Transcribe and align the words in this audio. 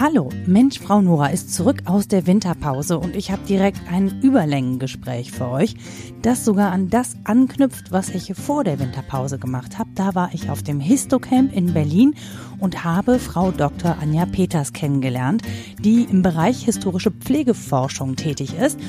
Hallo, 0.00 0.28
Mensch, 0.46 0.80
Frau 0.80 1.00
Nora 1.00 1.28
ist 1.28 1.54
zurück 1.54 1.82
aus 1.84 2.08
der 2.08 2.26
Winterpause 2.26 2.98
und 2.98 3.14
ich 3.14 3.30
habe 3.30 3.46
direkt 3.46 3.80
ein 3.88 4.20
Überlängengespräch 4.22 5.30
für 5.30 5.48
euch, 5.48 5.76
das 6.20 6.44
sogar 6.44 6.72
an 6.72 6.90
das 6.90 7.14
anknüpft, 7.22 7.92
was 7.92 8.08
ich 8.08 8.34
vor 8.34 8.64
der 8.64 8.80
Winterpause 8.80 9.38
gemacht 9.38 9.78
habe. 9.78 9.90
Da 9.94 10.16
war 10.16 10.30
ich 10.32 10.50
auf 10.50 10.64
dem 10.64 10.80
Histocamp 10.80 11.54
in 11.54 11.74
Berlin 11.74 12.16
und 12.58 12.82
habe 12.82 13.20
Frau 13.20 13.52
Dr. 13.52 13.96
Anja 14.00 14.26
Peters 14.26 14.72
kennengelernt, 14.72 15.42
die 15.78 16.02
im 16.02 16.22
Bereich 16.22 16.64
historische 16.64 17.12
Pflegeforschung 17.12 18.16
tätig 18.16 18.54
ist. 18.58 18.80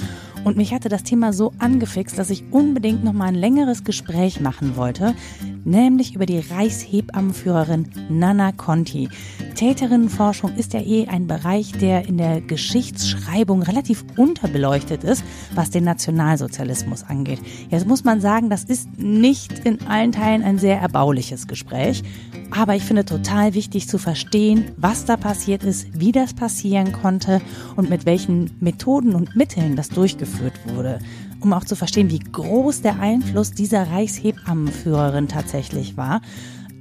Und 0.45 0.57
mich 0.57 0.75
hatte 0.75 0.89
das 0.89 1.01
Thema 1.01 1.33
so 1.33 1.53
angefixt, 1.57 2.19
dass 2.19 2.29
ich 2.29 2.43
unbedingt 2.51 3.03
noch 3.03 3.13
mal 3.13 3.25
ein 3.25 3.35
längeres 3.35 3.83
Gespräch 3.83 4.39
machen 4.39 4.77
wollte, 4.77 5.15
nämlich 5.63 6.13
über 6.13 6.27
die 6.27 6.37
Reichshebammenführerin 6.37 7.87
Nana 8.09 8.51
Conti. 8.51 9.09
Täterinnenforschung 9.55 10.53
ist 10.55 10.73
ja 10.73 10.81
eh 10.81 11.07
ein 11.07 11.25
Bereich, 11.25 11.71
der 11.71 12.07
in 12.07 12.17
der 12.17 12.41
Geschichtsschreibung 12.41 13.63
relativ 13.63 14.05
unterbeleuchtet 14.17 15.03
ist, 15.03 15.23
was 15.55 15.71
den 15.71 15.83
Nationalsozialismus 15.83 17.01
angeht. 17.01 17.39
Jetzt 17.71 17.87
muss 17.87 18.03
man 18.03 18.21
sagen, 18.21 18.51
das 18.51 18.65
ist 18.65 18.99
nicht 18.99 19.65
in 19.65 19.81
allen 19.87 20.11
Teilen 20.11 20.43
ein 20.43 20.59
sehr 20.59 20.79
erbauliches 20.79 21.47
Gespräch, 21.47 22.03
aber 22.51 22.75
ich 22.75 22.83
finde 22.83 23.03
total 23.03 23.55
wichtig 23.55 23.89
zu 23.89 23.97
verstehen, 23.97 24.73
was 24.77 25.05
da 25.05 25.17
passiert 25.17 25.63
ist, 25.63 25.99
wie 25.99 26.11
das 26.11 26.35
passieren 26.35 26.91
konnte 26.91 27.41
und 27.75 27.89
mit 27.89 28.05
welchen 28.05 28.51
Methoden 28.59 29.15
und 29.15 29.35
Mitteln 29.35 29.75
das 29.75 29.89
durchgeführt 29.89 30.34
wurde 30.73 30.99
um 31.45 31.53
auch 31.53 31.63
zu 31.63 31.75
verstehen, 31.75 32.09
wie 32.09 32.19
groß 32.19 32.81
der 32.81 32.99
Einfluss 32.99 33.51
dieser 33.51 33.89
Reichshebammenführerin 33.91 35.27
tatsächlich 35.27 35.95
war. 35.95 36.21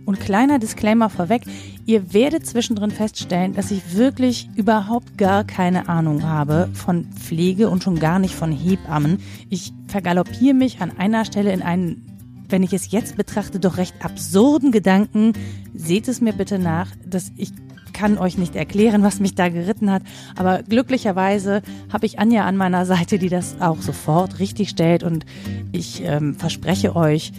Und 0.07 0.21
kleiner 0.21 0.59
Disclaimer 0.59 1.09
vorweg, 1.09 1.43
ihr 1.87 2.13
werdet 2.13 2.47
zwischendrin 2.47 2.91
feststellen, 2.91 3.55
dass 3.55 3.71
ich 3.71 3.97
wirklich 3.97 4.51
überhaupt 4.55 5.17
gar 5.17 5.45
keine 5.45 5.89
Ahnung 5.89 6.25
habe 6.25 6.69
von 6.75 7.07
Pflege 7.13 7.71
und 7.71 7.83
schon 7.83 7.99
gar 7.99 8.19
nicht 8.19 8.35
von 8.35 8.53
Hebammen. 8.53 9.19
Ich 9.49 9.73
vergaloppiere 9.87 10.55
mich 10.55 10.81
an 10.81 10.99
einer 10.99 11.25
Stelle 11.25 11.53
in 11.53 11.63
einen, 11.63 12.05
wenn 12.51 12.63
ich 12.63 12.75
es 12.75 12.91
jetzt 12.91 13.17
betrachte, 13.17 13.61
doch 13.61 13.79
recht 13.79 13.95
absurden 14.05 14.73
Gedanken. 14.73 15.33
Seht 15.75 16.09
es 16.09 16.21
mir 16.21 16.35
bitte 16.35 16.59
nach, 16.59 16.89
dass 17.07 17.33
ich 17.37 17.53
kann 17.95 18.19
euch 18.19 18.37
nicht 18.37 18.55
erklären, 18.57 19.03
was 19.03 19.21
mich 19.21 19.35
da 19.35 19.49
geritten 19.49 19.91
hat, 19.91 20.03
aber 20.37 20.63
glücklicherweise 20.63 21.63
habe 21.91 22.05
ich 22.05 22.19
Anja 22.19 22.45
an 22.45 22.59
meiner 22.59 22.85
Seite, 22.85 23.19
die 23.19 23.31
das 23.31 23.57
auch 23.61 23.81
sofort 23.81 24.39
richtig 24.39 24.69
stellt 24.69 25.03
und 25.03 25.25
ich 25.73 26.03
ähm, 26.05 26.35
verspreche 26.35 26.95
euch, 26.95 27.33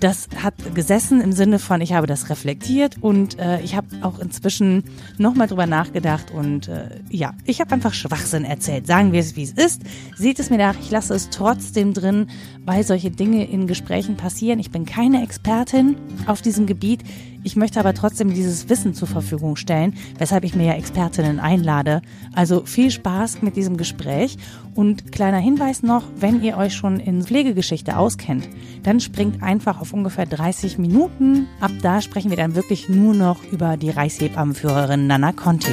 das 0.00 0.28
hat 0.42 0.54
gesessen 0.74 1.20
im 1.20 1.32
Sinne 1.32 1.58
von, 1.58 1.80
ich 1.80 1.92
habe 1.92 2.06
das 2.06 2.30
reflektiert 2.30 2.96
und 3.00 3.38
äh, 3.38 3.60
ich 3.62 3.74
habe 3.74 3.88
auch 4.02 4.18
inzwischen 4.18 4.84
nochmal 5.18 5.48
drüber 5.48 5.66
nachgedacht 5.66 6.30
und 6.30 6.68
äh, 6.68 7.00
ja, 7.10 7.34
ich 7.44 7.60
habe 7.60 7.72
einfach 7.72 7.94
Schwachsinn 7.94 8.44
erzählt. 8.44 8.86
Sagen 8.86 9.12
wir 9.12 9.20
es, 9.20 9.36
wie 9.36 9.42
es 9.42 9.52
ist. 9.52 9.82
Seht 10.16 10.38
es 10.38 10.50
mir 10.50 10.58
nach, 10.58 10.78
ich 10.80 10.90
lasse 10.90 11.14
es 11.14 11.30
trotzdem 11.30 11.94
drin, 11.94 12.28
weil 12.64 12.84
solche 12.84 13.10
Dinge 13.10 13.48
in 13.48 13.66
Gesprächen 13.66 14.16
passieren. 14.16 14.58
Ich 14.58 14.70
bin 14.70 14.84
keine 14.84 15.22
Expertin 15.22 15.96
auf 16.26 16.42
diesem 16.42 16.66
Gebiet. 16.66 17.02
Ich 17.44 17.56
möchte 17.56 17.80
aber 17.80 17.94
trotzdem 17.94 18.34
dieses 18.34 18.68
Wissen 18.68 18.94
zur 18.94 19.08
Verfügung 19.08 19.56
stellen, 19.56 19.94
weshalb 20.18 20.44
ich 20.44 20.54
mir 20.54 20.66
ja 20.66 20.72
Expertinnen 20.74 21.40
einlade. 21.40 22.02
Also 22.34 22.64
viel 22.64 22.90
Spaß 22.90 23.42
mit 23.42 23.56
diesem 23.56 23.76
Gespräch 23.76 24.36
und 24.74 25.12
kleiner 25.12 25.38
Hinweis 25.38 25.82
noch, 25.82 26.04
wenn 26.16 26.42
ihr 26.42 26.56
euch 26.56 26.74
schon 26.74 27.00
in 27.00 27.22
Pflegegeschichte 27.22 27.96
auskennt, 27.96 28.48
dann 28.82 29.00
springt 29.00 29.42
einfach 29.42 29.80
auf 29.80 29.92
ungefähr 29.92 30.26
30 30.26 30.78
Minuten. 30.78 31.46
Ab 31.60 31.72
da 31.82 32.00
sprechen 32.00 32.30
wir 32.30 32.36
dann 32.36 32.54
wirklich 32.54 32.88
nur 32.88 33.14
noch 33.14 33.42
über 33.50 33.76
die 33.76 33.90
Reichshebammenführerin 33.90 35.06
Nana 35.06 35.32
Conti. 35.32 35.72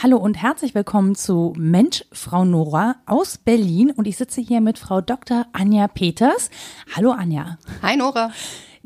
Hallo 0.00 0.16
und 0.16 0.40
herzlich 0.40 0.76
willkommen 0.76 1.16
zu 1.16 1.54
Mensch, 1.56 2.04
Frau 2.12 2.44
Nora 2.44 2.94
aus 3.04 3.36
Berlin 3.36 3.90
und 3.90 4.06
ich 4.06 4.16
sitze 4.16 4.40
hier 4.40 4.60
mit 4.60 4.78
Frau 4.78 5.00
Dr. 5.00 5.46
Anja 5.52 5.88
Peters. 5.88 6.50
Hallo 6.94 7.10
Anja. 7.10 7.58
Hi 7.82 7.96
Nora. 7.96 8.30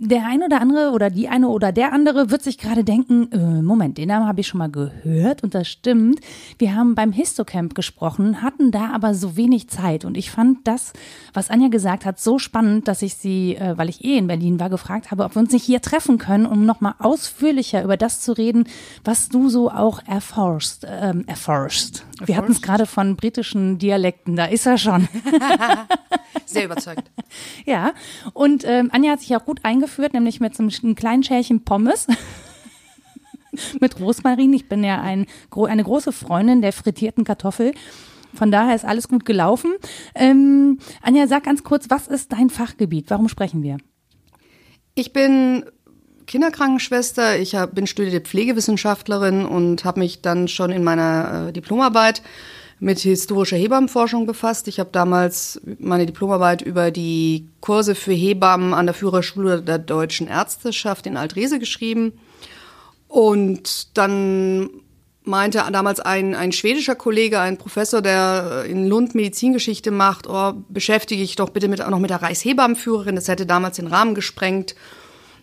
Der 0.04 0.26
eine 0.26 0.46
oder 0.46 0.60
andere 0.60 0.90
oder 0.90 1.10
die 1.10 1.28
eine 1.28 1.46
oder 1.46 1.70
der 1.70 1.92
andere 1.92 2.28
wird 2.28 2.42
sich 2.42 2.58
gerade 2.58 2.82
denken, 2.82 3.30
äh, 3.30 3.62
Moment, 3.62 3.98
den 3.98 4.08
Namen 4.08 4.26
habe 4.26 4.40
ich 4.40 4.48
schon 4.48 4.58
mal 4.58 4.68
gehört 4.68 5.44
und 5.44 5.54
das 5.54 5.68
stimmt. 5.68 6.18
Wir 6.58 6.74
haben 6.74 6.96
beim 6.96 7.12
Histocamp 7.12 7.76
gesprochen, 7.76 8.42
hatten 8.42 8.72
da 8.72 8.90
aber 8.92 9.14
so 9.14 9.36
wenig 9.36 9.68
Zeit 9.68 10.04
und 10.04 10.16
ich 10.16 10.32
fand 10.32 10.66
das, 10.66 10.92
was 11.34 11.50
Anja 11.50 11.68
gesagt 11.68 12.04
hat, 12.04 12.18
so 12.18 12.40
spannend, 12.40 12.88
dass 12.88 13.02
ich 13.02 13.14
sie, 13.14 13.54
äh, 13.54 13.78
weil 13.78 13.88
ich 13.88 14.04
eh 14.04 14.18
in 14.18 14.26
Berlin 14.26 14.58
war, 14.58 14.70
gefragt 14.70 15.12
habe, 15.12 15.22
ob 15.22 15.36
wir 15.36 15.40
uns 15.40 15.52
nicht 15.52 15.62
hier 15.62 15.80
treffen 15.80 16.18
können, 16.18 16.46
um 16.46 16.66
nochmal 16.66 16.94
ausführlicher 16.98 17.84
über 17.84 17.96
das 17.96 18.20
zu 18.22 18.32
reden, 18.32 18.64
was 19.04 19.28
du 19.28 19.50
so 19.50 19.70
auch 19.70 20.02
erforschst. 20.04 20.84
Ähm, 20.84 21.22
erforschst. 21.28 22.04
Wir 22.26 22.36
hatten 22.36 22.52
es 22.52 22.62
gerade 22.62 22.86
von 22.86 23.16
britischen 23.16 23.78
Dialekten, 23.78 24.36
da 24.36 24.46
ist 24.46 24.66
er 24.66 24.78
schon. 24.78 25.08
Sehr 26.46 26.64
überzeugt. 26.64 27.10
ja, 27.64 27.92
und 28.32 28.64
ähm, 28.66 28.90
Anja 28.92 29.12
hat 29.12 29.20
sich 29.20 29.34
auch 29.36 29.44
gut 29.44 29.60
eingeführt, 29.64 30.14
nämlich 30.14 30.40
mit 30.40 30.54
so 30.56 30.62
einem 30.62 30.94
kleinen 30.94 31.22
Schälchen 31.22 31.64
Pommes. 31.64 32.06
mit 33.80 34.00
Rosmarin. 34.00 34.52
Ich 34.52 34.68
bin 34.68 34.82
ja 34.82 35.00
ein, 35.00 35.26
eine 35.50 35.84
große 35.84 36.12
Freundin 36.12 36.62
der 36.62 36.72
frittierten 36.72 37.24
Kartoffel. 37.24 37.72
Von 38.34 38.50
daher 38.50 38.74
ist 38.74 38.84
alles 38.84 39.08
gut 39.08 39.26
gelaufen. 39.26 39.72
Ähm, 40.14 40.78
Anja, 41.02 41.26
sag 41.26 41.44
ganz 41.44 41.62
kurz, 41.62 41.90
was 41.90 42.08
ist 42.08 42.32
dein 42.32 42.48
Fachgebiet? 42.48 43.10
Warum 43.10 43.28
sprechen 43.28 43.62
wir? 43.62 43.76
Ich 44.94 45.12
bin 45.12 45.64
Kinderkrankenschwester. 46.32 47.38
Ich 47.38 47.54
hab, 47.54 47.74
bin 47.74 47.86
studierte 47.86 48.22
Pflegewissenschaftlerin 48.22 49.44
und 49.44 49.84
habe 49.84 50.00
mich 50.00 50.22
dann 50.22 50.48
schon 50.48 50.70
in 50.70 50.82
meiner 50.82 51.48
äh, 51.48 51.52
Diplomarbeit 51.52 52.22
mit 52.80 53.00
historischer 53.00 53.58
Hebammenforschung 53.58 54.24
befasst. 54.24 54.66
Ich 54.66 54.80
habe 54.80 54.88
damals 54.90 55.60
meine 55.78 56.06
Diplomarbeit 56.06 56.62
über 56.62 56.90
die 56.90 57.50
Kurse 57.60 57.94
für 57.94 58.14
Hebammen 58.14 58.72
an 58.72 58.86
der 58.86 58.94
Führerschule 58.94 59.60
der 59.60 59.78
deutschen 59.78 60.26
Ärzteschaft 60.26 61.06
in 61.06 61.18
Altrese 61.18 61.58
geschrieben. 61.58 62.14
Und 63.08 63.98
dann 63.98 64.70
meinte 65.24 65.62
damals 65.70 66.00
ein, 66.00 66.34
ein 66.34 66.52
schwedischer 66.52 66.94
Kollege, 66.94 67.40
ein 67.40 67.58
Professor, 67.58 68.00
der 68.00 68.64
in 68.66 68.88
Lund 68.88 69.14
Medizingeschichte 69.14 69.90
macht, 69.90 70.26
oh, 70.26 70.54
beschäftige 70.70 71.22
ich 71.22 71.36
doch 71.36 71.50
bitte 71.50 71.68
mit, 71.68 71.82
auch 71.82 71.90
noch 71.90 71.98
mit 71.98 72.08
der 72.08 72.22
Reichshebammenführerin. 72.22 73.16
Das 73.16 73.28
hätte 73.28 73.44
damals 73.44 73.76
den 73.76 73.86
Rahmen 73.86 74.14
gesprengt. 74.14 74.74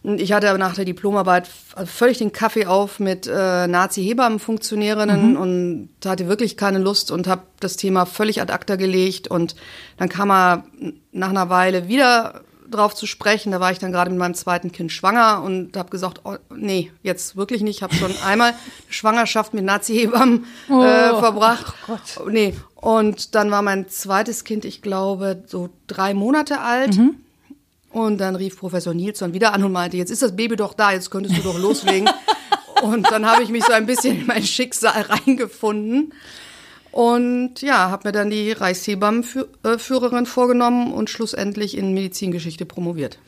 Ich 0.03 0.31
hatte 0.31 0.49
aber 0.49 0.57
nach 0.57 0.75
der 0.75 0.85
Diplomarbeit 0.85 1.47
völlig 1.47 2.19
den 2.19 2.31
Kaffee 2.31 2.65
auf 2.65 2.99
mit 2.99 3.27
äh, 3.27 3.67
Nazi-Hebammen-Funktionärinnen 3.67 5.31
mhm. 5.31 5.37
und 5.37 5.89
hatte 6.05 6.27
wirklich 6.27 6.55
keine 6.55 6.79
Lust 6.79 7.11
und 7.11 7.27
habe 7.27 7.43
das 7.59 7.75
Thema 7.75 8.05
völlig 8.05 8.41
ad 8.41 8.51
acta 8.51 8.77
gelegt. 8.77 9.27
Und 9.27 9.55
dann 9.97 10.07
kam 10.07 10.31
er 10.31 10.63
nach 11.11 11.29
einer 11.29 11.49
Weile 11.49 11.89
wieder 11.89 12.41
drauf 12.69 12.95
zu 12.95 13.07
sprechen. 13.07 13.51
Da 13.51 13.59
war 13.59 13.71
ich 13.71 13.79
dann 13.79 13.91
gerade 13.91 14.09
mit 14.09 14.19
meinem 14.19 14.35
zweiten 14.35 14.71
Kind 14.71 14.91
schwanger 14.91 15.41
und 15.43 15.75
habe 15.75 15.89
gesagt, 15.89 16.21
oh, 16.23 16.35
nee, 16.55 16.91
jetzt 17.03 17.35
wirklich 17.35 17.61
nicht. 17.61 17.77
Ich 17.77 17.83
habe 17.83 17.95
schon 17.95 18.13
einmal 18.25 18.53
Schwangerschaft 18.89 19.53
mit 19.53 19.65
Nazi-Hebammen 19.65 20.45
äh, 20.69 20.71
oh, 20.71 21.19
verbracht. 21.19 21.73
Oh 21.87 21.93
Gott. 21.93 22.27
Nee. 22.31 22.55
Und 22.75 23.35
dann 23.35 23.51
war 23.51 23.61
mein 23.61 23.89
zweites 23.89 24.45
Kind, 24.45 24.63
ich 24.63 24.81
glaube, 24.81 25.43
so 25.45 25.69
drei 25.87 26.13
Monate 26.13 26.61
alt. 26.61 26.97
Mhm. 26.97 27.15
Und 27.91 28.19
dann 28.19 28.35
rief 28.35 28.57
Professor 28.57 28.93
Nilsson 28.93 29.33
wieder 29.33 29.53
an 29.53 29.63
und 29.63 29.71
meinte, 29.71 29.97
jetzt 29.97 30.11
ist 30.11 30.21
das 30.21 30.35
Baby 30.35 30.55
doch 30.55 30.73
da, 30.73 30.91
jetzt 30.91 31.09
könntest 31.09 31.37
du 31.37 31.41
doch 31.41 31.57
loslegen. 31.57 32.09
und 32.83 33.09
dann 33.11 33.25
habe 33.25 33.43
ich 33.43 33.49
mich 33.49 33.63
so 33.63 33.73
ein 33.73 33.85
bisschen 33.85 34.21
in 34.21 34.27
mein 34.27 34.43
Schicksal 34.43 35.01
reingefunden. 35.01 36.13
Und 36.91 37.61
ja, 37.61 37.89
habe 37.91 38.07
mir 38.07 38.11
dann 38.11 38.29
die 38.29 38.51
Reichshebammenführerin 38.51 40.25
vorgenommen 40.25 40.91
und 40.91 41.09
schlussendlich 41.09 41.77
in 41.77 41.93
Medizingeschichte 41.93 42.65
promoviert. 42.65 43.19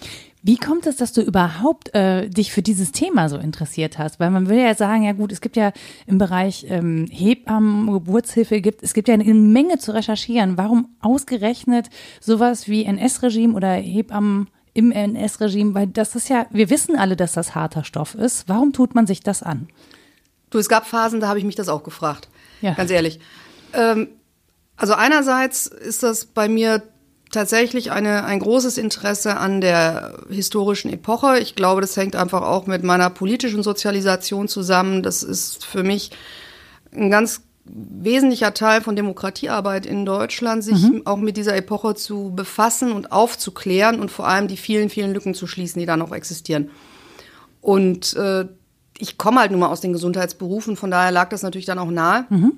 Wie 0.43 0.57
kommt 0.57 0.87
es, 0.87 0.95
dass 0.95 1.13
du 1.13 1.21
überhaupt 1.21 1.93
äh, 1.93 2.27
dich 2.27 2.51
für 2.51 2.63
dieses 2.63 2.91
Thema 2.91 3.29
so 3.29 3.37
interessiert 3.37 3.99
hast? 3.99 4.19
Weil 4.19 4.31
man 4.31 4.49
will 4.49 4.57
ja 4.57 4.73
sagen, 4.73 5.03
ja 5.03 5.11
gut, 5.11 5.31
es 5.31 5.39
gibt 5.39 5.55
ja 5.55 5.71
im 6.07 6.17
Bereich 6.17 6.65
ähm, 6.67 7.07
Hebammen, 7.11 7.91
Geburtshilfe, 7.91 8.59
gibt, 8.59 8.81
es 8.81 8.95
gibt 8.95 9.07
ja 9.07 9.13
eine 9.13 9.33
Menge 9.33 9.77
zu 9.77 9.93
recherchieren. 9.93 10.57
Warum 10.57 10.95
ausgerechnet 10.99 11.89
sowas 12.19 12.67
wie 12.67 12.85
NS-Regime 12.85 13.53
oder 13.53 13.73
Hebammen 13.73 14.49
im 14.73 14.91
NS-Regime? 14.91 15.75
Weil 15.75 15.87
das 15.87 16.15
ist 16.15 16.27
ja, 16.27 16.47
wir 16.49 16.71
wissen 16.71 16.95
alle, 16.95 17.15
dass 17.15 17.33
das 17.33 17.53
harter 17.53 17.83
Stoff 17.83 18.15
ist. 18.15 18.49
Warum 18.49 18.73
tut 18.73 18.95
man 18.95 19.05
sich 19.05 19.19
das 19.19 19.43
an? 19.43 19.67
Du, 20.49 20.57
es 20.57 20.69
gab 20.69 20.87
Phasen, 20.87 21.19
da 21.19 21.27
habe 21.27 21.37
ich 21.37 21.45
mich 21.45 21.55
das 21.55 21.69
auch 21.69 21.83
gefragt. 21.83 22.29
Ja. 22.61 22.73
Ganz 22.73 22.89
ehrlich. 22.89 23.19
Ähm, 23.73 24.07
also 24.75 24.93
einerseits 24.93 25.67
ist 25.67 26.01
das 26.01 26.25
bei 26.25 26.49
mir 26.49 26.81
tatsächlich 27.31 27.91
eine, 27.91 28.25
ein 28.25 28.39
großes 28.39 28.77
Interesse 28.77 29.37
an 29.37 29.61
der 29.61 30.19
historischen 30.29 30.91
Epoche. 30.91 31.39
Ich 31.39 31.55
glaube, 31.55 31.81
das 31.81 31.97
hängt 31.97 32.15
einfach 32.15 32.41
auch 32.41 32.67
mit 32.67 32.83
meiner 32.83 33.09
politischen 33.09 33.63
Sozialisation 33.63 34.47
zusammen. 34.47 35.01
Das 35.03 35.23
ist 35.23 35.65
für 35.65 35.83
mich 35.83 36.11
ein 36.93 37.09
ganz 37.09 37.41
wesentlicher 37.63 38.53
Teil 38.53 38.81
von 38.81 38.95
Demokratiearbeit 38.95 39.85
in 39.85 40.05
Deutschland, 40.05 40.63
sich 40.63 40.81
mhm. 40.81 41.03
auch 41.05 41.17
mit 41.17 41.37
dieser 41.37 41.55
Epoche 41.55 41.95
zu 41.95 42.33
befassen 42.35 42.91
und 42.91 43.11
aufzuklären 43.11 43.99
und 43.99 44.11
vor 44.11 44.27
allem 44.27 44.47
die 44.47 44.57
vielen, 44.57 44.89
vielen 44.89 45.13
Lücken 45.13 45.33
zu 45.33 45.47
schließen, 45.47 45.79
die 45.79 45.85
da 45.85 45.95
noch 45.95 46.11
existieren. 46.11 46.69
Und 47.61 48.15
äh, 48.15 48.45
ich 48.97 49.17
komme 49.17 49.39
halt 49.39 49.51
nun 49.51 49.59
mal 49.59 49.69
aus 49.69 49.81
den 49.81 49.93
Gesundheitsberufen, 49.93 50.75
von 50.75 50.91
daher 50.91 51.11
lag 51.11 51.29
das 51.29 51.43
natürlich 51.43 51.65
dann 51.65 51.79
auch 51.79 51.91
nahe, 51.91 52.25
mhm. 52.29 52.53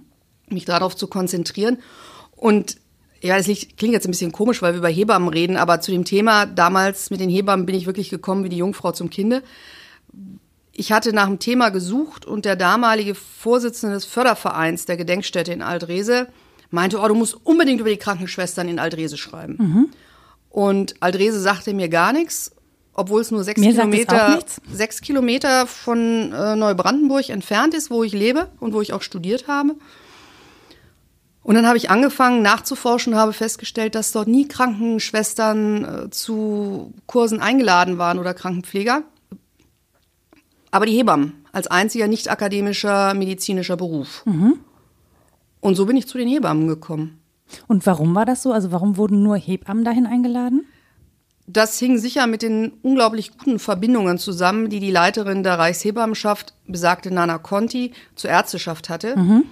mich 0.49 0.65
darauf 0.65 0.95
zu 0.95 1.07
konzentrieren. 1.07 1.79
Und 2.35 2.77
ja, 3.23 3.37
das 3.37 3.45
klingt 3.45 3.93
jetzt 3.93 4.05
ein 4.05 4.11
bisschen 4.11 4.33
komisch, 4.33 4.61
weil 4.61 4.73
wir 4.73 4.79
über 4.79 4.89
Hebammen 4.89 5.29
reden, 5.29 5.55
aber 5.55 5.79
zu 5.79 5.91
dem 5.91 6.03
Thema 6.03 6.45
damals 6.45 7.09
mit 7.09 7.21
den 7.21 7.29
Hebammen 7.29 7.65
bin 7.65 7.73
ich 7.73 7.85
wirklich 7.85 8.09
gekommen 8.09 8.43
wie 8.43 8.49
die 8.49 8.57
Jungfrau 8.57 8.91
zum 8.91 9.09
Kinde. 9.09 9.43
Ich 10.73 10.91
hatte 10.91 11.13
nach 11.13 11.27
einem 11.27 11.39
Thema 11.39 11.69
gesucht 11.69 12.25
und 12.25 12.43
der 12.43 12.57
damalige 12.57 13.15
Vorsitzende 13.15 13.95
des 13.95 14.03
Fördervereins 14.03 14.85
der 14.85 14.97
Gedenkstätte 14.97 15.53
in 15.53 15.61
Aldrese 15.61 16.27
meinte, 16.69 16.99
oh, 16.99 17.07
du 17.07 17.15
musst 17.15 17.37
unbedingt 17.45 17.79
über 17.79 17.89
die 17.89 17.97
Krankenschwestern 17.97 18.67
in 18.67 18.79
Aldrese 18.79 19.15
schreiben. 19.15 19.55
Mhm. 19.57 19.89
Und 20.49 20.95
Aldrese 20.99 21.39
sagte 21.39 21.73
mir 21.73 21.87
gar 21.87 22.11
nichts, 22.11 22.51
obwohl 22.93 23.21
es 23.21 23.31
nur 23.31 23.43
sechs 23.43 23.59
mir 23.59 23.71
Kilometer, 23.71 24.39
sechs 24.71 24.99
Kilometer 24.99 25.65
von 25.65 26.33
äh, 26.33 26.55
Neubrandenburg 26.57 27.29
entfernt 27.29 27.73
ist, 27.73 27.89
wo 27.89 28.03
ich 28.03 28.11
lebe 28.11 28.49
und 28.59 28.73
wo 28.73 28.81
ich 28.81 28.91
auch 28.91 29.01
studiert 29.01 29.47
habe. 29.47 29.75
Und 31.43 31.55
dann 31.55 31.67
habe 31.67 31.77
ich 31.77 31.89
angefangen 31.89 32.41
nachzuforschen 32.41 33.13
und 33.13 33.19
habe 33.19 33.33
festgestellt, 33.33 33.95
dass 33.95 34.13
dort 34.13 34.27
nie 34.27 34.47
Krankenschwestern 34.47 35.83
äh, 36.05 36.09
zu 36.09 36.93
Kursen 37.05 37.41
eingeladen 37.41 37.97
waren 37.97 38.17
oder 38.17 38.33
Krankenpfleger. 38.33 39.03
Aber 40.71 40.85
die 40.85 40.97
Hebammen 40.97 41.43
als 41.51 41.67
einziger 41.67 42.07
nicht 42.07 42.31
akademischer 42.31 43.13
medizinischer 43.13 43.77
Beruf. 43.77 44.25
Mhm. 44.25 44.59
Und 45.59 45.75
so 45.75 45.85
bin 45.85 45.97
ich 45.97 46.07
zu 46.07 46.17
den 46.17 46.27
Hebammen 46.27 46.67
gekommen. 46.67 47.19
Und 47.67 47.85
warum 47.85 48.15
war 48.15 48.25
das 48.25 48.41
so? 48.41 48.51
Also 48.51 48.71
warum 48.71 48.97
wurden 48.97 49.21
nur 49.21 49.37
Hebammen 49.37 49.83
dahin 49.83 50.05
eingeladen? 50.05 50.65
Das 51.45 51.77
hing 51.77 51.97
sicher 51.97 52.25
mit 52.25 52.41
den 52.41 52.71
unglaublich 52.81 53.37
guten 53.37 53.59
Verbindungen 53.59 54.17
zusammen, 54.17 54.69
die 54.69 54.79
die 54.79 54.91
Leiterin 54.91 55.43
der 55.43 55.59
Reichshebammenschaft, 55.59 56.53
besagte 56.67 57.13
Nana 57.13 57.37
Conti, 57.37 57.91
zur 58.15 58.29
Ärzteschaft 58.29 58.89
hatte. 58.89 59.17
Mhm. 59.17 59.43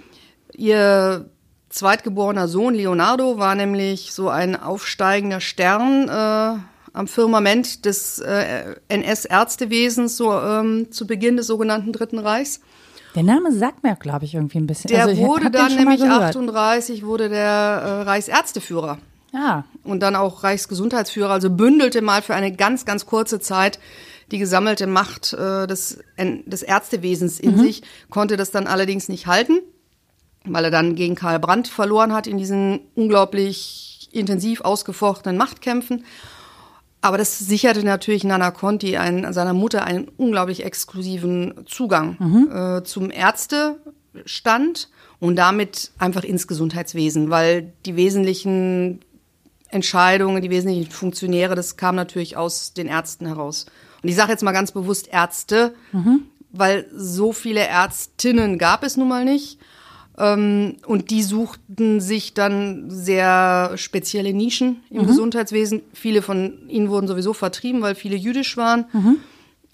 Ihr 0.54 1.30
zweitgeborener 1.72 2.48
Sohn 2.48 2.74
Leonardo 2.74 3.38
war 3.38 3.54
nämlich 3.54 4.12
so 4.12 4.28
ein 4.28 4.60
aufsteigender 4.60 5.40
Stern 5.40 6.08
äh, 6.08 6.60
am 6.92 7.06
Firmament 7.06 7.84
des 7.84 8.18
äh, 8.18 8.76
NS-Ärztewesens 8.88 10.16
so 10.16 10.32
ähm, 10.32 10.92
zu 10.92 11.06
Beginn 11.06 11.36
des 11.36 11.46
sogenannten 11.46 11.92
Dritten 11.92 12.18
Reichs. 12.18 12.60
Der 13.14 13.22
Name 13.22 13.52
sagt 13.52 13.82
mir, 13.82 13.96
glaube 13.96 14.24
ich, 14.24 14.34
irgendwie 14.34 14.58
ein 14.58 14.66
bisschen. 14.66 14.88
Der 14.88 15.04
also, 15.04 15.22
wurde 15.22 15.50
dann 15.50 15.74
nämlich 15.74 16.02
38 16.02 17.04
wurde 17.04 17.28
der 17.28 17.42
äh, 17.48 18.02
Reichsärzteführer. 18.02 18.98
Ja. 19.32 19.64
Und 19.82 20.00
dann 20.00 20.14
auch 20.14 20.44
Reichsgesundheitsführer, 20.44 21.30
also 21.30 21.50
bündelte 21.50 22.02
mal 22.02 22.22
für 22.22 22.34
eine 22.34 22.52
ganz, 22.52 22.84
ganz 22.84 23.06
kurze 23.06 23.40
Zeit 23.40 23.78
die 24.30 24.38
gesammelte 24.38 24.86
Macht 24.86 25.32
äh, 25.32 25.66
des, 25.66 25.98
des 26.18 26.62
Ärztewesens 26.62 27.40
in 27.40 27.56
mhm. 27.56 27.60
sich, 27.60 27.82
konnte 28.10 28.36
das 28.36 28.50
dann 28.50 28.66
allerdings 28.66 29.08
nicht 29.08 29.26
halten 29.26 29.58
weil 30.44 30.64
er 30.64 30.70
dann 30.70 30.94
gegen 30.94 31.14
Karl 31.14 31.38
Brandt 31.38 31.68
verloren 31.68 32.12
hat 32.12 32.26
in 32.26 32.38
diesen 32.38 32.80
unglaublich 32.94 34.08
intensiv 34.12 34.60
ausgefochtenen 34.60 35.36
Machtkämpfen. 35.36 36.04
Aber 37.00 37.18
das 37.18 37.38
sicherte 37.38 37.84
natürlich 37.84 38.22
Nana 38.22 38.52
Conti 38.52 38.96
einen, 38.96 39.32
seiner 39.32 39.54
Mutter 39.54 39.84
einen 39.84 40.08
unglaublich 40.16 40.64
exklusiven 40.64 41.64
Zugang 41.66 42.16
mhm. 42.18 42.50
äh, 42.52 42.84
zum 42.84 43.10
Ärztestand 43.10 44.88
und 45.18 45.36
damit 45.36 45.90
einfach 45.98 46.22
ins 46.22 46.46
Gesundheitswesen, 46.46 47.28
weil 47.28 47.72
die 47.86 47.96
wesentlichen 47.96 49.00
Entscheidungen, 49.68 50.42
die 50.42 50.50
wesentlichen 50.50 50.90
Funktionäre, 50.90 51.56
das 51.56 51.76
kam 51.76 51.96
natürlich 51.96 52.36
aus 52.36 52.72
den 52.72 52.86
Ärzten 52.86 53.26
heraus. 53.26 53.66
Und 54.02 54.08
ich 54.08 54.14
sage 54.14 54.30
jetzt 54.30 54.42
mal 54.42 54.52
ganz 54.52 54.70
bewusst 54.70 55.08
Ärzte, 55.08 55.74
mhm. 55.90 56.26
weil 56.50 56.86
so 56.94 57.32
viele 57.32 57.66
Ärztinnen 57.66 58.58
gab 58.58 58.84
es 58.84 58.96
nun 58.96 59.08
mal 59.08 59.24
nicht. 59.24 59.58
Ähm, 60.18 60.76
und 60.86 61.10
die 61.10 61.22
suchten 61.22 62.00
sich 62.00 62.34
dann 62.34 62.90
sehr 62.90 63.72
spezielle 63.76 64.34
Nischen 64.34 64.82
im 64.90 65.02
mhm. 65.02 65.06
Gesundheitswesen. 65.06 65.82
Viele 65.92 66.22
von 66.22 66.68
ihnen 66.68 66.90
wurden 66.90 67.08
sowieso 67.08 67.32
vertrieben, 67.32 67.82
weil 67.82 67.94
viele 67.94 68.16
jüdisch 68.16 68.56
waren. 68.56 68.84
Mhm. 68.92 69.16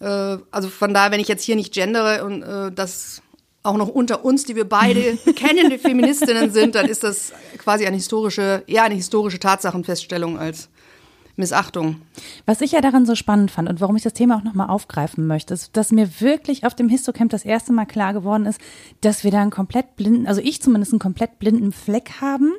Äh, 0.01 0.39
also 0.51 0.69
von 0.69 0.95
daher, 0.95 1.11
wenn 1.11 1.21
ich 1.21 1.29
jetzt 1.29 1.45
hier 1.45 1.57
nicht 1.57 1.75
gendere 1.75 2.25
und 2.25 2.43
äh, 2.43 2.71
das 2.73 3.23
auch 3.65 3.77
noch 3.77 3.89
unter 3.89 4.25
uns, 4.25 4.45
die 4.45 4.57
wir 4.57 4.69
beide 4.69 5.19
bekennende 5.25 5.79
Feministinnen 5.79 6.53
sind, 6.53 6.75
dann 6.75 6.87
ist 6.87 7.03
das 7.03 7.33
quasi 7.59 7.87
eine 7.87 7.97
historische, 7.97 8.63
eher 8.67 8.85
eine 8.85 8.95
historische 8.95 9.41
Tatsachenfeststellung 9.41 10.39
als 10.39 10.69
Missachtung. 11.39 11.97
Was 12.47 12.61
ich 12.61 12.73
ja 12.73 12.81
daran 12.81 13.07
so 13.07 13.15
spannend 13.15 13.51
fand 13.51 13.69
und 13.69 13.81
warum 13.81 13.97
ich 13.97 14.03
das 14.03 14.13
Thema 14.13 14.37
auch 14.37 14.45
nochmal 14.45 14.69
aufgreifen 14.69 15.27
möchte, 15.27 15.55
ist, 15.55 15.77
dass 15.77 15.93
mir 15.93 16.21
wirklich 16.21 16.67
auf 16.67 16.75
dem 16.75 16.89
Histocamp 16.89 17.31
das 17.31 17.45
erste 17.45 17.73
Mal 17.73 17.87
klar 17.87 18.13
geworden 18.13 18.47
ist, 18.47 18.61
dass 19.01 19.25
wir 19.25 19.31
da 19.31 19.41
einen 19.41 19.51
komplett 19.51 19.97
blinden, 19.97 20.27
also 20.27 20.41
ich 20.41 20.61
zumindest 20.61 20.93
einen 20.93 20.99
komplett 20.99 21.39
blinden 21.39 21.73
Fleck 21.73 22.21
haben, 22.21 22.53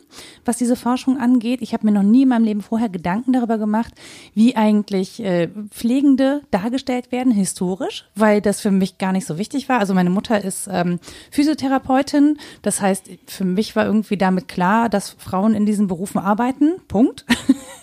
was 0.46 0.58
diese 0.58 0.76
Forschung 0.76 1.18
angeht. 1.18 1.62
Ich 1.62 1.74
habe 1.74 1.86
mir 1.86 1.92
noch 1.92 2.04
nie 2.04 2.24
in 2.24 2.30
meinem 2.30 2.46
Leben 2.46 2.62
vorher 2.62 2.90
Gedanken 2.90 3.34
darüber 3.34 3.58
gemacht, 3.58 3.94
wie 4.34 4.56
eigentlich 4.56 5.22
äh, 5.24 5.50
Pflegende 5.70 6.42
dargestellt 6.52 7.12
werden, 7.12 7.32
historisch, 7.32 8.10
weil 8.16 8.42
das 8.42 8.62
für 8.62 8.72
mich 8.72 8.98
gar 8.98 9.12
nicht 9.12 9.26
so 9.26 9.38
wichtig 9.38 9.70
war. 9.70 9.80
Also 9.80 9.94
meine 9.94 10.10
Mutter 10.10 10.44
ist 10.44 10.70
ähm, 10.72 11.00
Physiotherapeutin, 11.32 12.38
das 12.62 12.82
heißt, 12.82 13.10
für 13.28 13.46
mich 13.46 13.76
war 13.76 13.86
irgendwie 13.86 14.18
damit 14.18 14.48
klar, 14.48 14.90
dass 14.90 15.10
Frauen 15.10 15.54
in 15.54 15.66
diesen 15.66 15.88
Berufen 15.88 16.20
arbeiten. 16.20 16.76
Punkt. 16.88 17.26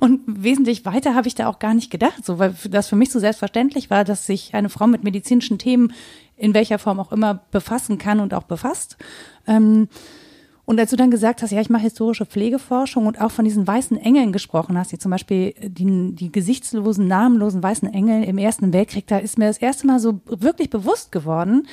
Und 0.00 0.20
wesentlich 0.26 0.84
weiter 0.84 1.14
habe 1.14 1.28
ich 1.28 1.34
da 1.34 1.48
auch 1.48 1.58
gar 1.58 1.74
nicht 1.74 1.90
gedacht, 1.90 2.24
so, 2.24 2.38
weil 2.38 2.54
das 2.70 2.88
für 2.88 2.96
mich 2.96 3.10
so 3.10 3.18
selbstverständlich 3.18 3.90
war, 3.90 4.04
dass 4.04 4.26
sich 4.26 4.54
eine 4.54 4.68
Frau 4.68 4.86
mit 4.86 5.04
medizinischen 5.04 5.58
Themen 5.58 5.92
in 6.36 6.54
welcher 6.54 6.78
Form 6.78 7.00
auch 7.00 7.12
immer 7.12 7.42
befassen 7.50 7.98
kann 7.98 8.20
und 8.20 8.34
auch 8.34 8.42
befasst. 8.44 8.96
Ähm, 9.46 9.88
und 10.66 10.80
als 10.80 10.90
du 10.90 10.96
dann 10.96 11.10
gesagt 11.10 11.42
hast, 11.42 11.50
ja, 11.50 11.60
ich 11.60 11.68
mache 11.68 11.82
historische 11.82 12.24
Pflegeforschung 12.24 13.06
und 13.06 13.20
auch 13.20 13.30
von 13.30 13.44
diesen 13.44 13.66
weißen 13.66 13.98
Engeln 13.98 14.32
gesprochen 14.32 14.78
hast, 14.78 14.92
die 14.92 14.98
zum 14.98 15.10
Beispiel 15.10 15.54
die, 15.60 16.14
die 16.14 16.32
gesichtslosen, 16.32 17.06
namenlosen 17.06 17.62
weißen 17.62 17.92
Engel 17.92 18.24
im 18.24 18.38
Ersten 18.38 18.72
Weltkrieg, 18.72 19.06
da 19.06 19.18
ist 19.18 19.38
mir 19.38 19.46
das 19.46 19.58
erste 19.58 19.86
Mal 19.86 20.00
so 20.00 20.20
wirklich 20.24 20.70
bewusst 20.70 21.12
geworden, 21.12 21.66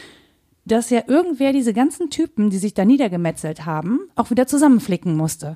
dass 0.66 0.90
ja 0.90 1.04
irgendwer 1.08 1.54
diese 1.54 1.74
ganzen 1.74 2.10
Typen, 2.10 2.50
die 2.50 2.58
sich 2.58 2.74
da 2.74 2.86
niedergemetzelt 2.86 3.66
haben, 3.66 4.00
auch 4.16 4.30
wieder 4.30 4.46
zusammenflicken 4.48 5.16
musste. 5.16 5.56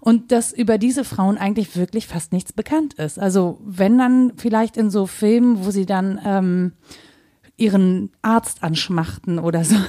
Und 0.00 0.32
dass 0.32 0.52
über 0.52 0.78
diese 0.78 1.04
Frauen 1.04 1.36
eigentlich 1.36 1.76
wirklich 1.76 2.06
fast 2.06 2.32
nichts 2.32 2.52
bekannt 2.52 2.94
ist. 2.94 3.18
Also 3.18 3.58
wenn 3.64 3.98
dann 3.98 4.32
vielleicht 4.36 4.76
in 4.76 4.90
so 4.90 5.06
Filmen, 5.06 5.64
wo 5.64 5.70
sie 5.70 5.84
dann 5.84 6.20
ähm, 6.24 6.72
ihren 7.58 8.10
Arzt 8.22 8.62
anschmachten 8.62 9.38
oder 9.38 9.64
so. 9.64 9.76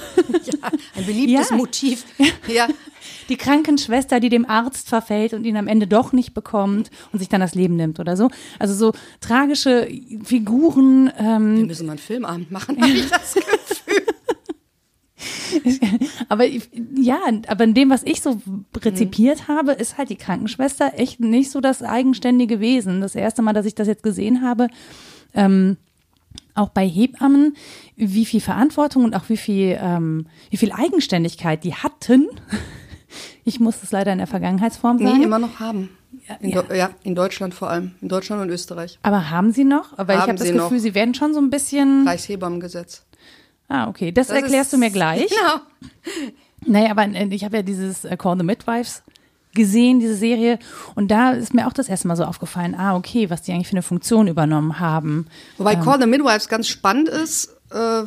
Ja, 0.62 0.70
ein 0.96 1.06
beliebtes 1.06 1.50
ja. 1.50 1.56
Motiv. 1.56 2.04
Ja. 2.48 2.66
Die 3.28 3.36
Krankenschwester, 3.36 4.20
die 4.20 4.28
dem 4.28 4.48
Arzt 4.48 4.88
verfällt 4.88 5.32
und 5.32 5.44
ihn 5.44 5.56
am 5.56 5.68
Ende 5.68 5.86
doch 5.86 6.12
nicht 6.12 6.34
bekommt 6.34 6.90
und 7.12 7.18
sich 7.18 7.28
dann 7.28 7.40
das 7.40 7.54
Leben 7.54 7.76
nimmt 7.76 8.00
oder 8.00 8.16
so. 8.16 8.30
Also 8.58 8.74
so 8.74 8.92
tragische 9.20 9.88
Figuren. 10.24 11.12
Ähm, 11.18 11.56
Wir 11.58 11.66
müssen 11.66 11.86
mal 11.86 11.92
einen 11.92 11.98
Filmabend 12.00 12.50
machen, 12.50 12.80
habe 12.80 12.90
ich 12.90 13.08
das 13.10 13.34
Gefühl. 13.34 13.76
aber 16.28 16.44
ja, 16.94 17.18
aber 17.46 17.64
in 17.64 17.74
dem, 17.74 17.90
was 17.90 18.02
ich 18.02 18.20
so 18.22 18.40
rezipiert 18.76 19.48
mhm. 19.48 19.52
habe, 19.52 19.72
ist 19.72 19.98
halt 19.98 20.10
die 20.10 20.16
Krankenschwester 20.16 20.92
echt 20.96 21.20
nicht 21.20 21.50
so 21.50 21.60
das 21.60 21.82
eigenständige 21.82 22.60
Wesen. 22.60 23.00
Das 23.00 23.14
erste 23.14 23.42
Mal, 23.42 23.52
dass 23.52 23.66
ich 23.66 23.74
das 23.74 23.88
jetzt 23.88 24.02
gesehen 24.02 24.42
habe, 24.42 24.68
ähm, 25.34 25.76
auch 26.54 26.70
bei 26.70 26.86
Hebammen, 26.86 27.56
wie 27.96 28.24
viel 28.24 28.40
Verantwortung 28.40 29.04
und 29.04 29.14
auch 29.14 29.28
wie 29.28 29.36
viel, 29.36 29.78
ähm, 29.80 30.26
wie 30.50 30.56
viel 30.56 30.72
Eigenständigkeit 30.72 31.64
die 31.64 31.74
hatten. 31.74 32.28
Ich 33.42 33.58
muss 33.58 33.82
es 33.82 33.90
leider 33.90 34.12
in 34.12 34.18
der 34.18 34.28
Vergangenheitsform 34.28 34.98
sagen. 34.98 35.18
Nee, 35.18 35.24
immer 35.24 35.40
noch 35.40 35.58
haben. 35.58 35.88
In 36.40 36.50
ja. 36.50 36.62
ja. 36.72 36.90
in 37.02 37.16
Deutschland 37.16 37.54
vor 37.54 37.70
allem. 37.70 37.92
In 38.00 38.08
Deutschland 38.08 38.40
und 38.42 38.50
Österreich. 38.50 38.98
Aber 39.02 39.30
haben 39.30 39.50
sie 39.50 39.64
noch? 39.64 39.98
Haben 39.98 40.10
ich 40.10 40.16
habe 40.16 40.34
das 40.34 40.52
Gefühl, 40.52 40.76
noch. 40.76 40.78
sie 40.78 40.94
werden 40.94 41.14
schon 41.14 41.34
so 41.34 41.40
ein 41.40 41.50
bisschen. 41.50 42.06
Reichshebammengesetz. 42.06 43.04
Ah, 43.70 43.88
okay. 43.88 44.10
Das, 44.10 44.26
das 44.26 44.36
erklärst 44.36 44.72
du 44.72 44.78
mir 44.78 44.90
gleich. 44.90 45.28
Genau. 45.28 45.60
Naja, 46.66 46.90
aber 46.90 47.04
äh, 47.04 47.26
ich 47.30 47.44
habe 47.44 47.58
ja 47.58 47.62
dieses 47.62 48.04
äh, 48.04 48.16
Call 48.16 48.36
the 48.36 48.44
Midwives 48.44 49.02
gesehen, 49.54 50.00
diese 50.00 50.16
Serie. 50.16 50.58
Und 50.96 51.10
da 51.10 51.30
ist 51.30 51.54
mir 51.54 51.66
auch 51.66 51.72
das 51.72 51.88
erste 51.88 52.08
Mal 52.08 52.16
so 52.16 52.24
aufgefallen, 52.24 52.74
ah, 52.74 52.96
okay, 52.96 53.30
was 53.30 53.42
die 53.42 53.52
eigentlich 53.52 53.68
für 53.68 53.74
eine 53.74 53.82
Funktion 53.82 54.26
übernommen 54.26 54.80
haben. 54.80 55.26
Wobei 55.56 55.74
ähm. 55.74 55.82
Call 55.82 56.00
the 56.00 56.06
Midwives 56.06 56.48
ganz 56.48 56.66
spannend 56.66 57.08
ist, 57.08 57.56
äh, 57.70 58.02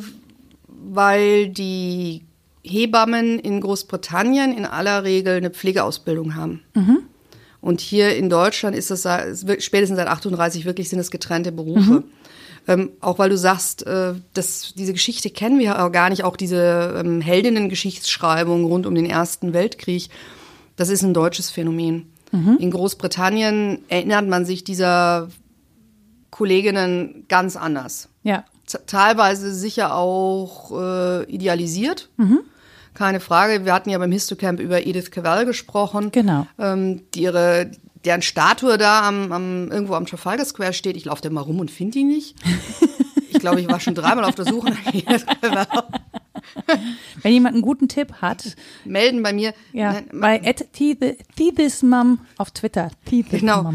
weil 0.68 1.48
die 1.48 2.22
Hebammen 2.62 3.38
in 3.38 3.60
Großbritannien 3.60 4.56
in 4.56 4.66
aller 4.66 5.02
Regel 5.02 5.38
eine 5.38 5.50
Pflegeausbildung 5.50 6.34
haben. 6.34 6.62
Mhm. 6.74 6.98
Und 7.62 7.80
hier 7.80 8.14
in 8.14 8.28
Deutschland 8.28 8.76
ist 8.76 8.90
das 8.90 9.08
spätestens 9.60 9.96
seit 9.96 10.08
38 10.08 10.66
wirklich 10.66 10.90
sind 10.90 10.98
es 10.98 11.10
getrennte 11.10 11.52
Berufe. 11.52 11.92
Mhm. 11.92 12.04
Ähm, 12.66 12.92
auch 13.00 13.18
weil 13.18 13.28
du 13.30 13.36
sagst, 13.36 13.86
äh, 13.86 14.14
dass 14.32 14.72
diese 14.74 14.92
Geschichte 14.92 15.30
kennen 15.30 15.58
wir 15.58 15.66
ja 15.66 15.88
gar 15.88 16.08
nicht, 16.08 16.24
auch 16.24 16.36
diese 16.36 16.94
ähm, 16.98 17.20
Heldinnen-Geschichtsschreibung 17.20 18.64
rund 18.64 18.86
um 18.86 18.94
den 18.94 19.06
Ersten 19.06 19.52
Weltkrieg. 19.52 20.08
Das 20.76 20.88
ist 20.88 21.02
ein 21.02 21.14
deutsches 21.14 21.50
Phänomen. 21.50 22.10
Mhm. 22.32 22.56
In 22.58 22.70
Großbritannien 22.70 23.84
erinnert 23.88 24.26
man 24.26 24.44
sich 24.44 24.64
dieser 24.64 25.28
Kolleginnen 26.30 27.26
ganz 27.28 27.56
anders. 27.56 28.08
Ja. 28.22 28.44
Teilweise 28.86 29.54
sicher 29.54 29.94
auch 29.94 30.72
äh, 30.72 31.24
idealisiert. 31.24 32.08
Mhm. 32.16 32.40
Keine 32.94 33.20
Frage. 33.20 33.64
Wir 33.64 33.74
hatten 33.74 33.90
ja 33.90 33.98
beim 33.98 34.10
Histocamp 34.10 34.58
über 34.58 34.86
Edith 34.86 35.10
Cavell 35.10 35.44
gesprochen. 35.44 36.10
Genau. 36.12 36.46
Ähm, 36.58 37.02
die 37.14 37.22
ihre, 37.22 37.70
deren 38.04 38.22
Statue 38.22 38.78
da 38.78 39.06
am, 39.06 39.32
am, 39.32 39.70
irgendwo 39.70 39.94
am 39.94 40.06
Trafalgar 40.06 40.44
Square 40.44 40.72
steht. 40.72 40.96
Ich 40.96 41.06
laufe 41.06 41.22
da 41.22 41.30
mal 41.30 41.40
rum 41.40 41.60
und 41.60 41.70
finde 41.70 41.92
die 41.92 42.04
nicht. 42.04 42.36
ich 43.30 43.38
glaube, 43.38 43.60
ich 43.60 43.68
war 43.68 43.80
schon 43.80 43.94
dreimal 43.94 44.24
auf 44.24 44.34
der 44.34 44.46
Suche 44.46 44.70
nach. 44.70 45.84
Wenn 47.22 47.32
jemand 47.32 47.54
einen 47.54 47.62
guten 47.62 47.88
Tipp 47.88 48.14
hat, 48.20 48.56
melden 48.84 49.22
bei 49.22 49.32
mir. 49.32 49.54
Ja, 49.72 49.92
Nein, 49.92 50.08
bei 50.12 50.38
@thismum 51.36 52.20
auf 52.36 52.50
Twitter. 52.50 52.90
Genau. 53.40 53.74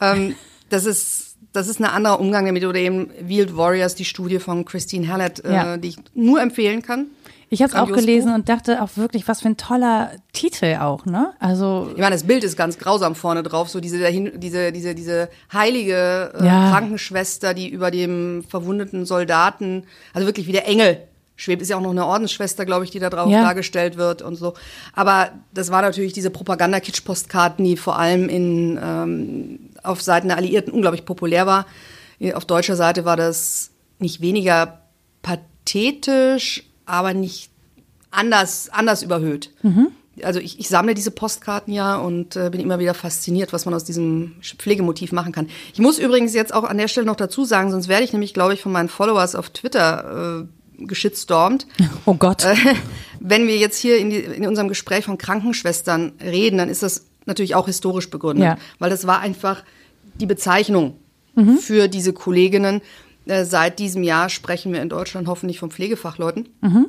Ähm, 0.00 0.34
das 0.70 0.86
ist 0.86 1.28
das 1.52 1.68
ist 1.68 1.80
ein 1.80 1.84
anderer 1.86 2.20
Umgang 2.20 2.46
damit 2.46 2.64
oder 2.64 2.78
eben 2.78 3.10
Wield 3.20 3.56
Warriors, 3.56 3.94
die 3.94 4.04
Studie 4.04 4.38
von 4.38 4.64
Christine 4.64 5.08
Hallett, 5.08 5.44
äh, 5.44 5.52
ja. 5.52 5.74
äh, 5.74 5.78
die 5.78 5.88
ich 5.88 5.96
nur 6.14 6.40
empfehlen 6.40 6.82
kann. 6.82 7.06
Ich 7.50 7.62
habe 7.62 7.72
es 7.72 7.78
auch 7.78 7.90
gelesen 7.90 8.28
Buch. 8.28 8.34
und 8.34 8.48
dachte 8.48 8.82
auch 8.82 8.90
wirklich, 8.96 9.26
was 9.26 9.40
für 9.40 9.48
ein 9.48 9.56
toller 9.56 10.12
Titel 10.32 10.76
auch, 10.80 11.06
ne? 11.06 11.32
Also 11.38 11.88
ich 11.94 12.00
meine, 12.00 12.14
das 12.14 12.24
Bild 12.24 12.44
ist 12.44 12.56
ganz 12.56 12.78
grausam 12.78 13.14
vorne 13.14 13.42
drauf, 13.42 13.68
so 13.68 13.80
diese 13.80 13.98
diese 14.38 14.72
diese 14.72 14.94
diese 14.94 15.28
heilige 15.52 16.32
äh, 16.38 16.44
ja. 16.44 16.70
Krankenschwester, 16.70 17.54
die 17.54 17.68
über 17.68 17.90
dem 17.90 18.44
verwundeten 18.48 19.06
Soldaten, 19.06 19.84
also 20.12 20.26
wirklich 20.26 20.46
wie 20.46 20.52
der 20.52 20.68
Engel 20.68 20.98
schwebt. 21.36 21.62
Ist 21.62 21.70
ja 21.70 21.76
auch 21.76 21.82
noch 21.82 21.92
eine 21.92 22.04
Ordensschwester, 22.04 22.66
glaube 22.66 22.84
ich, 22.84 22.90
die 22.90 22.98
da 22.98 23.08
drauf 23.08 23.30
ja. 23.30 23.42
dargestellt 23.42 23.96
wird 23.96 24.20
und 24.20 24.36
so. 24.36 24.54
Aber 24.92 25.30
das 25.54 25.70
war 25.70 25.80
natürlich 25.80 26.12
diese 26.12 26.30
Propaganda-Kitsch-Postkarten, 26.30 27.64
die 27.64 27.76
vor 27.76 27.98
allem 27.98 28.28
in 28.28 28.78
ähm, 28.82 29.70
auf 29.82 30.02
Seiten 30.02 30.28
der 30.28 30.36
Alliierten 30.36 30.72
unglaublich 30.72 31.06
populär 31.06 31.46
war. 31.46 31.66
Auf 32.34 32.44
deutscher 32.44 32.76
Seite 32.76 33.04
war 33.04 33.16
das 33.16 33.70
nicht 34.00 34.20
weniger 34.20 34.82
pathetisch, 35.22 36.67
aber 36.88 37.14
nicht 37.14 37.50
anders, 38.10 38.68
anders 38.70 39.02
überhöht. 39.02 39.50
Mhm. 39.62 39.88
Also 40.22 40.40
ich, 40.40 40.58
ich 40.58 40.68
sammle 40.68 40.94
diese 40.94 41.12
Postkarten 41.12 41.72
ja 41.72 41.96
und 41.96 42.34
äh, 42.34 42.50
bin 42.50 42.60
immer 42.60 42.80
wieder 42.80 42.94
fasziniert, 42.94 43.52
was 43.52 43.66
man 43.66 43.74
aus 43.74 43.84
diesem 43.84 44.34
Pflegemotiv 44.42 45.12
machen 45.12 45.32
kann. 45.32 45.48
Ich 45.72 45.78
muss 45.78 45.98
übrigens 45.98 46.34
jetzt 46.34 46.52
auch 46.52 46.64
an 46.64 46.78
der 46.78 46.88
Stelle 46.88 47.06
noch 47.06 47.14
dazu 47.14 47.44
sagen, 47.44 47.70
sonst 47.70 47.86
werde 47.86 48.04
ich 48.04 48.12
nämlich, 48.12 48.34
glaube 48.34 48.54
ich, 48.54 48.60
von 48.60 48.72
meinen 48.72 48.88
Followers 48.88 49.36
auf 49.36 49.50
Twitter 49.50 50.46
äh, 50.78 50.84
geschitstormt. 50.86 51.66
Oh 52.04 52.14
Gott. 52.14 52.44
Äh, 52.44 52.56
wenn 53.20 53.46
wir 53.46 53.58
jetzt 53.58 53.78
hier 53.78 53.98
in, 53.98 54.10
die, 54.10 54.16
in 54.18 54.46
unserem 54.46 54.68
Gespräch 54.68 55.04
von 55.04 55.18
Krankenschwestern 55.18 56.12
reden, 56.20 56.58
dann 56.58 56.68
ist 56.68 56.82
das 56.82 57.04
natürlich 57.26 57.54
auch 57.54 57.66
historisch 57.66 58.10
begründet, 58.10 58.44
ja. 58.44 58.58
weil 58.78 58.90
das 58.90 59.06
war 59.06 59.20
einfach 59.20 59.62
die 60.14 60.26
Bezeichnung 60.26 60.96
mhm. 61.34 61.58
für 61.58 61.88
diese 61.88 62.12
Kolleginnen. 62.12 62.80
Äh, 63.28 63.44
seit 63.44 63.78
diesem 63.78 64.02
Jahr 64.02 64.28
sprechen 64.30 64.72
wir 64.72 64.82
in 64.82 64.88
Deutschland 64.88 65.28
hoffentlich 65.28 65.58
von 65.58 65.70
Pflegefachleuten. 65.70 66.48
Mhm. 66.62 66.86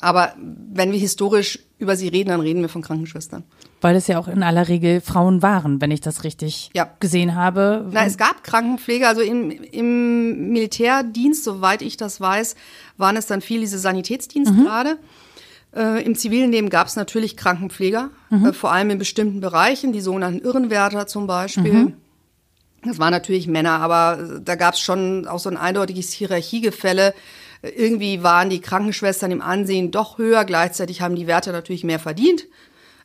Aber 0.00 0.34
wenn 0.36 0.90
wir 0.90 0.98
historisch 0.98 1.60
über 1.78 1.94
sie 1.94 2.08
reden, 2.08 2.30
dann 2.30 2.40
reden 2.40 2.60
wir 2.60 2.68
von 2.68 2.82
Krankenschwestern. 2.82 3.44
Weil 3.80 3.94
es 3.94 4.08
ja 4.08 4.18
auch 4.18 4.26
in 4.26 4.42
aller 4.42 4.66
Regel 4.66 5.00
Frauen 5.00 5.42
waren, 5.42 5.80
wenn 5.80 5.92
ich 5.92 6.00
das 6.00 6.24
richtig 6.24 6.70
ja. 6.74 6.90
gesehen 6.98 7.36
habe. 7.36 7.88
Na, 7.92 8.04
es 8.04 8.16
gab 8.16 8.42
Krankenpfleger, 8.42 9.08
also 9.08 9.20
im, 9.20 9.50
im 9.50 10.50
Militärdienst, 10.50 11.44
soweit 11.44 11.82
ich 11.82 11.96
das 11.96 12.20
weiß, 12.20 12.56
waren 12.96 13.16
es 13.16 13.26
dann 13.26 13.40
viel 13.40 13.60
diese 13.60 13.78
Sanitätsdienstgrade. 13.78 14.98
Mhm. 15.74 15.78
Äh, 15.80 16.02
Im 16.02 16.16
zivilen 16.16 16.50
Leben 16.50 16.68
gab 16.68 16.88
es 16.88 16.96
natürlich 16.96 17.36
Krankenpfleger, 17.36 18.10
mhm. 18.30 18.46
äh, 18.46 18.52
vor 18.52 18.72
allem 18.72 18.90
in 18.90 18.98
bestimmten 18.98 19.40
Bereichen, 19.40 19.92
die 19.92 20.00
sogenannten 20.00 20.44
Irrenwärter 20.44 21.06
zum 21.06 21.28
Beispiel. 21.28 21.72
Mhm. 21.72 21.94
Das 22.84 22.98
waren 22.98 23.12
natürlich 23.12 23.46
Männer, 23.46 23.80
aber 23.80 24.40
da 24.42 24.56
gab 24.56 24.74
es 24.74 24.80
schon 24.80 25.26
auch 25.28 25.38
so 25.38 25.48
ein 25.48 25.56
eindeutiges 25.56 26.12
Hierarchiegefälle. 26.12 27.14
Irgendwie 27.62 28.24
waren 28.24 28.50
die 28.50 28.60
Krankenschwestern 28.60 29.30
im 29.30 29.40
Ansehen 29.40 29.92
doch 29.92 30.18
höher, 30.18 30.44
gleichzeitig 30.44 31.00
haben 31.00 31.14
die 31.14 31.28
Wärter 31.28 31.52
natürlich 31.52 31.84
mehr 31.84 32.00
verdient. 32.00 32.44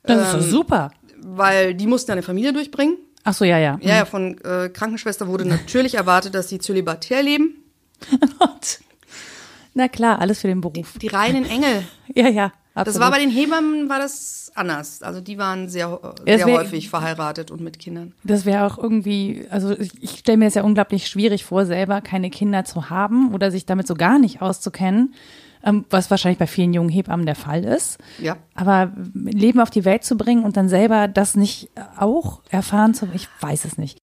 Das 0.04 0.28
ist 0.28 0.34
doch 0.34 0.42
ähm, 0.42 0.50
super. 0.50 0.92
Weil 1.20 1.76
die 1.76 1.86
mussten 1.86 2.12
eine 2.12 2.24
Familie 2.24 2.54
durchbringen. 2.54 2.98
Ach 3.24 3.34
so, 3.34 3.46
ja, 3.46 3.60
ja. 3.60 3.78
Ja, 3.82 3.98
ja, 3.98 4.06
von 4.06 4.40
äh, 4.44 4.70
Krankenschwester 4.70 5.28
wurde 5.28 5.46
natürlich 5.46 5.96
erwartet, 5.96 6.34
dass 6.34 6.50
sie 6.50 6.60
zölibatär 6.60 7.22
leben. 7.22 7.64
Na 9.74 9.88
klar, 9.88 10.20
alles 10.20 10.42
für 10.42 10.48
den 10.48 10.62
Beruf. 10.62 10.94
Die, 10.94 11.00
die 11.00 11.08
reinen 11.08 11.46
Engel. 11.46 11.84
ja, 12.16 12.28
ja. 12.30 12.54
Absolut. 12.74 12.96
Das 12.96 13.00
war 13.00 13.12
bei 13.12 13.20
den 13.20 13.30
Hebammen 13.30 13.90
war 13.90 14.00
das 14.00 14.47
anders. 14.58 15.04
Also 15.04 15.22
die 15.22 15.38
waren 15.38 15.70
sehr, 15.70 16.00
sehr 16.26 16.46
wär, 16.46 16.58
häufig 16.58 16.90
verheiratet 16.90 17.52
und 17.52 17.62
mit 17.62 17.80
Kindern. 17.80 18.14
Das 18.24 18.46
wäre 18.46 18.66
auch 18.66 18.78
irgendwie, 18.78 19.46
also 19.50 19.78
ich, 19.78 19.92
ich 20.02 20.12
stelle 20.20 20.38
mir 20.38 20.46
das 20.46 20.56
ja 20.56 20.64
unglaublich 20.64 21.08
schwierig 21.08 21.46
vor, 21.46 21.66
selber 21.66 22.02
keine 22.02 22.30
Kinder 22.30 22.66
zu 22.66 22.90
haben 22.90 23.34
oder 23.34 23.52
sich 23.52 23.66
damit 23.66 23.88
so 23.88 23.94
gar 23.94 24.20
nicht 24.20 24.42
auszukennen, 24.42 25.14
ähm, 25.64 25.86
was 25.90 26.10
wahrscheinlich 26.10 26.40
bei 26.40 26.48
vielen 26.48 26.74
jungen 26.74 26.90
Hebammen 26.90 27.26
der 27.26 27.36
Fall 27.36 27.64
ist. 27.64 27.98
Ja. 28.20 28.38
Aber 28.56 28.92
Leben 29.14 29.60
auf 29.60 29.70
die 29.70 29.86
Welt 29.86 30.04
zu 30.04 30.18
bringen 30.18 30.44
und 30.44 30.58
dann 30.58 30.70
selber 30.70 31.08
das 31.08 31.36
nicht 31.36 31.70
auch 31.98 32.42
erfahren 32.50 32.94
zu, 32.94 33.08
ich 33.14 33.28
weiß 33.42 33.66
es 33.66 33.78
nicht. 33.78 34.00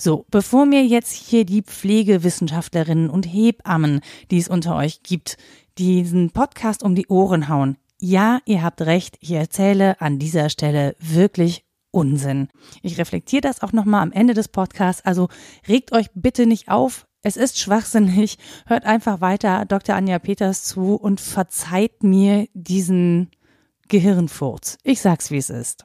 So, 0.00 0.26
bevor 0.30 0.64
mir 0.64 0.84
jetzt 0.84 1.12
hier 1.12 1.44
die 1.44 1.62
Pflegewissenschaftlerinnen 1.62 3.10
und 3.10 3.24
Hebammen, 3.24 4.00
die 4.30 4.38
es 4.38 4.46
unter 4.46 4.76
euch 4.76 5.02
gibt, 5.02 5.36
diesen 5.76 6.30
Podcast 6.30 6.84
um 6.84 6.94
die 6.94 7.08
Ohren 7.08 7.48
hauen. 7.48 7.76
Ja, 8.00 8.38
ihr 8.44 8.62
habt 8.62 8.80
recht, 8.82 9.16
ich 9.20 9.32
erzähle 9.32 10.00
an 10.00 10.20
dieser 10.20 10.50
Stelle 10.50 10.94
wirklich 11.00 11.64
Unsinn. 11.90 12.48
Ich 12.80 12.96
reflektiere 12.96 13.40
das 13.40 13.60
auch 13.60 13.72
nochmal 13.72 14.02
am 14.02 14.12
Ende 14.12 14.34
des 14.34 14.46
Podcasts, 14.46 15.04
also 15.04 15.28
regt 15.66 15.90
euch 15.90 16.06
bitte 16.14 16.46
nicht 16.46 16.68
auf. 16.68 17.08
Es 17.22 17.36
ist 17.36 17.58
schwachsinnig. 17.58 18.38
Hört 18.66 18.84
einfach 18.84 19.20
weiter 19.20 19.64
Dr. 19.66 19.96
Anja 19.96 20.20
Peters 20.20 20.62
zu 20.62 20.94
und 20.94 21.20
verzeiht 21.20 22.04
mir 22.04 22.46
diesen 22.54 23.32
Gehirnfurz. 23.88 24.78
Ich 24.84 25.00
sag's, 25.00 25.32
wie 25.32 25.38
es 25.38 25.50
ist. 25.50 25.84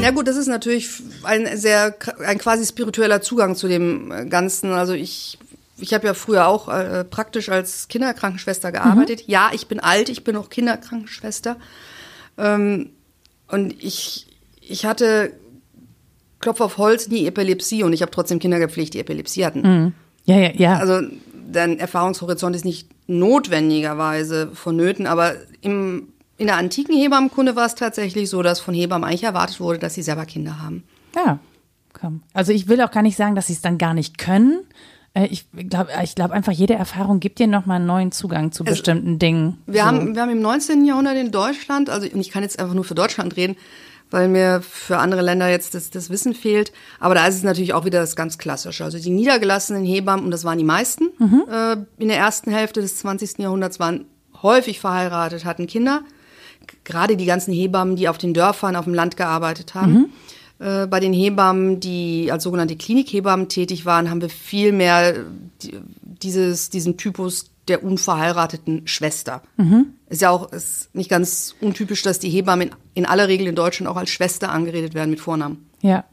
Ja 0.00 0.10
gut, 0.10 0.26
das 0.26 0.36
ist 0.36 0.46
natürlich 0.46 1.02
ein 1.22 1.54
sehr, 1.58 1.94
ein 2.26 2.38
quasi 2.38 2.64
spiritueller 2.64 3.20
Zugang 3.20 3.56
zu 3.56 3.68
dem 3.68 4.10
äh, 4.10 4.24
Ganzen. 4.24 4.72
Also 4.72 4.94
ich, 4.94 5.38
ich 5.78 5.94
habe 5.94 6.06
ja 6.06 6.14
früher 6.14 6.46
auch 6.46 6.68
äh, 6.68 7.04
praktisch 7.04 7.48
als 7.48 7.88
Kinderkrankenschwester 7.88 8.72
gearbeitet. 8.72 9.26
Mhm. 9.26 9.32
Ja, 9.32 9.50
ich 9.52 9.68
bin 9.68 9.80
alt, 9.80 10.08
ich 10.08 10.24
bin 10.24 10.36
auch 10.36 10.50
Kinderkrankenschwester. 10.50 11.56
Ähm, 12.38 12.90
und 13.48 13.82
ich, 13.82 14.26
ich 14.60 14.86
hatte 14.86 15.32
Klopf 16.40 16.60
auf 16.60 16.78
Holz 16.78 17.08
nie 17.08 17.26
Epilepsie 17.26 17.82
und 17.82 17.92
ich 17.92 18.02
habe 18.02 18.10
trotzdem 18.10 18.38
Kinder 18.38 18.58
gepflegt, 18.58 18.94
die 18.94 19.00
Epilepsie 19.00 19.44
hatten. 19.44 19.60
Mhm. 19.60 19.92
Ja, 20.24 20.38
ja, 20.38 20.50
ja. 20.54 20.76
Also 20.76 21.00
dein 21.50 21.78
Erfahrungshorizont 21.78 22.54
ist 22.54 22.64
nicht 22.64 22.88
notwendigerweise 23.06 24.50
vonnöten, 24.54 25.06
aber 25.06 25.34
im 25.60 26.08
in 26.38 26.48
der 26.48 26.56
antiken 26.56 26.96
Hebammenkunde 26.96 27.54
war 27.54 27.66
es 27.66 27.76
tatsächlich 27.76 28.28
so, 28.28 28.42
dass 28.42 28.58
von 28.58 28.74
Hebammen 28.74 29.08
eigentlich 29.08 29.22
erwartet 29.22 29.60
wurde, 29.60 29.78
dass 29.78 29.94
sie 29.94 30.02
selber 30.02 30.24
Kinder 30.26 30.60
haben. 30.60 30.82
Ja, 31.14 31.38
komm. 31.92 32.22
Also 32.32 32.50
ich 32.50 32.66
will 32.66 32.80
auch 32.80 32.90
gar 32.90 33.02
nicht 33.02 33.16
sagen, 33.16 33.36
dass 33.36 33.46
sie 33.46 33.52
es 33.52 33.60
dann 33.60 33.78
gar 33.78 33.94
nicht 33.94 34.18
können. 34.18 34.60
Äh, 35.14 35.26
ich 35.26 35.46
glaube 35.68 35.90
ich 36.02 36.14
glaub 36.14 36.30
einfach, 36.30 36.52
jede 36.52 36.74
Erfahrung 36.74 37.20
gibt 37.20 37.38
dir 37.38 37.46
nochmal 37.46 37.76
einen 37.76 37.86
neuen 37.86 38.12
Zugang 38.12 38.52
zu 38.52 38.64
also, 38.64 38.72
bestimmten 38.72 39.18
Dingen. 39.18 39.58
Wir, 39.66 39.82
so. 39.82 39.86
haben, 39.86 40.14
wir 40.14 40.22
haben 40.22 40.30
im 40.30 40.42
19. 40.42 40.84
Jahrhundert 40.84 41.16
in 41.16 41.30
Deutschland, 41.30 41.90
also 41.90 42.08
und 42.08 42.20
ich 42.20 42.30
kann 42.30 42.42
jetzt 42.42 42.58
einfach 42.58 42.74
nur 42.74 42.84
für 42.84 42.94
Deutschland 42.94 43.36
reden, 43.36 43.56
weil 44.10 44.28
mir 44.28 44.62
für 44.62 44.98
andere 44.98 45.22
Länder 45.22 45.48
jetzt 45.48 45.74
das, 45.74 45.90
das 45.90 46.10
Wissen 46.10 46.34
fehlt. 46.34 46.72
Aber 47.00 47.14
da 47.14 47.26
ist 47.26 47.36
es 47.36 47.42
natürlich 47.42 47.74
auch 47.74 47.84
wieder 47.84 48.00
das 48.00 48.16
ganz 48.16 48.38
Klassische. 48.38 48.84
Also 48.84 48.98
die 48.98 49.10
niedergelassenen 49.10 49.84
Hebammen, 49.84 50.24
und 50.24 50.30
das 50.30 50.44
waren 50.44 50.58
die 50.58 50.64
meisten, 50.64 51.08
mhm. 51.18 51.44
äh, 51.50 51.76
in 51.98 52.08
der 52.08 52.18
ersten 52.18 52.50
Hälfte 52.50 52.80
des 52.80 52.98
20. 52.98 53.38
Jahrhunderts 53.38 53.80
waren 53.80 54.06
häufig 54.42 54.80
verheiratet, 54.80 55.44
hatten 55.44 55.66
Kinder 55.66 56.02
gerade 56.84 57.16
die 57.16 57.26
ganzen 57.26 57.52
Hebammen, 57.52 57.96
die 57.96 58.08
auf 58.08 58.18
den 58.18 58.34
Dörfern, 58.34 58.76
auf 58.76 58.84
dem 58.84 58.94
Land 58.94 59.16
gearbeitet 59.16 59.74
haben. 59.74 59.92
Mhm. 59.92 60.06
Äh, 60.62 60.86
bei 60.86 61.00
den 61.00 61.12
Hebammen, 61.12 61.80
die 61.80 62.30
als 62.30 62.44
sogenannte 62.44 62.76
Klinikhebammen 62.76 63.48
tätig 63.48 63.84
waren, 63.84 64.08
haben 64.08 64.20
wir 64.20 64.30
viel 64.30 64.72
mehr 64.72 65.14
dieses, 66.22 66.70
diesen 66.70 66.96
Typus 66.96 67.50
der 67.66 67.82
unverheirateten 67.82 68.86
Schwester. 68.86 69.42
Mhm. 69.56 69.94
Ist 70.08 70.22
ja 70.22 70.30
auch 70.30 70.52
ist 70.52 70.94
nicht 70.94 71.10
ganz 71.10 71.56
untypisch, 71.60 72.02
dass 72.02 72.20
die 72.20 72.30
Hebammen 72.30 72.68
in, 72.68 72.74
in 72.94 73.06
aller 73.06 73.26
Regel 73.26 73.48
in 73.48 73.56
Deutschland 73.56 73.90
auch 73.90 73.96
als 73.96 74.10
Schwester 74.10 74.50
angeredet 74.50 74.94
werden 74.94 75.10
mit 75.10 75.20
Vornamen. 75.20 75.66
Ja. 75.80 76.04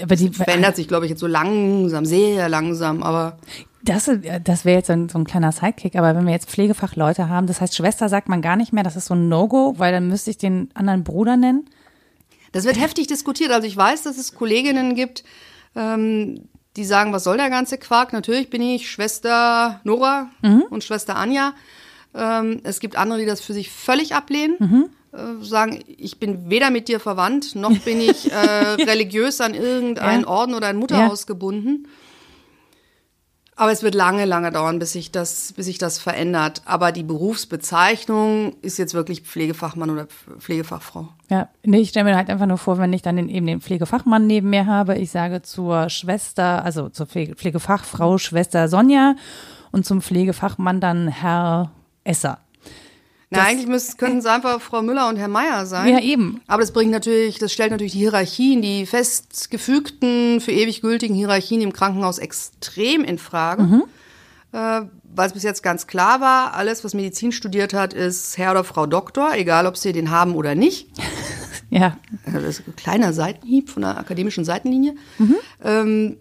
Aber 0.00 0.16
die 0.16 0.30
verändert 0.30 0.76
sich, 0.76 0.86
glaube 0.86 1.06
ich, 1.06 1.10
jetzt 1.10 1.20
so 1.20 1.26
langsam, 1.26 2.04
sehr 2.04 2.48
langsam, 2.48 3.02
aber. 3.02 3.38
Das, 3.82 4.10
das 4.42 4.64
wäre 4.64 4.78
jetzt 4.78 4.86
so 4.86 4.92
ein, 4.92 5.08
so 5.08 5.18
ein, 5.18 5.24
kleiner 5.24 5.52
Sidekick, 5.52 5.96
aber 5.96 6.16
wenn 6.16 6.24
wir 6.24 6.32
jetzt 6.32 6.50
Pflegefachleute 6.50 7.28
haben, 7.28 7.46
das 7.46 7.60
heißt, 7.60 7.76
Schwester 7.76 8.08
sagt 8.08 8.28
man 8.28 8.42
gar 8.42 8.56
nicht 8.56 8.72
mehr, 8.72 8.82
das 8.84 8.96
ist 8.96 9.06
so 9.06 9.14
ein 9.14 9.28
No-Go, 9.28 9.74
weil 9.76 9.92
dann 9.92 10.08
müsste 10.08 10.30
ich 10.30 10.38
den 10.38 10.70
anderen 10.74 11.04
Bruder 11.04 11.36
nennen. 11.36 11.68
Das 12.56 12.64
wird 12.64 12.80
heftig 12.80 13.06
diskutiert. 13.06 13.50
Also 13.52 13.66
ich 13.66 13.76
weiß, 13.76 14.02
dass 14.02 14.18
es 14.18 14.34
Kolleginnen 14.34 14.94
gibt, 14.94 15.24
ähm, 15.74 16.48
die 16.76 16.84
sagen, 16.84 17.12
was 17.12 17.24
soll 17.24 17.36
der 17.36 17.50
ganze 17.50 17.78
Quark? 17.78 18.12
Natürlich 18.12 18.50
bin 18.50 18.62
ich 18.62 18.90
Schwester 18.90 19.80
Nora 19.84 20.30
und 20.70 20.84
Schwester 20.84 21.16
Anja. 21.16 21.54
Ähm, 22.14 22.60
es 22.64 22.80
gibt 22.80 22.96
andere, 22.96 23.18
die 23.18 23.26
das 23.26 23.40
für 23.40 23.52
sich 23.52 23.70
völlig 23.70 24.14
ablehnen. 24.14 24.56
Äh, 25.12 25.44
sagen, 25.44 25.82
ich 25.86 26.18
bin 26.18 26.50
weder 26.50 26.70
mit 26.70 26.88
dir 26.88 27.00
verwandt, 27.00 27.54
noch 27.54 27.78
bin 27.80 28.00
ich 28.00 28.30
äh, 28.32 28.36
religiös 28.84 29.40
an 29.40 29.54
irgendeinen 29.54 30.22
Ja. 30.22 30.28
Orden 30.28 30.54
oder 30.54 30.66
ein 30.68 30.76
Mutterhaus 30.76 31.26
gebunden. 31.26 31.88
Aber 33.58 33.72
es 33.72 33.82
wird 33.82 33.94
lange, 33.94 34.26
lange 34.26 34.52
dauern, 34.52 34.78
bis 34.78 34.92
sich 34.92 35.10
das, 35.12 35.54
bis 35.54 35.64
sich 35.64 35.78
das 35.78 35.98
verändert. 35.98 36.60
Aber 36.66 36.92
die 36.92 37.02
Berufsbezeichnung 37.02 38.54
ist 38.62 38.76
jetzt 38.78 38.92
wirklich 38.94 39.22
Pflegefachmann 39.22 39.88
oder 39.90 40.02
Pf- 40.02 40.38
Pflegefachfrau. 40.38 41.08
Ja, 41.30 41.48
nee, 41.64 41.78
ich 41.78 41.88
stelle 41.88 42.04
mir 42.10 42.16
halt 42.16 42.28
einfach 42.28 42.46
nur 42.46 42.58
vor, 42.58 42.78
wenn 42.78 42.92
ich 42.92 43.02
dann 43.02 43.16
den, 43.16 43.28
eben 43.28 43.46
den 43.46 43.60
Pflegefachmann 43.60 44.26
neben 44.26 44.50
mir 44.50 44.66
habe, 44.66 44.96
ich 44.96 45.10
sage 45.10 45.42
zur 45.42 45.88
Schwester, 45.88 46.64
also 46.64 46.90
zur 46.90 47.06
Pflege, 47.06 47.34
Pflegefachfrau 47.34 48.18
Schwester 48.18 48.68
Sonja 48.68 49.16
und 49.72 49.86
zum 49.86 50.02
Pflegefachmann 50.02 50.80
dann 50.80 51.08
Herr 51.08 51.70
Esser. 52.04 52.38
Na, 53.36 53.44
eigentlich 53.44 53.66
müssten, 53.68 53.96
könnten 53.98 54.18
es 54.18 54.26
einfach 54.26 54.60
Frau 54.60 54.82
Müller 54.82 55.08
und 55.08 55.16
Herr 55.16 55.28
Meier 55.28 55.66
sein. 55.66 55.88
Ja, 55.92 56.00
eben. 56.00 56.40
Aber 56.46 56.60
das 56.62 56.72
bringt 56.72 56.90
natürlich, 56.90 57.38
das 57.38 57.52
stellt 57.52 57.70
natürlich 57.70 57.92
die 57.92 57.98
Hierarchien, 57.98 58.62
die 58.62 58.86
festgefügten, 58.86 60.40
für 60.40 60.52
ewig 60.52 60.80
gültigen 60.80 61.14
Hierarchien 61.14 61.60
im 61.60 61.72
Krankenhaus 61.72 62.18
extrem 62.18 63.04
in 63.04 63.18
Frage. 63.18 63.62
Mhm. 63.62 63.84
Äh, 64.52 64.82
weil 65.14 65.26
es 65.28 65.32
bis 65.32 65.42
jetzt 65.44 65.62
ganz 65.62 65.86
klar 65.86 66.20
war, 66.20 66.54
alles, 66.54 66.84
was 66.84 66.92
Medizin 66.94 67.32
studiert 67.32 67.72
hat, 67.72 67.94
ist 67.94 68.36
Herr 68.38 68.50
oder 68.52 68.64
Frau 68.64 68.86
Doktor, 68.86 69.34
egal 69.34 69.66
ob 69.66 69.76
sie 69.76 69.92
den 69.92 70.10
haben 70.10 70.34
oder 70.34 70.54
nicht. 70.54 70.88
Ja, 71.68 71.96
Äh, 72.26 72.32
Das 72.32 72.44
ist 72.44 72.62
ein 72.68 72.76
kleiner 72.76 73.12
Seitenhieb 73.12 73.70
von 73.70 73.82
der 73.82 73.98
akademischen 73.98 74.44
Seitenlinie. 74.44 74.94
Ähm, 75.64 76.16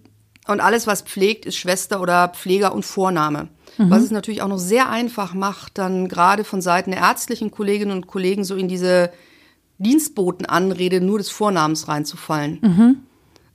und 0.47 0.59
alles, 0.59 0.87
was 0.87 1.03
pflegt, 1.03 1.45
ist 1.45 1.55
Schwester 1.57 2.01
oder 2.01 2.29
Pfleger 2.29 2.73
und 2.73 2.83
Vorname. 2.83 3.49
Was 3.77 4.03
es 4.03 4.11
natürlich 4.11 4.41
auch 4.41 4.47
noch 4.47 4.57
sehr 4.57 4.89
einfach 4.89 5.33
macht, 5.33 5.77
dann 5.77 6.07
gerade 6.07 6.43
von 6.43 6.61
Seiten 6.61 6.91
der 6.91 7.01
ärztlichen 7.01 7.51
Kolleginnen 7.51 7.91
und 7.91 8.07
Kollegen 8.07 8.43
so 8.43 8.55
in 8.55 8.67
diese 8.67 9.11
Dienstbotenanrede 9.79 11.01
nur 11.01 11.17
des 11.17 11.29
Vornamens 11.29 11.87
reinzufallen. 11.87 12.59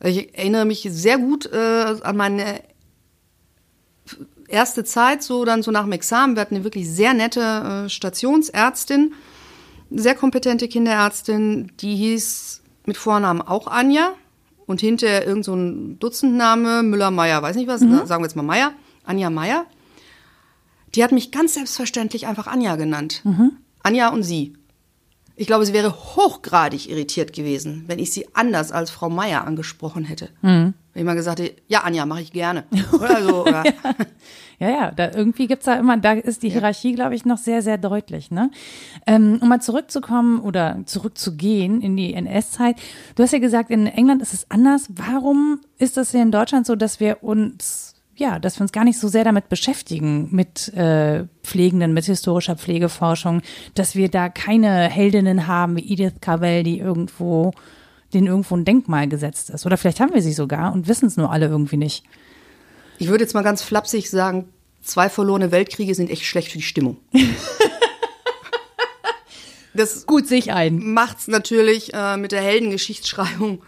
Ich 0.03 0.37
erinnere 0.37 0.65
mich 0.65 0.87
sehr 0.91 1.19
gut 1.19 1.47
äh, 1.53 1.95
an 2.03 2.17
meine 2.17 2.61
erste 4.49 4.85
Zeit, 4.85 5.23
so 5.23 5.45
dann 5.45 5.63
so 5.63 5.71
nach 5.71 5.85
dem 5.85 5.93
Examen. 5.93 6.35
Wir 6.37 6.43
hatten 6.43 6.57
eine 6.57 6.65
wirklich 6.65 6.89
sehr 6.91 7.15
nette 7.15 7.41
äh, 7.87 7.89
Stationsärztin, 7.89 9.15
sehr 9.91 10.15
kompetente 10.15 10.69
Kinderärztin, 10.69 11.73
die 11.81 11.97
hieß 11.97 12.63
mit 12.87 12.97
Vornamen 12.97 13.41
auch 13.43 13.67
Anja 13.67 14.13
und 14.67 14.81
hinterher 14.81 15.27
irgend 15.27 15.45
so 15.45 15.55
ein 15.55 15.99
Dutzendname, 15.99 16.83
Müller-Meyer, 16.83 17.43
weiß 17.43 17.57
nicht 17.57 17.69
was, 17.69 17.81
sagen 17.81 18.23
wir 18.23 18.27
jetzt 18.27 18.37
mal 18.37 18.43
Meyer, 18.43 18.73
Anja 19.05 19.31
Meyer. 19.31 19.67
Die 20.95 21.05
hat 21.05 21.13
mich 21.13 21.31
ganz 21.31 21.55
selbstverständlich 21.55 22.27
einfach 22.27 22.47
Anja 22.47 22.77
genannt. 22.77 23.23
Anja 23.83 24.09
und 24.09 24.23
sie. 24.23 24.55
Ich 25.37 25.47
glaube, 25.47 25.65
sie 25.65 25.73
wäre 25.73 25.95
hochgradig 25.95 26.91
irritiert 26.91 27.33
gewesen, 27.33 27.85
wenn 27.87 27.99
ich 27.99 28.13
sie 28.13 28.27
anders 28.35 28.73
als 28.73 28.91
Frau 28.91 29.09
Meier 29.09 29.47
angesprochen 29.47 30.05
hätte. 30.05 30.29
Wenn 30.93 31.01
ich 31.03 31.07
mal 31.07 31.15
gesagt 31.15 31.41
hätte, 31.41 31.55
ja, 31.69 31.81
Anja, 31.81 32.05
mache 32.05 32.21
ich 32.21 32.33
gerne. 32.33 32.65
Oder 32.93 33.23
so. 33.23 33.47
Oder. 33.47 33.65
Ja, 34.59 34.69
ja, 34.69 34.91
da 34.91 35.11
irgendwie 35.11 35.47
gibt's 35.47 35.65
da 35.65 35.77
immer, 35.79 35.97
da 35.97 36.13
ist 36.13 36.43
die 36.43 36.51
Hierarchie, 36.51 36.93
glaube 36.93 37.15
ich, 37.15 37.25
noch 37.25 37.39
sehr, 37.39 37.63
sehr 37.63 37.79
deutlich. 37.79 38.31
Ne? 38.31 38.51
Ähm, 39.07 39.39
um 39.41 39.49
mal 39.49 39.63
zurückzukommen 39.63 40.41
oder 40.41 40.83
zurückzugehen 40.85 41.81
in 41.81 41.97
die 41.97 42.13
NS-Zeit. 42.13 42.77
Du 43.15 43.23
hast 43.23 43.33
ja 43.33 43.39
gesagt, 43.39 43.71
in 43.71 43.87
England 43.87 44.21
ist 44.21 44.35
es 44.35 44.51
anders. 44.51 44.91
Warum 44.91 45.63
ist 45.79 45.97
das 45.97 46.11
hier 46.11 46.21
in 46.21 46.31
Deutschland 46.31 46.67
so, 46.67 46.77
dass 46.77 47.01
wir 47.01 47.23
uns, 47.23 47.95
ja, 48.21 48.39
dass 48.39 48.59
wir 48.59 48.63
uns 48.63 48.73
gar 48.73 48.85
nicht 48.85 49.01
so 49.01 49.09
sehr 49.09 49.25
damit 49.25 49.49
beschäftigen, 49.49 50.29
mit 50.31 50.69
äh, 50.75 51.25
Pflegenden, 51.43 51.95
mit 51.95 52.05
historischer 52.05 52.55
Pflegeforschung, 52.55 53.41
dass 53.75 53.97
wir 53.97 54.09
da 54.11 54.29
keine 54.29 54.89
Heldinnen 54.89 55.47
haben 55.47 55.77
wie 55.77 55.93
Edith 55.93 56.21
Cavell, 56.21 56.63
die 56.63 56.79
irgendwo, 56.79 57.53
denen 58.13 58.27
irgendwo 58.27 58.57
ein 58.57 58.67
Denkmal 58.67 59.09
gesetzt 59.09 59.51
ist. 59.51 59.65
Oder 59.65 59.79
vielleicht 59.79 60.01
haben 60.01 60.15
wir 60.15 60.23
sie 60.23 60.35
sogar 60.35 60.73
und 60.73 60.87
wissen 60.87 61.07
es 61.07 61.17
nur 61.17 61.33
alle 61.33 61.47
irgendwie 61.47 61.79
nicht. 61.79 62.05
Ich 62.99 63.09
würde 63.09 63.25
jetzt 63.25 63.33
mal 63.33 63.43
ganz 63.43 63.63
flapsig 63.63 64.11
sagen, 64.11 64.51
zwei 64.83 65.09
verlorene 65.09 65.51
Weltkriege 65.51 65.95
sind 65.95 66.11
echt 66.11 66.25
schlecht 66.25 66.53
für 66.53 66.59
die 66.59 66.65
Stimmung. 66.65 66.99
das 69.75 70.07
Gut, 70.07 70.29
sehe 70.29 70.39
ich 70.39 70.53
ein. 70.53 70.79
macht's 70.79 71.27
natürlich 71.27 71.95
äh, 71.95 72.19
mit 72.19 72.33
der 72.33 72.43
Heldengeschichtsschreibung 72.43 73.63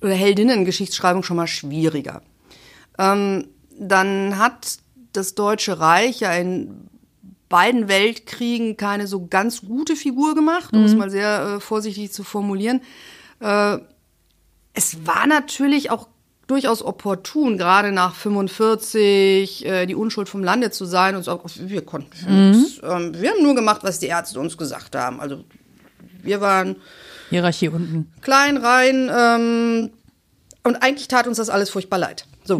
oder 0.00 0.14
Heldinnengeschichtsschreibung 0.14 1.22
schon 1.22 1.36
mal 1.36 1.46
schwieriger. 1.46 2.22
Ähm, 2.98 3.48
dann 3.78 4.38
hat 4.38 4.78
das 5.12 5.34
Deutsche 5.34 5.78
Reich 5.80 6.20
ja 6.20 6.32
in 6.32 6.88
beiden 7.48 7.86
Weltkriegen 7.88 8.78
keine 8.78 9.06
so 9.06 9.26
ganz 9.26 9.60
gute 9.60 9.94
Figur 9.94 10.34
gemacht, 10.34 10.72
um 10.72 10.84
es 10.84 10.94
mal 10.94 11.10
sehr 11.10 11.56
äh, 11.56 11.60
vorsichtig 11.60 12.10
zu 12.10 12.24
formulieren. 12.24 12.80
Äh, 13.40 13.78
es 14.72 15.06
war 15.06 15.26
natürlich 15.26 15.90
auch 15.90 16.08
durchaus 16.46 16.82
opportun, 16.82 17.58
gerade 17.58 17.92
nach 17.92 18.14
45 18.14 19.66
äh, 19.66 19.86
die 19.86 19.94
Unschuld 19.94 20.30
vom 20.30 20.42
Lande 20.42 20.70
zu 20.70 20.86
sein 20.86 21.14
und 21.14 21.24
so. 21.24 21.42
Wir 21.58 21.82
konnten, 21.82 22.26
uns, 22.26 22.80
ähm, 22.82 23.20
wir 23.20 23.30
haben 23.30 23.42
nur 23.42 23.54
gemacht, 23.54 23.82
was 23.84 23.98
die 23.98 24.06
Ärzte 24.06 24.40
uns 24.40 24.56
gesagt 24.56 24.96
haben. 24.96 25.20
Also 25.20 25.44
wir 26.22 26.40
waren 26.40 26.76
Hierarchie 27.30 27.68
unten. 27.68 28.10
klein 28.22 28.56
rein 28.56 29.10
ähm, 29.14 29.90
und 30.62 30.76
eigentlich 30.76 31.08
tat 31.08 31.26
uns 31.26 31.36
das 31.36 31.50
alles 31.50 31.70
furchtbar 31.70 31.98
leid. 31.98 32.26
So. 32.44 32.58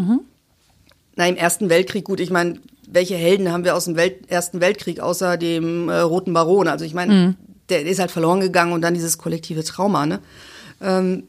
Na, 1.17 1.29
im 1.29 1.37
Ersten 1.37 1.69
Weltkrieg, 1.69 2.05
gut, 2.05 2.21
ich 2.21 2.31
meine, 2.31 2.59
welche 2.89 3.15
Helden 3.15 3.53
haben 3.53 3.65
wir 3.65 3.77
aus 3.77 3.87
dem 3.87 3.97
Welt 3.97 4.31
Ersten 4.31 4.61
Weltkrieg 4.61 5.01
außer 5.01 5.37
dem 5.37 5.89
äh, 5.89 6.01
Roten 6.01 6.33
Baron? 6.33 6.69
Also 6.69 6.85
ich 6.85 6.95
meine, 6.95 7.37
der 7.69 7.87
ist 7.87 7.99
halt 7.99 8.11
verloren 8.11 8.41
gegangen 8.41 8.73
und 8.73 8.83
dann 8.83 8.95
dieses 8.95 9.19
kollektive 9.19 9.65
Trauma, 9.65 10.07
ne? 10.07 10.21
Ähm, 10.81 11.25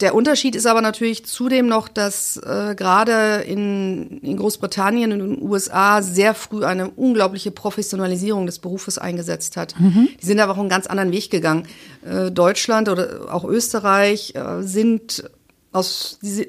der 0.00 0.14
Unterschied 0.16 0.56
ist 0.56 0.66
aber 0.66 0.82
natürlich 0.82 1.24
zudem 1.24 1.68
noch, 1.68 1.86
dass 1.86 2.36
äh, 2.36 2.74
gerade 2.76 3.44
in, 3.46 4.18
in 4.22 4.36
Großbritannien 4.36 5.12
und 5.12 5.20
in 5.20 5.34
den 5.36 5.42
USA 5.42 6.02
sehr 6.02 6.34
früh 6.34 6.64
eine 6.64 6.90
unglaubliche 6.90 7.52
Professionalisierung 7.52 8.46
des 8.46 8.58
Berufes 8.58 8.98
eingesetzt 8.98 9.56
hat. 9.56 9.74
Die 10.20 10.26
sind 10.26 10.40
aber 10.40 10.54
auch 10.54 10.58
einen 10.58 10.68
ganz 10.68 10.88
anderen 10.88 11.12
Weg 11.12 11.30
gegangen. 11.30 11.68
Äh, 12.04 12.32
Deutschland 12.32 12.88
oder 12.88 13.32
auch 13.32 13.44
Österreich 13.44 14.34
äh, 14.34 14.62
sind 14.62 15.30
aus 15.70 16.18
diese, 16.22 16.46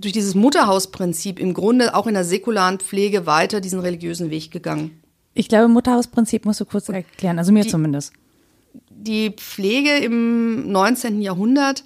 durch 0.00 0.12
dieses 0.12 0.34
Mutterhausprinzip 0.34 1.38
im 1.38 1.54
Grunde 1.54 1.94
auch 1.94 2.06
in 2.06 2.14
der 2.14 2.24
säkularen 2.24 2.78
Pflege 2.78 3.26
weiter 3.26 3.60
diesen 3.60 3.80
religiösen 3.80 4.30
Weg 4.30 4.50
gegangen. 4.50 5.00
Ich 5.34 5.48
glaube, 5.48 5.68
Mutterhausprinzip 5.68 6.44
musst 6.44 6.60
du 6.60 6.64
kurz 6.64 6.88
erklären, 6.88 7.38
also 7.38 7.52
mir 7.52 7.62
Die- 7.64 7.70
zumindest. 7.70 8.12
die 8.90 9.30
Pflege 9.30 9.96
im 9.98 10.70
19. 10.72 11.20
Jahrhundert, 11.22 11.84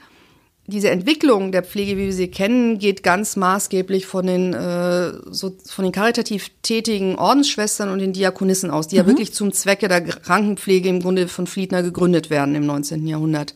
diese 0.66 0.90
Entwicklung 0.90 1.50
der 1.50 1.64
Pflege, 1.64 1.96
wie 1.96 2.04
wir 2.06 2.12
sie 2.12 2.28
kennen, 2.28 2.78
geht 2.78 3.02
ganz 3.02 3.34
maßgeblich 3.34 4.06
von 4.06 4.26
den, 4.26 4.54
äh, 4.54 5.12
so, 5.30 5.52
von 5.66 5.84
den 5.84 5.90
karitativ 5.92 6.50
tätigen 6.62 7.16
Ordensschwestern 7.16 7.88
und 7.90 7.98
den 7.98 8.12
Diakonissen 8.12 8.70
aus, 8.70 8.86
die 8.86 8.96
ja 8.96 9.06
wirklich 9.06 9.32
zum 9.34 9.52
Zwecke 9.52 9.88
der 9.88 10.00
Krankenpflege 10.02 10.88
im 10.88 11.00
Grunde 11.00 11.26
von 11.26 11.48
Fliedner 11.48 11.82
gegründet 11.82 12.30
werden 12.30 12.54
im 12.54 12.66
19. 12.66 13.06
Jahrhundert. 13.08 13.54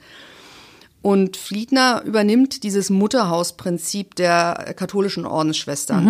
Und 1.04 1.36
Fliedner 1.36 2.00
übernimmt 2.06 2.62
dieses 2.62 2.88
Mutterhausprinzip 2.88 4.14
der 4.14 4.72
katholischen 4.74 5.26
Ordensschwestern. 5.26 6.06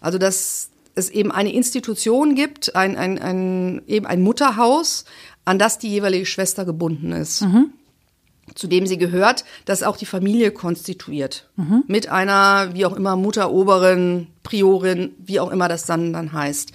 Also, 0.00 0.18
dass 0.18 0.70
es 0.96 1.10
eben 1.10 1.30
eine 1.30 1.52
Institution 1.52 2.34
gibt, 2.34 2.74
ein, 2.74 2.96
ein, 2.96 3.20
ein, 3.20 3.82
eben 3.86 4.04
ein 4.04 4.20
Mutterhaus, 4.20 5.04
an 5.44 5.60
das 5.60 5.78
die 5.78 5.90
jeweilige 5.90 6.26
Schwester 6.26 6.64
gebunden 6.64 7.12
ist. 7.12 7.42
Zu 8.56 8.66
dem 8.66 8.88
sie 8.88 8.98
gehört, 8.98 9.44
das 9.64 9.84
auch 9.84 9.96
die 9.96 10.06
Familie 10.06 10.50
konstituiert. 10.50 11.48
Mit 11.86 12.08
einer, 12.08 12.74
wie 12.74 12.84
auch 12.84 12.96
immer, 12.96 13.14
Mutteroberin, 13.14 14.26
Priorin, 14.42 15.12
wie 15.18 15.38
auch 15.38 15.52
immer 15.52 15.68
das 15.68 15.86
dann, 15.86 16.12
dann 16.12 16.32
heißt. 16.32 16.72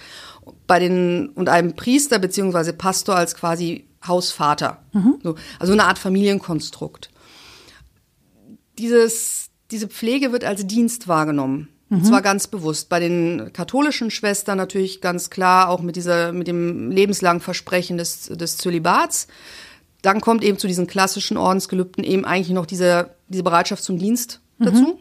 Bei 0.66 0.78
den, 0.78 1.28
und 1.34 1.50
einem 1.50 1.76
Priester 1.76 2.18
beziehungsweise 2.18 2.72
Pastor 2.72 3.16
als 3.16 3.34
quasi 3.34 3.84
Hausvater. 4.06 4.78
So, 5.22 5.34
also 5.58 5.74
eine 5.74 5.84
Art 5.84 5.98
Familienkonstrukt 5.98 7.10
dieses, 8.78 9.50
diese 9.70 9.88
Pflege 9.88 10.32
wird 10.32 10.44
als 10.44 10.66
Dienst 10.66 11.08
wahrgenommen. 11.08 11.68
Und 11.90 12.04
zwar 12.04 12.20
ganz 12.20 12.46
bewusst. 12.46 12.90
Bei 12.90 13.00
den 13.00 13.50
katholischen 13.54 14.10
Schwestern 14.10 14.58
natürlich 14.58 15.00
ganz 15.00 15.30
klar 15.30 15.70
auch 15.70 15.80
mit 15.80 15.96
dieser, 15.96 16.32
mit 16.32 16.46
dem 16.46 16.90
lebenslangen 16.90 17.40
Versprechen 17.40 17.96
des, 17.96 18.24
des 18.24 18.58
Zölibats. 18.58 19.26
Dann 20.02 20.20
kommt 20.20 20.44
eben 20.44 20.58
zu 20.58 20.66
diesen 20.66 20.86
klassischen 20.86 21.38
Ordensgelübden 21.38 22.04
eben 22.04 22.26
eigentlich 22.26 22.54
noch 22.54 22.66
diese, 22.66 23.14
diese 23.28 23.42
Bereitschaft 23.42 23.82
zum 23.82 23.98
Dienst 23.98 24.40
dazu. 24.58 25.00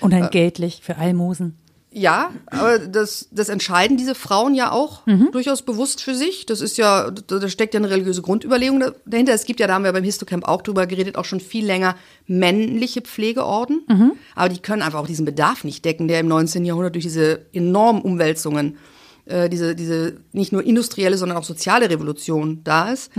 Unentgeltlich 0.00 0.80
für 0.82 0.96
Almosen. 0.96 1.58
Ja, 1.98 2.30
aber 2.48 2.78
das, 2.78 3.26
das 3.30 3.48
entscheiden 3.48 3.96
diese 3.96 4.14
Frauen 4.14 4.54
ja 4.54 4.70
auch 4.70 5.06
durchaus 5.32 5.62
bewusst 5.62 6.02
für 6.02 6.14
sich. 6.14 6.44
Das 6.44 6.60
ist 6.60 6.76
ja, 6.76 7.10
da, 7.10 7.48
steckt 7.48 7.72
ja 7.72 7.80
eine 7.80 7.88
religiöse 7.88 8.20
Grundüberlegung 8.20 8.80
da- 8.80 8.92
dahinter. 9.06 9.32
Es 9.32 9.46
gibt 9.46 9.60
ja, 9.60 9.66
da 9.66 9.72
haben 9.74 9.84
wir 9.84 9.94
beim 9.94 10.04
Histocamp 10.04 10.46
auch 10.46 10.60
drüber 10.60 10.86
geredet, 10.86 11.16
auch 11.16 11.24
schon 11.24 11.40
viel 11.40 11.64
länger 11.64 11.96
männliche 12.26 13.00
Pflegeorden. 13.00 13.80
Aber 14.34 14.50
die 14.50 14.60
können 14.60 14.82
einfach 14.82 14.98
auch 14.98 15.06
diesen 15.06 15.24
Bedarf 15.24 15.64
nicht 15.64 15.86
decken, 15.86 16.06
der 16.06 16.20
im 16.20 16.28
19. 16.28 16.66
Jahrhundert 16.66 16.94
durch 16.96 17.04
diese 17.06 17.46
enormen 17.54 18.02
Umwälzungen, 18.02 18.76
äh, 19.24 19.48
diese, 19.48 19.74
diese 19.74 20.18
nicht 20.32 20.52
nur 20.52 20.62
industrielle, 20.64 21.16
sondern 21.16 21.38
auch 21.38 21.44
soziale 21.44 21.88
Revolution 21.88 22.60
da 22.62 22.90
ist. 22.92 23.10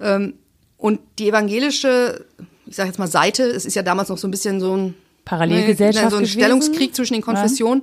Ähm, 0.00 0.34
und 0.76 1.00
die 1.18 1.28
evangelische, 1.30 2.26
ich 2.66 2.76
sage 2.76 2.88
jetzt 2.90 2.98
mal 2.98 3.06
Seite, 3.08 3.44
es 3.44 3.64
ist 3.64 3.74
ja 3.74 3.82
damals 3.82 4.10
noch 4.10 4.18
so 4.18 4.28
ein 4.28 4.30
bisschen 4.30 4.60
so 4.60 4.76
ein 4.76 4.94
Parallelgesellschaft 5.28 6.10
so 6.10 6.16
ein 6.16 6.22
gewesen? 6.22 6.40
Stellungskrieg 6.40 6.94
zwischen 6.94 7.14
den 7.14 7.22
Konfessionen, 7.22 7.82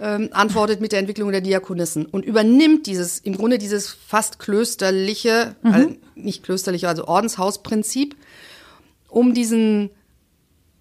ähm, 0.00 0.30
antwortet 0.32 0.80
mit 0.80 0.92
der 0.92 1.00
Entwicklung 1.00 1.30
der 1.30 1.42
Diakonissen 1.42 2.06
und 2.06 2.24
übernimmt 2.24 2.86
dieses, 2.86 3.18
im 3.18 3.36
Grunde 3.36 3.58
dieses 3.58 3.90
fast 3.90 4.38
klösterliche, 4.38 5.56
also 5.62 5.94
nicht 6.14 6.42
klösterliche, 6.42 6.88
also 6.88 7.06
Ordenshausprinzip, 7.06 8.16
um 9.08 9.34
diesen 9.34 9.90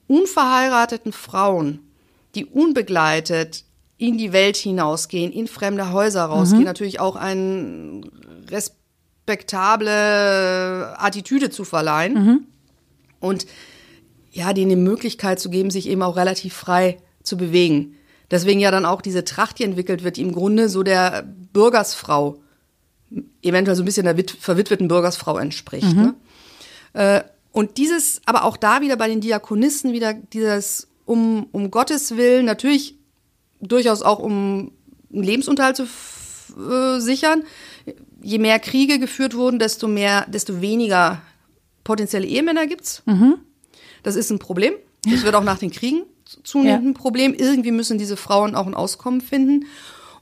unverheirateten 0.08 1.12
Frauen, 1.12 1.80
die 2.36 2.46
unbegleitet 2.46 3.66
in 3.98 4.18
die 4.18 4.34
Welt 4.34 4.58
hinausgehen, 4.58 5.32
in 5.32 5.48
fremde 5.48 5.92
Häuser 5.92 6.26
rausgehen, 6.26 6.64
natürlich 6.64 7.00
auch 7.00 7.16
eine 7.16 8.02
respektable 8.50 10.94
Attitüde 10.98 11.50
zu 11.50 11.64
verleihen 11.64 12.48
und 13.20 13.48
ja, 14.36 14.52
denen 14.52 14.70
die 14.70 14.76
Möglichkeit 14.76 15.40
zu 15.40 15.50
geben, 15.50 15.72
sich 15.72 15.88
eben 15.88 16.02
auch 16.02 16.18
relativ 16.18 16.54
frei 16.54 16.98
zu 17.24 17.38
bewegen. 17.38 17.96
Deswegen 18.30 18.60
ja 18.60 18.70
dann 18.70 18.86
auch 18.86 19.02
diese 19.02 19.24
Tracht, 19.24 19.60
die 19.60 19.64
entwickelt 19.64 20.04
wird, 20.04 20.18
die 20.18 20.24
im 20.24 20.34
Grunde 20.34 20.68
so 20.68 20.84
der 20.84 21.24
Bürgersfrau, 21.54 22.38
eventuell 23.42 23.78
so 23.78 23.84
ein 23.84 23.86
bisschen 23.86 24.04
der 24.04 24.18
wit- 24.18 24.36
verwitweten 24.38 24.90
Bürgersfrau 24.90 25.38
entspricht. 25.38 25.86
Ne? 25.96 26.14
Äh, 26.94 27.24
und 27.54 27.78
dieses, 27.78 28.22
aber 28.26 28.44
auch 28.44 28.58
da 28.58 28.82
wieder 28.82 28.98
bei 28.98 29.08
den 29.08 29.22
Diakonissen 29.22 29.94
wieder 29.94 30.14
dieses 30.14 30.90
um, 31.06 31.48
um 31.54 31.72
Gottes 31.72 32.18
Willen, 32.18 32.46
natürlich 32.46 32.96
durchaus 33.62 34.02
auch 34.02 34.20
um 34.20 34.72
einen 35.14 35.24
Lebensunterhalt 35.24 35.78
zu 35.78 35.84
äh, 35.84 37.00
sichern. 37.00 37.44
Je 38.22 38.40
mehr 38.40 38.60
Kriege 38.60 39.00
geführt 39.00 39.36
wurden, 39.36 39.60
desto 39.60 39.88
mehr, 39.88 40.26
desto 40.28 40.60
weniger 40.60 41.22
potenzielle 41.86 42.26
Ehemänner 42.28 42.68
gibt's. 42.68 43.02
Das 44.06 44.16
ist 44.16 44.30
ein 44.30 44.40
Problem. 44.40 44.74
Das 45.04 45.24
wird 45.24 45.34
auch 45.36 45.44
nach 45.44 45.58
den 45.58 45.72
Kriegen 45.72 46.04
zunehmend 46.44 46.86
ein 46.86 46.94
Problem. 46.94 47.34
Irgendwie 47.34 47.72
müssen 47.72 47.98
diese 47.98 48.18
Frauen 48.18 48.56
auch 48.56 48.68
ein 48.68 48.76
Auskommen 48.76 49.20
finden. 49.20 49.66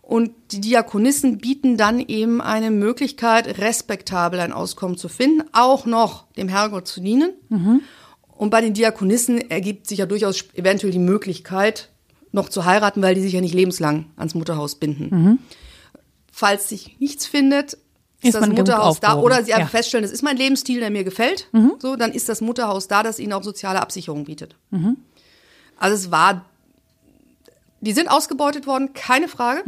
Und 0.01 0.31
die 0.51 0.61
Diakonissen 0.61 1.37
bieten 1.37 1.77
dann 1.77 1.99
eben 1.99 2.41
eine 2.41 2.71
Möglichkeit, 2.71 3.59
respektabel 3.59 4.39
ein 4.39 4.53
Auskommen 4.53 4.97
zu 4.97 5.09
finden, 5.09 5.43
auch 5.51 5.85
noch 5.85 6.31
dem 6.33 6.47
Herrgott 6.47 6.87
zu 6.87 7.01
dienen. 7.01 7.31
Und 8.37 8.49
bei 8.49 8.61
den 8.61 8.73
Diakonissen 8.73 9.49
ergibt 9.49 9.87
sich 9.87 9.99
ja 9.99 10.05
durchaus 10.05 10.45
eventuell 10.53 10.91
die 10.91 10.99
Möglichkeit, 10.99 11.89
noch 12.31 12.49
zu 12.49 12.65
heiraten, 12.65 13.01
weil 13.01 13.15
die 13.15 13.21
sich 13.21 13.33
ja 13.33 13.41
nicht 13.41 13.53
lebenslang 13.53 14.05
ans 14.15 14.33
Mutterhaus 14.33 14.75
binden. 14.75 15.39
Falls 16.31 16.69
sich 16.69 16.97
nichts 16.99 17.25
findet, 17.25 17.77
ist, 18.23 18.35
Ist 18.35 18.41
das 18.41 18.49
Mutterhaus 18.49 18.99
da. 18.99 19.15
Oder 19.15 19.43
sie 19.43 19.53
einfach 19.53 19.71
Ja. 19.73 19.77
feststellen, 19.77 20.03
das 20.03 20.11
ist 20.11 20.23
mein 20.23 20.37
Lebensstil, 20.37 20.79
der 20.79 20.89
mir 20.91 21.03
gefällt. 21.03 21.47
So, 21.79 21.95
dann 21.95 22.11
ist 22.11 22.29
das 22.29 22.41
Mutterhaus 22.41 22.87
da, 22.87 23.03
das 23.03 23.19
ihnen 23.19 23.33
auch 23.33 23.43
soziale 23.43 23.81
Absicherung 23.81 24.25
bietet. 24.25 24.55
Also 25.77 25.95
es 25.95 26.11
war, 26.11 26.45
die 27.81 27.91
sind 27.93 28.09
ausgebeutet 28.09 28.65
worden, 28.67 28.93
keine 28.93 29.27
Frage. 29.27 29.63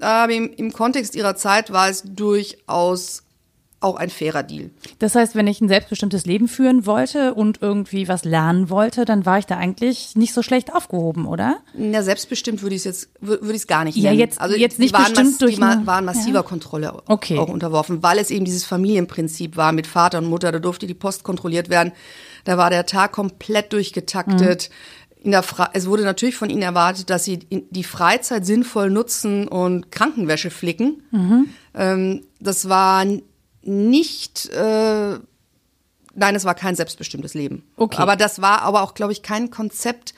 Aber 0.00 0.32
im, 0.32 0.50
im 0.54 0.72
Kontext 0.72 1.14
ihrer 1.14 1.36
Zeit 1.36 1.72
war 1.72 1.88
es 1.90 2.02
durchaus 2.04 3.22
auch 3.82 3.96
ein 3.96 4.10
fairer 4.10 4.42
Deal. 4.42 4.70
Das 4.98 5.14
heißt, 5.14 5.34
wenn 5.34 5.46
ich 5.46 5.60
ein 5.62 5.68
selbstbestimmtes 5.68 6.26
Leben 6.26 6.48
führen 6.48 6.84
wollte 6.84 7.32
und 7.32 7.62
irgendwie 7.62 8.08
was 8.08 8.24
lernen 8.24 8.68
wollte, 8.68 9.06
dann 9.06 9.24
war 9.24 9.38
ich 9.38 9.46
da 9.46 9.56
eigentlich 9.56 10.16
nicht 10.16 10.34
so 10.34 10.42
schlecht 10.42 10.74
aufgehoben, 10.74 11.26
oder? 11.26 11.60
Ja, 11.78 12.02
selbstbestimmt 12.02 12.60
würde 12.62 12.74
ich 12.76 12.80
es 12.80 12.84
jetzt 12.84 13.08
wür- 13.22 13.40
würde 13.40 13.52
ich 13.52 13.62
es 13.62 13.66
gar 13.66 13.84
nicht 13.84 13.96
Ja, 13.96 14.10
nennen. 14.10 14.20
jetzt- 14.20 14.38
also 14.40 14.54
jetzt 14.54 14.76
die 14.76 14.82
nicht 14.82 14.92
waren, 14.92 15.04
bestimmt 15.14 15.40
durch 15.40 15.56
die 15.56 15.62
eine- 15.62 15.86
waren 15.86 16.04
massiver 16.04 16.42
Kontrolle 16.42 16.92
au- 16.94 17.02
Okay. 17.06 17.38
auch 17.38 17.48
unterworfen, 17.48 18.02
weil 18.02 18.18
es 18.18 18.30
eben 18.30 18.44
dieses 18.44 18.64
Familienprinzip 18.64 19.56
war 19.56 19.72
mit 19.72 19.86
Vater 19.86 20.18
und 20.18 20.26
Mutter. 20.26 20.52
Da 20.52 20.58
durfte 20.58 20.86
die 20.86 20.92
Post 20.94 21.22
kontrolliert 21.24 21.70
werden. 21.70 21.92
Da 22.44 22.58
war 22.58 22.68
der 22.68 22.84
Tag 22.84 23.12
komplett 23.12 23.72
durchgetaktet. 23.72 24.68
Mhm. 24.68 24.74
In 25.22 25.30
der 25.32 25.42
Fra 25.42 25.68
es 25.74 25.86
wurde 25.86 26.02
natürlich 26.02 26.36
von 26.36 26.48
ihnen 26.48 26.62
erwartet, 26.62 27.10
dass 27.10 27.24
sie 27.24 27.38
die 27.40 27.84
Freizeit 27.84 28.46
sinnvoll 28.46 28.88
nutzen 28.90 29.48
und 29.48 29.90
Krankenwäsche 29.92 30.48
flicken. 30.50 31.02
Mhm. 31.10 31.48
Ähm, 31.74 32.22
das 32.40 32.68
war 32.70 33.04
nicht 33.62 34.48
äh, 34.50 35.18
Nein, 36.14 36.34
es 36.34 36.44
war 36.44 36.54
kein 36.54 36.74
selbstbestimmtes 36.74 37.34
Leben. 37.34 37.64
Okay. 37.76 37.98
Aber 37.98 38.16
das 38.16 38.42
war 38.42 38.62
aber 38.62 38.82
auch, 38.82 38.94
glaube 38.94 39.12
ich, 39.12 39.22
kein 39.22 39.50
Konzept, 39.50 40.14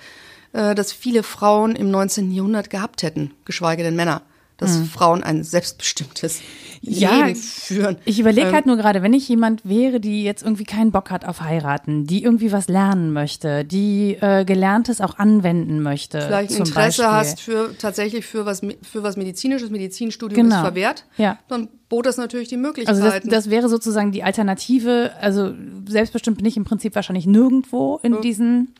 äh, 0.52 0.74
das 0.74 0.92
viele 0.92 1.22
Frauen 1.22 1.76
im 1.76 1.90
19. 1.90 2.32
Jahrhundert 2.32 2.70
gehabt 2.70 3.02
hätten, 3.02 3.32
geschweige 3.44 3.82
denn 3.82 3.96
Männer, 3.96 4.22
dass 4.56 4.78
Frauen 4.92 5.22
ein 5.22 5.44
selbstbestimmtes. 5.44 6.40
Ja, 6.84 7.26
Leben 7.26 7.36
führen. 7.36 7.96
Ich 8.04 8.18
überlege 8.18 8.48
Ähm, 8.48 8.54
halt 8.54 8.66
nur 8.66 8.76
gerade, 8.76 9.02
wenn 9.02 9.12
ich 9.12 9.28
jemand 9.28 9.64
wäre, 9.64 10.00
die 10.00 10.24
jetzt 10.24 10.42
irgendwie 10.42 10.64
keinen 10.64 10.90
Bock 10.90 11.10
hat 11.12 11.24
auf 11.24 11.40
heiraten, 11.40 12.06
die 12.08 12.24
irgendwie 12.24 12.50
was 12.50 12.66
lernen 12.68 13.12
möchte, 13.12 13.64
die 13.64 14.16
äh, 14.20 14.44
Gelerntes 14.44 15.00
auch 15.00 15.16
anwenden 15.18 15.80
möchte. 15.80 16.20
vielleicht 16.20 16.50
ein 16.50 16.56
Interesse 16.58 17.02
Beispiel. 17.02 17.06
hast 17.06 17.40
für 17.40 17.74
tatsächlich 17.78 18.26
für 18.26 18.46
was 18.46 18.62
für 18.82 19.02
was 19.04 19.16
medizinisches, 19.16 19.70
Medizinstudium 19.70 20.42
Genau. 20.42 20.56
ist 20.56 20.60
verwehrt, 20.62 21.04
Ja. 21.16 21.38
dann 21.48 21.68
bot 21.88 22.06
das 22.06 22.16
natürlich 22.16 22.48
die 22.48 22.56
Also 22.56 22.66
Möglichkeiten. 22.66 23.28
das, 23.28 23.44
das 23.44 23.50
wäre 23.50 23.68
sozusagen 23.68 24.10
die 24.10 24.24
Alternative. 24.24 25.12
Also 25.20 25.52
selbstbestimmt 25.86 26.38
bin 26.38 26.46
ich 26.46 26.56
im 26.56 26.64
Prinzip 26.64 26.96
wahrscheinlich 26.96 27.26
nirgendwo 27.26 28.00
in 28.02 28.20
diesen 28.22 28.74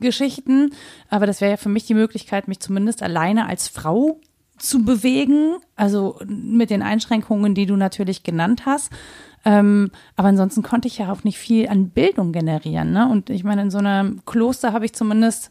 Geschichten, 0.00 0.70
aber 1.10 1.26
das 1.26 1.40
wäre 1.40 1.52
ja 1.52 1.56
für 1.56 1.68
mich 1.68 1.84
die 1.86 1.94
Möglichkeit, 1.94 2.48
mich 2.48 2.60
zumindest 2.60 3.02
alleine 3.02 3.46
als 3.46 3.68
Frau 3.68 4.20
zu 4.58 4.84
bewegen, 4.84 5.56
also 5.74 6.18
mit 6.26 6.70
den 6.70 6.82
Einschränkungen, 6.82 7.54
die 7.54 7.66
du 7.66 7.76
natürlich 7.76 8.22
genannt 8.22 8.62
hast. 8.66 8.90
Ähm, 9.44 9.90
aber 10.16 10.28
ansonsten 10.28 10.62
konnte 10.62 10.88
ich 10.88 10.98
ja 10.98 11.12
auch 11.12 11.24
nicht 11.24 11.38
viel 11.38 11.68
an 11.68 11.90
Bildung 11.90 12.32
generieren. 12.32 12.92
Ne? 12.92 13.08
Und 13.08 13.30
ich 13.30 13.44
meine, 13.44 13.62
in 13.62 13.70
so 13.70 13.78
einem 13.78 14.22
Kloster 14.26 14.72
habe 14.72 14.84
ich 14.84 14.92
zumindest 14.92 15.50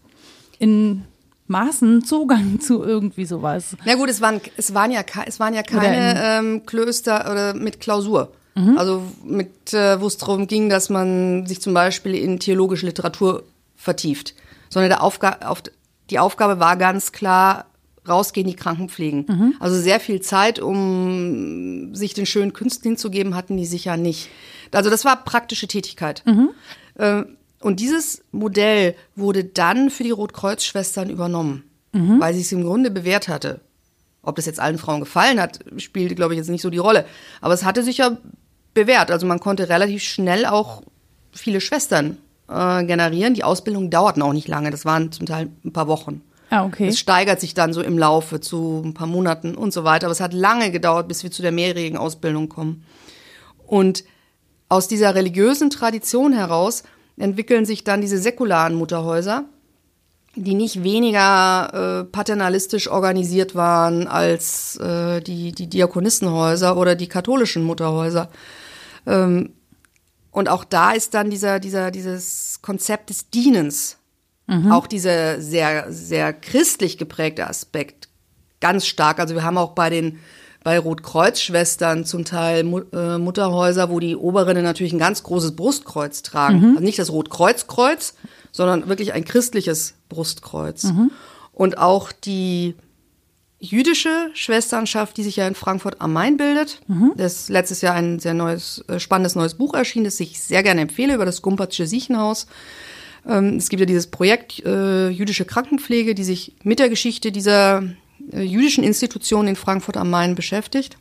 in 0.59 1.03
Maßen 1.47 2.03
Zugang 2.03 2.59
zu 2.61 2.83
irgendwie 2.83 3.25
sowas. 3.25 3.77
Na 3.85 3.95
gut, 3.95 4.09
es 4.09 4.19
waren, 4.21 4.41
es 4.57 4.73
waren 4.73 4.91
ja, 4.91 5.01
es 5.25 5.39
waren 5.39 5.53
ja 5.53 5.63
keine 5.63 6.21
ähm, 6.21 6.65
Klöster 6.65 7.31
oder 7.31 7.53
mit 7.53 7.79
Klausur. 7.79 8.33
Mhm. 8.55 8.77
Also 8.77 9.03
mit, 9.23 9.73
äh, 9.73 10.01
wo 10.01 10.07
es 10.07 10.17
darum 10.17 10.47
ging, 10.47 10.69
dass 10.69 10.89
man 10.89 11.45
sich 11.45 11.61
zum 11.61 11.73
Beispiel 11.73 12.15
in 12.15 12.39
theologische 12.39 12.85
Literatur 12.85 13.43
vertieft. 13.75 14.33
Sondern 14.69 14.89
der 14.89 15.03
Aufga 15.03 15.37
auf, 15.45 15.61
die 16.09 16.19
Aufgabe 16.19 16.59
war 16.59 16.75
ganz 16.77 17.11
klar, 17.11 17.65
rausgehen, 18.07 18.47
die 18.47 18.55
Kranken 18.55 18.89
pflegen. 18.89 19.25
Mhm. 19.27 19.55
Also 19.59 19.79
sehr 19.79 19.99
viel 19.99 20.21
Zeit, 20.21 20.59
um 20.59 21.93
sich 21.95 22.13
den 22.13 22.25
schönen 22.25 22.53
Künsten 22.53 22.89
hinzugeben, 22.91 23.35
hatten 23.35 23.57
die 23.57 23.65
sicher 23.65 23.97
nicht. 23.97 24.29
Also 24.71 24.89
das 24.89 25.05
war 25.05 25.23
praktische 25.23 25.67
Tätigkeit. 25.67 26.23
Mhm. 26.25 26.49
Äh, 26.95 27.23
und 27.61 27.79
dieses 27.79 28.23
Modell 28.31 28.95
wurde 29.15 29.43
dann 29.43 29.89
für 29.89 30.03
die 30.03 30.11
Rotkreuzschwestern 30.11 31.09
übernommen, 31.09 31.63
Mhm. 31.93 32.19
weil 32.19 32.33
sie 32.33 32.41
es 32.41 32.51
im 32.51 32.63
Grunde 32.63 32.91
bewährt 32.91 33.27
hatte. 33.27 33.61
Ob 34.21 34.35
das 34.35 34.45
jetzt 34.45 34.59
allen 34.59 34.77
Frauen 34.77 34.99
gefallen 35.01 35.39
hat, 35.39 35.59
spielte, 35.77 36.15
glaube 36.15 36.33
ich, 36.33 36.37
jetzt 36.39 36.49
nicht 36.49 36.61
so 36.61 36.69
die 36.69 36.77
Rolle. 36.79 37.05
Aber 37.41 37.53
es 37.53 37.63
hatte 37.63 37.83
sich 37.83 37.97
ja 37.99 38.17
bewährt. 38.73 39.11
Also 39.11 39.25
man 39.25 39.39
konnte 39.39 39.69
relativ 39.69 40.03
schnell 40.03 40.45
auch 40.45 40.81
viele 41.31 41.61
Schwestern 41.61 42.17
äh, 42.49 42.83
generieren. 42.85 43.33
Die 43.35 43.43
Ausbildung 43.43 43.89
dauerten 43.89 44.21
auch 44.21 44.33
nicht 44.33 44.47
lange. 44.47 44.71
Das 44.71 44.83
waren 44.83 45.11
zum 45.11 45.25
Teil 45.25 45.49
ein 45.63 45.73
paar 45.73 45.87
Wochen. 45.87 46.21
Ah, 46.55 46.63
okay. 46.63 46.87
Es 46.87 46.99
steigert 46.99 47.41
sich 47.41 47.53
dann 47.53 47.73
so 47.73 47.81
im 47.81 47.97
Laufe 47.97 48.39
zu 48.39 48.81
ein 48.85 48.93
paar 48.93 49.07
Monaten 49.07 49.55
und 49.55 49.73
so 49.73 49.83
weiter. 49.83 50.07
Aber 50.07 50.13
es 50.13 50.21
hat 50.21 50.33
lange 50.33 50.71
gedauert, 50.71 51.09
bis 51.09 51.21
wir 51.21 51.31
zu 51.31 51.41
der 51.41 51.51
mehrjährigen 51.51 51.97
Ausbildung 51.97 52.47
kommen. 52.47 52.85
Und 53.67 54.05
aus 54.69 54.87
dieser 54.87 55.15
religiösen 55.15 55.69
Tradition 55.69 56.31
heraus 56.31 56.83
entwickeln 57.17 57.65
sich 57.65 57.83
dann 57.83 57.99
diese 57.99 58.17
säkularen 58.17 58.75
Mutterhäuser, 58.75 59.43
die 60.35 60.53
nicht 60.53 60.81
weniger 60.81 61.71
äh, 61.73 62.03
paternalistisch 62.05 62.89
organisiert 62.89 63.55
waren 63.55 64.07
als 64.07 64.77
äh, 64.77 65.19
die, 65.21 65.51
die 65.51 65.67
Diakonissenhäuser 65.67 66.77
oder 66.77 66.95
die 66.95 67.07
katholischen 67.07 67.63
Mutterhäuser. 67.63 68.29
Ähm, 69.05 69.51
und 70.31 70.47
auch 70.47 70.63
da 70.63 70.91
ist 70.91 71.13
dann 71.15 71.29
dieser, 71.29 71.59
dieser, 71.59 71.91
dieses 71.91 72.59
Konzept 72.61 73.09
des 73.09 73.29
Dienens, 73.29 73.97
auch 74.71 74.87
dieser 74.87 75.41
sehr, 75.41 75.91
sehr 75.91 76.33
christlich 76.33 76.97
geprägte 76.97 77.47
Aspekt 77.47 78.09
ganz 78.61 78.85
stark. 78.85 79.19
Also 79.19 79.35
wir 79.35 79.43
haben 79.43 79.57
auch 79.57 79.71
bei 79.71 79.89
den 79.89 80.19
bei 80.63 80.79
Rotkreuzschwestern 80.79 82.05
zum 82.05 82.25
Teil 82.25 82.65
äh, 82.91 83.19
Mutterhäuser, 83.19 83.91
wo 83.91 83.99
die 83.99 84.15
Oberinnen 84.15 84.63
natürlich 84.63 84.93
ein 84.93 84.99
ganz 84.99 85.21
großes 85.21 85.55
Brustkreuz 85.55 86.23
tragen. 86.23 86.59
Also 86.71 86.83
nicht 86.83 86.97
das 86.97 87.11
Rotkreuzkreuz, 87.11 88.15
sondern 88.51 88.89
wirklich 88.89 89.13
ein 89.13 89.25
christliches 89.25 89.93
Brustkreuz. 90.09 90.85
Und 91.53 91.77
auch 91.77 92.11
die 92.11 92.73
jüdische 93.59 94.29
Schwesternschaft, 94.33 95.17
die 95.17 95.23
sich 95.23 95.35
ja 95.35 95.47
in 95.47 95.53
Frankfurt 95.53 96.01
am 96.01 96.13
Main 96.13 96.37
bildet. 96.37 96.81
Das 97.15 97.33
ist 97.41 97.49
letztes 97.49 97.81
Jahr 97.81 97.93
ein 97.93 98.17
sehr 98.19 98.33
neues, 98.33 98.83
äh, 98.87 98.99
spannendes 98.99 99.35
neues 99.35 99.53
Buch 99.53 99.75
erschienen, 99.75 100.05
das 100.05 100.19
ich 100.19 100.41
sehr 100.41 100.63
gerne 100.63 100.81
empfehle, 100.81 101.13
über 101.13 101.25
das 101.25 101.43
Gumpertsche 101.43 101.85
Siechenhaus. 101.85 102.47
Ähm, 103.27 103.57
es 103.57 103.69
gibt 103.69 103.79
ja 103.79 103.85
dieses 103.85 104.07
Projekt 104.07 104.63
äh, 104.65 105.09
Jüdische 105.09 105.45
Krankenpflege, 105.45 106.15
die 106.15 106.23
sich 106.23 106.55
mit 106.63 106.79
der 106.79 106.89
Geschichte 106.89 107.31
dieser 107.31 107.83
äh, 108.31 108.41
jüdischen 108.41 108.83
Institution 108.83 109.47
in 109.47 109.55
Frankfurt 109.55 109.97
am 109.97 110.09
Main 110.09 110.35
beschäftigt. 110.35 110.97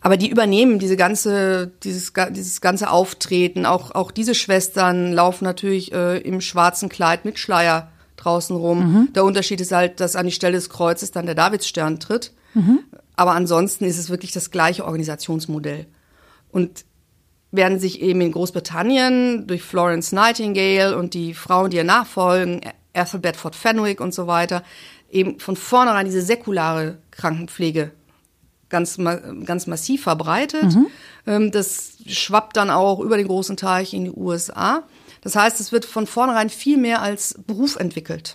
Aber 0.00 0.16
die 0.16 0.30
übernehmen 0.30 0.78
diese 0.78 0.96
ganze, 0.96 1.72
dieses, 1.82 2.12
dieses 2.30 2.60
ganze 2.60 2.90
Auftreten. 2.90 3.66
Auch, 3.66 3.94
auch 3.94 4.12
diese 4.12 4.34
Schwestern 4.34 5.12
laufen 5.12 5.44
natürlich 5.44 5.92
äh, 5.92 6.18
im 6.18 6.40
schwarzen 6.40 6.88
Kleid 6.88 7.24
mit 7.24 7.38
Schleier 7.38 7.90
draußen 8.16 8.54
rum. 8.54 9.08
Der 9.14 9.24
Unterschied 9.24 9.60
ist 9.60 9.72
halt, 9.72 9.98
dass 10.00 10.14
an 10.14 10.26
die 10.26 10.32
Stelle 10.32 10.54
des 10.54 10.70
Kreuzes 10.70 11.10
dann 11.10 11.26
der 11.26 11.34
Davidsstern 11.34 11.98
tritt. 11.98 12.32
Aber 13.16 13.32
ansonsten 13.32 13.84
ist 13.84 13.98
es 13.98 14.08
wirklich 14.08 14.32
das 14.32 14.50
gleiche 14.50 14.84
Organisationsmodell. 14.84 15.86
Und 16.50 16.84
werden 17.52 17.78
sich 17.78 18.02
eben 18.02 18.20
in 18.20 18.32
Großbritannien 18.32 19.46
durch 19.46 19.62
Florence 19.62 20.12
Nightingale 20.12 20.96
und 20.96 21.14
die 21.14 21.34
Frauen, 21.34 21.70
die 21.70 21.78
ihr 21.78 21.84
nachfolgen, 21.84 22.60
Ethel 22.92 23.20
Bedford 23.20 23.54
Fenwick 23.54 24.00
und 24.00 24.14
so 24.14 24.26
weiter, 24.26 24.62
eben 25.10 25.38
von 25.38 25.56
vornherein 25.56 26.06
diese 26.06 26.22
säkulare 26.22 26.98
Krankenpflege 27.10 27.92
ganz, 28.68 28.98
ganz 29.44 29.66
massiv 29.66 30.02
verbreitet. 30.02 30.74
Ähm, 31.26 31.50
das 31.50 31.98
schwappt 32.06 32.56
dann 32.56 32.70
auch 32.70 33.00
über 33.00 33.16
den 33.16 33.28
großen 33.28 33.56
Teich 33.56 33.94
in 33.94 34.04
die 34.04 34.10
USA. 34.10 34.82
Das 35.26 35.34
heißt, 35.34 35.58
es 35.58 35.72
wird 35.72 35.84
von 35.84 36.06
vornherein 36.06 36.50
viel 36.50 36.76
mehr 36.76 37.02
als 37.02 37.34
Beruf 37.48 37.74
entwickelt. 37.74 38.32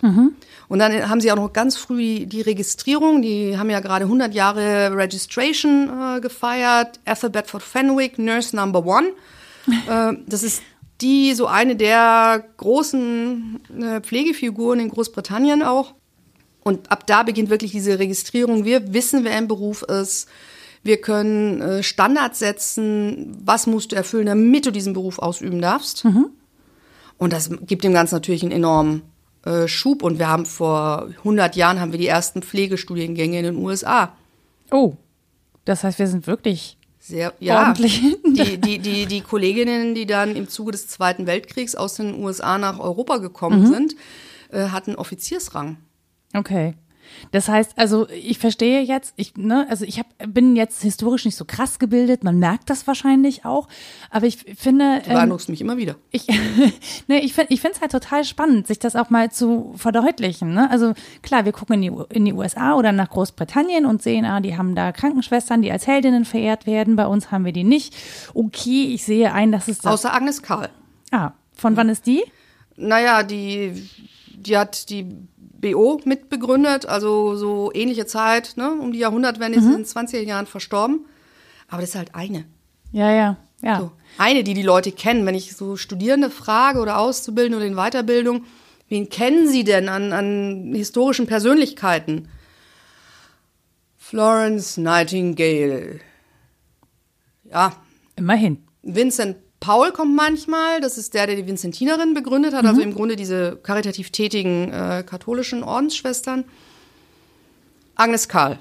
Und 0.68 0.78
dann 0.78 1.08
haben 1.08 1.22
sie 1.22 1.32
auch 1.32 1.36
noch 1.36 1.54
ganz 1.54 1.74
früh 1.74 2.26
die 2.26 2.42
Registrierung. 2.42 3.22
Die 3.22 3.56
haben 3.56 3.70
ja 3.70 3.80
gerade 3.80 4.04
100 4.04 4.34
Jahre 4.34 4.94
Registration 4.94 5.88
äh, 5.88 6.20
gefeiert. 6.20 7.00
Ethel 7.06 7.30
Bedford 7.30 7.62
Fenwick, 7.62 8.18
Nurse 8.18 8.54
Number 8.54 8.84
One. 8.84 9.06
äh, 9.88 10.12
das 10.26 10.42
ist 10.42 10.62
die 11.00 11.32
so 11.32 11.46
eine 11.46 11.76
der 11.76 12.44
großen 12.58 13.60
äh, 13.80 14.00
Pflegefiguren 14.02 14.78
in 14.78 14.90
Großbritannien 14.90 15.62
auch. 15.62 15.94
Und 16.62 16.90
ab 16.90 17.06
da 17.06 17.22
beginnt 17.22 17.48
wirklich 17.48 17.70
diese 17.70 17.98
Registrierung. 17.98 18.66
Wir 18.66 18.92
wissen, 18.92 19.24
wer 19.24 19.38
im 19.38 19.48
Beruf 19.48 19.80
ist. 19.80 20.28
Wir 20.82 21.00
können 21.00 21.62
äh, 21.62 21.82
Standards 21.82 22.38
setzen. 22.38 23.34
Was 23.42 23.66
musst 23.66 23.92
du 23.92 23.96
erfüllen, 23.96 24.26
damit 24.26 24.66
du 24.66 24.70
diesen 24.70 24.92
Beruf 24.92 25.20
ausüben 25.20 25.62
darfst? 25.62 26.04
Und 27.22 27.32
das 27.32 27.50
gibt 27.60 27.84
dem 27.84 27.92
Ganzen 27.92 28.16
natürlich 28.16 28.42
einen 28.42 28.50
enormen 28.50 29.02
äh, 29.44 29.68
Schub. 29.68 30.02
Und 30.02 30.18
wir 30.18 30.26
haben 30.26 30.44
vor 30.44 31.06
100 31.18 31.54
Jahren 31.54 31.78
haben 31.78 31.92
wir 31.92 31.98
die 32.00 32.08
ersten 32.08 32.42
Pflegestudiengänge 32.42 33.38
in 33.38 33.44
den 33.44 33.56
USA. 33.58 34.12
Oh, 34.72 34.94
das 35.64 35.84
heißt, 35.84 36.00
wir 36.00 36.08
sind 36.08 36.26
wirklich 36.26 36.76
Sehr, 36.98 37.32
ja. 37.38 37.60
Ordentlich. 37.60 38.02
Die, 38.26 38.58
die, 38.58 38.78
die, 38.80 39.06
die 39.06 39.20
Kolleginnen, 39.20 39.94
die 39.94 40.04
dann 40.04 40.34
im 40.34 40.48
Zuge 40.48 40.72
des 40.72 40.88
Zweiten 40.88 41.28
Weltkriegs 41.28 41.76
aus 41.76 41.94
den 41.94 42.20
USA 42.20 42.58
nach 42.58 42.80
Europa 42.80 43.18
gekommen 43.18 43.68
sind, 43.68 43.94
äh, 44.50 44.70
hatten 44.70 44.96
Offiziersrang. 44.96 45.76
Okay. 46.34 46.74
Das 47.30 47.48
heißt, 47.48 47.72
also 47.76 48.08
ich 48.08 48.38
verstehe 48.38 48.82
jetzt, 48.82 49.14
ich, 49.16 49.36
ne, 49.36 49.66
also 49.68 49.84
ich 49.84 49.98
hab, 49.98 50.06
bin 50.26 50.56
jetzt 50.56 50.82
historisch 50.82 51.24
nicht 51.24 51.36
so 51.36 51.44
krass 51.44 51.78
gebildet, 51.78 52.24
man 52.24 52.38
merkt 52.38 52.70
das 52.70 52.86
wahrscheinlich 52.86 53.44
auch, 53.44 53.68
aber 54.10 54.26
ich 54.26 54.38
finde, 54.56 55.00
Du 55.04 55.10
ähm, 55.10 55.14
beeindruckst 55.14 55.48
mich 55.48 55.60
immer 55.60 55.76
wieder. 55.76 55.96
ich, 56.10 56.26
ne, 57.08 57.20
ich 57.20 57.34
finde 57.34 57.48
es 57.50 57.80
halt 57.80 57.92
total 57.92 58.24
spannend, 58.24 58.66
sich 58.66 58.78
das 58.78 58.96
auch 58.96 59.10
mal 59.10 59.30
zu 59.30 59.74
verdeutlichen. 59.76 60.54
Ne? 60.54 60.70
Also 60.70 60.94
klar, 61.22 61.44
wir 61.44 61.52
gucken 61.52 61.82
in 61.82 61.82
die, 61.82 62.14
in 62.14 62.24
die 62.24 62.32
USA 62.32 62.74
oder 62.74 62.92
nach 62.92 63.10
Großbritannien 63.10 63.86
und 63.86 64.02
sehen, 64.02 64.24
ah, 64.24 64.40
die 64.40 64.56
haben 64.56 64.74
da 64.74 64.92
Krankenschwestern, 64.92 65.62
die 65.62 65.70
als 65.72 65.86
Heldinnen 65.86 66.24
verehrt 66.24 66.66
werden. 66.66 66.96
Bei 66.96 67.06
uns 67.06 67.30
haben 67.30 67.44
wir 67.44 67.52
die 67.52 67.64
nicht. 67.64 67.94
Okay, 68.34 68.92
ich 68.94 69.04
sehe 69.04 69.32
ein, 69.32 69.52
dass 69.52 69.68
es 69.68 69.78
das. 69.78 69.92
Außer 69.92 70.14
Agnes 70.14 70.42
Karl. 70.42 70.68
ah, 71.10 71.32
von 71.54 71.76
wann 71.76 71.88
ist 71.88 72.06
die? 72.06 72.24
Naja, 72.76 73.22
die, 73.22 73.88
die 74.34 74.56
hat 74.56 74.88
die 74.90 75.06
BO 75.62 76.00
mitbegründet, 76.04 76.84
also 76.84 77.36
so 77.36 77.70
ähnliche 77.72 78.04
Zeit, 78.04 78.54
ne? 78.56 78.70
um 78.70 78.92
die 78.92 78.98
Jahrhundertwende, 78.98 79.58
ist 79.58 79.64
in 79.64 79.72
den 79.72 79.84
20er 79.84 80.20
Jahren 80.20 80.46
verstorben. 80.46 81.06
Aber 81.68 81.80
das 81.80 81.90
ist 81.90 81.96
halt 81.96 82.14
eine. 82.14 82.44
Ja, 82.90 83.10
ja, 83.10 83.36
ja. 83.62 83.78
So, 83.78 83.92
eine, 84.18 84.44
die 84.44 84.52
die 84.52 84.62
Leute 84.62 84.92
kennen. 84.92 85.24
Wenn 85.24 85.34
ich 85.34 85.56
so 85.56 85.76
Studierende 85.76 86.28
frage 86.28 86.80
oder 86.80 86.98
Auszubildende 86.98 87.56
oder 87.56 87.66
in 87.66 87.76
Weiterbildung, 87.76 88.44
wen 88.90 89.08
kennen 89.08 89.48
sie 89.48 89.64
denn 89.64 89.88
an, 89.88 90.12
an 90.12 90.72
historischen 90.74 91.26
Persönlichkeiten? 91.26 92.28
Florence 93.96 94.76
Nightingale. 94.76 96.00
Ja, 97.44 97.72
Immerhin. 98.16 98.58
Vincent 98.82 99.36
Paul 99.62 99.92
kommt 99.92 100.16
manchmal, 100.16 100.80
das 100.80 100.98
ist 100.98 101.14
der, 101.14 101.28
der 101.28 101.36
die 101.36 101.46
Vincentinerinnen 101.46 102.14
begründet 102.14 102.52
hat, 102.52 102.64
also 102.64 102.80
im 102.80 102.94
Grunde 102.94 103.14
diese 103.14 103.54
karitativ 103.62 104.10
tätigen 104.10 104.72
äh, 104.72 105.04
katholischen 105.06 105.62
Ordensschwestern. 105.62 106.44
Agnes 107.94 108.28
Karl. 108.28 108.58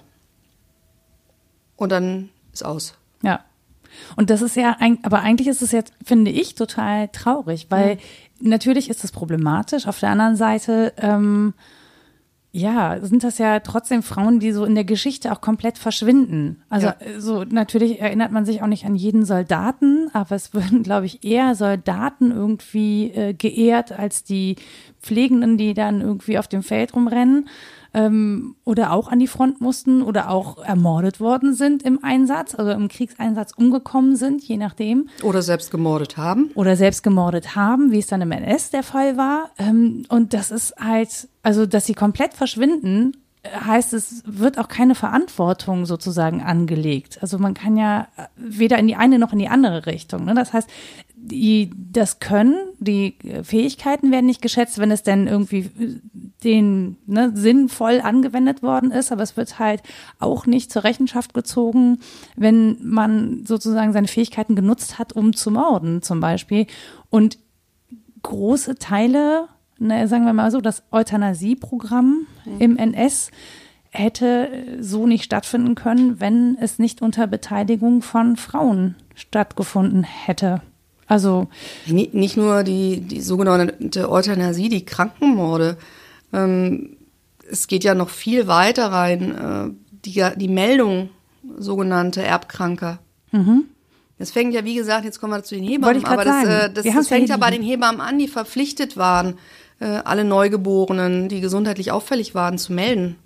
Und 1.75 1.91
dann 1.91 2.29
ist 2.53 2.63
aus. 2.63 2.93
Ja. 3.23 3.43
Und 4.15 4.29
das 4.29 4.43
ist 4.43 4.55
ja, 4.55 4.77
aber 5.01 5.21
eigentlich 5.21 5.47
ist 5.47 5.63
es 5.63 5.71
jetzt, 5.71 5.91
finde 6.05 6.29
ich, 6.29 6.53
total 6.53 7.07
traurig, 7.07 7.65
weil 7.69 7.97
natürlich 8.39 8.87
ist 8.87 9.03
es 9.03 9.11
problematisch. 9.11 9.87
Auf 9.87 9.99
der 9.99 10.09
anderen 10.09 10.35
Seite, 10.35 10.93
ähm, 10.97 11.55
ja, 12.53 12.99
sind 13.01 13.23
das 13.23 13.37
ja 13.37 13.59
trotzdem 13.61 14.03
Frauen, 14.03 14.39
die 14.39 14.51
so 14.51 14.65
in 14.65 14.75
der 14.75 14.83
Geschichte 14.83 15.31
auch 15.31 15.39
komplett 15.39 15.77
verschwinden. 15.77 16.61
Also 16.69 16.87
Ja. 16.87 16.95
äh, 16.99 17.19
so 17.19 17.43
natürlich 17.45 18.01
erinnert 18.01 18.31
man 18.33 18.45
sich 18.45 18.61
auch 18.61 18.67
nicht 18.67 18.85
an 18.85 18.95
jeden 18.95 19.23
Soldaten, 19.25 20.09
aber 20.13 20.35
es 20.35 20.53
würden, 20.53 20.83
glaube 20.83 21.05
ich, 21.05 21.23
eher 21.23 21.55
Soldaten 21.55 22.31
irgendwie 22.31 23.11
äh, 23.11 23.33
geehrt 23.33 23.93
als 23.93 24.23
die 24.25 24.57
Pflegenden, 25.01 25.57
die 25.57 25.73
dann 25.73 26.01
irgendwie 26.01 26.37
auf 26.37 26.47
dem 26.49 26.61
Feld 26.61 26.93
rumrennen 26.93 27.47
ähm, 27.93 28.55
oder 28.63 28.91
auch 28.91 29.09
an 29.09 29.19
die 29.19 29.27
Front 29.27 29.61
mussten 29.61 30.01
oder 30.01 30.29
auch 30.29 30.63
ermordet 30.63 31.19
worden 31.19 31.53
sind 31.53 31.83
im 31.83 32.03
Einsatz, 32.03 32.55
also 32.55 32.71
im 32.71 32.87
Kriegseinsatz 32.87 33.51
umgekommen 33.55 34.15
sind, 34.15 34.43
je 34.43 34.57
nachdem 34.57 35.09
Oder 35.23 35.41
selbst 35.41 35.71
gemordet 35.71 36.17
haben. 36.17 36.51
oder 36.55 36.75
selbst 36.75 37.03
gemordet 37.03 37.55
haben, 37.55 37.91
wie 37.91 37.99
es 37.99 38.07
dann 38.07 38.21
im 38.21 38.31
NS 38.31 38.69
der 38.71 38.83
Fall 38.83 39.17
war. 39.17 39.51
Ähm, 39.57 40.05
und 40.09 40.33
das 40.33 40.51
ist 40.51 40.73
halt, 40.79 41.27
also 41.43 41.65
dass 41.65 41.85
sie 41.85 41.93
komplett 41.93 42.33
verschwinden, 42.33 43.17
äh, 43.43 43.49
heißt 43.49 43.93
es, 43.93 44.23
wird 44.25 44.57
auch 44.57 44.69
keine 44.69 44.95
Verantwortung 44.95 45.85
sozusagen 45.85 46.41
angelegt. 46.41 47.19
Also 47.21 47.39
man 47.39 47.53
kann 47.53 47.75
ja 47.75 48.07
äh, 48.15 48.27
weder 48.37 48.77
in 48.77 48.87
die 48.87 48.95
eine 48.95 49.19
noch 49.19 49.33
in 49.33 49.39
die 49.39 49.49
andere 49.49 49.85
Richtung. 49.85 50.25
Ne? 50.25 50.33
Das 50.33 50.53
heißt, 50.53 50.69
die, 51.23 51.69
das 51.91 52.19
Können, 52.19 52.55
die 52.79 53.15
äh, 53.23 53.43
Fähigkeiten 53.43 54.11
werden 54.11 54.25
nicht 54.25 54.41
geschätzt, 54.41 54.79
wenn 54.79 54.91
es 54.91 55.03
denn 55.03 55.27
irgendwie 55.27 55.69
den 56.43 56.97
ne, 57.05 57.31
sinnvoll 57.35 58.01
angewendet 58.01 58.63
worden 58.63 58.91
ist, 58.91 59.11
aber 59.11 59.21
es 59.21 59.37
wird 59.37 59.59
halt 59.59 59.83
auch 60.19 60.47
nicht 60.47 60.71
zur 60.71 60.83
Rechenschaft 60.83 61.33
gezogen, 61.33 61.99
wenn 62.35 62.77
man 62.81 63.45
sozusagen 63.45 63.93
seine 63.93 64.07
Fähigkeiten 64.07 64.55
genutzt 64.55 64.97
hat, 64.97 65.13
um 65.13 65.33
zu 65.33 65.51
morden 65.51 66.01
zum 66.01 66.19
Beispiel. 66.19 66.65
Und 67.09 67.37
große 68.23 68.75
Teile, 68.75 69.47
ne, 69.77 70.07
sagen 70.07 70.25
wir 70.25 70.33
mal 70.33 70.51
so, 70.51 70.59
das 70.59 70.83
Euthanasieprogramm 70.91 72.25
im 72.59 72.77
NS 72.77 73.29
hätte 73.91 74.77
so 74.79 75.05
nicht 75.05 75.25
stattfinden 75.25 75.75
können, 75.75 76.19
wenn 76.19 76.57
es 76.59 76.79
nicht 76.79 77.01
unter 77.01 77.27
Beteiligung 77.27 78.01
von 78.01 78.37
Frauen 78.37 78.95
stattgefunden 79.15 80.03
hätte. 80.03 80.61
Also, 81.11 81.47
Ni- 81.87 82.09
Nicht 82.13 82.37
nur 82.37 82.63
die, 82.63 83.01
die 83.01 83.19
sogenannte 83.21 84.09
Euthanasie, 84.09 84.69
die 84.69 84.85
Krankenmorde. 84.85 85.77
Ähm, 86.31 86.95
es 87.49 87.67
geht 87.67 87.83
ja 87.83 87.95
noch 87.95 88.09
viel 88.09 88.47
weiter 88.47 88.87
rein. 88.91 89.21
Äh, 89.35 89.69
die, 90.05 90.23
die 90.37 90.47
Meldung 90.47 91.09
sogenannte 91.57 92.23
Erbkranker. 92.23 92.99
Das 94.19 94.31
fängt 94.31 94.53
ja, 94.53 94.63
wie 94.63 94.75
gesagt, 94.75 95.03
jetzt 95.05 95.19
kommen 95.19 95.33
wir 95.33 95.43
zu 95.43 95.55
den 95.55 95.65
Mhm. 95.65 95.69
Hebammen, 95.69 96.05
aber 96.05 96.23
das, 96.23 96.45
äh, 96.45 96.73
das, 96.73 96.85
das 96.85 97.07
fängt 97.07 97.29
ja 97.29 97.37
bei 97.37 97.51
den 97.51 97.61
Hebammen 97.63 97.99
an, 98.01 98.17
die 98.17 98.27
verpflichtet 98.27 98.95
waren, 98.95 99.35
äh, 99.79 99.85
alle 99.85 100.23
Neugeborenen, 100.23 101.27
die 101.29 101.41
gesundheitlich 101.41 101.91
auffällig 101.91 102.35
waren, 102.35 102.57
zu 102.57 102.71
melden. 102.73 103.17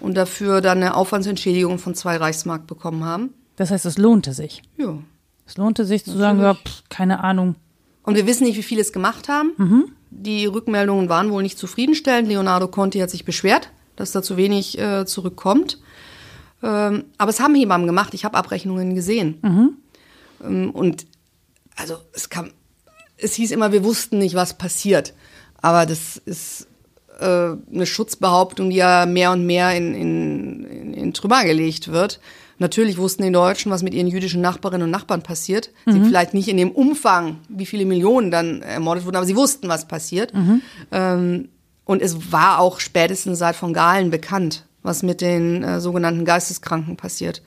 Und 0.00 0.16
dafür 0.16 0.60
dann 0.60 0.78
eine 0.78 0.94
Aufwandsentschädigung 0.96 1.78
von 1.78 1.94
zwei 1.94 2.16
Reichsmark 2.16 2.66
bekommen 2.66 3.04
haben. 3.04 3.34
das 3.56 3.70
heißt, 3.70 3.86
es 3.86 3.98
lohnte 3.98 4.32
sich. 4.34 4.62
Ja. 4.78 4.98
Es 5.46 5.56
lohnte 5.56 5.84
sich 5.84 6.04
zu 6.04 6.16
sagen, 6.16 6.40
ja, 6.40 6.54
pff, 6.54 6.82
keine 6.88 7.22
Ahnung. 7.22 7.56
Und 8.02 8.16
wir 8.16 8.26
wissen 8.26 8.44
nicht, 8.44 8.56
wie 8.56 8.62
viele 8.62 8.80
es 8.80 8.92
gemacht 8.92 9.28
haben. 9.28 9.52
Mhm. 9.56 9.84
Die 10.10 10.46
Rückmeldungen 10.46 11.08
waren 11.08 11.30
wohl 11.30 11.42
nicht 11.42 11.58
zufriedenstellend. 11.58 12.28
Leonardo 12.28 12.68
Conti 12.68 12.98
hat 13.00 13.10
sich 13.10 13.24
beschwert, 13.24 13.70
dass 13.96 14.12
da 14.12 14.22
zu 14.22 14.36
wenig 14.36 14.78
äh, 14.78 15.06
zurückkommt. 15.06 15.78
Ähm, 16.62 17.04
aber 17.18 17.30
es 17.30 17.40
haben 17.40 17.54
Hebammen 17.54 17.86
gemacht. 17.86 18.14
Ich 18.14 18.24
habe 18.24 18.36
Abrechnungen 18.36 18.94
gesehen. 18.94 19.38
Mhm. 19.42 19.76
Ähm, 20.44 20.70
und 20.70 21.06
also 21.76 21.96
es 22.12 22.28
kam, 22.28 22.50
es 23.16 23.34
hieß 23.34 23.50
immer, 23.50 23.72
wir 23.72 23.84
wussten 23.84 24.18
nicht, 24.18 24.34
was 24.34 24.56
passiert. 24.56 25.14
Aber 25.60 25.86
das 25.86 26.16
ist 26.16 26.68
äh, 27.18 27.24
eine 27.24 27.86
Schutzbehauptung, 27.86 28.70
die 28.70 28.76
ja 28.76 29.06
mehr 29.06 29.32
und 29.32 29.46
mehr 29.46 29.74
in, 29.76 29.94
in, 29.94 30.64
in, 30.64 30.94
in 30.94 31.14
Trümmer 31.14 31.44
gelegt 31.44 31.88
wird. 31.90 32.20
Natürlich 32.58 32.98
wussten 32.98 33.24
die 33.24 33.32
Deutschen, 33.32 33.72
was 33.72 33.82
mit 33.82 33.94
ihren 33.94 34.06
jüdischen 34.06 34.40
Nachbarinnen 34.40 34.84
und 34.84 34.90
Nachbarn 34.90 35.22
passiert. 35.22 35.70
Sie 35.86 35.98
vielleicht 36.06 36.34
nicht 36.34 36.48
in 36.48 36.56
dem 36.56 36.70
Umfang, 36.70 37.38
wie 37.48 37.66
viele 37.66 37.84
Millionen 37.84 38.30
dann 38.30 38.62
ermordet 38.62 39.04
wurden, 39.04 39.16
aber 39.16 39.26
sie 39.26 39.36
wussten, 39.36 39.68
was 39.68 39.88
passiert. 39.88 40.32
Ähm, 40.92 41.48
und 41.84 42.00
es 42.00 42.32
war 42.32 42.60
auch 42.60 42.80
spätestens 42.80 43.38
seit 43.38 43.56
von 43.56 43.72
Galen 43.72 44.10
bekannt, 44.10 44.64
was 44.82 45.02
mit 45.02 45.20
den 45.20 45.62
äh, 45.62 45.80
sogenannten 45.80 46.24
Geisteskranken 46.24 46.96
passiert 46.96 47.42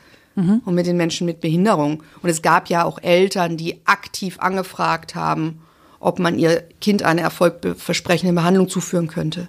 und 0.65 0.76
mit 0.76 0.86
den 0.86 0.98
Menschen 0.98 1.26
mit 1.26 1.41
Behinderung. 1.41 2.04
Und 2.22 2.30
es 2.30 2.43
gab 2.43 2.70
ja 2.70 2.84
auch 2.84 3.02
Eltern, 3.02 3.58
die 3.58 3.82
aktiv 3.86 4.38
angefragt 4.39 5.15
haben, 5.15 5.62
ob 6.00 6.20
man 6.20 6.38
ihr 6.38 6.63
Kind 6.80 7.02
eine 7.02 7.22
erfolgversprechende 7.22 8.34
Behandlung 8.34 8.70
zuführen 8.70 9.08
könnte. 9.08 9.48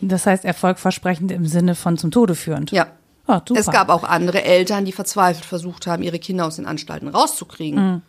Das 0.00 0.26
heißt 0.26 0.44
erfolgversprechend 0.44 1.30
im 1.30 1.46
Sinne 1.46 1.74
von 1.74 1.96
zum 1.96 2.10
Tode 2.10 2.34
führend. 2.34 2.72
Ja. 2.72 2.88
Ah. 3.28 3.42
Es 3.54 3.66
gab 3.66 3.88
auch 3.88 4.04
andere 4.04 4.42
Eltern, 4.44 4.84
die 4.84 4.92
verzweifelt 4.92 5.44
versucht 5.44 5.86
haben, 5.86 6.02
ihre 6.02 6.18
Kinder 6.18 6.46
aus 6.46 6.56
den 6.56 6.66
Anstalten 6.66 7.08
rauszukriegen. 7.08 8.02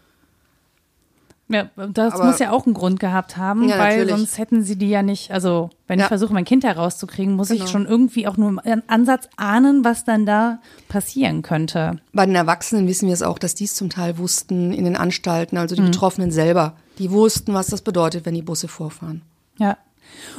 Ja, 1.50 1.70
das 1.94 2.14
Aber- 2.14 2.26
muss 2.26 2.40
ja 2.40 2.52
auch 2.52 2.66
einen 2.66 2.74
Grund 2.76 3.00
gehabt 3.00 3.38
haben, 3.38 3.70
Ja, 3.70 3.78
weil 3.78 4.00
natürlich. 4.00 4.18
sonst 4.18 4.38
hätten 4.38 4.64
sie 4.64 4.76
die 4.76 4.90
ja 4.90 5.02
nicht, 5.02 5.32
also 5.32 5.70
wenn 5.88 5.98
ich 5.98 6.04
Ja. 6.04 6.08
versuche, 6.10 6.34
mein 6.34 6.44
Kind 6.44 6.66
herauszukriegen, 6.66 7.36
muss 7.36 7.48
Genau. 7.48 7.64
ich 7.64 7.70
schon 7.72 7.86
irgendwie 7.86 8.28
auch 8.28 8.36
nur 8.36 8.50
im 8.66 8.84
Ansatz 8.88 9.30
ahnen, 9.38 9.86
was 9.86 10.04
dann 10.04 10.26
da 10.26 10.60
passieren 10.90 11.44
könnte. 11.44 12.00
Bei 12.12 12.26
den 12.26 12.36
Erwachsenen 12.36 12.86
wissen 12.86 13.08
wir 13.08 13.14
es 13.14 13.24
auch, 13.24 13.40
dass 13.40 13.56
die 13.56 13.64
es 13.64 13.76
zum 13.76 13.90
Teil 13.90 14.18
wussten 14.18 14.74
in 14.74 14.84
den 14.84 14.98
Anstalten, 14.98 15.58
also 15.58 15.74
die 15.74 15.82
Mhm. 15.82 15.86
Betroffenen 15.92 16.32
selber. 16.32 16.74
Die 17.00 17.12
wussten, 17.12 17.54
was 17.54 17.68
das 17.68 17.82
bedeutet, 17.82 18.26
wenn 18.26 18.36
die 18.36 18.42
Busse 18.42 18.68
vorfahren. 18.68 19.22
Ja. 19.58 19.78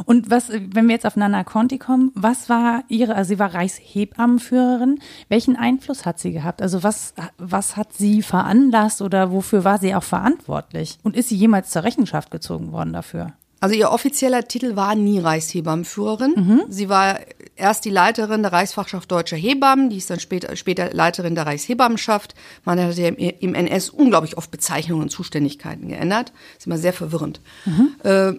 Und 0.05 0.31
was, 0.31 0.51
wenn 0.51 0.87
wir 0.87 0.95
jetzt 0.95 1.07
auf 1.07 1.17
Nana 1.17 1.45
Conti 1.45 1.79
kommen, 1.79 2.13
was 2.15 2.49
war 2.49 2.85
ihre, 2.89 3.15
also 3.15 3.29
sie 3.29 3.39
war 3.39 3.55
Reichshebammenführerin, 3.55 5.01
welchen 5.29 5.57
Einfluss 5.57 6.07
hat 6.07 6.19
sie 6.19 6.33
gehabt? 6.33 6.63
Also 6.63 6.83
was, 6.83 7.15
was 7.39 7.77
hat 7.77 7.93
sie 7.93 8.23
veranlasst 8.23 9.03
oder 9.03 9.31
wofür 9.31 9.65
war 9.65 9.79
sie 9.79 9.95
auch 9.95 10.03
verantwortlich? 10.03 10.99
Und 11.03 11.17
ist 11.17 11.29
sie 11.29 11.37
jemals 11.37 11.71
zur 11.71 11.85
Rechenschaft 11.85 12.31
gezogen 12.31 12.73
worden 12.73 12.93
dafür? 12.93 13.33
Also 13.61 13.75
ihr 13.75 13.91
offizieller 13.91 14.47
Titel 14.47 14.77
war 14.77 14.95
nie 14.95 15.19
Reichshebammenführerin. 15.19 16.35
Mhm. 16.37 16.63
Sie 16.69 16.89
war 16.89 17.19
erst 17.57 17.85
die 17.85 17.91
Leiterin 17.91 18.43
der 18.43 18.53
Reichsfachschaft 18.53 19.11
Deutscher 19.11 19.37
Hebammen, 19.37 19.91
die 19.91 19.97
ist 19.97 20.11
dann 20.11 20.21
später, 20.21 20.55
später 20.55 20.91
Leiterin 20.93 21.35
der 21.35 21.47
Reichshebammenschaft. 21.47 22.35
Man 22.65 22.81
hat 22.81 22.97
ja 22.97 23.09
im, 23.09 23.55
NS 23.55 23.91
unglaublich 23.91 24.39
oft 24.39 24.51
Bezeichnungen 24.53 25.03
und 25.03 25.09
Zuständigkeiten 25.11 25.89
geändert. 25.89 26.33
ist 26.57 26.67
immer 26.67 26.79
sehr 26.79 26.93
verwirrend. 26.93 27.41
Mhm. 27.65 27.95
Äh, 28.05 28.35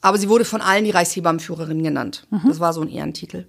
aber 0.00 0.18
sie 0.18 0.28
wurde 0.28 0.44
von 0.44 0.60
allen 0.60 0.84
die 0.84 0.90
Reichshebammenführerin 0.90 1.82
genannt. 1.82 2.26
Mhm. 2.30 2.48
Das 2.48 2.60
war 2.60 2.72
so 2.72 2.80
ein 2.80 2.88
Ehrentitel. 2.88 3.46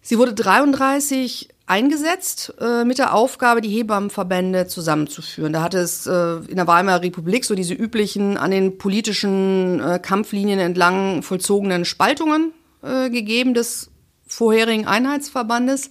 Sie 0.00 0.18
wurde 0.18 0.34
33 0.34 1.48
eingesetzt 1.66 2.54
äh, 2.60 2.84
mit 2.84 2.98
der 2.98 3.12
Aufgabe, 3.12 3.60
die 3.60 3.70
Hebammenverbände 3.70 4.68
zusammenzuführen. 4.68 5.52
Da 5.52 5.62
hatte 5.62 5.78
es 5.78 6.06
äh, 6.06 6.36
in 6.48 6.56
der 6.56 6.68
Weimarer 6.68 7.02
Republik 7.02 7.44
so 7.44 7.56
diese 7.56 7.74
üblichen 7.74 8.36
an 8.36 8.52
den 8.52 8.78
politischen 8.78 9.80
äh, 9.80 9.98
Kampflinien 9.98 10.60
entlang 10.60 11.22
vollzogenen 11.22 11.84
Spaltungen 11.84 12.52
äh, 12.82 13.10
gegeben 13.10 13.52
des 13.52 13.90
vorherigen 14.28 14.86
Einheitsverbandes. 14.86 15.90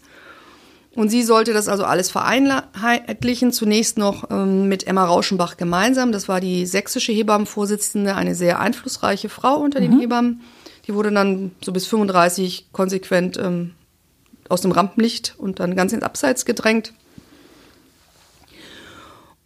Und 0.95 1.09
sie 1.09 1.23
sollte 1.23 1.53
das 1.53 1.67
also 1.67 1.83
alles 1.83 2.09
vereinheitlichen. 2.09 3.51
Zunächst 3.51 3.97
noch 3.97 4.29
ähm, 4.31 4.69
mit 4.69 4.87
Emma 4.87 5.03
Rauschenbach 5.05 5.57
gemeinsam. 5.57 6.11
Das 6.11 6.29
war 6.29 6.39
die 6.39 6.65
sächsische 6.65 7.11
Hebammenvorsitzende, 7.11 8.15
eine 8.15 8.33
sehr 8.33 8.59
einflussreiche 8.59 9.29
Frau 9.29 9.57
unter 9.57 9.81
den 9.81 9.99
Hebammen. 9.99 10.41
Die 10.87 10.93
wurde 10.93 11.11
dann 11.11 11.51
so 11.63 11.73
bis 11.73 11.85
35 11.87 12.69
konsequent 12.71 13.37
ähm, 13.37 13.73
aus 14.47 14.61
dem 14.61 14.71
Rampenlicht 14.71 15.35
und 15.37 15.59
dann 15.59 15.75
ganz 15.75 15.91
ins 15.91 16.03
Abseits 16.03 16.45
gedrängt. 16.45 16.93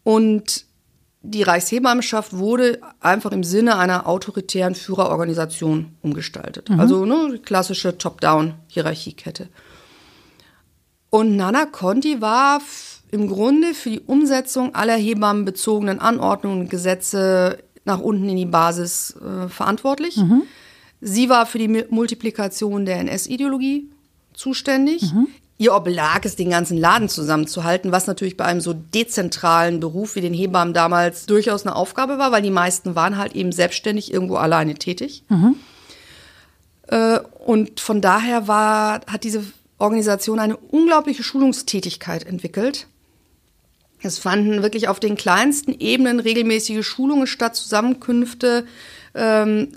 Und 0.03 0.65
die 1.21 1.43
Reichshebammenschaft 1.43 2.37
wurde 2.37 2.79
einfach 2.99 3.31
im 3.31 3.43
Sinne 3.43 3.77
einer 3.77 4.07
autoritären 4.07 4.75
Führerorganisation 4.75 5.97
umgestaltet. 6.01 6.69
Also 6.77 7.05
ne, 7.05 7.31
die 7.33 7.39
klassische 7.39 7.97
Top-Down-Hierarchiekette. 7.97 9.49
Und 11.09 11.35
Nana 11.35 11.65
Conti 11.65 12.21
war 12.21 12.61
im 13.11 13.27
Grunde 13.27 13.73
für 13.73 13.89
die 13.89 14.01
Umsetzung 14.01 14.75
aller 14.75 14.95
hebammenbezogenen 14.95 15.99
Anordnungen 15.99 16.61
und 16.61 16.69
Gesetze 16.69 17.59
nach 17.85 17.99
unten 17.99 18.29
in 18.29 18.37
die 18.37 18.45
Basis 18.45 19.15
äh, 19.17 19.49
verantwortlich. 19.49 20.17
Sie 21.01 21.29
war 21.29 21.45
für 21.45 21.57
die 21.57 21.85
Multiplikation 21.89 22.85
der 22.85 22.99
NS-Ideologie 22.99 23.89
zuständig. 24.33 25.03
Ihr 25.57 25.73
oblag 25.73 26.21
es, 26.23 26.35
den 26.37 26.51
ganzen 26.51 26.77
Laden 26.77 27.09
zusammenzuhalten, 27.09 27.91
was 27.91 28.07
natürlich 28.07 28.37
bei 28.37 28.45
einem 28.45 28.61
so 28.61 28.73
dezentralen 28.73 29.79
Beruf 29.81 30.15
wie 30.15 30.21
den 30.21 30.33
Hebammen 30.33 30.73
damals 30.73 31.25
durchaus 31.25 31.65
eine 31.65 31.75
Aufgabe 31.75 32.17
war, 32.17 32.31
weil 32.31 32.41
die 32.41 32.51
meisten 32.51 32.95
waren 32.95 33.17
halt 33.17 33.35
eben 33.35 33.51
selbstständig 33.51 34.13
irgendwo 34.13 34.35
alleine 34.35 34.75
tätig. 34.75 35.23
Äh, 36.87 37.19
und 37.45 37.79
von 37.79 37.99
daher 38.01 38.47
war, 38.47 39.01
hat 39.07 39.23
diese 39.23 39.43
Organisation 39.79 40.39
eine 40.39 40.57
unglaubliche 40.57 41.23
Schulungstätigkeit 41.23 42.25
entwickelt. 42.25 42.87
Es 44.01 44.17
fanden 44.17 44.61
wirklich 44.61 44.87
auf 44.87 44.99
den 44.99 45.15
kleinsten 45.15 45.73
Ebenen 45.77 46.19
regelmäßige 46.19 46.85
Schulungen 46.85 47.27
statt, 47.27 47.55
Zusammenkünfte. 47.55 48.65
Ähm, 49.13 49.69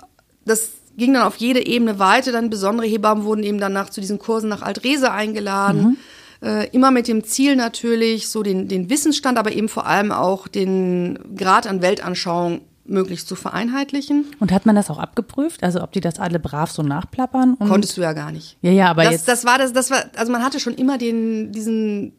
das 0.44 0.70
ging 0.96 1.14
dann 1.14 1.22
auf 1.22 1.36
jede 1.36 1.66
Ebene 1.66 1.98
weiter. 1.98 2.32
Dann 2.32 2.50
besondere 2.50 2.86
Hebammen 2.86 3.24
wurden 3.24 3.42
eben 3.42 3.58
danach 3.58 3.90
zu 3.90 4.00
diesen 4.00 4.18
Kursen 4.18 4.48
nach 4.48 4.62
Altrese 4.62 5.10
eingeladen. 5.12 5.98
Äh, 6.42 6.68
immer 6.70 6.90
mit 6.90 7.08
dem 7.08 7.24
Ziel 7.24 7.56
natürlich, 7.56 8.28
so 8.28 8.42
den, 8.42 8.68
den 8.68 8.90
Wissensstand, 8.90 9.38
aber 9.38 9.52
eben 9.52 9.68
vor 9.68 9.86
allem 9.86 10.10
auch 10.12 10.48
den 10.48 11.18
Grad 11.36 11.66
an 11.66 11.82
Weltanschauung 11.82 12.62
möglichst 12.84 13.28
zu 13.28 13.36
vereinheitlichen. 13.36 14.26
Und 14.40 14.52
hat 14.52 14.66
man 14.66 14.74
das 14.74 14.90
auch 14.90 14.98
abgeprüft? 14.98 15.62
Also 15.62 15.82
ob 15.82 15.92
die 15.92 16.00
das 16.00 16.18
alle 16.18 16.38
brav 16.38 16.70
so 16.70 16.82
nachplappern? 16.82 17.56
Konntest 17.58 17.96
du 17.96 18.00
ja 18.00 18.12
gar 18.12 18.32
nicht. 18.32 18.56
ja, 18.62 18.70
ja, 18.70 18.90
aber 18.90 19.04
das, 19.04 19.12
jetzt. 19.12 19.28
das 19.28 19.44
war 19.44 19.58
das, 19.58 19.72
das 19.72 19.90
war, 19.90 20.04
also 20.16 20.32
man 20.32 20.42
hatte 20.42 20.60
schon 20.60 20.74
immer 20.74 20.98
den, 20.98 21.52
diesen, 21.52 22.12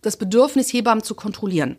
das 0.00 0.16
Bedürfnis, 0.16 0.72
Hebammen 0.72 1.04
zu 1.04 1.14
kontrollieren. 1.14 1.76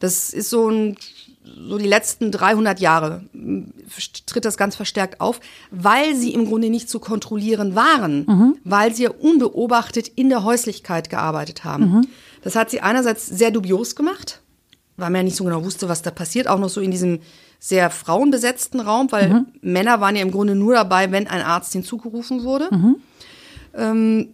Das 0.00 0.30
ist 0.30 0.48
so 0.50 0.70
ein, 0.70 0.96
so 1.44 1.78
die 1.78 1.86
letzten 1.86 2.30
300 2.30 2.78
Jahre 2.80 3.24
tritt 4.26 4.44
das 4.44 4.56
ganz 4.56 4.76
verstärkt 4.76 5.20
auf, 5.20 5.40
weil 5.70 6.14
sie 6.14 6.32
im 6.34 6.46
Grunde 6.46 6.70
nicht 6.70 6.88
zu 6.88 6.98
kontrollieren 7.00 7.74
waren, 7.74 8.58
weil 8.64 8.94
sie 8.94 9.04
ja 9.04 9.10
unbeobachtet 9.10 10.08
in 10.08 10.28
der 10.28 10.44
Häuslichkeit 10.44 11.10
gearbeitet 11.10 11.64
haben. 11.64 12.06
Das 12.42 12.54
hat 12.54 12.70
sie 12.70 12.80
einerseits 12.80 13.26
sehr 13.26 13.50
dubios 13.50 13.96
gemacht, 13.96 14.40
weil 14.98 15.10
man 15.10 15.20
ja 15.20 15.22
nicht 15.22 15.36
so 15.36 15.44
genau 15.44 15.64
wusste, 15.64 15.88
was 15.88 16.02
da 16.02 16.10
passiert, 16.10 16.48
auch 16.48 16.58
noch 16.58 16.68
so 16.68 16.80
in 16.80 16.90
diesem 16.90 17.20
sehr 17.60 17.90
frauenbesetzten 17.90 18.80
Raum, 18.80 19.10
weil 19.10 19.46
Männer 19.62 20.00
waren 20.00 20.14
ja 20.16 20.22
im 20.22 20.30
Grunde 20.30 20.54
nur 20.54 20.74
dabei, 20.74 21.10
wenn 21.10 21.26
ein 21.26 21.42
Arzt 21.42 21.72
hinzugerufen 21.72 22.44
wurde. 22.44 22.68
Ähm, 23.74 24.28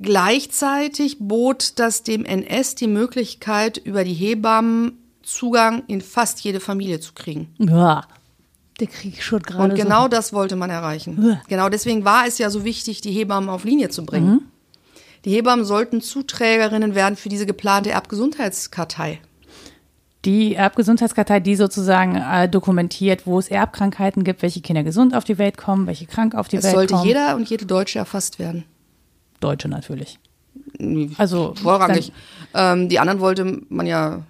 gleichzeitig 0.00 1.18
bot 1.20 1.74
das 1.76 2.02
dem 2.02 2.24
NS 2.24 2.74
die 2.76 2.88
Möglichkeit, 2.88 3.78
über 3.78 4.04
die 4.04 4.14
Hebammen 4.14 4.98
Zugang 5.22 5.84
in 5.86 6.00
fast 6.00 6.40
jede 6.40 6.60
Familie 6.60 7.00
zu 7.00 7.12
kriegen. 7.14 7.54
ja, 7.58 8.04
der 8.80 8.88
krieg 8.88 9.14
ich 9.14 9.24
schon 9.24 9.40
gerade. 9.40 9.62
Und 9.62 9.74
genau 9.76 10.08
das 10.08 10.32
wollte 10.32 10.56
man 10.56 10.68
erreichen. 10.68 11.16
Uah. 11.24 11.40
Genau 11.48 11.68
deswegen 11.68 12.04
war 12.04 12.26
es 12.26 12.38
ja 12.38 12.50
so 12.50 12.64
wichtig, 12.64 13.00
die 13.00 13.12
Hebammen 13.12 13.48
auf 13.48 13.64
Linie 13.64 13.88
zu 13.88 14.04
bringen. 14.04 14.50
Die 15.24 15.30
Hebammen 15.30 15.64
sollten 15.64 16.00
Zuträgerinnen 16.00 16.94
werden 16.94 17.16
für 17.16 17.28
diese 17.28 17.46
geplante 17.46 17.90
Erbgesundheitskartei. 17.90 19.20
Die 20.24 20.54
Erbgesundheitskartei, 20.54 21.40
die 21.40 21.54
sozusagen 21.54 22.16
äh, 22.16 22.48
dokumentiert, 22.48 23.26
wo 23.26 23.38
es 23.38 23.48
Erbkrankheiten 23.48 24.24
gibt, 24.24 24.42
welche 24.42 24.60
Kinder 24.62 24.82
gesund 24.82 25.14
auf 25.14 25.24
die 25.24 25.36
Welt 25.38 25.58
kommen, 25.58 25.86
welche 25.86 26.06
krank 26.06 26.34
auf 26.34 26.48
die 26.48 26.56
Es 26.56 26.64
Welt 26.64 26.74
sollte 26.74 26.94
kommen. 26.94 27.06
jeder 27.06 27.36
und 27.36 27.48
jede 27.48 27.66
Deutsche 27.66 27.98
erfasst 27.98 28.38
werden. 28.38 28.64
Deutsche 29.40 29.68
natürlich. 29.68 30.18
Also 31.18 31.54
Vorrangig. 31.60 32.12
Ähm, 32.54 32.88
die 32.88 32.98
anderen 32.98 33.20
wollte 33.20 33.60
man 33.68 33.86
ja. 33.86 34.22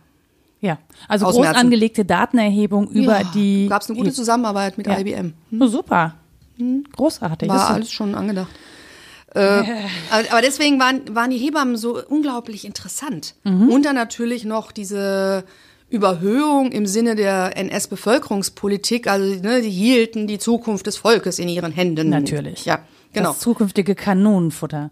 Ja, 0.61 0.79
also 1.09 1.27
groß 1.27 1.47
angelegte 1.49 2.05
Datenerhebung 2.05 2.89
über 2.89 3.23
die. 3.35 3.69
Gab 3.69 3.83
es 3.83 3.89
eine 3.91 3.99
gute 3.99 4.13
Zusammenarbeit 4.13 4.79
mit 4.79 4.87
Ja. 4.87 4.99
IBM. 4.99 5.35
Oh, 5.61 5.67
super. 5.67 6.15
Großartig. 6.97 7.49
War 7.49 7.71
alles 7.71 7.93
schon 7.93 8.15
angedacht. 8.15 8.49
Äh, 9.35 9.65
aber 10.31 10.41
deswegen 10.41 10.79
waren, 10.81 11.15
waren 11.15 11.31
die 11.31 11.39
Hebammen 11.39 11.77
so 11.77 12.03
unglaublich 12.05 12.65
interessant. 12.65 13.35
Mhm. 13.45 13.69
Und 13.69 13.85
dann 13.85 13.97
natürlich 13.97 14.45
noch 14.45 14.73
diese 14.73 15.45
Überhöhung 15.91 16.73
im 16.73 16.87
Sinne 16.87 17.15
der 17.15 17.57
NS-Bevölkerungspolitik. 17.57 19.07
Also 19.07 19.41
ne, 19.43 19.61
die 19.61 19.71
hielten 19.71 20.27
die 20.27 20.39
Zukunft 20.39 20.87
des 20.87 20.97
Volkes 20.97 21.39
in 21.39 21.49
ihren 21.49 21.73
Händen. 21.73 22.09
Natürlich. 22.09 22.65
Ja, 22.65 22.81
genau. 23.13 23.31
Das 23.31 23.41
zukünftige 23.41 23.95
Kanonenfutter. 23.95 24.91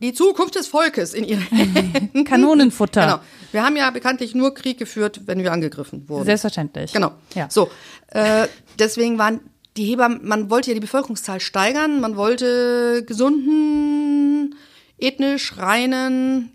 die 0.00 0.12
Zukunft 0.12 0.54
des 0.56 0.66
Volkes 0.66 1.14
in 1.14 1.24
ihren 1.24 1.42
Händen. 1.50 2.24
Kanonenfutter. 2.24 3.00
Genau. 3.02 3.18
Wir 3.52 3.64
haben 3.64 3.76
ja 3.76 3.90
bekanntlich 3.90 4.34
nur 4.34 4.54
Krieg 4.54 4.78
geführt, 4.78 5.22
wenn 5.26 5.42
wir 5.42 5.52
angegriffen 5.52 6.08
wurden. 6.08 6.24
Selbstverständlich. 6.24 6.92
Genau. 6.92 7.12
Ja. 7.34 7.48
So, 7.50 7.70
äh, 8.08 8.48
deswegen 8.78 9.18
waren 9.18 9.40
die 9.76 9.84
Hebammen, 9.84 10.20
man 10.26 10.50
wollte 10.50 10.70
ja 10.70 10.74
die 10.74 10.80
Bevölkerungszahl 10.80 11.40
steigern, 11.40 12.00
man 12.00 12.16
wollte 12.16 13.04
gesunden, 13.04 14.54
ethnisch 14.98 15.56
reinen. 15.56 16.52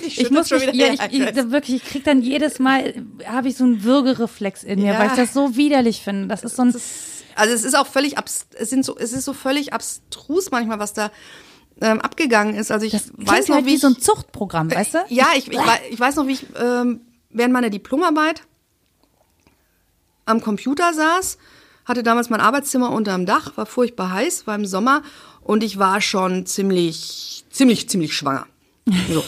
ich 0.00 0.30
muss 0.30 0.50
mich, 0.50 0.72
ja, 0.72 0.92
ich, 0.92 1.00
ich, 1.12 1.50
wirklich, 1.50 1.76
ich 1.76 1.84
krieg 1.84 2.04
dann 2.04 2.22
jedes 2.22 2.58
Mal, 2.58 2.94
habe 3.26 3.48
ich 3.48 3.56
so 3.56 3.64
einen 3.64 3.84
Würgereflex 3.84 4.64
in 4.64 4.80
mir, 4.80 4.92
ja. 4.92 4.98
weil 4.98 5.08
ich 5.08 5.14
das 5.14 5.34
so 5.34 5.56
widerlich 5.56 6.00
finde. 6.00 6.28
Das 6.28 6.44
ist 6.44 6.56
so 6.56 6.62
ein. 6.62 6.74
also 7.36 7.54
es 7.54 7.64
ist 7.64 7.74
auch 7.74 7.86
völlig, 7.86 8.16
abs 8.16 8.46
es 8.58 8.70
sind 8.70 8.84
so, 8.84 8.96
es 8.96 9.12
ist 9.12 9.24
so 9.24 9.32
völlig 9.32 9.72
abstrus 9.72 10.50
manchmal, 10.50 10.78
was 10.78 10.94
da 10.94 11.10
ähm, 11.80 12.00
abgegangen 12.00 12.54
ist. 12.54 12.70
Also 12.70 12.86
ich 12.86 12.92
das 12.92 13.12
weiß 13.16 13.48
noch, 13.48 13.56
halt 13.56 13.66
wie, 13.66 13.70
wie 13.70 13.74
ich, 13.74 13.80
so 13.80 13.88
ein 13.88 13.98
Zuchtprogramm, 13.98 14.70
weißt 14.70 14.94
du? 14.94 14.98
Ja, 15.08 15.28
ich, 15.36 15.50
ich, 15.50 15.58
ich 15.90 16.00
weiß 16.00 16.16
noch, 16.16 16.26
wie 16.26 16.32
ich 16.32 16.46
ähm, 16.58 17.00
während 17.30 17.52
meiner 17.52 17.70
Diplomarbeit 17.70 18.42
am 20.26 20.40
Computer 20.40 20.94
saß, 20.94 21.38
hatte 21.84 22.02
damals 22.02 22.30
mein 22.30 22.40
Arbeitszimmer 22.40 22.90
unterm 22.90 23.26
Dach, 23.26 23.56
war 23.56 23.66
furchtbar 23.66 24.12
heiß, 24.12 24.46
war 24.46 24.54
im 24.54 24.66
Sommer 24.66 25.02
und 25.42 25.62
ich 25.62 25.78
war 25.78 26.00
schon 26.00 26.46
ziemlich, 26.46 27.44
ziemlich, 27.50 27.88
ziemlich 27.88 28.14
schwanger. 28.14 28.46
So. 29.10 29.24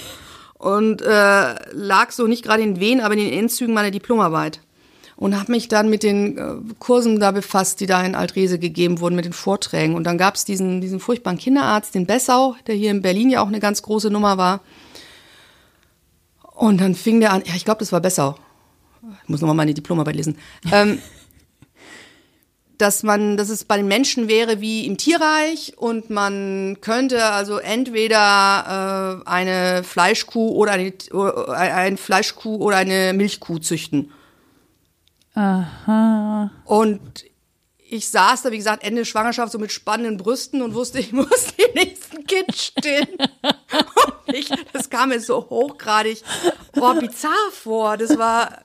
und 0.59 1.01
äh, 1.03 1.55
lag 1.73 2.11
so 2.11 2.27
nicht 2.27 2.45
gerade 2.45 2.63
in 2.63 2.75
den 2.75 2.81
Wehen, 2.81 3.01
aber 3.01 3.15
in 3.15 3.21
den 3.21 3.33
Endzügen 3.33 3.75
meiner 3.75 3.91
Diplomarbeit 3.91 4.61
und 5.17 5.39
habe 5.39 5.53
mich 5.53 5.69
dann 5.69 5.89
mit 5.89 6.03
den 6.03 6.37
äh, 6.37 6.75
Kursen 6.79 7.19
da 7.19 7.31
befasst, 7.31 7.81
die 7.81 7.87
da 7.87 8.03
in 8.03 8.15
Altrese 8.15 8.59
gegeben 8.59 9.01
wurden, 9.01 9.17
mit 9.17 9.25
den 9.25 9.33
Vorträgen. 9.33 9.95
Und 9.95 10.05
dann 10.05 10.19
gab 10.19 10.35
es 10.35 10.45
diesen, 10.45 10.81
diesen 10.81 11.01
furchtbaren 11.01 11.39
Kinderarzt, 11.39 11.95
den 11.95 12.07
Bessau, 12.07 12.55
der 12.67 12.75
hier 12.75 12.91
in 12.91 13.03
Berlin 13.03 13.31
ja 13.31 13.43
auch 13.43 13.49
eine 13.49 13.61
ganz 13.61 13.83
große 13.83 14.11
Nummer 14.11 14.37
war. 14.37 14.61
Und 16.55 16.81
dann 16.81 16.95
fing 16.95 17.21
der 17.21 17.33
an, 17.33 17.43
ja, 17.47 17.55
ich 17.55 17.65
glaube, 17.65 17.81
das 17.81 17.93
war 17.93 18.01
Bessau. 18.01 18.37
Ich 19.23 19.29
muss 19.29 19.41
nochmal 19.41 19.57
meine 19.57 19.75
Diplomarbeit 19.75 20.17
lesen. 20.17 20.39
Ähm, 20.71 20.99
dass 22.79 23.03
man, 23.03 23.37
dass 23.37 23.49
es 23.49 23.65
bei 23.65 23.77
den 23.77 23.89
Menschen 23.89 24.29
wäre 24.29 24.61
wie 24.61 24.87
im 24.87 24.97
Tierreich 24.97 25.75
und 25.77 26.11
man 26.11 26.79
könnte 26.81 27.25
also 27.25 27.59
entweder 27.59 29.23
äh, 29.25 29.29
eine 29.29 29.83
Fleischkuh 29.83 30.51
oder 30.51 30.73
eine, 30.73 30.89
äh, 30.89 31.53
ein 31.53 31.97
Fleischkuh 31.97 32.57
oder 32.57 32.77
eine 32.77 33.13
Milchkuh 33.13 33.59
züchten. 33.59 34.13
Aha. 35.35 36.51
Und 36.65 37.25
ich 37.89 38.09
saß 38.09 38.43
da, 38.43 38.51
wie 38.51 38.57
gesagt, 38.57 38.83
Ende 38.85 39.05
Schwangerschaft 39.05 39.53
so 39.53 39.59
mit 39.59 39.71
spannenden 39.71 40.17
Brüsten 40.17 40.63
und 40.63 40.75
wusste, 40.75 40.99
ich 40.99 41.13
muss 41.13 41.55
den 41.57 41.73
nächsten 41.75 42.27
Kind 42.27 42.55
stillen. 42.55 43.09
und 43.17 44.35
ich, 44.35 44.51
das 44.73 44.91
kam 44.91 45.11
mir 45.11 45.21
so 45.21 45.49
hochgradig, 45.49 46.23
oh, 46.79 46.95
bizarr 46.95 47.51
vor. 47.53 47.97
Das 47.97 48.19
war 48.19 48.65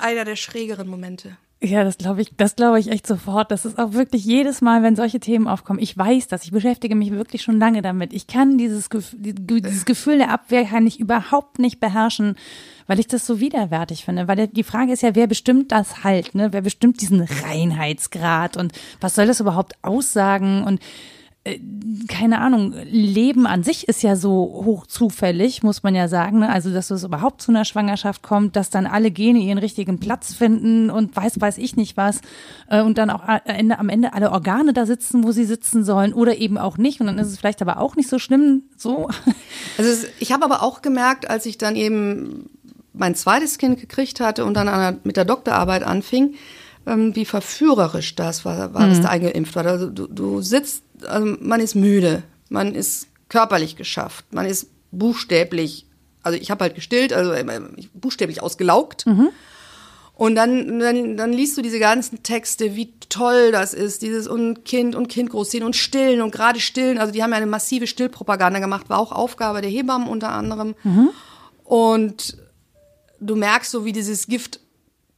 einer 0.00 0.24
der 0.24 0.36
schrägeren 0.36 0.88
Momente. 0.88 1.36
Ja, 1.62 1.84
das 1.84 1.96
glaube 1.96 2.20
ich, 2.20 2.36
das 2.36 2.54
glaube 2.54 2.78
ich 2.78 2.90
echt 2.90 3.06
sofort. 3.06 3.50
Das 3.50 3.64
ist 3.64 3.78
auch 3.78 3.94
wirklich 3.94 4.26
jedes 4.26 4.60
Mal, 4.60 4.82
wenn 4.82 4.94
solche 4.94 5.20
Themen 5.20 5.48
aufkommen. 5.48 5.78
Ich 5.78 5.96
weiß 5.96 6.28
das. 6.28 6.44
Ich 6.44 6.50
beschäftige 6.50 6.94
mich 6.94 7.12
wirklich 7.12 7.40
schon 7.40 7.58
lange 7.58 7.80
damit. 7.80 8.12
Ich 8.12 8.26
kann 8.26 8.58
dieses, 8.58 8.90
dieses 9.14 9.84
Gefühl 9.86 10.18
der 10.18 10.30
Abwehr 10.30 10.66
kann 10.66 10.86
ich 10.86 11.00
überhaupt 11.00 11.58
nicht 11.58 11.80
beherrschen, 11.80 12.36
weil 12.86 13.00
ich 13.00 13.06
das 13.06 13.26
so 13.26 13.40
widerwärtig 13.40 14.04
finde. 14.04 14.28
Weil 14.28 14.48
die 14.48 14.64
Frage 14.64 14.92
ist 14.92 15.02
ja, 15.02 15.14
wer 15.14 15.26
bestimmt 15.26 15.72
das 15.72 16.04
halt, 16.04 16.34
ne? 16.34 16.52
Wer 16.52 16.60
bestimmt 16.60 17.00
diesen 17.00 17.22
Reinheitsgrad 17.22 18.58
und 18.58 18.72
was 19.00 19.14
soll 19.14 19.26
das 19.26 19.40
überhaupt 19.40 19.76
aussagen 19.80 20.62
und 20.62 20.80
keine 22.08 22.40
Ahnung, 22.40 22.74
Leben 22.84 23.46
an 23.46 23.62
sich 23.62 23.88
ist 23.88 24.02
ja 24.02 24.16
so 24.16 24.62
hoch 24.64 24.86
zufällig, 24.86 25.62
muss 25.62 25.82
man 25.82 25.94
ja 25.94 26.08
sagen. 26.08 26.40
Ne? 26.40 26.48
Also, 26.48 26.72
dass 26.72 26.90
es 26.90 27.04
überhaupt 27.04 27.42
zu 27.42 27.52
einer 27.52 27.64
Schwangerschaft 27.64 28.22
kommt, 28.22 28.56
dass 28.56 28.70
dann 28.70 28.86
alle 28.86 29.10
Gene 29.10 29.38
ihren 29.38 29.58
richtigen 29.58 29.98
Platz 30.00 30.34
finden 30.34 30.90
und 30.90 31.14
weiß, 31.14 31.40
weiß 31.40 31.58
ich 31.58 31.76
nicht 31.76 31.96
was. 31.96 32.20
Äh, 32.68 32.82
und 32.82 32.98
dann 32.98 33.10
auch 33.10 33.22
Ende, 33.44 33.78
am 33.78 33.88
Ende 33.88 34.12
alle 34.14 34.32
Organe 34.32 34.72
da 34.72 34.86
sitzen, 34.86 35.24
wo 35.24 35.32
sie 35.32 35.44
sitzen 35.44 35.84
sollen 35.84 36.12
oder 36.12 36.36
eben 36.36 36.58
auch 36.58 36.78
nicht. 36.78 37.00
Und 37.00 37.06
dann 37.06 37.18
ist 37.18 37.28
es 37.28 37.38
vielleicht 37.38 37.62
aber 37.62 37.80
auch 37.80 37.96
nicht 37.96 38.08
so 38.08 38.18
schlimm 38.18 38.64
so. 38.76 39.08
Also, 39.78 40.06
ich 40.20 40.32
habe 40.32 40.44
aber 40.44 40.62
auch 40.62 40.82
gemerkt, 40.82 41.28
als 41.28 41.46
ich 41.46 41.58
dann 41.58 41.76
eben 41.76 42.50
mein 42.92 43.14
zweites 43.14 43.58
Kind 43.58 43.78
gekriegt 43.80 44.20
hatte 44.20 44.44
und 44.44 44.54
dann 44.54 45.00
mit 45.04 45.16
der 45.16 45.24
Doktorarbeit 45.24 45.82
anfing, 45.82 46.34
wie 46.86 47.24
verführerisch 47.24 48.14
das 48.14 48.44
war, 48.44 48.72
war 48.72 48.86
mhm. 48.86 48.90
dass 48.90 49.00
da 49.02 49.08
eingeimpft 49.08 49.56
war. 49.56 49.66
Also 49.66 49.90
du, 49.90 50.06
du 50.06 50.40
sitzt, 50.40 50.84
also 51.06 51.36
man 51.40 51.60
ist 51.60 51.74
müde, 51.74 52.22
man 52.48 52.74
ist 52.74 53.08
körperlich 53.28 53.76
geschafft, 53.76 54.24
man 54.30 54.46
ist 54.46 54.68
buchstäblich, 54.92 55.86
also 56.22 56.38
ich 56.38 56.50
habe 56.50 56.64
halt 56.64 56.74
gestillt, 56.74 57.12
also 57.12 57.32
äh, 57.32 57.44
buchstäblich 57.94 58.42
ausgelaugt. 58.42 59.06
Mhm. 59.06 59.28
Und 60.14 60.34
dann, 60.34 60.78
dann, 60.78 61.18
dann 61.18 61.32
liest 61.32 61.58
du 61.58 61.62
diese 61.62 61.78
ganzen 61.78 62.22
Texte, 62.22 62.74
wie 62.74 62.94
toll 63.10 63.52
das 63.52 63.74
ist, 63.74 64.00
dieses 64.00 64.26
und 64.26 64.64
Kind 64.64 64.94
und 64.94 65.08
Kind 65.08 65.28
großziehen 65.28 65.62
und 65.62 65.76
stillen 65.76 66.22
und 66.22 66.30
gerade 66.30 66.58
stillen. 66.58 66.96
Also 66.96 67.12
die 67.12 67.22
haben 67.22 67.32
ja 67.32 67.36
eine 67.36 67.46
massive 67.46 67.86
Stillpropaganda 67.86 68.58
gemacht, 68.60 68.88
war 68.88 68.98
auch 68.98 69.12
Aufgabe 69.12 69.60
der 69.60 69.70
Hebammen 69.70 70.08
unter 70.08 70.30
anderem. 70.30 70.74
Mhm. 70.84 71.10
Und 71.64 72.38
du 73.20 73.36
merkst 73.36 73.70
so, 73.70 73.84
wie 73.84 73.92
dieses 73.92 74.26
Gift 74.26 74.60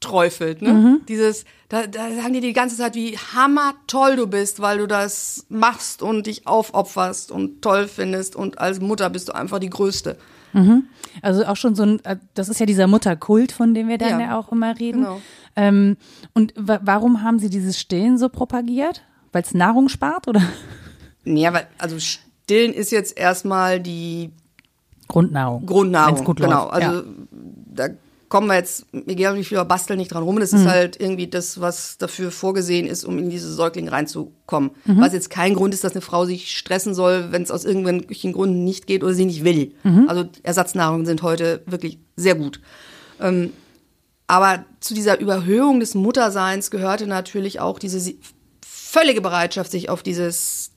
träufelt, 0.01 0.63
ne? 0.63 0.73
Mhm. 0.73 1.01
Dieses, 1.09 1.45
da, 1.69 1.87
da 1.87 2.11
sagen 2.15 2.33
die 2.33 2.41
die 2.41 2.53
ganze 2.53 2.77
Zeit, 2.77 2.95
wie 2.95 3.17
hammertoll 3.17 4.17
du 4.17 4.27
bist, 4.27 4.61
weil 4.61 4.79
du 4.79 4.87
das 4.87 5.47
machst 5.49 6.03
und 6.03 6.27
dich 6.27 6.47
aufopferst 6.47 7.33
und 7.33 7.63
toll 7.63 7.89
findest 7.89 8.37
und 8.37 8.59
als 8.59 8.81
Mutter 8.81 9.11
bist 9.11 9.29
du 9.29 9.35
einfach 9.35 9.59
die 9.59 9.71
Größte. 9.71 10.17
Mhm. 10.53 10.85
Also 11.21 11.45
auch 11.45 11.57
schon 11.57 11.75
so 11.75 11.83
ein, 11.83 12.05
äh, 12.05 12.17
das 12.35 12.49
ist 12.49 12.61
ja 12.61 12.67
dieser 12.67 12.87
Mutterkult, 12.87 13.53
von 13.53 13.75
dem 13.75 13.89
wir 13.89 13.99
dann 13.99 14.21
ja, 14.21 14.21
ja 14.21 14.39
auch 14.39 14.53
immer 14.53 14.79
reden. 14.79 15.03
Genau. 15.03 15.21
Ähm, 15.57 15.97
und 16.35 16.55
warum 16.57 17.23
haben 17.23 17.39
sie 17.39 17.51
dieses 17.51 17.79
Stillen 17.79 18.19
so 18.19 18.29
propagiert? 18.29 19.03
Weil 19.33 19.43
es 19.43 19.53
Nahrung 19.53 19.89
spart, 19.89 20.29
oder? 20.29 20.43
Ja, 21.25 21.53
weil, 21.53 21.67
also 21.77 21.99
Stillen 21.99 22.73
ist 22.73 22.93
jetzt 22.93 23.19
erstmal 23.19 23.81
die 23.81 24.31
Grundnahrung. 25.09 25.67
Grundnahrung, 25.67 26.25
gut 26.25 26.39
genau. 26.39 26.65
Läuft. 26.65 26.73
Also 26.73 26.99
ja. 26.99 27.05
da 27.75 27.89
kommen 28.29 28.49
wir 28.49 28.57
jetzt, 28.57 28.93
mir 28.93 29.15
geht 29.15 29.33
nicht 29.33 29.49
viel 29.49 29.57
über 29.57 29.65
Basteln 29.65 29.99
nicht 29.99 30.13
dran 30.13 30.23
rum. 30.23 30.39
Das 30.39 30.53
mhm. 30.53 30.59
ist 30.59 30.67
halt 30.67 31.01
irgendwie 31.01 31.27
das, 31.27 31.61
was 31.61 31.99
dafür 31.99 32.31
vorgesehen 32.31 32.87
ist, 32.87 33.05
um 33.05 33.19
in 33.19 33.31
diese 33.31 33.53
Säuglinge 33.53 33.93
reinzukommen. 33.93 34.71
Mhm. 34.85 35.01
Was 35.01 35.13
jetzt 35.13 35.31
kein 35.31 35.55
Grund 35.55 35.75
ist, 35.75 35.85
dass 35.85 35.93
eine 35.93 36.01
Frau 36.01 36.25
sich 36.25 36.57
stressen 36.57 36.95
soll, 36.95 37.33
wenn 37.33 37.43
es 37.43 37.51
aus 37.51 37.65
irgendwelchen 37.65 38.33
Gründen 38.33 38.65
nicht 38.65 38.87
geht 38.87 39.03
oder 39.03 39.15
sie 39.15 39.25
nicht 39.25 39.45
will. 39.45 39.73
Mhm. 39.83 40.09
Also 40.09 40.29
Ersatznahrungen 40.43 41.07
sind 41.07 41.23
heute 41.23 41.63
wirklich 41.67 41.99
sehr 42.17 42.35
gut. 42.35 42.61
Ähm, 43.21 43.53
aber 44.27 44.65
zu 44.81 44.95
dieser 44.95 45.21
Überhöhung 45.21 45.81
des 45.81 45.95
Mutterseins 45.95 46.71
gehörte 46.71 47.07
natürlich 47.07 47.61
auch 47.61 47.79
diese 47.79 48.15
völlige 48.65 49.23
Bereitschaft, 49.23 49.71
sich 49.71 49.89
auf 49.89 50.03
dieses 50.03 50.73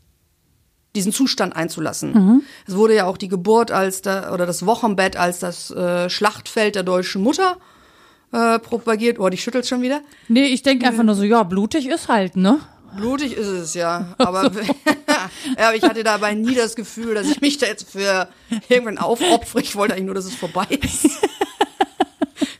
diesen 0.96 1.14
Zustand 1.14 1.56
einzulassen. 1.56 2.14
Mhm. 2.14 2.44
Es 2.68 2.76
wurde 2.76 2.96
ja 2.96 3.06
auch 3.06 3.18
die 3.18 3.28
Geburt 3.28 3.72
als 3.72 4.02
da, 4.02 4.34
oder 4.34 4.46
das 4.46 4.66
Wochenbett 4.66 5.16
als 5.16 5.40
das 5.40 5.72
äh, 5.72 6.10
Schlachtfeld 6.10 6.76
der 6.76 6.84
deutschen 6.84 7.22
Mutter 7.22 7.58
äh, 8.32 8.60
propagiert. 8.60 9.20
Oh, 9.20 9.30
die 9.30 9.38
schüttelt 9.38 9.66
schon 9.68 9.82
wieder. 9.82 10.02
Nee, 10.28 10.46
ich 10.46 10.64
denke 10.64 10.88
einfach 10.88 11.04
nur 11.04 11.16
so, 11.16 11.24
ja, 11.24 11.44
blutig 11.44 11.88
ist 11.88 12.08
halt, 12.08 12.36
ne? 12.36 12.60
Blutig 12.96 13.34
ist 13.38 13.48
es, 13.48 13.74
ja. 13.74 14.14
Aber 14.18 14.52
ja, 15.58 15.74
ich 15.74 15.84
hatte 15.84 16.04
dabei 16.04 16.34
nie 16.34 16.56
das 16.56 16.76
Gefühl, 16.76 17.16
dass 17.16 17.28
ich 17.28 17.42
mich 17.42 17.58
da 17.58 17.68
jetzt 17.68 17.90
für 17.90 18.28
irgendwann 18.68 18.98
aufopfere. 18.98 19.62
Ich 19.62 19.76
wollte 19.76 19.94
eigentlich 19.94 20.06
nur, 20.06 20.16
dass 20.16 20.26
es 20.26 20.36
vorbei 20.36 20.68
ist. 20.70 21.08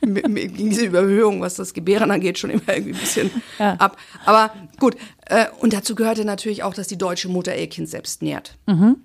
mir, 0.00 0.28
mir 0.28 0.48
ging 0.48 0.70
diese 0.70 0.86
Überhöhung, 0.86 1.40
was 1.40 1.54
das 1.54 1.74
Gebären 1.74 2.10
angeht, 2.10 2.38
schon 2.38 2.50
immer 2.50 2.68
irgendwie 2.68 2.94
ein 2.94 3.00
bisschen 3.00 3.30
ja. 3.58 3.74
ab. 3.74 3.96
Aber 4.24 4.52
gut, 4.78 4.96
äh, 5.32 5.46
und 5.60 5.72
dazu 5.72 5.94
gehörte 5.94 6.24
natürlich 6.24 6.62
auch, 6.62 6.74
dass 6.74 6.88
die 6.88 6.98
deutsche 6.98 7.28
Mutter 7.28 7.56
ihr 7.56 7.68
Kind 7.68 7.88
selbst 7.88 8.22
nährt. 8.22 8.56
Mhm. 8.66 8.96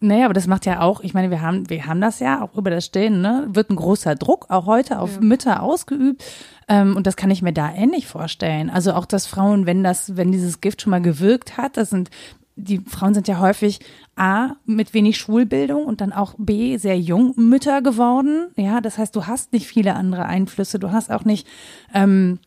Naja, 0.00 0.24
aber 0.24 0.34
das 0.34 0.48
macht 0.48 0.66
ja 0.66 0.80
auch, 0.80 1.00
ich 1.00 1.14
meine, 1.14 1.30
wir 1.30 1.42
haben, 1.42 1.70
wir 1.70 1.86
haben 1.86 2.00
das 2.00 2.18
ja 2.18 2.42
auch 2.42 2.56
über 2.56 2.70
das 2.70 2.86
Stillen, 2.86 3.20
ne? 3.20 3.46
Wird 3.50 3.70
ein 3.70 3.76
großer 3.76 4.16
Druck 4.16 4.46
auch 4.48 4.66
heute 4.66 4.98
auf 4.98 5.14
ja. 5.14 5.20
Mütter 5.20 5.62
ausgeübt. 5.62 6.24
Ähm, 6.66 6.96
und 6.96 7.06
das 7.06 7.14
kann 7.14 7.30
ich 7.30 7.40
mir 7.40 7.52
da 7.52 7.72
ähnlich 7.72 8.08
vorstellen. 8.08 8.68
Also 8.68 8.94
auch, 8.94 9.04
dass 9.04 9.26
Frauen, 9.26 9.64
wenn 9.64 9.84
das, 9.84 10.16
wenn 10.16 10.32
dieses 10.32 10.60
Gift 10.60 10.82
schon 10.82 10.90
mal 10.90 11.02
gewirkt 11.02 11.56
hat, 11.56 11.76
das 11.76 11.90
sind 11.90 12.10
die 12.56 12.80
Frauen 12.80 13.14
sind 13.14 13.28
ja 13.28 13.38
häufig 13.38 13.80
A, 14.14 14.56
mit 14.66 14.92
wenig 14.92 15.16
Schulbildung 15.16 15.86
und 15.86 16.00
dann 16.00 16.12
auch 16.12 16.34
B, 16.36 16.76
sehr 16.76 16.98
jung 16.98 17.32
Mütter 17.36 17.80
geworden. 17.80 18.48
Ja, 18.56 18.80
das 18.80 18.98
heißt, 18.98 19.16
du 19.16 19.26
hast 19.26 19.52
nicht 19.52 19.66
viele 19.66 19.94
andere 19.94 20.26
Einflüsse, 20.26 20.78
du 20.78 20.92
hast 20.92 21.10
auch 21.10 21.24
nicht 21.24 21.46
ähm, 21.94 22.38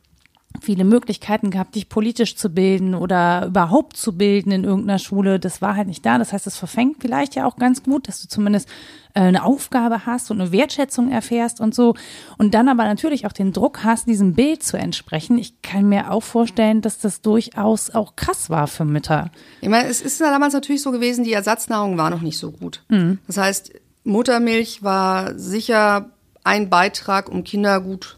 viele 0.62 0.84
Möglichkeiten 0.84 1.52
gehabt, 1.52 1.76
dich 1.76 1.90
politisch 1.90 2.36
zu 2.36 2.50
bilden 2.50 2.96
oder 2.96 3.46
überhaupt 3.48 3.98
zu 3.98 4.18
bilden 4.18 4.52
in 4.52 4.64
irgendeiner 4.64 5.00
Schule. 5.00 5.40
Das 5.40 5.62
war 5.62 5.76
halt 5.76 5.88
nicht 5.88 6.06
da. 6.06 6.18
Das 6.18 6.34
heißt, 6.34 6.48
es 6.48 6.58
verfängt 6.58 6.98
vielleicht 7.02 7.36
ja 7.36 7.46
auch 7.46 7.58
ganz 7.58 7.84
gut, 7.84 8.08
dass 8.08 8.22
du 8.22 8.28
zumindest 8.28 8.70
äh, 9.14 9.22
eine 9.22 9.44
Aufgabe 9.44 10.06
hast 10.06 10.32
und 10.32 10.42
eine 10.42 10.52
Wertschätzung 10.52 11.12
erfährst 11.12 11.60
und 11.62 11.74
so. 11.74 11.96
Und 12.38 12.54
dann 12.54 12.68
aber 12.68 12.86
natürlich 12.86 13.26
auch 13.26 13.32
den 13.32 13.54
Druck 13.54 13.84
hast, 13.84 14.08
diesem 14.08 14.34
Bild 14.34 14.64
zu 14.64 14.78
entsprechen. 14.78 15.38
Ich 15.38 15.62
kann 15.62 15.88
mir 15.88 16.12
auch 16.12 16.24
vorstellen, 16.24 16.82
dass 16.82 17.00
das 17.00 17.22
durchaus 17.22 17.90
auch 17.90 18.16
krass 18.16 18.50
war 18.50 18.68
für 18.68 18.86
Mütter. 18.86 19.32
Ich 19.62 19.70
meine, 19.70 19.88
es 19.88 20.02
ist 20.02 20.20
ja 20.20 20.30
damals 20.30 20.54
natürlich 20.54 20.82
so 20.82 20.92
gewesen, 20.92 21.24
die 21.24 21.34
Ersatznahrung 21.34 21.98
war 21.98 22.10
noch 22.10 22.22
nicht 22.22 22.38
so 22.38 22.52
gut. 22.52 22.84
Mhm. 22.90 23.20
Das 23.28 23.38
heißt, 23.38 23.74
Muttermilch 24.04 24.84
war 24.84 25.38
sicher 25.38 26.12
ein 26.44 26.70
Beitrag, 26.70 27.30
um 27.30 27.44
Kinder 27.44 27.82
gut 27.82 28.18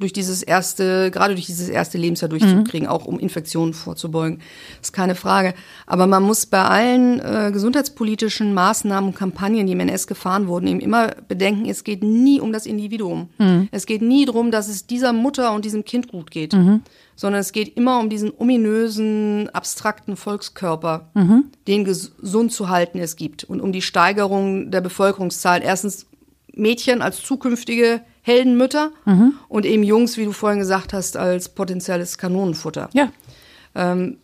durch 0.00 0.12
dieses 0.12 0.42
erste, 0.42 1.10
gerade 1.10 1.34
durch 1.34 1.46
dieses 1.46 1.68
erste 1.68 1.98
Lebensjahr 1.98 2.28
durchzukriegen, 2.30 2.88
auch 2.88 3.04
um 3.04 3.18
Infektionen 3.18 3.74
vorzubeugen. 3.74 4.40
ist 4.80 4.92
keine 4.92 5.14
Frage. 5.14 5.54
Aber 5.86 6.06
man 6.06 6.22
muss 6.22 6.46
bei 6.46 6.62
allen 6.62 7.20
äh, 7.20 7.50
gesundheitspolitischen 7.52 8.54
Maßnahmen 8.54 9.10
und 9.10 9.16
Kampagnen, 9.16 9.66
die 9.66 9.74
im 9.74 9.80
NS 9.80 10.06
gefahren 10.06 10.48
wurden, 10.48 10.66
eben 10.66 10.80
immer 10.80 11.10
bedenken, 11.28 11.68
es 11.68 11.84
geht 11.84 12.02
nie 12.02 12.40
um 12.40 12.52
das 12.52 12.66
Individuum. 12.66 13.28
Es 13.70 13.84
geht 13.86 14.00
nie 14.02 14.24
darum, 14.24 14.50
dass 14.50 14.68
es 14.68 14.86
dieser 14.86 15.12
Mutter 15.12 15.52
und 15.52 15.64
diesem 15.64 15.84
Kind 15.84 16.08
gut 16.08 16.30
geht, 16.30 16.52
sondern 17.14 17.40
es 17.40 17.52
geht 17.52 17.76
immer 17.76 18.00
um 18.00 18.08
diesen 18.08 18.32
ominösen, 18.36 19.50
abstrakten 19.50 20.16
Volkskörper, 20.16 21.10
den 21.68 21.84
gesund 21.84 22.52
zu 22.52 22.70
halten 22.70 22.98
es 22.98 23.16
gibt 23.16 23.44
und 23.44 23.60
um 23.60 23.70
die 23.72 23.82
Steigerung 23.82 24.70
der 24.70 24.80
Bevölkerungszahl. 24.80 25.62
Erstens 25.62 26.06
Mädchen 26.54 27.02
als 27.02 27.22
zukünftige 27.22 28.00
Heldenmütter 28.30 28.92
und 29.48 29.66
eben 29.66 29.82
Jungs, 29.82 30.16
wie 30.16 30.24
du 30.24 30.32
vorhin 30.32 30.60
gesagt 30.60 30.92
hast, 30.92 31.16
als 31.16 31.48
potenzielles 31.48 32.16
Kanonenfutter. 32.16 32.88
Ja. 32.92 33.10
Ähm, 33.74 34.18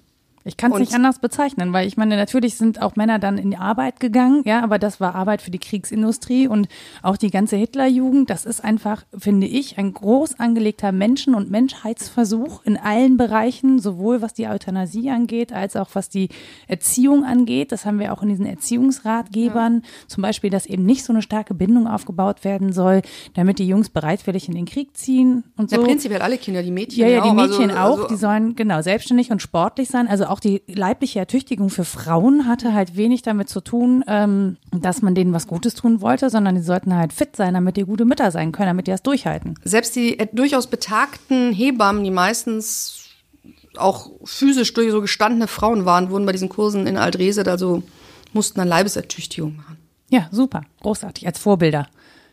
Ich 0.46 0.56
kann 0.56 0.72
es 0.72 0.78
nicht 0.78 0.94
anders 0.94 1.18
bezeichnen, 1.18 1.72
weil 1.72 1.88
ich 1.88 1.96
meine, 1.96 2.16
natürlich 2.16 2.56
sind 2.56 2.80
auch 2.80 2.94
Männer 2.94 3.18
dann 3.18 3.36
in 3.36 3.50
die 3.50 3.56
Arbeit 3.56 3.98
gegangen, 3.98 4.42
ja, 4.44 4.62
aber 4.62 4.78
das 4.78 5.00
war 5.00 5.16
Arbeit 5.16 5.42
für 5.42 5.50
die 5.50 5.58
Kriegsindustrie 5.58 6.46
und 6.46 6.68
auch 7.02 7.16
die 7.16 7.30
ganze 7.30 7.56
Hitlerjugend, 7.56 8.30
das 8.30 8.44
ist 8.44 8.62
einfach, 8.62 9.04
finde 9.16 9.48
ich, 9.48 9.76
ein 9.76 9.92
groß 9.92 10.38
angelegter 10.38 10.92
Menschen- 10.92 11.34
und 11.34 11.50
Menschheitsversuch 11.50 12.64
in 12.64 12.76
allen 12.76 13.16
Bereichen, 13.16 13.80
sowohl 13.80 14.22
was 14.22 14.34
die 14.34 14.46
Euthanasie 14.46 15.10
angeht, 15.10 15.52
als 15.52 15.74
auch 15.74 15.88
was 15.94 16.08
die 16.08 16.28
Erziehung 16.68 17.24
angeht. 17.24 17.72
Das 17.72 17.84
haben 17.84 17.98
wir 17.98 18.12
auch 18.12 18.22
in 18.22 18.28
diesen 18.28 18.46
Erziehungsratgebern, 18.46 19.82
zum 20.06 20.22
Beispiel, 20.22 20.50
dass 20.50 20.66
eben 20.66 20.86
nicht 20.86 21.04
so 21.04 21.12
eine 21.12 21.22
starke 21.22 21.54
Bindung 21.54 21.88
aufgebaut 21.88 22.44
werden 22.44 22.72
soll, 22.72 23.02
damit 23.34 23.58
die 23.58 23.66
Jungs 23.66 23.90
bereitwillig 23.90 24.48
in 24.48 24.54
den 24.54 24.66
Krieg 24.66 24.96
ziehen 24.96 25.42
und 25.56 25.70
so. 25.70 25.76
ja, 25.76 25.82
prinzipiell 25.82 26.22
alle 26.22 26.38
Kinder, 26.38 26.62
die 26.62 26.70
Mädchen 26.70 27.00
Ja, 27.00 27.08
ja, 27.08 27.22
die 27.22 27.30
auch. 27.30 27.34
Mädchen 27.34 27.70
also, 27.70 27.80
auch, 27.80 27.96
also, 28.02 28.08
die 28.08 28.16
sollen 28.16 28.54
genau 28.54 28.80
selbstständig 28.80 29.30
und 29.32 29.42
sportlich 29.42 29.88
sein. 29.88 30.06
Also 30.06 30.26
auch 30.26 30.35
die 30.40 30.62
leibliche 30.66 31.18
Ertüchtigung 31.18 31.70
für 31.70 31.84
Frauen 31.84 32.46
hatte 32.46 32.72
halt 32.72 32.96
wenig 32.96 33.22
damit 33.22 33.48
zu 33.48 33.60
tun, 33.60 34.04
ähm, 34.08 34.56
dass 34.70 35.02
man 35.02 35.14
denen 35.14 35.32
was 35.32 35.46
Gutes 35.46 35.74
tun 35.74 36.00
wollte, 36.00 36.30
sondern 36.30 36.54
die 36.54 36.60
sollten 36.60 36.94
halt 36.94 37.12
fit 37.12 37.36
sein, 37.36 37.54
damit 37.54 37.76
die 37.76 37.84
gute 37.84 38.04
Mütter 38.04 38.30
sein 38.30 38.52
können, 38.52 38.68
damit 38.68 38.86
die 38.86 38.90
das 38.90 39.02
durchhalten. 39.02 39.58
selbst 39.64 39.96
die 39.96 40.18
äh, 40.18 40.26
durchaus 40.32 40.66
betagten 40.66 41.52
Hebammen, 41.52 42.04
die 42.04 42.10
meistens 42.10 43.06
auch 43.76 44.10
physisch 44.24 44.72
durch 44.74 44.90
so 44.90 45.00
gestandene 45.00 45.48
Frauen 45.48 45.84
waren, 45.84 46.10
wurden 46.10 46.26
bei 46.26 46.32
diesen 46.32 46.48
Kursen 46.48 46.86
in 46.86 46.96
Aldreset, 46.96 47.48
also 47.48 47.82
mussten 48.32 48.58
dann 48.58 48.68
Leibesertüchtigung 48.68 49.56
machen. 49.56 49.76
Ja, 50.08 50.28
super, 50.30 50.62
großartig, 50.82 51.26
als 51.26 51.38
Vorbilder, 51.38 51.88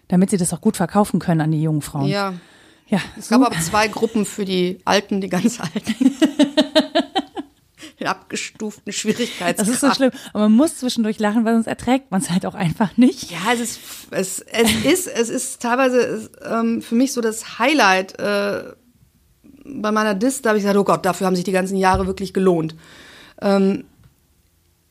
damit 0.08 0.30
sie 0.30 0.38
das 0.38 0.54
auch 0.54 0.62
gut 0.62 0.78
verkaufen 0.78 1.20
können 1.20 1.42
an 1.42 1.52
die 1.52 1.62
jungen 1.62 1.82
Frauen. 1.82 2.08
Ja. 2.08 2.34
ja 2.88 3.00
Es 3.18 3.30
gab 3.30 3.42
aber 3.42 3.60
zwei 3.60 3.88
Gruppen 3.88 4.26
für 4.26 4.46
die 4.46 4.80
Alten, 4.86 5.22
die 5.22 5.30
ganz 5.30 5.60
Alten. 5.60 5.96
Den 8.04 8.10
abgestuften 8.10 8.92
Schwierigkeitsgrad. 8.92 9.60
das 9.60 9.68
ist 9.70 9.80
so 9.80 9.92
schlimm. 9.94 10.12
Aber 10.34 10.44
man 10.44 10.52
muss 10.52 10.78
zwischendurch 10.78 11.20
lachen, 11.20 11.46
weil 11.46 11.54
sonst 11.54 11.68
erträgt 11.68 12.12
man 12.12 12.22
es 12.22 12.30
halt 12.30 12.46
auch 12.46 12.54
einfach 12.54 12.98
nicht. 12.98 13.32
Ja, 13.32 13.54
es 13.54 13.62
ist, 13.62 13.80
es, 14.12 14.40
es 14.40 14.86
ist, 14.86 15.08
es 15.08 15.30
ist 15.30 15.62
teilweise 15.62 16.00
es, 16.00 16.32
ähm, 16.46 16.82
für 16.82 16.96
mich 16.96 17.14
so 17.14 17.22
das 17.22 17.60
Highlight 17.60 18.20
äh, 18.20 18.64
bei 19.64 19.92
meiner 19.94 20.16
Dis. 20.16 20.42
Da 20.42 20.50
habe 20.50 20.58
ich 20.58 20.64
gesagt, 20.64 20.78
oh 20.78 20.84
Gott, 20.84 21.06
dafür 21.06 21.28
haben 21.28 21.36
sich 21.38 21.46
die 21.46 21.54
ganzen 21.54 21.78
Jahre 21.78 22.06
wirklich 22.06 22.34
gelohnt. 22.34 22.76
Ähm, 23.42 23.86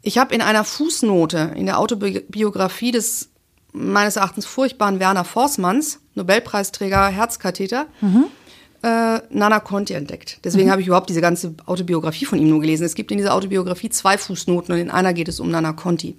ich 0.01 0.17
habe 0.17 0.35
in 0.35 0.41
einer 0.41 0.65
Fußnote 0.65 1.53
in 1.55 1.67
der 1.67 1.79
Autobiografie 1.79 2.93
des 2.93 3.29
meines 3.73 4.17
Erachtens 4.17 4.47
furchtbaren 4.47 5.01
Werner 5.01 5.25
Forssmanns, 5.25 6.01
Nobelpreisträger 6.15 7.09
Herzkatheter, 7.09 7.87
äh, 8.83 9.21
Nana 9.31 9.61
Conti 9.61 9.95
entdeckt. 9.95 10.39
Deswegen 10.45 10.71
habe 10.71 10.81
ich 10.81 10.87
überhaupt 10.89 11.09
diese 11.09 11.21
ganze 11.21 11.55
Autobiografie 11.67 12.25
von 12.25 12.39
ihm 12.39 12.49
nur 12.49 12.61
gelesen. 12.61 12.85
Es 12.85 12.95
gibt 12.95 13.11
in 13.13 13.19
dieser 13.19 13.35
Autobiografie 13.35 13.91
zwei 13.91 14.19
Fußnoten 14.19 14.75
und 14.75 14.81
in 14.81 14.91
einer 14.91 15.13
geht 15.15 15.29
es 15.29 15.41
um 15.41 15.51
Nana 15.51 15.73
Conti. 15.73 16.17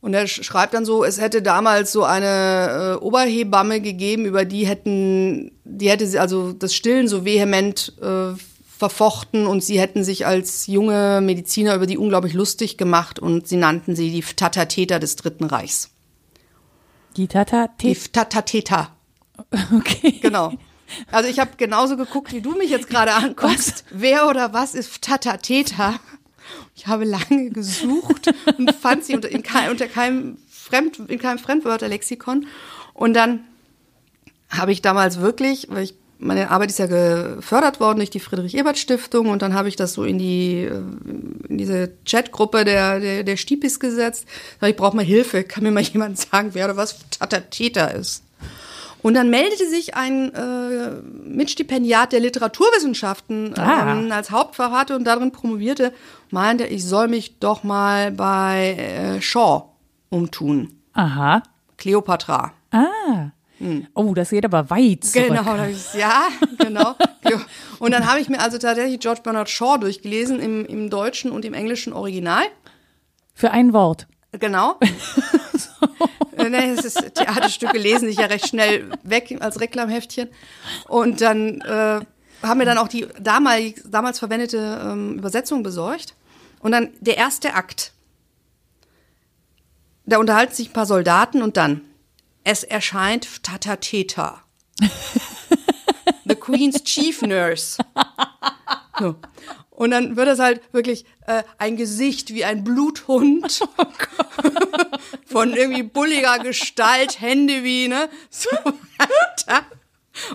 Und 0.00 0.14
er 0.14 0.24
sch- 0.26 0.42
schreibt 0.44 0.72
dann 0.72 0.86
so, 0.86 1.04
es 1.04 1.20
hätte 1.20 1.42
damals 1.42 1.92
so 1.92 2.04
eine 2.04 2.96
äh, 3.00 3.04
Oberhebamme 3.04 3.82
gegeben, 3.82 4.24
über 4.24 4.46
die 4.46 4.66
hätten, 4.66 5.52
die 5.64 5.90
hätte 5.90 6.06
sie 6.06 6.18
also 6.18 6.54
das 6.54 6.74
Stillen 6.74 7.06
so 7.06 7.26
vehement 7.26 7.92
äh, 8.00 8.32
verfochten 8.78 9.46
und 9.46 9.62
sie 9.62 9.78
hätten 9.78 10.02
sich 10.02 10.24
als 10.24 10.66
junge 10.66 11.20
Mediziner 11.22 11.74
über 11.74 11.84
die 11.84 11.98
unglaublich 11.98 12.32
lustig 12.32 12.78
gemacht 12.78 13.18
und 13.18 13.46
sie 13.46 13.56
nannten 13.58 13.94
sie 13.94 14.10
die 14.10 14.22
Tatateta 14.22 14.98
des 14.98 15.16
Dritten 15.16 15.44
Reichs. 15.44 15.90
Die 17.18 17.28
Tata, 17.28 17.68
Die 17.82 17.92
T 17.92 18.08
Tatateta, 18.10 18.96
okay. 19.76 20.12
genau. 20.22 20.54
Also 21.10 21.28
ich 21.28 21.38
habe 21.38 21.52
genauso 21.56 21.96
geguckt, 21.96 22.32
wie 22.32 22.40
du 22.40 22.52
mich 22.52 22.70
jetzt 22.70 22.88
gerade 22.88 23.12
anguckst. 23.14 23.84
Wer 23.90 24.28
oder 24.28 24.52
was 24.52 24.74
ist 24.74 25.02
Tatateta? 25.02 26.00
Ich 26.74 26.86
habe 26.86 27.04
lange 27.04 27.50
gesucht 27.50 28.32
und 28.58 28.74
fand 28.74 29.04
sie 29.04 29.14
unter, 29.14 29.28
in 29.28 29.42
kein, 29.42 29.70
unter 29.70 29.86
keinem, 29.86 30.38
Fremd, 30.48 30.98
in 30.98 31.18
keinem 31.18 31.38
Fremdwörterlexikon. 31.38 32.46
Und 32.94 33.14
dann 33.14 33.44
habe 34.50 34.72
ich 34.72 34.82
damals 34.82 35.20
wirklich, 35.20 35.68
weil 35.70 35.84
ich, 35.84 35.94
meine 36.18 36.50
Arbeit 36.50 36.70
ist 36.70 36.78
ja 36.78 36.86
gefördert 36.86 37.80
worden 37.80 37.98
durch 37.98 38.10
die 38.10 38.20
Friedrich-Ebert-Stiftung 38.20 39.28
und 39.28 39.42
dann 39.42 39.54
habe 39.54 39.68
ich 39.68 39.76
das 39.76 39.94
so 39.94 40.04
in 40.04 40.18
die, 40.18 40.64
äh, 40.64 40.82
in 41.48 41.56
diese 41.56 41.92
Chatgruppe 42.04 42.64
der, 42.64 43.00
der, 43.00 43.22
der 43.24 43.36
Stipis 43.36 43.80
gesetzt. 43.80 44.26
Ich 44.62 44.76
brauche 44.76 44.96
mal 44.96 45.04
Hilfe, 45.04 45.44
kann 45.44 45.62
mir 45.62 45.70
mal 45.70 45.82
jemand 45.82 46.18
sagen, 46.18 46.50
wer 46.52 46.66
oder 46.66 46.76
was 46.76 46.98
Tatateta 47.10 47.86
ist. 47.86 48.22
Und 49.02 49.14
dann 49.14 49.30
meldete 49.30 49.68
sich 49.68 49.94
ein 49.94 50.32
äh, 50.34 50.90
Mitstipendiat 51.24 52.12
der 52.12 52.20
Literaturwissenschaften 52.20 53.54
Ah. 53.58 53.92
ähm, 53.92 54.12
als 54.12 54.30
Hauptfach 54.30 54.70
hatte 54.72 54.94
und 54.96 55.04
darin 55.04 55.32
promovierte, 55.32 55.92
meinte, 56.30 56.64
ich 56.66 56.84
soll 56.84 57.08
mich 57.08 57.38
doch 57.38 57.62
mal 57.64 58.10
bei 58.12 58.74
äh, 58.76 59.22
Shaw 59.22 59.64
umtun. 60.10 60.74
Aha. 60.92 61.42
Cleopatra. 61.76 62.52
Ah. 62.72 63.30
Oh, 63.94 64.14
das 64.14 64.30
geht 64.30 64.44
aber 64.46 64.70
weit 64.70 65.04
zurück. 65.04 65.28
Genau, 65.28 65.64
ich, 65.66 65.92
ja, 65.92 66.28
genau. 66.58 66.94
Und 67.78 67.92
dann 67.92 68.06
habe 68.10 68.18
ich 68.18 68.30
mir 68.30 68.40
also 68.40 68.56
tatsächlich 68.56 69.00
George 69.00 69.20
Bernard 69.22 69.50
Shaw 69.50 69.76
durchgelesen 69.78 70.40
im, 70.40 70.64
im 70.64 70.88
deutschen 70.88 71.30
und 71.30 71.44
im 71.44 71.52
englischen 71.52 71.92
Original. 71.92 72.42
Für 73.34 73.50
ein 73.50 73.74
Wort. 73.74 74.06
Genau. 74.32 74.78
Nee, 76.48 76.70
es 76.70 76.84
ist 76.84 77.14
Theaterstücke 77.14 77.78
lesen 77.78 78.08
sich 78.08 78.18
ja 78.18 78.26
recht 78.26 78.48
schnell 78.48 78.90
weg 79.02 79.36
als 79.40 79.60
Reklamheftchen. 79.60 80.28
Und 80.88 81.20
dann 81.20 81.60
äh, 81.60 82.00
haben 82.42 82.58
wir 82.58 82.66
dann 82.66 82.78
auch 82.78 82.88
die 82.88 83.06
damalig, 83.20 83.82
damals 83.84 84.18
verwendete 84.18 84.80
ähm, 84.82 85.18
Übersetzung 85.18 85.62
besorgt. 85.62 86.14
Und 86.60 86.72
dann 86.72 86.90
der 87.00 87.16
erste 87.16 87.54
Akt. 87.54 87.92
Da 90.06 90.18
unterhalten 90.18 90.54
sich 90.54 90.70
ein 90.70 90.72
paar 90.72 90.86
Soldaten 90.86 91.42
und 91.42 91.56
dann 91.56 91.82
es 92.44 92.64
erscheint 92.64 93.42
Tatateta. 93.42 94.42
The 96.24 96.34
Queen's 96.34 96.82
Chief 96.84 97.22
Nurse. 97.22 97.82
So. 98.98 99.16
Und 99.80 99.92
dann 99.92 100.14
wird 100.14 100.28
das 100.28 100.40
halt 100.40 100.60
wirklich 100.72 101.06
äh, 101.26 101.42
ein 101.56 101.78
Gesicht 101.78 102.34
wie 102.34 102.44
ein 102.44 102.64
Bluthund 102.64 103.66
von 105.24 105.54
irgendwie 105.54 105.84
bulliger 105.84 106.38
Gestalt, 106.40 107.18
Hände 107.18 107.64
wie, 107.64 107.88
ne? 107.88 108.10
So 108.28 108.50
weiter. 108.50 109.62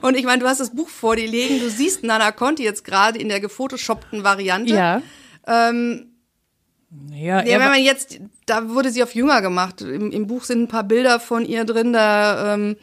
Und 0.02 0.18
ich 0.18 0.26
meine, 0.26 0.42
du 0.42 0.50
hast 0.50 0.62
das 0.62 0.72
Buch 0.72 0.90
vor 0.90 1.16
dir 1.16 1.28
liegen, 1.28 1.60
du 1.60 1.70
siehst 1.70 2.04
Nana 2.04 2.32
Conti 2.32 2.64
jetzt 2.64 2.84
gerade 2.86 3.20
in 3.20 3.30
der 3.30 3.40
gefotoshoppten 3.40 4.24
Variante. 4.24 4.74
Ja. 4.74 5.04
Ähm, 5.46 6.16
ja, 7.12 7.46
Ja, 7.46 7.60
wenn 7.60 7.70
man 7.70 7.84
jetzt, 7.84 8.20
da 8.48 8.68
wurde 8.70 8.90
sie 8.90 9.04
auf 9.04 9.14
jünger 9.14 9.44
gemacht. 9.44 9.80
Im, 9.82 10.10
im 10.10 10.26
Buch 10.26 10.44
sind 10.44 10.64
ein 10.64 10.68
paar 10.70 10.86
Bilder 10.86 11.20
von 11.20 11.46
ihr 11.46 11.66
drin, 11.66 11.94
da 11.94 12.56
ähm, 12.56 12.72
äh, 12.72 12.78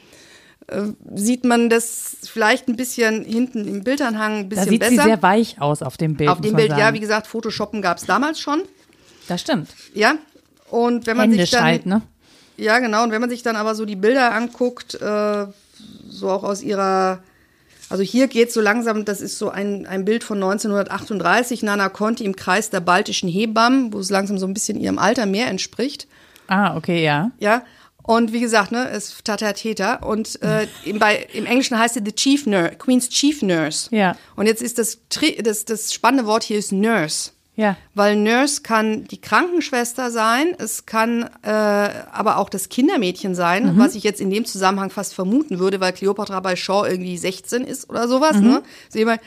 sieht 1.15 1.45
man 1.45 1.69
das 1.69 2.17
vielleicht 2.25 2.69
ein 2.69 2.77
bisschen 2.77 3.25
hinten 3.25 3.67
im 3.67 3.85
Bildanhang 3.85 4.39
ein 4.39 4.43
da 4.49 4.57
bisschen 4.57 4.71
sieht 4.71 4.81
besser. 4.81 4.91
sie 5.03 5.03
sehr 5.03 5.23
weich 5.23 5.61
aus 5.61 5.83
auf 5.83 5.97
dem 5.97 6.17
Bild. 6.17 6.31
auf 6.31 6.41
dem 6.41 6.55
Bild, 6.57 6.71
ja, 6.71 6.93
wie 6.95 7.01
gesagt, 7.01 7.27
Photoshoppen 7.27 7.83
gab 7.83 7.99
es 7.99 8.07
damals 8.07 8.41
schon, 8.41 8.63
Das 9.29 9.41
stimmt. 9.41 9.71
ja. 9.95 10.15
Und 10.71 11.07
wenn 11.07 11.17
man 11.19 11.31
sich 11.31 11.39
Händisch 11.39 11.51
dann, 11.51 11.65
halt, 11.65 11.85
ne? 11.87 12.01
ja 12.57 12.79
genau, 12.79 13.03
und 13.05 13.11
wenn 13.13 13.21
man 13.21 13.29
sich 13.29 13.43
dann 13.43 13.57
aber 13.57 13.75
so 13.75 13.85
die 13.85 13.97
Bilder 13.97 14.35
anguckt, 14.35 14.95
äh, 14.95 15.47
so 16.09 16.31
auch 16.31 16.45
aus 16.45 16.63
ihrer, 16.63 17.19
also 17.91 18.03
hier 18.03 18.27
geht 18.27 18.51
so 18.53 18.63
langsam, 18.63 19.05
das 19.05 19.21
ist 19.21 19.37
so 19.39 19.51
ein, 19.51 19.85
ein 19.87 20.07
Bild 20.07 20.25
von 20.25 20.39
1938, 20.39 21.63
Nana 21.63 21.91
Conti 21.91 22.25
im 22.25 22.37
Kreis 22.37 22.71
der 22.71 22.81
baltischen 22.81 23.29
Hebammen, 23.29 23.93
wo 23.93 23.99
es 23.99 24.09
langsam 24.09 24.39
so 24.39 24.47
ein 24.47 24.55
bisschen 24.55 24.81
ihrem 24.81 24.99
Alter 24.99 25.27
mehr 25.27 25.49
entspricht. 25.49 26.07
Ah, 26.49 26.75
okay, 26.77 27.05
ja. 27.05 27.31
Ja. 27.39 27.63
Und 28.03 28.33
wie 28.33 28.41
gesagt, 28.41 28.73
ne, 28.73 28.89
ist 28.89 29.25
Tata 29.25 29.53
Teta. 29.53 29.97
Und 29.97 30.41
äh, 30.43 30.67
im, 30.85 30.99
bei, 30.99 31.27
im 31.33 31.47
Englischen 31.47 31.79
heißt 31.79 31.95
sie 31.95 32.03
the 32.05 32.13
Chief 32.13 32.47
Nurse, 32.47 32.77
Queen's 32.77 33.09
Chief 33.09 33.43
Nurse. 33.43 33.95
Ja. 33.95 34.17
Und 34.37 34.47
jetzt 34.47 34.63
ist 34.63 34.79
das, 34.79 34.99
das, 35.43 35.65
das 35.65 35.93
spannende 35.93 36.27
Wort 36.27 36.43
hier 36.43 36.59
ist 36.59 36.73
Nurse. 36.73 37.31
Ja. 37.55 37.77
Weil 37.95 38.17
Nurse 38.17 38.63
kann 38.63 39.05
die 39.05 39.21
Krankenschwester 39.21 40.11
sein, 40.11 40.57
es 40.59 40.87
kann 40.87 41.29
äh, 41.43 41.51
aber 41.51 42.39
auch 42.39 42.49
das 42.49 42.71
Kindermädchen 42.71 43.35
sein, 43.35 43.77
was 43.77 43.95
ich 43.95 44.05
jetzt 44.05 44.23
in 44.23 44.31
dem 44.31 44.47
Zusammenhang 44.47 44.89
fast 44.89 45.13
vermuten 45.13 45.59
würde, 45.59 45.79
weil 45.79 45.93
Cleopatra 45.93 46.41
bei 46.41 46.57
Shaw 46.57 46.87
irgendwie 46.87 47.19
16 47.19 47.65
ist 47.65 47.91
oder 47.91 48.09
sowas. 48.09 48.41
Ne? 48.41 48.63
Sehen 48.89 49.07
wir. 49.07 49.19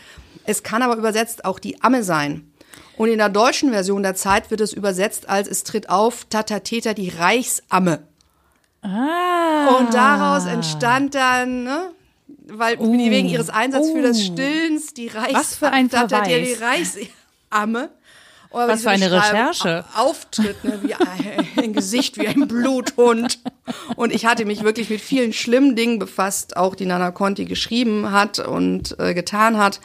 Es 0.43 0.63
kann 0.63 0.81
aber 0.81 0.97
übersetzt 0.97 1.45
auch 1.45 1.59
die 1.59 1.81
Amme 1.83 2.03
sein. 2.03 2.51
Und 2.97 3.09
in 3.09 3.17
der 3.17 3.29
deutschen 3.29 3.71
Version 3.71 4.03
der 4.03 4.15
Zeit 4.15 4.51
wird 4.51 4.61
es 4.61 4.73
übersetzt 4.73 5.29
als 5.29 5.47
es 5.47 5.63
tritt 5.63 5.89
auf 5.89 6.25
Tata 6.25 6.59
Teta 6.59 6.93
die 6.93 7.09
Reichsamme. 7.09 8.07
Ah. 8.85 9.77
Und 9.79 9.93
daraus 9.93 10.45
entstand 10.45 11.15
dann, 11.15 11.63
ne, 11.63 11.91
weil 12.47 12.79
wegen 12.79 13.27
ihres 13.27 13.49
Einsatzes 13.49 13.91
für 13.91 14.01
das 14.01 14.23
Stillens 14.23 14.93
die 14.93 15.07
Reichs 15.07 15.31
Uh. 15.33 15.37
Was 15.37 15.55
für 15.55 15.71
ein 15.71 15.89
Teta 15.89 16.21
die 16.21 16.45
Verweis. 16.55 16.97
Reichsamme. 17.51 17.89
Oder 18.51 18.67
Was 18.69 18.83
für 18.83 18.91
eine 18.91 19.11
Recherche. 19.11 19.83
Au- 19.95 20.03
Auftritt, 20.03 20.63
ne, 20.63 20.79
wie 20.83 20.93
ein, 20.93 21.47
ein 21.63 21.73
Gesicht 21.73 22.17
wie 22.17 22.27
ein 22.27 22.47
Bluthund. 22.47 23.39
Und 23.97 24.13
ich 24.13 24.25
hatte 24.25 24.45
mich 24.45 24.63
wirklich 24.63 24.89
mit 24.89 25.01
vielen 25.01 25.33
schlimmen 25.33 25.75
Dingen 25.75 25.99
befasst, 25.99 26.55
auch 26.55 26.75
die 26.75 26.85
Nana 26.85 27.11
Conti 27.11 27.45
geschrieben 27.45 28.11
hat 28.11 28.39
und 28.39 28.97
äh, 28.99 29.13
getan 29.13 29.57
hat. 29.57 29.81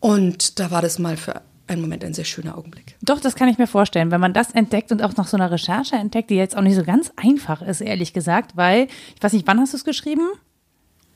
Und 0.00 0.58
da 0.60 0.70
war 0.70 0.80
das 0.82 0.98
mal 0.98 1.16
für 1.16 1.42
einen 1.66 1.80
Moment 1.80 2.04
ein 2.04 2.14
sehr 2.14 2.24
schöner 2.24 2.58
Augenblick. 2.58 2.96
Doch, 3.00 3.20
das 3.20 3.36
kann 3.36 3.48
ich 3.48 3.58
mir 3.58 3.66
vorstellen. 3.66 4.10
Wenn 4.10 4.20
man 4.20 4.32
das 4.34 4.50
entdeckt 4.50 4.92
und 4.92 5.02
auch 5.02 5.16
noch 5.16 5.26
so 5.26 5.36
eine 5.36 5.50
Recherche 5.50 5.96
entdeckt, 5.96 6.30
die 6.30 6.36
jetzt 6.36 6.56
auch 6.56 6.62
nicht 6.62 6.76
so 6.76 6.84
ganz 6.84 7.10
einfach 7.16 7.62
ist, 7.62 7.80
ehrlich 7.80 8.12
gesagt, 8.12 8.56
weil, 8.56 8.88
ich 9.16 9.22
weiß 9.22 9.32
nicht, 9.32 9.46
wann 9.46 9.58
hast 9.60 9.72
du 9.72 9.78
es 9.78 9.84
geschrieben? 9.84 10.28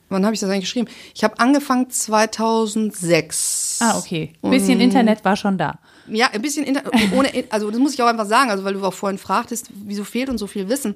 Wann 0.09 0.25
habe 0.25 0.33
ich 0.33 0.39
das 0.39 0.49
eigentlich 0.49 0.65
geschrieben? 0.65 0.87
Ich 1.13 1.23
habe 1.23 1.39
angefangen 1.39 1.89
2006. 1.89 3.79
Ah, 3.81 3.97
okay. 3.99 4.33
Ein 4.41 4.49
bisschen 4.49 4.81
Internet 4.81 5.23
war 5.23 5.35
schon 5.35 5.59
da. 5.59 5.77
Ja, 6.07 6.31
ein 6.31 6.41
bisschen 6.41 6.65
Inter 6.65 6.83
ohne, 7.15 7.29
also 7.51 7.69
das 7.69 7.79
muss 7.79 7.93
ich 7.93 8.01
auch 8.01 8.07
einfach 8.07 8.25
sagen, 8.25 8.49
also 8.49 8.63
weil 8.63 8.73
du 8.73 8.83
auch 8.83 8.93
vorhin 8.93 9.19
fragtest, 9.19 9.69
wieso 9.85 10.03
fehlt 10.03 10.29
uns 10.29 10.39
so 10.39 10.47
viel 10.47 10.67
Wissen? 10.67 10.95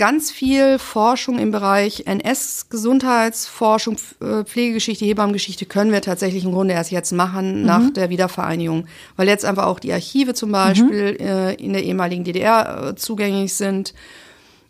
Ganz 0.00 0.30
viel 0.30 0.78
Forschung 0.78 1.38
im 1.38 1.50
Bereich 1.50 2.04
NS-Gesundheitsforschung, 2.06 3.96
äh, 4.22 4.44
Pflegegeschichte, 4.44 5.04
Hebammengeschichte 5.04 5.66
können 5.66 5.92
wir 5.92 6.00
tatsächlich 6.00 6.42
im 6.46 6.52
Grunde 6.52 6.72
erst 6.72 6.90
jetzt 6.90 7.12
machen 7.12 7.66
nach 7.66 7.90
der 7.92 8.08
Wiedervereinigung, 8.08 8.86
weil 9.16 9.28
jetzt 9.28 9.44
einfach 9.44 9.66
auch 9.66 9.78
die 9.78 9.92
Archive 9.92 10.32
zum 10.32 10.52
Beispiel 10.52 11.18
äh, 11.20 11.54
in 11.56 11.74
der 11.74 11.84
ehemaligen 11.84 12.24
DDR 12.24 12.88
äh, 12.88 12.94
zugänglich 12.94 13.52
sind, 13.52 13.92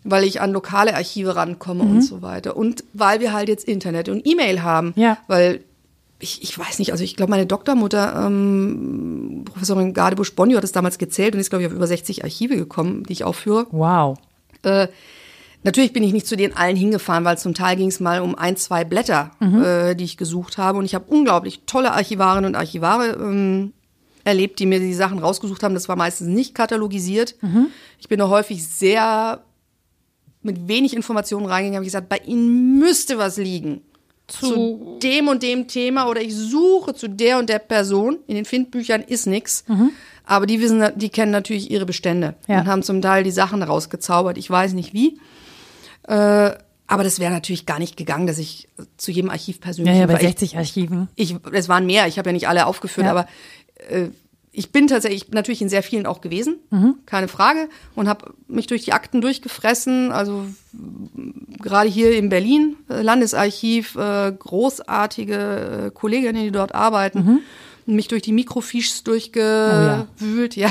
weil 0.02 0.24
ich 0.24 0.40
an 0.40 0.50
lokale 0.50 0.96
Archive 0.96 1.36
rankomme 1.36 1.84
und 1.84 2.02
so 2.02 2.22
weiter 2.22 2.56
und 2.56 2.82
weil 2.92 3.20
wir 3.20 3.32
halt 3.32 3.48
jetzt 3.48 3.68
Internet 3.68 4.08
und 4.08 4.26
E-Mail 4.26 4.64
haben, 4.64 4.94
Ja. 4.96 5.16
weil 5.28 5.60
ich, 6.18 6.42
ich 6.42 6.58
weiß 6.58 6.80
nicht, 6.80 6.90
also 6.90 7.04
ich 7.04 7.14
glaube, 7.14 7.30
meine 7.30 7.46
Doktormutter, 7.46 8.26
ähm, 8.26 9.44
Professorin 9.44 9.94
Gardebusch-Bonio 9.94 10.56
hat 10.56 10.64
es 10.64 10.72
damals 10.72 10.98
gezählt 10.98 11.34
und 11.34 11.40
ist, 11.40 11.50
glaube 11.50 11.62
ich, 11.62 11.68
auf 11.68 11.74
über 11.76 11.86
60 11.86 12.24
Archive 12.24 12.56
gekommen, 12.56 13.04
die 13.04 13.12
ich 13.12 13.22
aufführe. 13.22 13.68
Wow. 13.70 14.18
Äh, 14.64 14.88
natürlich 15.62 15.92
bin 15.92 16.02
ich 16.02 16.12
nicht 16.12 16.26
zu 16.26 16.36
denen 16.36 16.54
allen 16.56 16.76
hingefahren, 16.76 17.24
weil 17.24 17.38
zum 17.38 17.54
Teil 17.54 17.76
ging 17.76 17.88
es 17.88 18.00
mal 18.00 18.20
um 18.20 18.34
ein, 18.34 18.56
zwei 18.56 18.84
Blätter, 18.84 19.30
äh, 19.40 19.94
die 19.96 20.04
ich 20.04 20.16
gesucht 20.16 20.58
habe. 20.58 20.78
Und 20.78 20.84
ich 20.84 20.94
habe 20.94 21.04
unglaublich 21.08 21.62
tolle 21.66 21.92
Archivarinnen 21.92 22.46
und 22.50 22.54
Archivare 22.56 23.10
ähm, 23.20 23.72
erlebt, 24.24 24.58
die 24.58 24.66
mir 24.66 24.80
die 24.80 24.94
Sachen 24.94 25.18
rausgesucht 25.18 25.62
haben. 25.62 25.74
Das 25.74 25.88
war 25.88 25.96
meistens 25.96 26.28
nicht 26.28 26.54
katalogisiert. 26.54 27.36
Ich 27.98 28.08
bin 28.08 28.18
da 28.18 28.28
häufig 28.28 28.66
sehr 28.66 29.42
mit 30.42 30.68
wenig 30.68 30.94
Informationen 30.94 31.46
reingegangen, 31.46 31.76
habe 31.76 31.84
gesagt, 31.84 32.08
bei 32.08 32.18
Ihnen 32.26 32.78
müsste 32.78 33.18
was 33.18 33.36
liegen. 33.36 33.82
Zu, 34.26 34.98
dem 35.02 35.26
und 35.26 35.42
dem 35.42 35.66
Thema 35.66 36.08
oder 36.08 36.22
ich 36.22 36.34
suche 36.36 36.94
zu 36.94 37.08
der 37.08 37.38
und 37.38 37.48
der 37.50 37.58
Person. 37.58 38.18
In 38.28 38.36
den 38.36 38.44
Findbüchern 38.44 39.02
ist 39.02 39.26
nix. 39.26 39.64
Aber 40.24 40.46
die 40.46 40.60
wissen, 40.60 40.84
die 40.94 41.08
kennen 41.08 41.32
natürlich 41.32 41.68
ihre 41.70 41.84
Bestände 41.84 42.36
Ja. 42.46 42.60
und 42.60 42.66
haben 42.68 42.82
zum 42.84 43.02
Teil 43.02 43.24
die 43.24 43.32
Sachen 43.32 43.62
rausgezaubert. 43.62 44.38
Ich 44.38 44.48
weiß 44.48 44.74
nicht 44.74 44.94
wie. 44.94 45.18
Äh, 46.10 46.56
aber 46.86 47.04
das 47.04 47.20
wäre 47.20 47.30
natürlich 47.32 47.66
gar 47.66 47.78
nicht 47.78 47.96
gegangen, 47.96 48.26
dass 48.26 48.38
ich 48.38 48.68
zu 48.96 49.12
jedem 49.12 49.30
Archiv 49.30 49.60
persönlich 49.60 49.94
Ja, 49.94 50.00
ja, 50.00 50.06
bei 50.06 50.14
weil 50.14 50.22
ich- 50.22 50.28
60 50.30 50.56
Archiven. 50.58 51.08
ich, 51.14 51.36
es 51.52 51.68
waren 51.68 51.86
mehr, 51.86 52.08
ich 52.08 52.18
habe 52.18 52.30
ja 52.30 52.32
nicht 52.32 52.48
alle 52.48 52.66
aufgeführt, 52.66 53.06
Ja. 53.06 53.12
aber 53.12 53.26
äh, 53.88 54.08
ich 54.52 54.72
bin 54.72 54.88
tatsächlich 54.88 55.30
natürlich 55.30 55.62
in 55.62 55.68
sehr 55.68 55.84
vielen 55.84 56.06
auch 56.06 56.20
gewesen, 56.20 56.58
keine 57.06 57.28
Frage, 57.28 57.68
und 57.94 58.08
habe 58.08 58.34
mich 58.48 58.66
durch 58.66 58.84
die 58.84 58.92
Akten 58.92 59.20
durchgefressen. 59.20 60.10
Also 60.10 60.44
gerade 61.62 61.88
hier 61.88 62.16
in 62.18 62.28
Berlin, 62.30 62.74
äh, 62.88 63.00
Landesarchiv, 63.02 63.94
äh, 63.94 64.32
großartige 64.36 65.84
äh, 65.86 65.90
Kolleginnen, 65.92 66.42
die 66.42 66.50
dort 66.50 66.74
arbeiten, 66.74 67.42
mich 67.86 68.08
durch 68.08 68.22
die 68.22 68.32
Mikrofiches 68.32 69.04
durchgewühlt. 69.04 70.56
ja. 70.56 70.70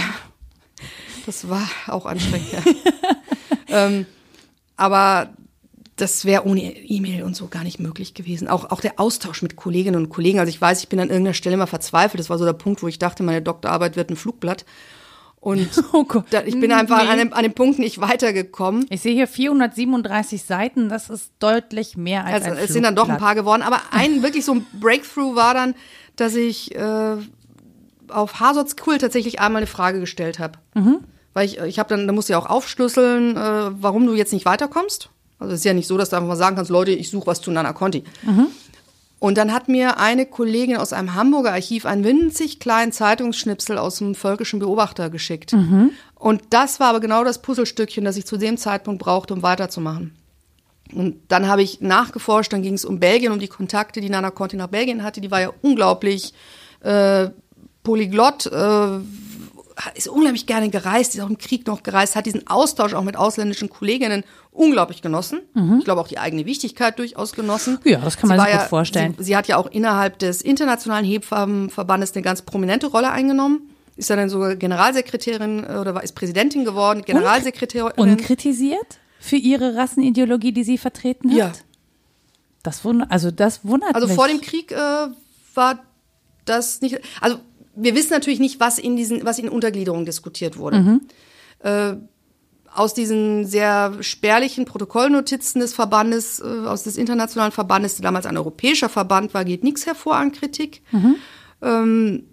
das 1.25 1.47
war 1.47 1.65
auch 1.87 2.05
anstrengend. 2.05 2.47
Ja. 2.51 2.61
ähm, 3.87 4.05
aber 4.79 5.29
das 5.95 6.23
wäre 6.23 6.45
ohne 6.45 6.61
E-Mail 6.61 7.23
und 7.23 7.35
so 7.35 7.47
gar 7.47 7.63
nicht 7.65 7.79
möglich 7.79 8.13
gewesen. 8.13 8.47
Auch, 8.47 8.71
auch 8.71 8.79
der 8.79 8.99
Austausch 8.99 9.41
mit 9.41 9.57
Kolleginnen 9.57 9.97
und 10.01 10.09
Kollegen. 10.09 10.39
Also 10.39 10.49
ich 10.49 10.59
weiß, 10.61 10.81
ich 10.81 10.87
bin 10.89 10.99
an 10.99 11.09
irgendeiner 11.09 11.33
Stelle 11.33 11.57
mal 11.57 11.65
verzweifelt. 11.65 12.19
Das 12.19 12.29
war 12.29 12.37
so 12.37 12.45
der 12.45 12.53
Punkt, 12.53 12.81
wo 12.81 12.87
ich 12.87 12.99
dachte, 12.99 13.21
meine 13.21 13.41
Doktorarbeit 13.41 13.97
wird 13.97 14.09
ein 14.09 14.15
Flugblatt. 14.15 14.63
Und 15.41 15.69
Oh 15.93 16.05
da, 16.29 16.43
ich 16.43 16.57
bin 16.59 16.71
einfach 16.71 17.03
Nee. 17.03 17.09
an, 17.09 17.17
dem, 17.17 17.33
an 17.33 17.43
dem 17.43 17.53
Punkt 17.53 17.79
nicht 17.79 17.99
weitergekommen. 17.99 18.85
Ich 18.89 19.01
sehe 19.01 19.13
hier 19.13 19.27
437 19.27 20.43
Seiten, 20.43 20.87
das 20.89 21.09
ist 21.09 21.31
deutlich 21.39 21.97
mehr 21.97 22.25
als 22.25 22.45
Also 22.45 22.51
ein 22.57 22.63
es 22.63 22.71
sind 22.73 22.83
dann 22.83 22.95
doch 22.95 23.03
ein 23.09 23.17
Flugblatt. 23.17 23.25
paar 23.27 23.35
geworden. 23.35 23.61
Aber 23.61 23.81
ein 23.91 24.23
wirklich 24.23 24.45
so 24.45 24.53
ein 24.53 24.65
Breakthrough 24.79 25.35
war 25.35 25.53
dann, 25.53 25.75
dass 26.15 26.35
ich 26.35 26.75
äh, 26.75 27.15
auf 28.07 28.39
Hasots 28.39 28.75
Cool 28.85 28.97
tatsächlich 28.99 29.39
einmal 29.41 29.59
eine 29.61 29.67
Frage 29.67 29.99
gestellt 29.99 30.39
habe. 30.39 30.59
Mhm. 30.75 30.99
Weil 31.39 31.45
ich, 31.45 31.57
ich 31.57 31.79
habe 31.79 31.87
dann, 31.87 32.05
da 32.05 32.11
musst 32.11 32.27
du 32.27 32.33
ja 32.33 32.37
auch 32.37 32.47
aufschlüsseln, 32.47 33.37
äh, 33.37 33.71
warum 33.81 34.05
du 34.05 34.13
jetzt 34.13 34.33
nicht 34.33 34.45
weiterkommst. 34.45 35.09
Also 35.39 35.53
es 35.53 35.61
ist 35.61 35.63
ja 35.63 35.73
nicht 35.73 35.87
so, 35.87 35.97
dass 35.97 36.09
du 36.09 36.17
einfach 36.17 36.27
mal 36.27 36.35
sagen 36.35 36.57
kannst, 36.57 36.69
Leute, 36.69 36.91
ich 36.91 37.09
suche 37.09 37.27
was 37.27 37.39
zu 37.39 37.49
Nana 37.49 37.71
Conti. 37.71 38.03
Mhm. 38.23 38.47
Und 39.19 39.37
dann 39.37 39.53
hat 39.53 39.69
mir 39.69 39.99
eine 39.99 40.25
Kollegin 40.25 40.75
aus 40.75 40.91
einem 40.91 41.15
Hamburger 41.15 41.53
Archiv 41.53 41.85
einen 41.85 42.03
winzig 42.03 42.59
kleinen 42.59 42.91
Zeitungsschnipsel 42.91 43.77
aus 43.77 43.99
dem 43.99 44.15
Völkischen 44.15 44.59
Beobachter 44.59 45.09
geschickt. 45.09 45.53
Mhm. 45.53 45.91
Und 46.15 46.41
das 46.49 46.81
war 46.81 46.87
aber 46.87 46.99
genau 46.99 47.23
das 47.23 47.41
Puzzlestückchen, 47.41 48.03
das 48.03 48.17
ich 48.17 48.25
zu 48.25 48.35
dem 48.35 48.57
Zeitpunkt 48.57 49.01
brauchte, 49.01 49.33
um 49.33 49.41
weiterzumachen. 49.41 50.13
Und 50.93 51.21
dann 51.29 51.47
habe 51.47 51.63
ich 51.63 51.79
nachgeforscht, 51.79 52.51
dann 52.51 52.63
ging 52.63 52.73
es 52.73 52.83
um 52.83 52.99
Belgien, 52.99 53.31
um 53.31 53.39
die 53.39 53.47
Kontakte, 53.47 54.01
die 54.01 54.09
Nana 54.09 54.29
Conti 54.29 54.57
nach 54.57 54.67
Belgien 54.67 55.03
hatte. 55.03 55.21
Die 55.21 55.31
war 55.31 55.39
ja 55.39 55.53
unglaublich 55.61 56.33
äh, 56.81 57.29
polyglott, 57.83 58.45
äh, 58.47 58.99
ist 59.95 60.07
unglaublich 60.07 60.45
gerne 60.45 60.69
gereist, 60.69 61.15
ist 61.15 61.21
auch 61.21 61.29
im 61.29 61.37
Krieg 61.37 61.65
noch 61.67 61.83
gereist, 61.83 62.15
hat 62.15 62.25
diesen 62.25 62.47
Austausch 62.47 62.93
auch 62.93 63.03
mit 63.03 63.15
ausländischen 63.15 63.69
Kolleginnen 63.69 64.23
unglaublich 64.51 65.01
genossen. 65.01 65.39
Ich 65.77 65.85
glaube 65.85 66.01
auch 66.01 66.07
die 66.07 66.17
eigene 66.17 66.45
Wichtigkeit 66.45 66.99
durchaus 66.99 67.33
genossen. 67.33 67.79
Ja, 67.85 67.99
das 67.99 68.17
kann 68.17 68.29
man 68.29 68.39
Sie 68.39 68.45
sich 68.45 68.51
gut 68.53 68.61
ja, 68.61 68.67
vorstellen. 68.67 69.15
Sie, 69.17 69.23
sie 69.23 69.37
hat 69.37 69.47
ja 69.47 69.57
auch 69.57 69.67
innerhalb 69.67 70.19
des 70.19 70.41
internationalen 70.41 71.05
Hebammenverbandes 71.05 72.13
eine 72.13 72.23
ganz 72.23 72.41
prominente 72.41 72.87
Rolle 72.87 73.11
eingenommen. 73.11 73.69
Ist 73.95 74.09
ja 74.09 74.15
dann 74.15 74.29
sogar 74.29 74.55
Generalsekretärin 74.55 75.63
äh, 75.63 75.77
oder 75.77 76.01
ist 76.03 76.13
Präsidentin 76.15 76.65
geworden, 76.65 77.03
Generalsekretärin. 77.03 77.91
Unkritisiert 77.97 78.99
für 79.19 79.35
ihre 79.35 79.75
Rassenideologie, 79.75 80.51
die 80.51 80.63
sie 80.63 80.77
vertreten 80.77 81.31
hat? 81.31 81.37
Ja. 81.37 81.51
Das 82.63 82.83
wundert, 82.83 83.11
also 83.11 83.31
das 83.31 83.65
wundert 83.65 83.95
Also 83.95 84.07
mich. 84.07 84.15
vor 84.15 84.27
dem 84.27 84.41
Krieg 84.41 84.71
äh, 84.71 85.07
war 85.53 85.79
das 86.45 86.81
nicht. 86.81 86.99
Also 87.21 87.39
wir 87.81 87.95
wissen 87.95 88.11
natürlich 88.11 88.39
nicht, 88.39 88.59
was 88.59 88.77
in 88.77 88.95
diesen, 88.95 89.25
was 89.25 89.39
in 89.39 89.49
Untergliederungen 89.49 90.05
diskutiert 90.05 90.57
wurde. 90.57 90.99
Äh, 91.59 91.95
aus 92.73 92.93
diesen 92.93 93.45
sehr 93.45 94.01
spärlichen 94.01 94.65
Protokollnotizen 94.65 95.59
des 95.59 95.73
Verbandes, 95.73 96.39
äh, 96.39 96.43
aus 96.43 96.83
des 96.83 96.97
internationalen 96.97 97.51
Verbandes, 97.51 97.95
der 97.95 98.03
damals 98.03 98.25
ein 98.25 98.37
europäischer 98.37 98.89
Verband 98.89 99.33
war, 99.33 99.43
geht 99.45 99.63
nichts 99.63 99.85
hervor 99.85 100.15
an 100.15 100.31
Kritik. 100.31 100.81
Ähm, 101.61 102.23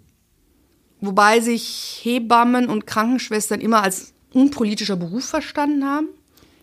wobei 1.01 1.39
sich 1.39 1.99
Hebammen 2.03 2.69
und 2.69 2.85
Krankenschwestern 2.87 3.59
immer 3.59 3.83
als 3.83 4.13
unpolitischer 4.33 4.95
Beruf 4.95 5.25
verstanden 5.25 5.85
haben. 5.85 6.07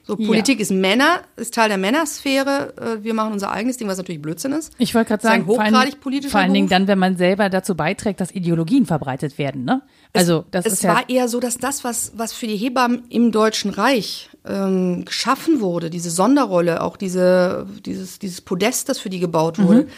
So, 0.06 0.16
Ja. 0.18 0.26
Politik 0.26 0.60
ist 0.60 0.70
Männer, 0.70 1.20
ist 1.36 1.54
Teil 1.54 1.68
der 1.70 1.78
Männersphäre. 1.78 2.74
Äh, 2.76 3.02
Wir 3.04 3.14
machen 3.14 3.32
unser 3.32 3.50
eigenes 3.50 3.78
Ding, 3.78 3.88
was 3.88 3.96
natürlich 3.96 4.20
Blödsinn 4.20 4.52
ist. 4.52 4.72
Ich 4.76 4.94
wollte 4.94 5.08
gerade 5.08 5.22
sagen, 5.22 5.46
vor 5.46 5.58
allen, 5.60 5.74
hochgradig 5.74 6.00
politischer 6.00 6.30
vor 6.32 6.40
allen 6.40 6.52
Dingen 6.52 6.68
Beruf. 6.68 6.78
dann, 6.80 6.88
wenn 6.88 6.98
man 6.98 7.16
selber 7.16 7.48
dazu 7.48 7.74
beiträgt, 7.74 8.20
dass 8.20 8.30
Ideologien 8.30 8.84
verbreitet 8.84 9.38
werden, 9.38 9.64
ne? 9.64 9.80
Also 10.12 10.44
das 10.50 10.66
es 10.66 10.74
ist 10.74 10.82
ja 10.82 10.94
war 10.94 11.08
eher 11.08 11.26
so, 11.28 11.40
dass 11.40 11.56
das, 11.58 11.84
was, 11.84 12.12
was 12.16 12.32
für 12.34 12.46
die 12.46 12.56
Hebammen 12.56 13.04
im 13.08 13.32
Deutschen 13.32 13.70
Reich 13.70 14.28
ähm, 14.46 15.04
geschaffen 15.06 15.60
wurde, 15.62 15.88
diese 15.90 16.10
Sonderrolle, 16.10 16.82
auch 16.82 16.96
diese, 16.98 17.66
dieses, 17.84 18.18
dieses 18.18 18.42
Podest, 18.42 18.88
das 18.90 18.98
für 18.98 19.08
die 19.10 19.18
gebaut 19.20 19.58
Mhm. 19.58 19.66
wurde, 19.66 19.88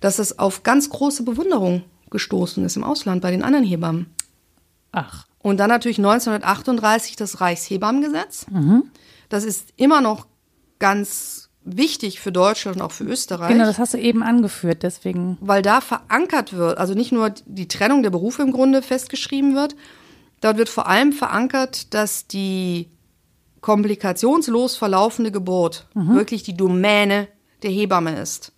dass 0.00 0.18
es 0.18 0.38
auf 0.38 0.62
ganz 0.62 0.90
große 0.90 1.22
Bewunderung 1.24 1.82
gestoßen 2.10 2.62
ist 2.64 2.76
im 2.76 2.84
Ausland 2.84 3.22
bei 3.22 3.30
den 3.30 3.42
anderen 3.42 3.64
Hebammen. 3.64 4.06
ach, 4.92 5.26
Und 5.40 5.56
dann 5.58 5.70
natürlich 5.70 5.98
1938 5.98 7.16
das 7.16 7.40
Reichshebammengesetz. 7.40 8.46
Mhm. 8.50 8.84
Das 9.28 9.44
ist 9.44 9.72
immer 9.76 10.00
noch 10.00 10.26
ganz 10.78 11.50
wichtig 11.64 12.20
für 12.20 12.30
Deutschland 12.30 12.76
und 12.76 12.82
auch 12.82 12.92
für 12.92 13.04
Österreich. 13.04 13.48
Genau, 13.48 13.64
das 13.64 13.78
hast 13.78 13.94
du 13.94 13.98
eben 13.98 14.22
angeführt, 14.22 14.82
deswegen. 14.82 15.38
Weil 15.40 15.62
da 15.62 15.80
verankert 15.80 16.52
wird, 16.52 16.78
also 16.78 16.94
nicht 16.94 17.12
nur 17.12 17.30
die 17.46 17.68
Trennung 17.68 18.02
der 18.02 18.10
Berufe 18.10 18.42
im 18.42 18.52
Grunde 18.52 18.82
festgeschrieben 18.82 19.54
wird, 19.54 19.74
dort 20.40 20.58
wird 20.58 20.68
vor 20.68 20.86
allem 20.86 21.12
verankert, 21.12 21.94
dass 21.94 22.26
die 22.26 22.90
komplikationslos 23.62 24.76
verlaufende 24.76 25.32
Geburt 25.32 25.86
mhm. 25.94 26.14
wirklich 26.14 26.42
die 26.42 26.56
Domäne 26.56 27.28
der 27.62 27.70
Hebamme 27.70 28.20
ist. 28.20 28.52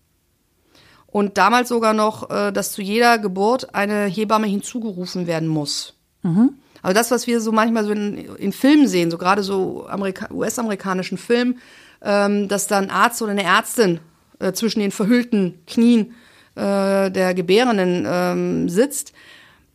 Und 1.07 1.39
damals 1.39 1.69
sogar 1.69 1.95
noch, 1.95 2.29
äh, 2.29 2.53
dass 2.53 2.73
zu 2.73 2.83
jeder 2.83 3.19
Geburt 3.19 3.75
eine 3.75 4.07
Hebamme 4.07 4.49
hinzugerufen 4.49 5.29
werden 5.29 5.49
muss. 5.49 5.95
Mhm. 6.23 6.55
Also 6.87 6.95
das, 6.95 7.11
was 7.11 7.26
wir 7.26 7.41
so 7.41 7.51
manchmal 7.51 7.84
so 7.84 7.91
in, 7.91 8.16
in 8.37 8.53
Filmen 8.53 8.87
sehen, 8.87 9.11
so 9.11 9.18
gerade 9.18 9.43
so 9.43 9.89
US-amerikanischen 10.30 11.18
Filmen, 11.18 11.59
ähm, 12.01 12.47
dass 12.47 12.68
dann 12.68 12.91
Arzt 12.91 13.20
oder 13.22 13.32
eine 13.32 13.43
Ärztin 13.43 13.99
äh, 14.39 14.53
zwischen 14.53 14.78
den 14.78 14.93
verhüllten 14.93 15.59
Knien 15.66 16.14
äh, 16.55 17.11
der 17.11 17.34
Gebärenden 17.34 18.07
ähm, 18.09 18.68
sitzt, 18.68 19.14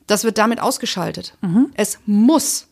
das 0.07 0.24
wird 0.24 0.38
damit 0.38 0.62
ausgeschaltet. 0.62 1.36
Mhm. 1.41 1.72
Es 1.74 1.99
muss 2.05 2.70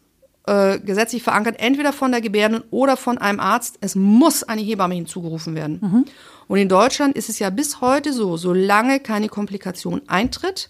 äh, 0.47 0.79
gesetzlich 0.79 1.21
verankert, 1.21 1.57
entweder 1.59 1.91
von 1.91 2.13
der 2.13 2.21
Gebärenden 2.21 2.63
oder 2.71 2.95
von 2.95 3.17
einem 3.17 3.41
Arzt, 3.41 3.77
es 3.81 3.95
muss 3.95 4.43
eine 4.43 4.61
Hebamme 4.61 4.95
hinzugerufen 4.95 5.53
werden. 5.53 5.79
Mhm. 5.81 6.05
Und 6.47 6.57
in 6.59 6.69
Deutschland 6.69 7.17
ist 7.17 7.27
es 7.27 7.39
ja 7.39 7.49
bis 7.49 7.81
heute 7.81 8.13
so, 8.13 8.37
solange 8.37 9.01
keine 9.01 9.27
Komplikation 9.27 10.01
eintritt, 10.07 10.69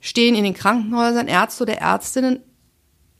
stehen 0.00 0.34
in 0.34 0.44
den 0.44 0.54
Krankenhäusern 0.54 1.28
Ärzte 1.28 1.64
oder 1.64 1.74
Ärztinnen 1.74 2.40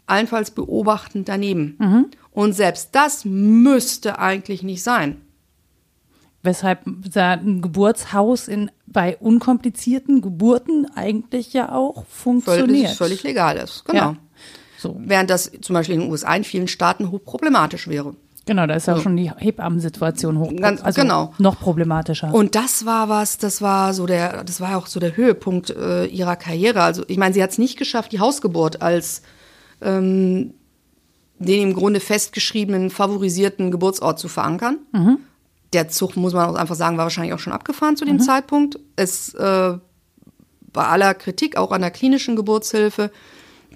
allenfalls 0.07 0.51
beobachtend 0.51 1.29
daneben. 1.29 1.77
Mhm. 1.79 2.07
Und 2.31 2.53
selbst 2.55 2.91
das 2.93 3.25
müsste 3.25 4.19
eigentlich 4.19 4.63
nicht 4.63 4.83
sein. 4.83 5.21
Weshalb 6.43 6.87
ein 7.17 7.63
Geburtshaus 7.63 8.49
in, 8.49 8.71
bei 8.87 9.17
unkomplizierten 9.17 10.21
Geburten 10.21 10.87
eigentlich 10.95 11.55
ja 11.55 11.73
auch 11.73 12.05
funktioniert. 12.07 12.69
Völlig, 12.69 12.97
völlig 12.97 13.23
legal 13.23 13.57
ist, 13.57 13.85
genau. 13.87 13.99
Ja. 13.99 14.17
So. 14.79 14.97
Während 14.99 15.31
das 15.31 15.51
zum 15.63 15.73
Beispiel 15.73 15.95
in 15.95 16.03
den 16.03 16.11
USA 16.11 16.35
in 16.35 16.45
vielen 16.45 16.69
Staaten 16.69 17.11
hochproblematisch 17.11 17.89
wäre. 17.89 18.15
Genau, 18.47 18.67
da 18.67 18.75
ist 18.75 18.87
ja 18.87 18.97
so. 18.97 19.01
schon 19.01 19.17
die 19.17 19.31
Hebammensituation 19.35 20.39
hoch, 20.39 20.53
also 20.61 21.01
genau. 21.01 21.33
noch 21.39 21.59
problematischer. 21.59 22.35
Und 22.35 22.55
das 22.55 22.85
war 22.85 23.09
was, 23.09 23.39
das 23.39 23.63
war 23.63 23.95
so 23.95 24.05
der, 24.05 24.45
das 24.45 24.61
war 24.61 24.77
auch 24.77 24.87
so 24.87 25.01
der 25.01 25.17
Höhepunkt 25.17 25.71
äh, 25.71 26.05
ihrer 26.05 26.37
Karriere. 26.37 26.83
Also 26.83 27.05
ich 27.09 27.17
meine, 27.17 27.33
sie 27.33 27.43
hat 27.43 27.51
es 27.51 27.59
nicht 27.59 27.79
geschafft, 27.79 28.13
die 28.13 28.21
Hausgeburt 28.21 28.83
als 28.83 29.23
ähm, 29.85 30.55
den 31.39 31.63
im 31.63 31.75
Grunde 31.75 32.01
festgeschriebenen, 32.01 32.91
favorisierten 32.91 33.71
Geburtsort 33.71 34.19
zu 34.19 34.29
verankern. 34.29 34.79
Mhm. 34.93 35.19
Der 35.73 35.89
Zug, 35.89 36.17
muss 36.17 36.33
man 36.33 36.49
auch 36.49 36.55
einfach 36.55 36.77
sagen, 36.77 36.97
war 36.97 37.05
wahrscheinlich 37.05 37.35
auch 37.35 37.39
schon 37.39 37.53
abgefahren 37.53 37.97
zu 37.97 38.05
dem 38.05 38.17
mhm. 38.17 38.21
Zeitpunkt. 38.21 38.79
Es 38.97 39.35
äh, 39.35 39.79
bei 40.73 40.87
aller 40.87 41.15
Kritik 41.15 41.57
auch 41.57 41.73
an 41.73 41.81
der 41.81 41.91
klinischen 41.91 42.37
Geburtshilfe, 42.37 43.11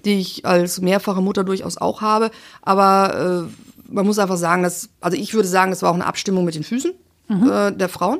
die 0.05 0.19
ich 0.19 0.45
als 0.45 0.81
mehrfache 0.81 1.21
Mutter 1.21 1.43
durchaus 1.43 1.77
auch 1.77 2.01
habe, 2.01 2.31
aber 2.61 3.47
äh, 3.47 3.91
man 3.91 4.05
muss 4.05 4.19
einfach 4.19 4.37
sagen, 4.37 4.63
dass, 4.63 4.89
also 5.01 5.17
ich 5.17 5.33
würde 5.33 5.47
sagen, 5.47 5.71
es 5.71 5.81
war 5.81 5.89
auch 5.89 5.95
eine 5.95 6.05
Abstimmung 6.05 6.45
mit 6.45 6.55
den 6.55 6.63
Füßen 6.63 6.93
mhm. 7.27 7.49
äh, 7.49 7.71
der 7.71 7.89
Frauen. 7.89 8.19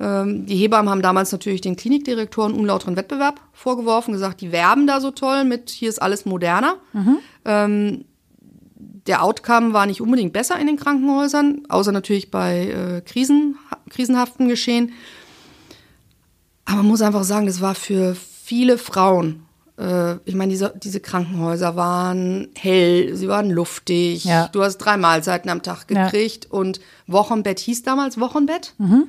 Ähm, 0.00 0.46
die 0.46 0.56
Hebammen 0.56 0.90
haben 0.90 1.02
damals 1.02 1.30
natürlich 1.30 1.60
den 1.60 1.76
Klinikdirektoren 1.76 2.54
unlauteren 2.54 2.96
Wettbewerb 2.96 3.40
vorgeworfen, 3.52 4.12
gesagt, 4.12 4.40
die 4.40 4.50
werben 4.50 4.86
da 4.86 5.00
so 5.00 5.10
toll 5.10 5.44
mit, 5.44 5.68
hier 5.68 5.90
ist 5.90 6.00
alles 6.00 6.24
moderner. 6.24 6.76
Mhm. 6.92 7.18
Ähm, 7.44 8.04
der 9.06 9.22
Outcome 9.22 9.72
war 9.74 9.86
nicht 9.86 10.00
unbedingt 10.00 10.32
besser 10.32 10.58
in 10.58 10.66
den 10.66 10.76
Krankenhäusern, 10.76 11.62
außer 11.68 11.92
natürlich 11.92 12.30
bei 12.30 12.68
äh, 12.68 13.00
Krisen, 13.02 13.56
krisenhaften 13.90 14.48
Geschehen. 14.48 14.92
Aber 16.64 16.78
man 16.78 16.86
muss 16.86 17.02
einfach 17.02 17.24
sagen, 17.24 17.46
das 17.46 17.60
war 17.60 17.74
für 17.74 18.14
viele 18.14 18.78
Frauen, 18.78 19.42
äh, 19.80 20.16
ich 20.24 20.34
meine, 20.34 20.50
diese, 20.50 20.72
diese 20.76 21.00
Krankenhäuser 21.00 21.76
waren 21.76 22.48
hell, 22.56 23.14
sie 23.16 23.28
waren 23.28 23.50
luftig, 23.50 24.24
ja. 24.24 24.48
du 24.48 24.62
hast 24.62 24.78
drei 24.78 24.96
Mahlzeiten 24.96 25.50
am 25.50 25.62
Tag 25.62 25.88
gekriegt 25.88 26.44
ja. 26.44 26.58
und 26.58 26.80
Wochenbett 27.06 27.58
hieß 27.58 27.82
damals 27.82 28.20
Wochenbett. 28.20 28.74
Mhm. 28.78 29.08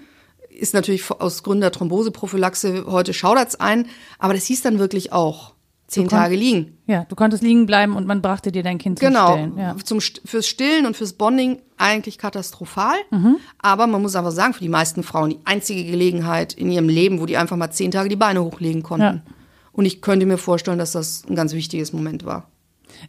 Ist 0.62 0.76
natürlich 0.76 1.10
aus 1.10 1.42
Gründen 1.42 1.62
der 1.62 1.72
Thromboseprophylaxe 1.72 2.86
heute 2.86 3.16
schaudert's 3.16 3.56
ein, 3.56 3.88
aber 4.20 4.36
das 4.36 4.46
hieß 4.46 4.62
dann 4.62 4.78
wirklich 4.78 5.12
auch 5.12 5.56
zehn 5.88 6.08
Tage 6.08 6.36
liegen. 6.36 6.78
Ja, 6.86 7.04
du 7.10 7.16
konntest 7.16 7.42
liegen 7.42 7.66
bleiben 7.66 7.96
und 7.96 8.06
man 8.06 8.22
brachte 8.22 8.52
dir 8.52 8.62
dein 8.62 8.78
Kind 8.78 9.00
zum 9.00 9.08
genau, 9.08 9.32
Stillen. 9.32 9.56
Genau, 9.56 9.74
zum, 9.84 10.00
fürs 10.00 10.48
Stillen 10.48 10.86
und 10.86 10.96
fürs 10.96 11.14
Bonding 11.14 11.64
eigentlich 11.78 12.20
katastrophal. 12.20 12.96
Mhm. 13.10 13.38
Aber 13.58 13.88
man 13.88 14.04
muss 14.04 14.16
einfach 14.16 14.30
sagen, 14.30 14.54
für 14.54 14.62
die 14.62 14.70
meisten 14.70 15.02
Frauen 15.02 15.32
die 15.32 15.40
einzige 15.46 15.84
Gelegenheit 15.84 16.54
in 16.54 16.72
ihrem 16.72 16.90
Leben, 16.90 17.20
wo 17.20 17.26
die 17.26 17.38
einfach 17.38 17.58
mal 17.58 17.72
zehn 17.72 17.90
Tage 17.90 18.08
die 18.08 18.16
Beine 18.16 18.44
hochlegen 18.44 18.84
konnten. 18.84 19.24
Ja. 19.26 19.34
Und 19.72 19.86
ich 19.86 20.04
könnte 20.04 20.28
mir 20.28 20.38
vorstellen, 20.38 20.78
dass 20.78 20.92
das 20.92 21.24
ein 21.28 21.36
ganz 21.36 21.54
wichtiges 21.54 21.92
Moment 21.92 22.24
war. 22.24 22.52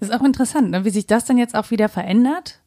Das 0.00 0.09
ist 0.09 0.14
auch 0.14 0.24
interessant, 0.24 0.70
ne? 0.70 0.86
wie 0.86 0.90
sich 0.90 1.07
das 1.07 1.26
dann 1.26 1.36
jetzt 1.36 1.55
auch 1.55 1.70
wieder 1.70 1.90
verändert. 1.90 2.62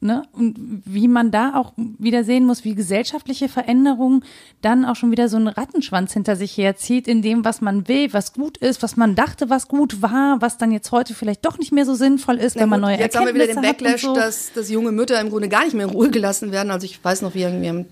Ne? 0.00 0.24
Und 0.32 0.82
wie 0.84 1.08
man 1.08 1.30
da 1.30 1.54
auch 1.54 1.72
wieder 1.76 2.22
sehen 2.22 2.44
muss, 2.44 2.64
wie 2.64 2.74
gesellschaftliche 2.74 3.48
Veränderungen 3.48 4.24
dann 4.60 4.84
auch 4.84 4.94
schon 4.94 5.10
wieder 5.10 5.30
so 5.30 5.38
einen 5.38 5.48
Rattenschwanz 5.48 6.12
hinter 6.12 6.36
sich 6.36 6.56
herzieht, 6.58 7.08
in 7.08 7.22
dem, 7.22 7.46
was 7.46 7.62
man 7.62 7.88
will, 7.88 8.12
was 8.12 8.34
gut 8.34 8.58
ist, 8.58 8.82
was 8.82 8.96
man 8.96 9.14
dachte, 9.14 9.48
was 9.48 9.68
gut 9.68 10.02
war, 10.02 10.36
was 10.40 10.58
dann 10.58 10.70
jetzt 10.70 10.92
heute 10.92 11.14
vielleicht 11.14 11.46
doch 11.46 11.58
nicht 11.58 11.72
mehr 11.72 11.86
so 11.86 11.94
sinnvoll 11.94 12.36
ist, 12.36 12.56
Na 12.56 12.62
wenn 12.62 12.68
man 12.68 12.82
neue 12.82 12.98
jetzt 12.98 13.14
Erkenntnisse 13.14 13.46
Jetzt 13.46 13.56
haben 13.56 13.62
wir 13.62 13.72
wieder 13.72 13.78
den 13.78 13.88
Backlash, 13.88 14.02
so. 14.02 14.14
dass, 14.14 14.52
dass 14.52 14.68
junge 14.68 14.92
Mütter 14.92 15.18
im 15.18 15.30
Grunde 15.30 15.48
gar 15.48 15.64
nicht 15.64 15.74
mehr 15.74 15.86
in 15.86 15.92
Ruhe 15.92 16.10
gelassen 16.10 16.52
werden. 16.52 16.70
Also 16.70 16.84
ich 16.84 17.02
weiß 17.02 17.22
noch, 17.22 17.34
wie 17.34 17.42
irgendwie 17.42 17.68
am 17.70 17.86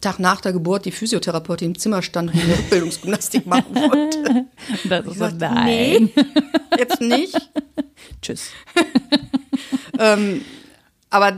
Tag 0.00 0.18
nach 0.18 0.40
der 0.40 0.52
Geburt 0.52 0.86
die 0.86 0.92
Physiotherapeutin 0.92 1.68
im 1.68 1.78
Zimmer 1.78 2.02
stand 2.02 2.32
und 2.32 2.40
eine 2.40 2.54
Rückbildungsgymnastik 2.54 3.46
machen 3.46 3.74
wollte. 3.74 4.46
Das 4.88 5.04
ist 5.04 5.12
gesagt, 5.12 5.40
nein. 5.40 6.10
Nee, 6.14 6.24
jetzt 6.78 7.00
nicht. 7.00 7.36
Tschüss. 8.22 8.50
ähm, 9.98 10.42
aber 11.10 11.36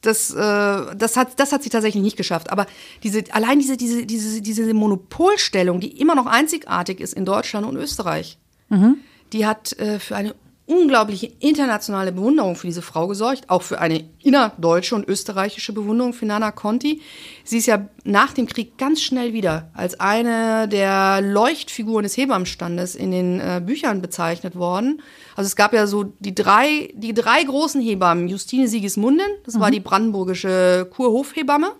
das, 0.00 0.30
äh, 0.32 0.96
das, 0.96 1.16
hat, 1.16 1.38
das 1.40 1.52
hat 1.52 1.62
sie 1.62 1.70
tatsächlich 1.70 2.02
nicht 2.02 2.16
geschafft. 2.16 2.50
Aber 2.50 2.66
diese, 3.02 3.24
allein 3.32 3.58
diese, 3.58 3.76
diese, 3.76 4.06
diese, 4.06 4.40
diese 4.40 4.72
Monopolstellung, 4.74 5.80
die 5.80 6.00
immer 6.00 6.14
noch 6.14 6.26
einzigartig 6.26 7.00
ist 7.00 7.14
in 7.14 7.24
Deutschland 7.24 7.66
und 7.66 7.76
Österreich, 7.76 8.38
mhm. 8.68 8.98
die 9.32 9.46
hat 9.46 9.72
äh, 9.78 9.98
für 9.98 10.16
eine 10.16 10.34
unglaubliche 10.68 11.32
internationale 11.40 12.12
Bewunderung 12.12 12.54
für 12.54 12.66
diese 12.66 12.82
Frau 12.82 13.08
gesorgt, 13.08 13.48
auch 13.48 13.62
für 13.62 13.80
eine 13.80 14.04
innerdeutsche 14.22 14.94
und 14.94 15.08
österreichische 15.08 15.72
Bewunderung 15.72 16.12
für 16.12 16.26
Nana 16.26 16.50
Conti. 16.50 17.00
Sie 17.42 17.56
ist 17.56 17.66
ja 17.66 17.88
nach 18.04 18.34
dem 18.34 18.46
Krieg 18.46 18.76
ganz 18.76 19.00
schnell 19.00 19.32
wieder 19.32 19.70
als 19.72 19.98
eine 19.98 20.68
der 20.68 21.22
Leuchtfiguren 21.22 22.02
des 22.02 22.18
Hebammenstandes 22.18 22.94
in 22.94 23.10
den 23.10 23.40
äh, 23.40 23.62
Büchern 23.64 24.02
bezeichnet 24.02 24.56
worden. 24.56 25.00
Also 25.36 25.48
es 25.48 25.56
gab 25.56 25.72
ja 25.72 25.86
so 25.86 26.12
die 26.18 26.34
drei, 26.34 26.92
die 26.94 27.14
drei 27.14 27.42
großen 27.42 27.80
Hebammen. 27.80 28.28
Justine 28.28 28.68
Sigismundin, 28.68 29.26
das 29.46 29.54
mhm. 29.54 29.60
war 29.60 29.70
die 29.70 29.80
brandenburgische 29.80 30.86
Kurhofhebamme. 30.90 31.72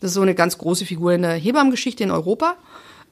Das 0.00 0.10
ist 0.10 0.14
so 0.14 0.22
eine 0.22 0.34
ganz 0.34 0.58
große 0.58 0.84
Figur 0.84 1.12
in 1.12 1.22
der 1.22 1.34
Hebammengeschichte 1.34 2.02
in 2.02 2.10
Europa. 2.10 2.56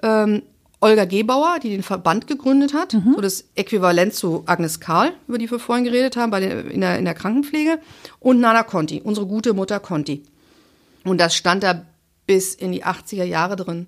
Ähm, 0.02 0.42
Olga 0.84 1.06
Gebauer, 1.06 1.60
die 1.62 1.70
den 1.70 1.82
Verband 1.82 2.26
gegründet 2.26 2.74
hat, 2.74 2.92
mhm. 2.92 3.14
so 3.14 3.22
das 3.22 3.44
Äquivalent 3.54 4.12
zu 4.12 4.42
Agnes 4.44 4.80
Karl, 4.80 5.14
über 5.26 5.38
die 5.38 5.50
wir 5.50 5.58
vorhin 5.58 5.84
geredet 5.84 6.16
haben, 6.16 6.30
bei 6.30 6.40
den, 6.40 6.70
in, 6.70 6.82
der, 6.82 6.98
in 6.98 7.06
der 7.06 7.14
Krankenpflege, 7.14 7.78
und 8.20 8.38
Nana 8.38 8.64
Conti, 8.64 9.00
unsere 9.02 9.26
gute 9.26 9.54
Mutter 9.54 9.80
Conti. 9.80 10.22
Und 11.02 11.22
das 11.22 11.34
stand 11.34 11.62
da 11.62 11.86
bis 12.26 12.54
in 12.54 12.72
die 12.72 12.84
80er 12.84 13.24
Jahre 13.24 13.56
drin. 13.56 13.86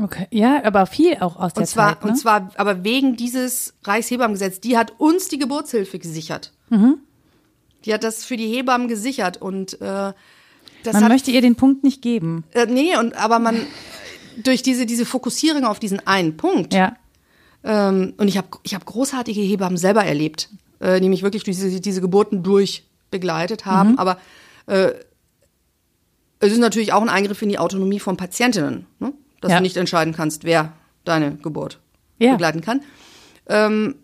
Okay, 0.00 0.26
ja, 0.30 0.64
aber 0.64 0.86
viel 0.86 1.18
auch 1.20 1.36
aus 1.36 1.52
der 1.52 1.62
und 1.62 1.66
zwar, 1.66 1.88
Zeit. 1.96 2.04
Ne? 2.04 2.10
Und 2.10 2.16
zwar, 2.16 2.50
aber 2.56 2.82
wegen 2.82 3.16
dieses 3.16 3.74
Reichshebammengesetz, 3.84 4.58
die 4.60 4.78
hat 4.78 4.94
uns 4.98 5.28
die 5.28 5.38
Geburtshilfe 5.38 5.98
gesichert. 5.98 6.52
Mhm. 6.70 6.96
Die 7.84 7.92
hat 7.92 8.04
das 8.04 8.24
für 8.24 8.38
die 8.38 8.48
Hebammen 8.48 8.88
gesichert 8.88 9.36
und 9.36 9.74
äh, 9.82 10.14
das 10.82 10.94
man 10.94 11.04
hat, 11.04 11.12
möchte 11.12 11.30
ihr 11.30 11.42
den 11.42 11.56
Punkt 11.56 11.84
nicht 11.84 12.00
geben. 12.00 12.44
Äh, 12.52 12.64
nee, 12.66 12.96
und 12.96 13.14
aber 13.16 13.38
man 13.38 13.56
durch 14.36 14.62
diese, 14.62 14.86
diese 14.86 15.06
Fokussierung 15.06 15.64
auf 15.64 15.78
diesen 15.78 16.06
einen 16.06 16.36
Punkt. 16.36 16.74
Ja. 16.74 16.96
Ähm, 17.64 18.14
und 18.16 18.28
ich 18.28 18.36
habe 18.36 18.48
ich 18.62 18.74
hab 18.74 18.84
großartige 18.84 19.40
Hebammen 19.40 19.76
selber 19.76 20.04
erlebt, 20.04 20.48
äh, 20.80 21.00
die 21.00 21.08
mich 21.08 21.22
wirklich 21.22 21.44
durch 21.44 21.56
diese, 21.56 21.80
diese 21.80 22.00
Geburten 22.00 22.42
durch 22.42 22.84
begleitet 23.10 23.66
haben. 23.66 23.92
Mhm. 23.92 23.98
Aber 23.98 24.18
äh, 24.66 24.92
es 26.40 26.52
ist 26.52 26.58
natürlich 26.58 26.92
auch 26.92 27.02
ein 27.02 27.08
Eingriff 27.08 27.40
in 27.42 27.48
die 27.48 27.58
Autonomie 27.58 28.00
von 28.00 28.16
Patientinnen, 28.16 28.86
ne? 28.98 29.12
dass 29.40 29.52
ja. 29.52 29.58
du 29.58 29.62
nicht 29.62 29.76
entscheiden 29.76 30.12
kannst, 30.12 30.44
wer 30.44 30.72
deine 31.04 31.36
Geburt 31.36 31.78
ja. 32.18 32.32
begleiten 32.32 32.60
kann. 32.60 32.82
Ähm, 33.46 33.96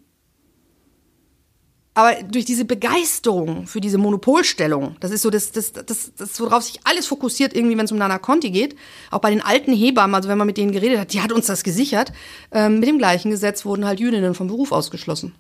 aber 1.99 2.23
durch 2.23 2.45
diese 2.45 2.65
Begeisterung 2.65 3.67
für 3.67 3.81
diese 3.81 3.99
Monopolstellung, 3.99 4.95
das 5.01 5.11
ist 5.11 5.23
so 5.23 5.31
das, 5.31 5.51
das, 5.51 5.73
das, 5.73 6.13
das 6.17 6.41
worauf 6.41 6.63
sich 6.63 6.79
alles 6.85 7.09
fokussiert, 7.09 7.57
irgendwie, 7.57 7.77
wenn 7.77 7.87
es 7.87 7.91
um 7.91 7.99
Nana 7.99 8.19
Conti 8.19 8.51
geht, 8.51 8.77
auch 9.11 9.19
bei 9.19 9.31
den 9.31 9.41
alten 9.41 9.73
Hebammen, 9.73 10.15
also 10.15 10.29
wenn 10.29 10.39
man 10.39 10.47
mit 10.47 10.59
denen 10.59 10.71
geredet 10.71 11.01
hat, 11.01 11.13
die 11.13 11.23
hat 11.23 11.33
uns 11.33 11.47
das 11.47 11.65
gesichert, 11.65 12.13
ähm, 12.53 12.79
mit 12.79 12.89
dem 12.89 12.99
gleichen 12.99 13.33
Gesetz 13.33 13.65
wurden 13.65 13.85
halt 13.85 13.99
Jüdinnen 13.99 14.37
vom 14.37 14.47
Beruf 14.47 14.71
ausgeschlossen. 14.71 15.35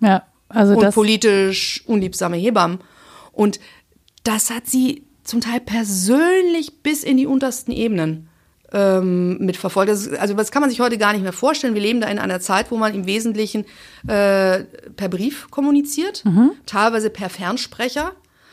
Ja, 0.00 0.22
also 0.48 0.72
Und 0.72 0.84
das 0.84 0.94
politisch 0.94 1.84
unliebsame 1.86 2.38
Hebammen. 2.38 2.78
Und 3.32 3.60
das 4.22 4.48
hat 4.48 4.68
sie 4.68 5.04
zum 5.22 5.42
Teil 5.42 5.60
persönlich 5.60 6.82
bis 6.82 7.04
in 7.04 7.18
die 7.18 7.26
untersten 7.26 7.72
Ebenen 7.72 8.29
ähm, 8.72 9.38
mitverfolgt. 9.38 9.90
Das, 9.90 10.06
ist- 10.06 10.18
also 10.18 10.34
das 10.34 10.50
kann 10.50 10.60
man 10.62 10.70
sich 10.70 10.80
heute 10.80 10.96
gar 10.98 11.12
nicht 11.12 11.22
mehr 11.22 11.32
vorstellen. 11.32 11.74
Wir 11.74 11.82
leben 11.82 12.00
da 12.00 12.08
in 12.08 12.18
einer 12.18 12.40
Zeit, 12.40 12.70
wo 12.70 12.76
man 12.76 12.94
im 12.94 13.06
Wesentlichen 13.06 13.64
äh, 14.06 14.60
per 14.96 15.08
Brief 15.08 15.50
kommuniziert, 15.50 16.22
teilweise 16.66 17.10
per 17.10 17.28
Fernsprecher, 17.30 18.12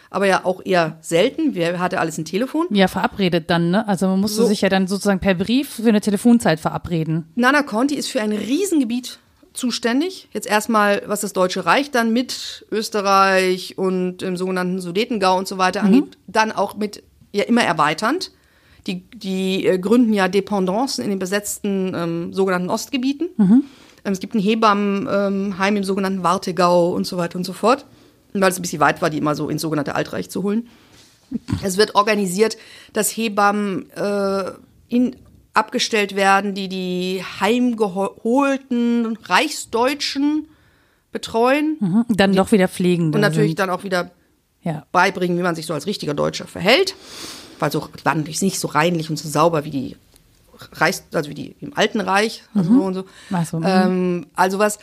aber 0.09 0.26
ja 0.26 0.45
auch 0.45 0.61
eher 0.65 0.97
selten. 1.01 1.53
Wer 1.53 1.80
hatte 1.80 1.99
alles 1.99 2.18
ein 2.18 2.26
Telefon? 2.26 2.65
Ja, 2.70 2.88
verabredet 2.88 3.49
dann, 3.49 3.72
ne? 3.72 3.88
Also 3.88 4.07
man 4.07 4.20
musste 4.22 4.41
So. 4.43 4.47
sich 4.47 4.61
ja 4.61 4.70
dann 4.70 4.88
sozusagen 4.88 5.20
per 5.20 5.36
Brief 5.36 5.70
für 5.76 5.88
eine 5.89 6.01
Telefonzeit 6.01 6.59
verabreden. 6.59 7.26
Nana 7.36 7.61
Conti 7.63 7.95
ist 7.95 8.07
für 8.09 8.22
ein 8.22 8.32
Riesengebiet 8.32 9.20
zuständig. 9.53 10.30
Jetzt 10.32 10.47
erstmal, 10.47 11.01
was 11.07 11.22
das 11.22 11.34
Deutsche 11.34 11.65
Reich 11.65 11.91
dann 11.91 12.13
mit 12.13 12.65
Österreich 12.72 13.78
und 13.78 14.22
im 14.22 14.38
sogenannten 14.38 14.80
Sudetengau 14.80 15.38
und 15.38 15.47
so 15.47 15.57
weiter 15.57 15.84
angeht, 15.84 16.18
dann 16.28 16.51
auch 16.51 16.76
mit 16.78 17.03
ja 17.34 17.43
immer 17.43 17.63
erweiternd. 17.63 18.32
Die, 18.88 19.01
die 19.13 19.65
äh, 19.67 19.77
gründen 19.77 20.13
ja 20.13 20.27
Dependancen 20.27 21.03
in 21.03 21.09
den 21.09 21.19
besetzten 21.19 21.93
ähm, 21.95 22.33
sogenannten 22.33 22.69
Ostgebieten. 22.69 23.29
Ähm, 23.38 23.63
es 24.03 24.19
gibt 24.19 24.33
ein 24.33 24.39
Hebammenheim 24.39 25.75
im 25.75 25.83
sogenannten 25.83 26.23
Wartegau 26.23 26.91
und 26.93 27.05
so 27.05 27.17
weiter 27.17 27.38
und 27.38 27.43
so 27.43 27.53
fort. 27.53 27.85
Weil 28.33 28.49
es 28.51 28.57
ein 28.59 28.61
bisschen 28.61 28.79
weit 28.79 29.01
war, 29.01 29.09
die 29.09 29.17
immer 29.17 29.35
so 29.35 29.49
ins 29.49 29.61
sogenannte 29.61 29.95
Altreich 29.95 30.29
zu 30.29 30.43
holen. 30.43 30.67
Es 31.63 31.77
wird 31.77 31.95
organisiert, 31.95 32.57
dass 32.93 33.09
Hebammen 33.09 33.89
äh, 33.91 34.51
in, 34.89 35.15
abgestellt 35.53 36.15
werden, 36.15 36.53
die 36.53 36.69
die 36.69 37.23
heimgeholten 37.41 39.17
Reichsdeutschen 39.23 40.47
betreuen 41.11 41.77
Mhm. 41.79 42.05
Dann 42.09 42.33
doch 42.35 42.51
wieder 42.51 42.67
Pflegende. 42.67 43.15
und 43.17 43.21
natürlich 43.21 43.51
sind. 43.51 43.59
dann 43.59 43.69
auch 43.69 43.83
wieder 43.83 44.11
Ja. 44.61 44.85
beibringen, 44.91 45.38
wie 45.38 45.41
man 45.41 45.55
sich 45.55 45.65
so 45.65 45.73
als 45.73 45.85
richtiger 45.88 46.13
Deutscher 46.13 46.45
verhält. 46.45 46.95
Weil 47.60 47.72
so 47.72 47.88
natürlich 48.03 48.41
nicht 48.41 48.60
so 48.60 48.68
reinlich 48.68 49.10
und 49.10 49.18
so 49.18 49.28
sauber 49.30 49.66
wie 49.66 49.72
die 49.72 49.95
Reichs, 50.74 51.03
also 51.14 51.30
wie 51.30 51.36
die 51.36 51.55
im 51.60 51.76
Alten 51.76 52.01
Reich, 52.01 52.43
also 52.53 52.70
so 52.74 52.86
und 52.86 52.93
so. 52.93 53.05
So, 53.45 53.60
mhm. 53.60 53.66
ähm, 53.66 54.28
also 54.36 54.60
was. 54.60 54.80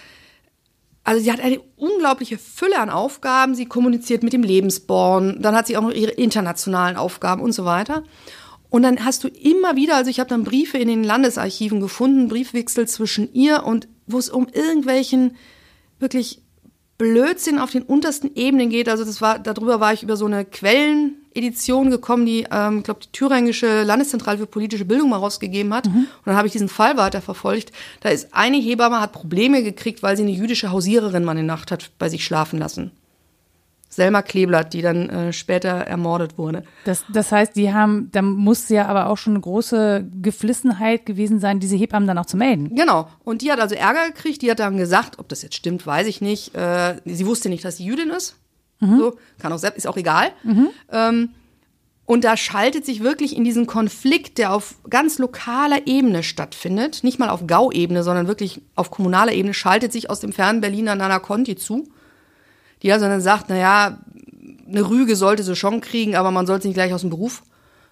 Also 1.07 1.22
sie 1.22 1.31
hat 1.31 1.41
eine 1.41 1.61
unglaubliche 1.77 2.39
Fülle 2.39 2.79
an 2.79 2.89
Aufgaben. 2.89 3.55
Sie 3.55 3.66
kommuniziert 3.66 4.22
mit 4.22 4.33
dem 4.33 4.43
Lebensborn. 4.43 5.43
Dann 5.43 5.55
hat 5.55 5.66
sie 5.66 5.77
auch 5.77 5.83
noch 5.83 5.93
ihre 5.93 6.12
internationalen 6.12 6.97
Aufgaben 6.97 7.43
und 7.43 7.53
so 7.53 7.66
weiter. 7.66 8.05
Und 8.70 8.83
dann 8.83 9.05
hast 9.05 9.22
du 9.22 9.29
immer 9.29 9.77
wieder, 9.77 9.97
also 9.97 10.11
ich 10.11 10.18
habe 10.18 10.31
dann 10.31 10.45
Briefe 10.45 10.79
in 10.79 10.89
den 10.89 11.05
Landesarchiven 11.05 11.79
gefunden, 11.81 12.29
Briefwechsel 12.29 12.89
zwischen 12.89 13.33
ihr 13.33 13.64
und 13.64 13.87
wo 14.07 14.18
es 14.18 14.31
um 14.31 14.49
irgendwelchen 14.49 15.37
wirklich 16.01 16.43
Blödsinn 16.99 17.59
auf 17.59 17.70
den 17.70 17.83
untersten 17.83 18.35
Ebenen 18.35 18.70
geht. 18.70 18.89
Also 18.89 19.05
das 19.05 19.20
war, 19.20 19.39
darüber 19.39 19.79
war 19.79 19.93
ich 19.93 20.03
über 20.03 20.16
so 20.16 20.27
eine 20.27 20.45
Quellenedition 21.35 21.91
gekommen, 21.91 22.26
die, 22.26 22.47
ähm, 22.51 22.78
ich 22.78 22.85
glaube, 22.85 23.01
die 23.05 23.12
Thüringische 23.12 23.82
Landeszentrale 23.82 24.39
für 24.39 24.47
politische 24.47 24.85
Bildung 24.85 25.11
mal 25.11 25.18
rausgegeben 25.18 25.74
hat. 25.74 25.87
Und 25.87 26.09
dann 26.24 26.37
habe 26.37 26.47
ich 26.47 26.53
diesen 26.53 26.68
Fall 26.68 26.97
weiter 26.97 27.20
verfolgt. 27.20 27.72
Da 28.01 28.11
ist 28.11 28.32
eine 28.32 28.57
Hebamme 28.57 29.01
hat 29.01 29.12
Probleme 29.12 29.62
gekriegt, 29.62 30.03
weil 30.03 30.16
sie 30.16 30.22
eine 30.22 30.32
jüdische 30.32 30.70
Hausiererin 30.70 31.24
mal 31.24 31.32
eine 31.32 31.43
Nacht 31.43 31.70
hat 31.70 31.91
bei 31.99 32.09
sich 32.09 32.24
schlafen 32.24 32.59
lassen. 32.59 32.93
Selma 33.89 34.22
Kleeblatt, 34.22 34.72
die 34.72 34.82
dann 34.82 35.09
äh, 35.09 35.32
später 35.32 35.68
ermordet 35.68 36.37
wurde. 36.37 36.64
Das, 36.85 37.05
das 37.12 37.30
heißt, 37.30 37.55
die 37.55 37.72
haben, 37.72 38.11
da 38.11 38.22
muss 38.22 38.68
ja 38.68 38.87
aber 38.87 39.07
auch 39.07 39.16
schon 39.16 39.35
eine 39.35 39.41
große 39.41 40.05
Geflissenheit 40.20 41.07
gewesen 41.07 41.39
sein, 41.39 41.61
diese 41.61 41.76
Hebammen 41.76 42.09
dann 42.09 42.18
auch 42.18 42.26
zu 42.26 42.37
melden. 42.37 42.74
Genau. 42.74 43.09
Und 43.22 43.43
die 43.43 43.53
hat 43.53 43.61
also 43.61 43.76
Ärger 43.76 44.09
gekriegt. 44.09 44.43
Die 44.43 44.51
hat 44.51 44.59
dann 44.59 44.78
gesagt, 44.78 45.20
ob 45.20 45.28
das 45.28 45.43
jetzt 45.43 45.55
stimmt, 45.55 45.87
weiß 45.87 46.09
ich 46.09 46.20
nicht. 46.20 46.57
Äh, 46.57 46.97
sie 47.05 47.26
wusste 47.26 47.49
nicht, 47.49 47.64
dass 47.64 47.76
sie 47.76 47.85
Jüdin 47.85 48.11
ist. 48.11 48.37
So, 48.99 49.18
kann 49.39 49.53
auch 49.53 49.59
selbst, 49.59 49.78
ist 49.78 49.87
auch 49.87 49.97
egal. 49.97 50.30
Ähm, 50.91 51.30
und 52.07 52.24
da 52.24 52.37
schaltet 52.37 52.85
sich 52.85 53.03
wirklich 53.03 53.35
in 53.35 53.45
diesen 53.45 53.66
Konflikt, 53.66 54.37
der 54.37 54.53
auf 54.53 54.74
ganz 54.91 55.18
lokaler 55.18 55.87
Ebene 55.87 56.22
stattfindet, 56.22 57.03
nicht 57.03 57.18
mal 57.18 57.30
auf 57.30 57.47
Gau-Ebene, 57.47 58.03
sondern 58.03 58.28
wirklich 58.28 58.61
auf 58.74 58.91
kommunaler 58.91 59.32
Ebene, 59.32 59.55
schaltet 59.55 59.93
sich 59.93 60.11
aus 60.11 60.20
dem 60.20 60.32
fernen 60.32 60.61
Berliner 60.61 60.97
Nana 60.97 61.18
Conti 61.18 61.57
zu, 61.57 61.89
die 62.82 62.93
also 62.93 63.07
dann 63.07 63.22
sagt, 63.22 63.49
naja, 63.49 63.99
eine 64.68 64.89
Rüge 64.89 65.16
sollte 65.16 65.43
sie 65.43 65.57
schon 65.57 65.80
kriegen, 65.80 66.14
aber 66.14 66.30
man 66.30 66.47
sollte 66.47 66.62
sie 66.62 66.68
nicht 66.68 66.76
gleich 66.76 66.93
aus 66.93 67.01
dem 67.01 67.11
Beruf 67.11 67.43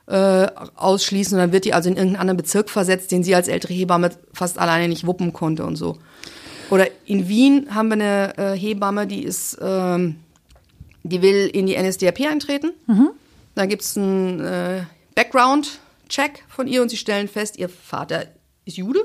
äh, 0.06 0.46
ausschließen. 0.74 1.34
Und 1.34 1.40
dann 1.40 1.52
wird 1.52 1.64
die 1.64 1.74
also 1.74 1.88
in 1.88 1.96
irgendeinen 1.96 2.20
anderen 2.20 2.36
Bezirk 2.36 2.68
versetzt, 2.68 3.10
den 3.12 3.24
sie 3.24 3.34
als 3.34 3.48
ältere 3.48 3.72
Hebamme 3.72 4.10
fast 4.32 4.58
alleine 4.58 4.88
nicht 4.88 5.06
wuppen 5.06 5.32
konnte 5.32 5.64
und 5.64 5.76
so. 5.76 5.98
Oder 6.70 6.88
in 7.06 7.28
Wien 7.28 7.68
haben 7.74 7.88
wir 7.88 7.94
eine 7.94 8.38
äh, 8.38 8.58
Hebamme, 8.58 9.06
die 9.06 9.22
ist, 9.22 9.58
ähm, 9.62 10.16
die 11.02 11.22
will 11.22 11.50
in 11.52 11.66
die 11.66 11.76
NSDAP 11.76 12.20
eintreten. 12.30 12.72
Da 13.54 13.66
gibt's 13.66 13.96
einen 13.96 14.40
äh, 14.40 14.84
Background-Check 15.14 16.44
von 16.48 16.66
ihr 16.66 16.82
und 16.82 16.88
sie 16.88 16.96
stellen 16.96 17.28
fest, 17.28 17.58
ihr 17.58 17.68
Vater 17.68 18.26
ist 18.64 18.76
Jude, 18.76 19.00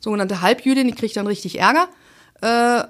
sogenannte 0.00 0.40
Halbjüdin, 0.40 0.86
die 0.86 0.94
kriegt 0.94 1.16
dann 1.16 1.26
richtig 1.26 1.58
Ärger. 1.58 1.88
Äh, 2.40 2.84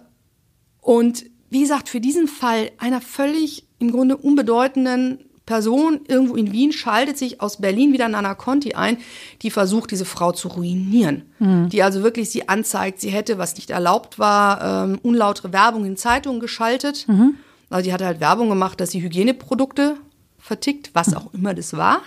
und 0.81 1.25
wie 1.51 1.61
gesagt, 1.61 1.89
für 1.89 2.01
diesen 2.01 2.29
Fall 2.29 2.71
einer 2.79 3.01
völlig 3.01 3.65
im 3.79 3.91
Grunde 3.93 4.17
unbedeutenden 4.17 5.19
Person 5.45 6.01
irgendwo 6.09 6.35
in 6.35 6.51
Wien 6.53 6.73
schaltet 6.73 7.17
sich 7.19 7.41
aus 7.41 7.59
Berlin 7.61 7.93
wieder 7.93 8.09
Nana 8.09 8.35
Conti 8.35 8.75
ein, 8.75 8.99
die 9.43 9.51
versucht, 9.51 9.93
diese 9.93 10.05
Frau 10.05 10.33
zu 10.33 10.49
ruinieren. 10.49 11.23
Die 11.69 11.83
also 11.85 12.03
wirklich 12.03 12.31
sie 12.31 12.49
anzeigt, 12.49 13.01
sie 13.01 13.11
hätte, 13.11 13.39
was 13.39 13.55
nicht 13.55 13.71
erlaubt 13.71 14.19
war, 14.19 14.85
ähm, 14.85 14.99
unlautere 15.03 15.53
Werbung 15.53 15.85
in 15.85 15.97
Zeitungen 15.97 16.41
geschaltet. 16.41 17.07
Also 17.71 17.85
die 17.85 17.93
hatte 17.93 18.07
halt 18.07 18.21
Werbung 18.21 18.49
gemacht, 18.49 18.81
dass 18.81 18.91
sie 18.91 19.03
Hygieneprodukte 19.03 19.97
vertickt, 20.39 20.91
was 20.95 21.15
auch 21.15 21.33
immer 21.35 21.55
das 21.55 21.77
war. 21.77 22.03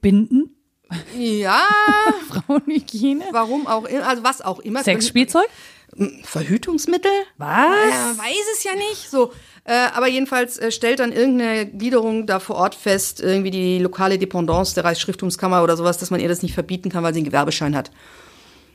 Binden, 0.00 0.54
Ja, 1.18 1.66
Frauenhygiene, 2.28 3.24
warum 3.32 3.66
auch 3.66 3.84
immer, 3.84 4.06
also 4.06 4.24
was 4.24 4.40
auch 4.42 4.60
immer. 4.60 4.82
Sexspielzeug. 4.82 5.48
Verhütungsmittel? 6.22 7.10
Was? 7.38 7.48
Ja, 7.90 8.14
weiß 8.18 8.46
es 8.54 8.62
ja 8.62 8.74
nicht. 8.74 9.10
So, 9.10 9.32
äh, 9.64 9.86
aber 9.94 10.06
jedenfalls 10.06 10.58
äh, 10.58 10.70
stellt 10.70 11.00
dann 11.00 11.12
irgendeine 11.12 11.66
Gliederung 11.66 12.26
da 12.26 12.40
vor 12.40 12.56
Ort 12.56 12.74
fest, 12.74 13.20
irgendwie 13.20 13.50
die 13.50 13.78
lokale 13.78 14.18
Dependance 14.18 14.74
der 14.74 14.84
Reichsschriftungskammer 14.84 15.62
oder 15.62 15.76
sowas, 15.76 15.98
dass 15.98 16.10
man 16.10 16.20
ihr 16.20 16.28
das 16.28 16.42
nicht 16.42 16.54
verbieten 16.54 16.90
kann, 16.90 17.02
weil 17.04 17.14
sie 17.14 17.20
einen 17.20 17.26
Gewerbeschein 17.26 17.74
hat. 17.74 17.90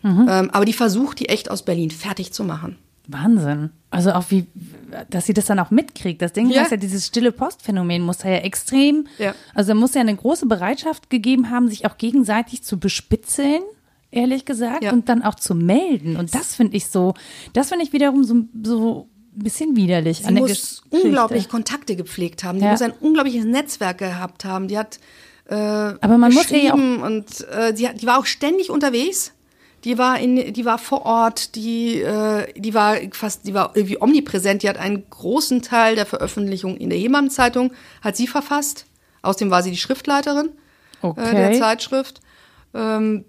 Ähm, 0.04 0.50
aber 0.52 0.66
die 0.66 0.74
versucht, 0.74 1.20
die 1.20 1.30
echt 1.30 1.50
aus 1.50 1.64
Berlin 1.64 1.92
fertig 1.92 2.34
zu 2.34 2.44
machen. 2.44 2.78
Wahnsinn. 3.08 3.72
Also 3.92 4.12
auch 4.14 4.26
wie, 4.30 4.48
dass 5.10 5.26
sie 5.26 5.34
das 5.34 5.46
dann 5.46 5.60
auch 5.60 5.72
mitkriegt. 5.72 6.22
Das 6.22 6.34
Ding 6.34 6.50
Ja. 6.50 6.62
heißt 6.62 6.72
ja, 6.72 6.78
dieses 6.78 7.06
stille 7.08 7.32
Postphänomen 7.32 8.02
muss 8.02 8.20
da 8.20 8.30
ja 8.30 8.38
extrem, 8.38 9.08
Ja. 9.18 9.36
also 9.54 9.70
da 9.70 9.76
muss 9.76 9.94
ja 9.94 10.02
eine 10.02 10.16
große 10.16 10.46
Bereitschaft 10.46 11.10
gegeben 11.10 11.50
haben, 11.50 11.68
sich 11.68 11.86
auch 11.86 11.98
gegenseitig 11.98 12.64
zu 12.64 12.80
bespitzeln, 12.80 13.62
ehrlich 14.12 14.46
gesagt, 14.46 14.84
Ja. 14.84 14.94
und 14.94 15.10
dann 15.10 15.22
auch 15.22 15.36
zu 15.36 15.54
melden. 15.56 16.16
Und 16.18 16.34
das 16.34 16.56
finde 16.56 16.78
ich 16.78 16.88
so, 16.88 17.14
das 17.54 17.70
finde 17.70 17.84
ich 17.86 17.94
wiederum 17.94 18.24
so, 18.24 18.36
so 18.64 19.10
ein 19.36 19.44
bisschen 19.44 19.76
widerlich 19.76 20.20
Sie 20.20 20.26
an 20.26 20.36
der 20.36 20.44
muss 20.44 20.52
Geschichte. 20.52 21.08
unglaublich 21.08 21.50
Kontakte 21.50 21.96
gepflegt 21.96 22.44
haben. 22.44 22.60
Die 22.60 22.66
muss 22.66 22.82
ein 22.82 22.94
unglaubliches 23.00 23.46
Netzwerk 23.46 23.98
gehabt 23.98 24.46
haben. 24.46 24.68
Die 24.68 24.78
hat 24.78 25.00
äh, 25.50 25.56
Aber 25.56 26.18
man 26.18 26.34
muss 26.34 26.50
ja 26.52 26.74
auch 26.74 26.78
und 26.78 27.26
äh, 27.52 27.74
hat, 27.86 28.02
die 28.02 28.06
war 28.08 28.18
auch 28.18 28.26
ständig 28.26 28.70
unterwegs. 28.70 29.34
Die 29.84 29.98
war 29.98 30.20
in, 30.20 30.54
die 30.54 30.66
war 30.66 30.78
vor 30.78 31.06
Ort, 31.06 31.56
die, 31.56 32.02
äh, 32.02 32.48
die 32.56 32.74
war 32.74 32.96
fast, 33.12 33.46
die 33.46 33.54
war 33.54 33.76
irgendwie 33.76 34.02
omnipräsent. 34.02 34.64
Die 34.64 34.70
hat 34.70 34.78
einen 34.78 35.10
großen 35.10 35.62
Teil 35.62 35.96
der 35.96 36.06
Veröffentlichung 36.06 36.78
in 36.78 36.90
der 36.90 36.98
Hebammenzeitung 37.00 37.74
hat 38.02 38.16
sie 38.16 38.28
verfasst. 38.28 38.86
Außerdem 39.22 39.52
war 39.52 39.62
sie 39.64 39.72
die 39.72 39.78
Schriftleiterin 39.78 40.50
äh, 41.02 41.14
der 41.14 41.50
Okay. 41.50 41.60
Zeitschrift. 41.60 42.22
Ähm, 42.74 43.26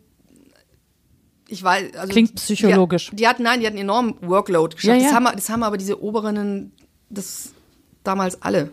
ich 1.49 1.63
weiß, 1.63 1.95
also 1.97 2.13
Klingt 2.13 2.37
psychologisch. 2.37 3.11
Die, 3.11 3.17
die 3.17 3.29
hat, 3.29 3.41
nein, 3.41 3.61
die 3.61 3.67
hat 3.67 3.73
einen 3.73 3.83
enormen 3.83 4.15
Workload 4.21 4.77
geschafft. 4.77 4.97
Ja, 4.97 5.03
ja. 5.03 5.09
Das, 5.09 5.15
haben, 5.15 5.37
das 5.37 5.49
haben 5.51 5.63
aber 5.63 5.77
diese 5.77 6.03
Oberinnen, 6.03 6.73
das 7.11 7.53
damals 8.03 8.41
alle. 8.43 8.71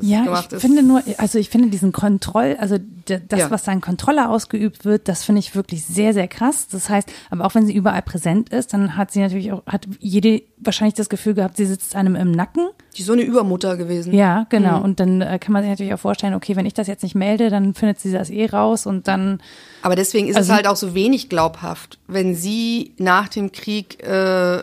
Ja, 0.00 0.40
ich 0.40 0.52
ist. 0.52 0.60
finde 0.62 0.82
nur, 0.82 1.02
also 1.18 1.38
ich 1.38 1.50
finde 1.50 1.68
diesen 1.68 1.92
Kontroll, 1.92 2.56
also 2.58 2.78
das, 3.06 3.38
Ja. 3.40 3.50
was 3.50 3.68
an 3.68 3.80
Kontrolle 3.80 4.28
ausgeübt 4.28 4.84
wird, 4.84 5.08
das 5.08 5.24
finde 5.24 5.40
ich 5.40 5.54
wirklich 5.54 5.84
sehr, 5.84 6.14
sehr 6.14 6.28
krass. 6.28 6.68
Das 6.68 6.88
heißt, 6.88 7.10
aber 7.30 7.44
auch 7.44 7.54
wenn 7.54 7.66
sie 7.66 7.74
überall 7.74 8.00
präsent 8.02 8.48
ist, 8.48 8.72
dann 8.72 8.96
hat 8.96 9.10
sie 9.10 9.20
natürlich 9.20 9.52
auch, 9.52 9.62
hat 9.66 9.86
jede 10.00 10.42
wahrscheinlich 10.58 10.94
das 10.94 11.08
Gefühl 11.08 11.34
gehabt, 11.34 11.56
sie 11.56 11.66
sitzt 11.66 11.94
einem 11.96 12.14
im 12.16 12.30
Nacken. 12.30 12.68
Die 12.96 13.00
ist 13.00 13.06
so 13.06 13.12
eine 13.12 13.22
Übermutter 13.22 13.76
gewesen. 13.76 14.14
Ja, 14.14 14.46
genau. 14.48 14.78
Mhm. 14.78 14.84
Und 14.84 15.00
dann 15.00 15.20
äh, 15.20 15.38
kann 15.38 15.52
man 15.52 15.62
sich 15.62 15.70
natürlich 15.70 15.92
auch 15.94 15.98
vorstellen, 16.00 16.34
okay, 16.34 16.56
wenn 16.56 16.66
ich 16.66 16.74
das 16.74 16.86
jetzt 16.86 17.02
nicht 17.02 17.14
melde, 17.14 17.50
dann 17.50 17.74
findet 17.74 18.00
sie 18.00 18.12
das 18.12 18.30
eh 18.30 18.46
raus 18.46 18.86
und 18.86 19.08
dann, 19.08 19.40
Aber 19.82 19.96
deswegen 19.96 20.28
ist 20.28 20.36
Also- 20.36 20.52
es 20.52 20.56
halt 20.56 20.66
auch 20.66 20.76
so 20.76 20.94
wenig 20.94 21.28
glaubhaft, 21.28 21.98
wenn 22.06 22.34
sie 22.34 22.94
nach 22.98 23.28
dem 23.28 23.52
Krieg 23.52 24.02
äh, 24.02 24.60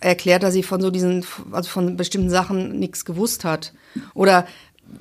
erklärt, 0.00 0.42
dass 0.42 0.52
sie 0.54 0.62
von 0.62 0.80
so 0.80 0.90
diesen, 0.90 1.24
also 1.52 1.68
von 1.70 1.96
bestimmten 1.96 2.30
Sachen 2.30 2.78
nichts 2.78 3.04
gewusst 3.04 3.44
hat. 3.44 3.72
Oder 4.14 4.46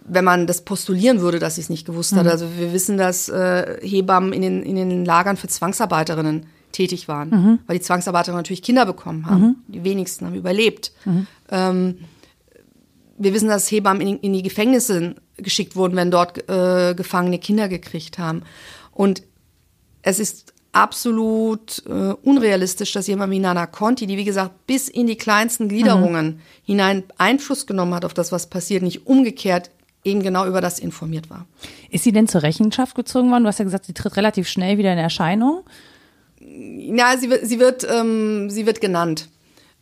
wenn 0.05 0.25
man 0.25 0.47
das 0.47 0.61
postulieren 0.63 1.19
würde, 1.21 1.37
dass 1.39 1.55
sie 1.55 1.61
es 1.61 1.69
nicht 1.69 1.85
gewusst 1.85 2.13
Mhm. 2.13 2.17
hat. 2.17 2.27
Also 2.27 2.47
wir 2.57 2.73
wissen, 2.73 2.97
dass 2.97 3.29
äh, 3.29 3.77
Hebammen 3.81 4.33
in 4.33 4.41
den, 4.41 4.63
in 4.63 4.75
den 4.75 5.05
Lagern 5.05 5.37
für 5.37 5.47
Zwangsarbeiterinnen 5.47 6.47
tätig 6.71 7.07
waren, 7.07 7.29
Mhm. 7.29 7.59
weil 7.67 7.77
die 7.77 7.83
Zwangsarbeiterinnen 7.83 8.39
natürlich 8.39 8.63
Kinder 8.63 8.85
bekommen 8.85 9.25
haben. 9.27 9.63
Die 9.67 9.83
wenigsten 9.83 10.25
haben 10.25 10.35
überlebt. 10.35 10.91
Mhm. 11.05 11.27
Ähm, 11.49 11.97
wir 13.17 13.33
wissen, 13.33 13.47
dass 13.47 13.69
Hebammen 13.71 14.01
in, 14.05 14.19
in 14.19 14.33
die 14.33 14.43
Gefängnisse 14.43 15.15
geschickt 15.37 15.75
wurden, 15.75 15.95
wenn 15.95 16.11
dort 16.11 16.49
äh, 16.49 16.93
Gefangene 16.95 17.39
Kinder 17.39 17.69
gekriegt 17.69 18.17
haben. 18.17 18.41
Und 18.91 19.23
es 20.01 20.19
ist 20.19 20.53
absolut 20.75 21.81
äh, 21.87 22.13
unrealistisch, 22.23 22.91
dass 22.91 23.07
jemand 23.07 23.31
wie 23.31 23.39
Nana 23.39 23.65
Conti, 23.65 24.07
die 24.07 24.17
wie 24.17 24.25
gesagt 24.25 24.67
bis 24.67 24.89
in 24.89 25.07
die 25.07 25.15
kleinsten 25.15 25.69
Gliederungen 25.69 26.25
mhm. 26.25 26.39
hinein 26.65 27.03
Einfluss 27.17 27.65
genommen 27.65 27.93
hat 27.93 28.03
auf 28.03 28.13
das, 28.13 28.33
was 28.33 28.47
passiert, 28.47 28.83
nicht 28.83 29.07
umgekehrt 29.07 29.71
eben 30.03 30.21
genau 30.21 30.45
über 30.45 30.61
das 30.61 30.79
informiert 30.79 31.29
war. 31.29 31.47
Ist 31.89 32.03
sie 32.03 32.11
denn 32.11 32.27
zur 32.27 32.43
Rechenschaft 32.43 32.93
gezogen 32.93 33.31
worden? 33.31 33.43
Du 33.43 33.47
hast 33.47 33.57
ja 33.57 33.65
gesagt, 33.65 33.85
sie 33.85 33.93
tritt 33.93 34.17
relativ 34.17 34.47
schnell 34.47 34.77
wieder 34.77 34.91
in 34.91 34.99
Erscheinung. 34.99 35.63
Ja, 36.39 37.17
sie 37.17 37.29
wird, 37.29 37.47
sie 37.47 37.59
wird, 37.59 37.87
ähm, 37.89 38.49
sie 38.49 38.65
wird 38.65 38.81
genannt. 38.81 39.29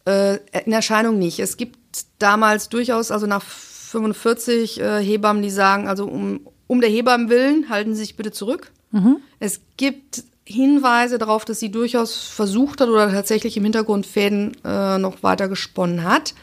Äh, 0.05 0.37
in 0.63 0.71
Erscheinung 0.71 1.17
nicht. 1.17 1.39
Es 1.39 1.57
gibt 1.57 1.77
damals 2.19 2.69
durchaus, 2.69 3.11
also 3.11 3.25
nach 3.25 3.41
45 3.41 4.79
äh, 4.79 5.03
Hebammen, 5.03 5.41
die 5.41 5.49
sagen, 5.49 5.87
also 5.87 6.05
um, 6.05 6.47
um 6.67 6.81
der 6.81 6.89
Hebammen 6.89 7.29
willen, 7.29 7.69
halten 7.69 7.95
Sie 7.95 8.01
sich 8.01 8.15
bitte 8.15 8.31
zurück. 8.31 8.71
Mhm. 8.91 9.17
Es 9.39 9.59
gibt 9.75 10.23
Hinweise 10.45 11.17
darauf, 11.17 11.45
dass 11.45 11.59
sie 11.59 11.71
durchaus 11.71 12.15
versucht 12.15 12.81
hat 12.81 12.89
oder 12.89 13.11
tatsächlich 13.11 13.55
im 13.55 13.63
Hintergrund 13.63 14.05
Fäden 14.05 14.51
äh, 14.65 14.97
noch 14.97 15.23
weiter 15.23 15.47
gesponnen 15.47 16.03
hat. 16.03 16.33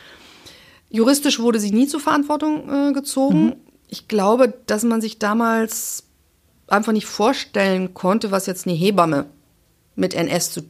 Juristisch 0.88 1.38
wurde 1.38 1.61
sie 1.61 1.70
nie 1.70 1.86
zur 1.86 2.01
Verantwortung 2.01 2.68
äh, 2.68 2.92
gezogen. 2.92 3.44
Mhm. 3.44 3.57
Ich 3.88 4.09
glaube, 4.09 4.55
dass 4.66 4.84
man 4.84 5.01
sich 5.01 5.18
damals 5.18 6.05
einfach 6.66 6.92
nicht 6.92 7.07
vorstellen 7.07 7.94
konnte, 7.94 8.30
was 8.30 8.46
jetzt 8.46 8.66
eine 8.66 8.76
Hebamme 8.76 9.26
mit 9.96 10.14
NS 10.14 10.53
zu 10.53 10.62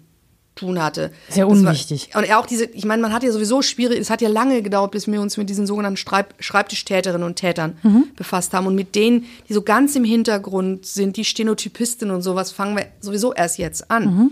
tun 0.54 0.82
hatte. 0.82 1.12
Sehr 1.28 1.48
unwichtig. 1.48 2.10
War, 2.12 2.22
und 2.22 2.32
auch 2.32 2.46
diese, 2.46 2.64
ich 2.64 2.84
meine, 2.84 3.00
man 3.02 3.12
hat 3.12 3.22
ja 3.22 3.32
sowieso 3.32 3.62
schwierig, 3.62 3.98
es 3.98 4.10
hat 4.10 4.20
ja 4.20 4.28
lange 4.28 4.62
gedauert, 4.62 4.90
bis 4.90 5.06
wir 5.06 5.20
uns 5.20 5.36
mit 5.36 5.48
diesen 5.48 5.66
sogenannten 5.66 5.96
Schreib, 5.96 6.34
Schreibtischtäterinnen 6.38 7.26
und 7.26 7.36
Tätern 7.36 7.78
mhm. 7.82 8.08
befasst 8.16 8.52
haben. 8.52 8.66
Und 8.66 8.74
mit 8.74 8.94
denen, 8.94 9.26
die 9.48 9.54
so 9.54 9.62
ganz 9.62 9.96
im 9.96 10.04
Hintergrund 10.04 10.86
sind, 10.86 11.16
die 11.16 11.24
Stenotypistinnen 11.24 12.14
und 12.14 12.22
sowas, 12.22 12.52
fangen 12.52 12.76
wir 12.76 12.86
sowieso 13.00 13.32
erst 13.32 13.58
jetzt 13.58 13.90
an. 13.90 14.04
Mhm. 14.04 14.30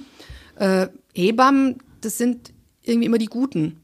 Äh, 0.57 0.89
Hebammen, 1.15 1.79
das 2.01 2.19
sind 2.19 2.53
irgendwie 2.83 3.07
immer 3.07 3.19
die 3.19 3.27
Guten. 3.27 3.81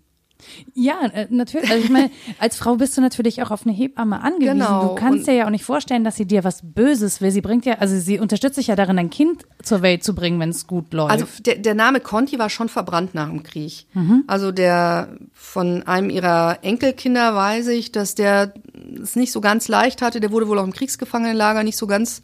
Ja, 0.74 1.01
äh, 1.12 1.26
natürlich. 1.30 1.70
Also 1.70 1.84
ich 1.84 1.90
meine, 1.90 2.11
als 2.38 2.57
Frau 2.57 2.76
bist 2.76 2.97
du 2.97 3.01
natürlich 3.01 3.42
auch 3.42 3.51
auf 3.51 3.66
eine 3.66 3.74
Hebamme 3.74 4.20
angewiesen. 4.20 4.59
Genau. 4.59 4.88
Du 4.88 4.95
kannst 4.95 5.26
dir 5.26 5.34
ja 5.34 5.47
auch 5.47 5.51
nicht 5.51 5.64
vorstellen, 5.64 6.05
dass 6.05 6.16
sie 6.16 6.26
dir 6.26 6.45
was 6.45 6.61
Böses 6.62 7.20
will. 7.20 7.30
Sie 7.30 7.40
bringt 7.40 7.66
ja, 7.66 7.74
also 7.74 7.97
sie 7.99 8.18
unterstützt 8.18 8.57
dich 8.57 8.68
ja 8.68 8.76
darin, 8.76 8.99
ein 8.99 9.11
Kind 9.11 9.45
zur 9.62 9.82
Welt 9.82 10.05
zu 10.05 10.14
bringen, 10.14 10.40
wenn 10.40 10.51
es 10.51 10.66
gut 10.66 10.92
läuft. 10.92 11.11
Also 11.11 11.26
der, 11.40 11.57
der 11.57 11.74
Name 11.74 12.01
Conti 12.01 12.38
war 12.38 12.51
schon 12.51 12.68
verbrannt 12.68 13.14
nach 13.14 13.28
dem 13.28 13.42
Krieg. 13.42 13.86
Mhm. 13.95 14.24
Also 14.26 14.53
der 14.53 15.16
von 15.32 15.82
einem 15.84 16.11
ihrer 16.11 16.59
Enkelkinder 16.62 17.34
weiß 17.34 17.68
ich, 17.68 17.92
dass 17.92 18.14
der 18.14 18.55
es 19.03 19.16
nicht 19.16 19.32
so 19.32 19.40
ganz 19.40 19.68
leicht 19.68 20.03
hatte. 20.03 20.20
Der 20.20 20.30
wurde 20.30 20.49
wohl 20.49 20.59
auch 20.59 20.64
im 20.64 20.72
Kriegsgefangenenlager 20.72 21.62
nicht 21.62 21.76
so 21.76 21.86
ganz 21.86 22.22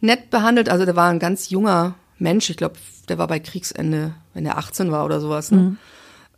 nett 0.00 0.30
behandelt. 0.30 0.68
Also 0.68 0.84
der 0.84 0.96
war 0.96 1.10
ein 1.10 1.18
ganz 1.18 1.50
junger 1.50 1.94
Mensch. 2.18 2.50
Ich 2.50 2.56
glaube, 2.56 2.76
der 3.08 3.18
war 3.18 3.26
bei 3.26 3.40
Kriegsende, 3.40 4.14
wenn 4.32 4.46
er 4.46 4.58
18 4.58 4.90
war 4.90 5.04
oder 5.04 5.20
sowas. 5.20 5.50
Ne? 5.50 5.58
Mhm. 5.58 5.76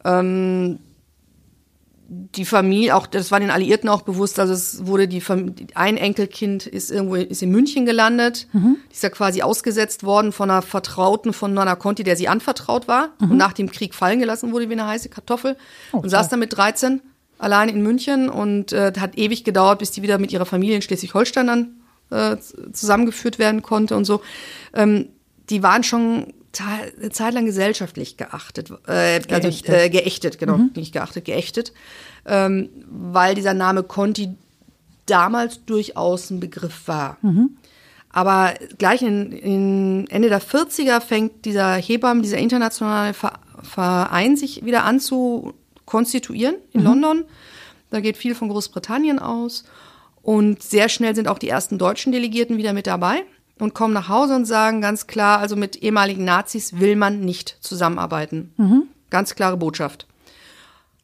Ähm, 0.04 0.78
die 2.08 2.44
Familie, 2.44 2.94
auch 2.94 3.06
das 3.06 3.30
war 3.30 3.40
den 3.40 3.50
Alliierten 3.50 3.88
auch 3.88 4.02
bewusst, 4.02 4.38
also 4.38 4.52
es 4.52 4.86
wurde 4.86 5.08
die 5.08 5.20
Familie, 5.20 5.66
ein 5.74 5.96
Enkelkind 5.96 6.66
ist 6.66 6.90
irgendwo 6.90 7.16
ist 7.16 7.42
in 7.42 7.50
München 7.50 7.84
gelandet, 7.84 8.46
mhm. 8.52 8.76
die 8.88 8.94
ist 8.94 9.02
ja 9.02 9.10
quasi 9.10 9.42
ausgesetzt 9.42 10.04
worden 10.04 10.30
von 10.30 10.50
einer 10.50 10.62
Vertrauten 10.62 11.32
von 11.32 11.52
Nonna 11.52 11.74
Conti, 11.74 12.04
der 12.04 12.16
sie 12.16 12.28
anvertraut 12.28 12.86
war 12.86 13.10
mhm. 13.20 13.32
und 13.32 13.36
nach 13.36 13.52
dem 13.52 13.70
Krieg 13.70 13.94
fallen 13.94 14.20
gelassen 14.20 14.52
wurde 14.52 14.68
wie 14.68 14.74
eine 14.74 14.86
heiße 14.86 15.08
Kartoffel 15.08 15.56
oh, 15.92 15.98
und 15.98 16.08
saß 16.08 16.28
dann 16.28 16.38
mit 16.38 16.56
13 16.56 17.00
allein 17.38 17.68
in 17.68 17.82
München 17.82 18.28
und 18.28 18.72
äh, 18.72 18.92
hat 18.98 19.18
ewig 19.18 19.42
gedauert, 19.42 19.80
bis 19.80 19.90
die 19.90 20.02
wieder 20.02 20.18
mit 20.18 20.32
ihrer 20.32 20.46
Familie 20.46 20.76
in 20.76 20.82
Schleswig-Holstein 20.82 21.46
dann 21.46 21.74
äh, 22.10 22.36
zusammengeführt 22.72 23.38
werden 23.38 23.62
konnte 23.62 23.96
und 23.96 24.04
so. 24.04 24.22
Ähm, 24.74 25.08
die 25.50 25.62
waren 25.62 25.82
schon 25.82 26.32
eine 26.60 27.10
Zeit 27.10 27.34
lang 27.34 27.46
gesellschaftlich 27.46 28.16
geachtet, 28.16 28.70
äh, 28.86 29.20
also, 29.28 29.28
geächtet. 29.28 29.74
Äh, 29.74 29.90
geächtet, 29.90 30.38
genau, 30.38 30.58
mhm. 30.58 30.70
nicht 30.76 30.92
geachtet, 30.92 31.24
geächtet, 31.24 31.72
ähm, 32.26 32.68
weil 32.88 33.34
dieser 33.34 33.54
Name 33.54 33.82
Conti 33.82 34.34
damals 35.06 35.64
durchaus 35.64 36.30
ein 36.30 36.40
Begriff 36.40 36.88
war. 36.88 37.18
Mhm. 37.22 37.56
Aber 38.10 38.54
gleich 38.78 39.02
in, 39.02 39.32
in, 39.32 40.06
Ende 40.08 40.28
der 40.28 40.40
40er 40.40 41.00
fängt 41.00 41.44
dieser 41.44 41.74
Hebammen, 41.74 42.22
dieser 42.22 42.38
internationale 42.38 43.14
Verein 43.62 44.36
sich 44.36 44.64
wieder 44.64 44.84
an 44.84 45.00
zu 45.00 45.54
konstituieren 45.84 46.56
in 46.72 46.80
mhm. 46.80 46.86
London. 46.86 47.24
Da 47.90 48.00
geht 48.00 48.16
viel 48.16 48.34
von 48.34 48.48
Großbritannien 48.48 49.18
aus. 49.18 49.64
Und 50.22 50.62
sehr 50.62 50.88
schnell 50.88 51.14
sind 51.14 51.28
auch 51.28 51.38
die 51.38 51.48
ersten 51.48 51.78
deutschen 51.78 52.10
Delegierten 52.10 52.56
wieder 52.56 52.72
mit 52.72 52.86
dabei 52.86 53.22
und 53.58 53.74
kommen 53.74 53.94
nach 53.94 54.08
Hause 54.08 54.34
und 54.34 54.44
sagen 54.44 54.80
ganz 54.80 55.06
klar, 55.06 55.38
also 55.38 55.56
mit 55.56 55.76
ehemaligen 55.76 56.24
Nazis 56.24 56.78
will 56.78 56.96
man 56.96 57.20
nicht 57.20 57.56
zusammenarbeiten. 57.60 58.52
Mhm. 58.56 58.82
Ganz 59.10 59.34
klare 59.34 59.56
Botschaft. 59.56 60.06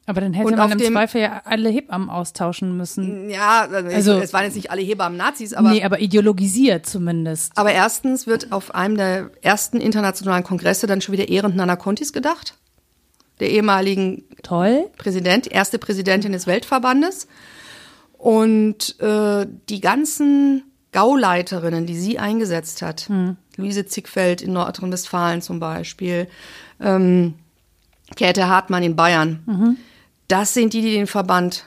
Aber 0.04 0.20
dann 0.20 0.32
hätte 0.32 0.48
und 0.48 0.56
man 0.56 0.72
im 0.72 0.78
dem, 0.78 0.92
Zweifel 0.92 1.20
ja 1.20 1.42
alle 1.44 1.68
Hebammen 1.68 2.10
austauschen 2.10 2.76
müssen. 2.76 3.30
Ja, 3.30 3.68
also, 3.72 3.88
also 3.88 4.12
es 4.18 4.32
waren 4.32 4.44
jetzt 4.44 4.56
nicht 4.56 4.70
alle 4.70 4.82
Hebammen 4.82 5.16
Nazis, 5.16 5.54
aber. 5.54 5.70
Nee, 5.70 5.84
aber 5.84 6.00
ideologisiert 6.00 6.86
zumindest. 6.86 7.52
Aber 7.56 7.72
erstens 7.72 8.26
wird 8.26 8.50
auf 8.50 8.74
einem 8.74 8.96
der 8.96 9.30
ersten 9.42 9.80
internationalen 9.80 10.42
Kongresse 10.42 10.88
dann 10.88 11.00
schon 11.00 11.12
wieder 11.12 11.28
ehrend 11.28 11.54
Nana 11.54 11.76
Contis 11.76 12.12
gedacht. 12.12 12.54
Der 13.38 13.50
ehemaligen 13.50 14.24
Toll. 14.42 14.90
Präsident, 14.98 15.50
erste 15.50 15.78
Präsidentin 15.78 16.32
des 16.32 16.48
Weltverbandes. 16.48 17.28
Und 18.18 19.00
äh, 19.00 19.46
die 19.68 19.80
ganzen 19.80 20.64
Gauleiterinnen, 20.92 21.86
die 21.86 21.96
sie 21.96 22.18
eingesetzt 22.18 22.82
hat. 22.82 23.08
Hm. 23.08 23.36
Luise 23.56 23.86
Zickfeld 23.86 24.42
in 24.42 24.52
Nordrhein-Westfalen 24.52 25.42
zum 25.42 25.58
Beispiel, 25.58 26.28
ähm, 26.80 27.34
Käthe 28.14 28.48
Hartmann 28.48 28.82
in 28.82 28.94
Bayern. 28.94 29.42
Mhm. 29.46 29.76
Das 30.28 30.54
sind 30.54 30.74
die, 30.74 30.82
die 30.82 30.92
den 30.92 31.06
Verband 31.06 31.64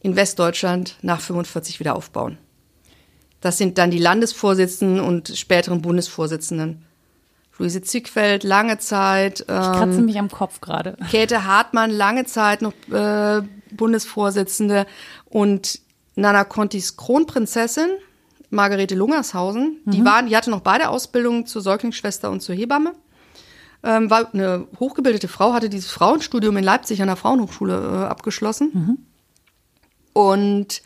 in 0.00 0.16
Westdeutschland 0.16 0.96
nach 1.02 1.20
45 1.20 1.80
wieder 1.80 1.96
aufbauen. 1.96 2.38
Das 3.40 3.58
sind 3.58 3.78
dann 3.78 3.90
die 3.90 3.98
Landesvorsitzenden 3.98 5.00
und 5.00 5.36
späteren 5.36 5.82
Bundesvorsitzenden. 5.82 6.84
Luise 7.58 7.82
Zickfeld, 7.82 8.44
lange 8.44 8.78
Zeit. 8.78 9.44
Ähm, 9.48 9.56
ich 9.56 9.78
kratze 9.78 10.00
mich 10.00 10.18
am 10.18 10.30
Kopf 10.30 10.60
gerade. 10.60 10.96
Käthe 11.10 11.44
Hartmann, 11.44 11.90
lange 11.90 12.24
Zeit 12.24 12.62
noch 12.62 12.72
äh, 12.92 13.42
Bundesvorsitzende. 13.72 14.86
Und 15.24 15.80
Nana 16.14 16.44
Contis 16.44 16.96
Kronprinzessin, 16.96 17.90
Margarete 18.50 18.94
Lungershausen. 18.94 19.80
Mhm. 19.84 19.90
Die 19.90 20.04
waren, 20.04 20.26
die 20.26 20.36
hatte 20.36 20.50
noch 20.50 20.60
beide 20.60 20.88
Ausbildungen 20.88 21.46
zur 21.46 21.62
Säuglingsschwester 21.62 22.30
und 22.30 22.40
zur 22.40 22.54
Hebamme. 22.54 22.94
Ähm, 23.82 24.10
war 24.10 24.32
eine 24.32 24.66
hochgebildete 24.80 25.28
Frau, 25.28 25.52
hatte 25.52 25.68
dieses 25.68 25.90
Frauenstudium 25.90 26.56
in 26.56 26.64
Leipzig 26.64 27.00
an 27.00 27.08
der 27.08 27.16
Frauenhochschule 27.16 27.74
äh, 27.74 28.06
abgeschlossen. 28.06 28.70
Mhm. 28.72 28.98
Und 30.12 30.82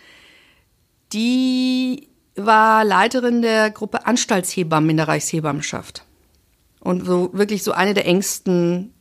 die 1.12 2.08
war 2.36 2.84
Leiterin 2.84 3.42
der 3.42 3.70
Gruppe 3.70 4.06
Anstaltshebammen 4.06 4.90
in 4.90 4.96
der 4.98 5.08
Reichshebammenschaft. 5.08 6.04
Und 6.80 7.06
so 7.06 7.30
wirklich 7.32 7.62
so 7.62 7.72
eine 7.72 7.94
der 7.94 8.06
engsten 8.06 8.91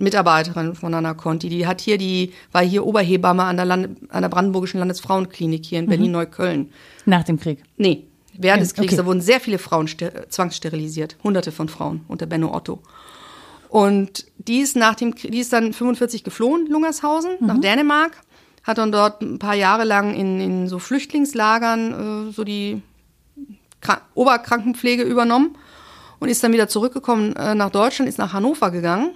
Mitarbeiterinnen 0.00 0.74
von 0.74 0.94
Anna 0.94 1.14
Conti. 1.14 1.48
Die 1.48 1.66
hat 1.66 1.80
hier 1.80 1.98
die, 1.98 2.32
war 2.52 2.62
hier 2.62 2.86
Oberhebamme 2.86 3.44
an 3.44 3.56
der, 3.56 3.66
Land, 3.66 3.98
an 4.08 4.22
der 4.22 4.28
Brandenburgischen 4.28 4.78
Landesfrauenklinik 4.78 5.64
hier 5.64 5.78
in 5.78 5.84
mhm. 5.84 5.90
Berlin-Neukölln. 5.90 6.72
Nach 7.04 7.22
dem 7.22 7.38
Krieg? 7.38 7.62
Nee, 7.76 8.06
während 8.36 8.62
des 8.62 8.74
Kriegs. 8.74 8.94
Okay. 8.94 8.96
Da 9.02 9.06
wurden 9.06 9.20
sehr 9.20 9.40
viele 9.40 9.58
Frauen 9.58 9.88
zwangssterilisiert. 10.28 11.16
Hunderte 11.22 11.52
von 11.52 11.68
Frauen 11.68 12.00
unter 12.08 12.26
Benno 12.26 12.54
Otto. 12.54 12.80
Und 13.68 14.26
die 14.38 14.58
ist 14.60 14.74
nach 14.74 14.94
dem, 14.94 15.14
die 15.14 15.38
ist 15.38 15.52
dann 15.52 15.72
45 15.72 16.24
geflohen, 16.24 16.66
Lungershausen, 16.66 17.32
mhm. 17.38 17.46
nach 17.46 17.60
Dänemark, 17.60 18.16
hat 18.64 18.78
dann 18.78 18.90
dort 18.90 19.22
ein 19.22 19.38
paar 19.38 19.54
Jahre 19.54 19.84
lang 19.84 20.14
in, 20.14 20.40
in 20.40 20.68
so 20.68 20.78
Flüchtlingslagern 20.78 22.28
äh, 22.28 22.32
so 22.32 22.42
die 22.42 22.82
Krank 23.80 24.02
Oberkrankenpflege 24.14 25.02
übernommen 25.02 25.56
und 26.18 26.28
ist 26.28 26.42
dann 26.42 26.52
wieder 26.52 26.68
zurückgekommen 26.68 27.34
äh, 27.36 27.54
nach 27.54 27.70
Deutschland, 27.70 28.08
ist 28.08 28.18
nach 28.18 28.32
Hannover 28.32 28.70
gegangen 28.70 29.12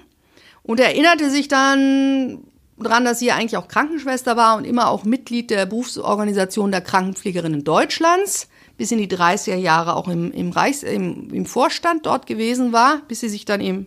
und 0.64 0.80
erinnerte 0.80 1.30
sich 1.30 1.46
dann 1.46 2.42
dran, 2.78 3.04
dass 3.04 3.20
sie 3.20 3.30
eigentlich 3.30 3.56
auch 3.56 3.68
Krankenschwester 3.68 4.36
war 4.36 4.56
und 4.56 4.64
immer 4.64 4.88
auch 4.88 5.04
Mitglied 5.04 5.50
der 5.50 5.66
Berufsorganisation 5.66 6.72
der 6.72 6.80
Krankenpflegerinnen 6.80 7.62
Deutschlands, 7.62 8.48
bis 8.76 8.90
in 8.90 8.98
die 8.98 9.08
30er 9.08 9.54
Jahre 9.54 9.94
auch 9.94 10.08
im, 10.08 10.32
im, 10.32 10.50
Reichs-, 10.50 10.82
im, 10.82 11.32
im 11.32 11.46
Vorstand 11.46 12.06
dort 12.06 12.26
gewesen 12.26 12.72
war, 12.72 13.02
bis 13.06 13.20
sie 13.20 13.28
sich 13.28 13.44
dann 13.44 13.60
eben 13.60 13.86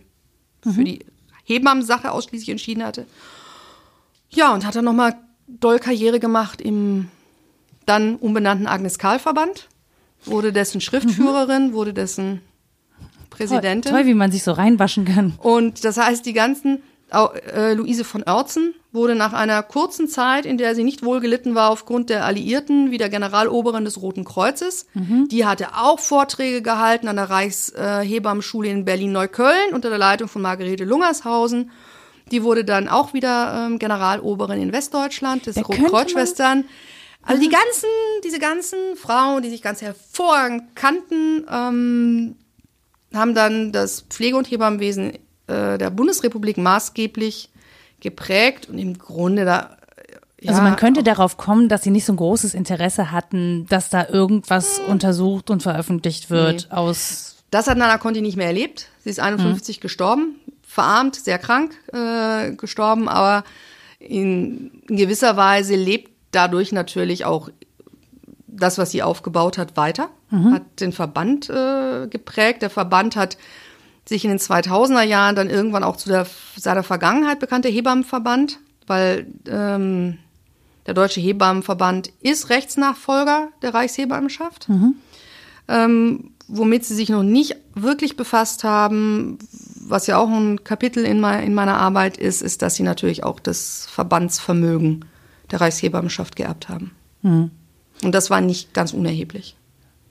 mhm. 0.64 0.72
für 0.72 0.84
die 0.84 1.04
Hebammensache 1.44 2.10
ausschließlich 2.10 2.48
entschieden 2.48 2.84
hatte. 2.84 3.06
Ja, 4.30 4.54
und 4.54 4.64
hat 4.64 4.76
dann 4.76 4.84
nochmal 4.84 5.16
doll 5.46 5.78
Karriere 5.78 6.20
gemacht 6.20 6.60
im 6.60 7.08
dann 7.86 8.16
umbenannten 8.16 8.66
Agnes 8.66 8.98
Karl 8.98 9.18
Verband, 9.18 9.68
wurde 10.24 10.52
dessen 10.52 10.80
Schriftführerin, 10.80 11.68
mhm. 11.68 11.72
wurde 11.72 11.94
dessen 11.94 12.42
Präsidentin. 13.38 13.82
Toll, 13.82 14.00
toll, 14.00 14.06
wie 14.06 14.14
man 14.14 14.30
sich 14.30 14.42
so 14.42 14.52
reinwaschen 14.52 15.04
kann. 15.04 15.34
Und 15.38 15.84
das 15.84 15.96
heißt, 15.96 16.26
die 16.26 16.32
ganzen 16.32 16.82
äh, 17.10 17.72
Luise 17.72 18.04
von 18.04 18.22
Oertzen 18.22 18.74
wurde 18.92 19.14
nach 19.14 19.32
einer 19.32 19.62
kurzen 19.62 20.08
Zeit, 20.08 20.44
in 20.44 20.58
der 20.58 20.74
sie 20.74 20.84
nicht 20.84 21.04
wohlgelitten 21.04 21.54
war 21.54 21.70
aufgrund 21.70 22.10
der 22.10 22.24
Alliierten, 22.24 22.90
wieder 22.90 23.08
Generaloberin 23.08 23.84
des 23.84 24.00
Roten 24.02 24.24
Kreuzes. 24.24 24.86
Mhm. 24.94 25.28
Die 25.28 25.46
hatte 25.46 25.68
auch 25.76 26.00
Vorträge 26.00 26.62
gehalten 26.62 27.08
an 27.08 27.16
der 27.16 27.30
Reichshebammenschule 27.30 28.68
in 28.68 28.84
Berlin-Neukölln 28.84 29.72
unter 29.72 29.88
der 29.88 29.98
Leitung 29.98 30.28
von 30.28 30.42
Margarete 30.42 30.84
Lungershausen. 30.84 31.70
Die 32.30 32.42
wurde 32.42 32.64
dann 32.64 32.88
auch 32.88 33.14
wieder 33.14 33.66
ähm, 33.66 33.78
Generaloberin 33.78 34.60
in 34.60 34.72
Westdeutschland 34.72 35.46
des 35.46 35.56
Rotkreuzschwestern. 35.56 36.64
Also 37.22 37.42
die 37.42 37.48
ganzen, 37.48 37.88
diese 38.24 38.38
ganzen 38.38 38.78
Frauen, 38.96 39.42
die 39.42 39.50
sich 39.50 39.62
ganz 39.62 39.82
hervorragend 39.82 40.74
kannten, 40.74 41.46
ähm, 41.50 42.36
haben 43.14 43.34
dann 43.34 43.72
das 43.72 44.02
Pflege- 44.02 44.36
und 44.36 44.50
Hebammenwesen 44.50 45.14
äh, 45.46 45.78
der 45.78 45.90
Bundesrepublik 45.90 46.58
maßgeblich 46.58 47.50
geprägt 48.00 48.68
und 48.68 48.78
im 48.78 48.98
Grunde 48.98 49.44
da 49.44 49.78
ja, 50.40 50.50
also 50.50 50.62
man 50.62 50.76
könnte 50.76 51.02
darauf 51.02 51.36
kommen, 51.36 51.68
dass 51.68 51.82
sie 51.82 51.90
nicht 51.90 52.04
so 52.04 52.12
ein 52.12 52.16
großes 52.16 52.54
Interesse 52.54 53.10
hatten, 53.10 53.66
dass 53.66 53.90
da 53.90 54.06
irgendwas 54.06 54.78
hm. 54.78 54.92
untersucht 54.92 55.50
und 55.50 55.64
veröffentlicht 55.64 56.30
wird 56.30 56.68
nee. 56.70 56.76
aus. 56.76 57.42
Das 57.50 57.66
hat 57.66 57.76
Nana 57.76 57.98
Conti 57.98 58.20
nicht 58.20 58.36
mehr 58.36 58.46
erlebt. 58.46 58.86
Sie 59.02 59.10
ist 59.10 59.18
51 59.18 59.76
hm. 59.76 59.80
gestorben, 59.80 60.36
verarmt, 60.62 61.16
sehr 61.16 61.38
krank 61.38 61.74
äh, 61.92 62.52
gestorben, 62.52 63.08
aber 63.08 63.42
in, 63.98 64.82
in 64.88 64.96
gewisser 64.96 65.36
Weise 65.36 65.74
lebt 65.74 66.12
dadurch 66.30 66.70
natürlich 66.70 67.24
auch 67.24 67.48
das, 68.48 68.78
was 68.78 68.90
sie 68.90 69.02
aufgebaut 69.02 69.58
hat, 69.58 69.76
weiter. 69.76 70.08
Mhm. 70.30 70.54
Hat 70.54 70.80
den 70.80 70.92
Verband 70.92 71.48
äh, 71.50 72.06
geprägt. 72.08 72.62
Der 72.62 72.70
Verband 72.70 73.16
hat 73.16 73.36
sich 74.08 74.24
in 74.24 74.30
den 74.30 74.38
2000er 74.38 75.02
Jahren 75.02 75.36
dann 75.36 75.50
irgendwann 75.50 75.84
auch 75.84 75.96
zu 75.96 76.08
der, 76.08 76.26
seiner 76.56 76.82
Vergangenheit 76.82 77.40
bekannte 77.40 77.68
Hebammenverband, 77.68 78.58
weil 78.86 79.26
ähm, 79.46 80.18
der 80.86 80.94
Deutsche 80.94 81.20
Hebammenverband 81.20 82.10
ist 82.20 82.48
Rechtsnachfolger 82.48 83.48
der 83.60 83.74
Reichshebammenschaft, 83.74 84.70
mhm. 84.70 84.94
ähm, 85.68 86.30
womit 86.48 86.86
sie 86.86 86.94
sich 86.94 87.10
noch 87.10 87.22
nicht 87.22 87.56
wirklich 87.74 88.16
befasst 88.16 88.64
haben, 88.64 89.38
was 89.86 90.06
ja 90.06 90.16
auch 90.16 90.30
ein 90.30 90.64
Kapitel 90.64 91.04
in, 91.04 91.20
mein, 91.20 91.44
in 91.44 91.52
meiner 91.52 91.76
Arbeit 91.76 92.16
ist, 92.16 92.40
ist, 92.40 92.62
dass 92.62 92.76
sie 92.76 92.84
natürlich 92.84 93.24
auch 93.24 93.40
das 93.40 93.86
Verbandsvermögen 93.90 95.04
der 95.50 95.60
Reichshebammenschaft 95.60 96.34
geerbt 96.36 96.70
haben. 96.70 96.92
Mhm. 97.20 97.50
Und 98.02 98.14
das 98.14 98.30
war 98.30 98.40
nicht 98.40 98.74
ganz 98.74 98.92
unerheblich. 98.92 99.56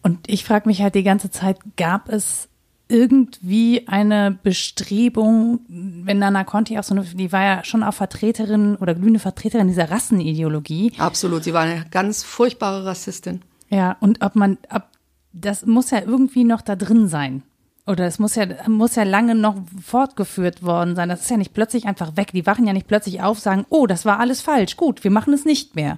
Und 0.02 0.20
ich 0.28 0.44
frage 0.44 0.68
mich 0.68 0.82
halt 0.82 0.96
die 0.96 1.04
ganze 1.04 1.32
Zeit, 1.32 1.58
gab 1.76 2.10
es 2.10 2.50
irgendwie 2.90 3.88
eine 3.88 4.38
Bestrebung, 4.42 5.60
wenn 5.68 6.20
Nana 6.20 6.44
Conti 6.44 6.80
auch 6.80 6.84
so 6.84 6.96
eine, 6.96 7.04
die 7.04 7.32
war 7.32 7.44
ja 7.44 7.64
schon 7.64 7.84
auch 7.84 7.94
Vertreterin 7.94 8.78
oder 8.78 8.96
glühende 8.96 9.20
Vertreterin 9.20 9.68
dieser 9.68 9.92
Rassenideologie. 9.92 10.94
Absolut, 10.98 11.44
sie 11.44 11.54
war 11.54 11.64
eine 11.64 11.86
ganz 11.92 12.24
furchtbare 12.24 12.86
Rassistin. 12.86 13.42
Ja, 13.70 13.98
und 14.00 14.24
ob 14.24 14.36
man, 14.36 14.58
ob, 14.70 14.84
das 15.34 15.66
muss 15.66 15.92
ja 15.92 16.02
irgendwie 16.02 16.46
noch 16.46 16.62
da 16.62 16.76
drin 16.76 17.08
sein. 17.08 17.44
Oder 17.86 18.06
es 18.06 18.20
muss 18.20 18.36
ja, 18.36 18.46
muss 18.68 18.96
ja 18.96 19.04
lange 19.04 19.34
noch 19.34 19.56
fortgeführt 19.82 20.62
worden 20.62 20.96
sein. 20.96 21.08
Das 21.08 21.22
ist 21.22 21.32
ja 21.32 21.38
nicht 21.38 21.54
plötzlich 21.54 21.86
einfach 21.86 22.18
weg. 22.18 22.32
Die 22.34 22.46
wachen 22.46 22.68
ja 22.68 22.74
nicht 22.74 22.88
plötzlich 22.88 23.22
auf, 23.22 23.40
sagen, 23.40 23.66
oh, 23.70 23.88
das 23.88 24.04
war 24.04 24.20
alles 24.20 24.42
falsch. 24.42 24.76
Gut, 24.76 25.06
wir 25.06 25.12
machen 25.12 25.34
es 25.34 25.46
nicht 25.46 25.76
mehr. 25.76 25.98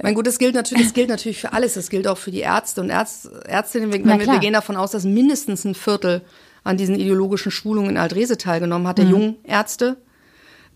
Mein 0.00 0.14
gut, 0.14 0.26
das 0.26 0.38
gilt 0.38 0.54
natürlich, 0.54 0.84
das 0.84 0.94
gilt 0.94 1.08
natürlich 1.08 1.40
für 1.40 1.52
alles. 1.52 1.74
Das 1.74 1.90
gilt 1.90 2.06
auch 2.06 2.18
für 2.18 2.30
die 2.30 2.40
Ärzte 2.40 2.80
und 2.80 2.90
Ärzt, 2.90 3.28
Ärztinnen. 3.46 3.92
Wir, 3.92 4.04
wir, 4.04 4.18
wir, 4.18 4.38
gehen 4.38 4.52
davon 4.52 4.76
aus, 4.76 4.92
dass 4.92 5.04
mindestens 5.04 5.64
ein 5.64 5.74
Viertel 5.74 6.22
an 6.62 6.76
diesen 6.76 6.94
ideologischen 6.94 7.50
Schulungen 7.50 7.90
in 7.90 7.96
Aldrese 7.96 8.38
teilgenommen 8.38 8.86
hat, 8.86 8.98
der 8.98 9.06
mhm. 9.06 9.10
jungen 9.10 9.36
Ärzte. 9.42 9.96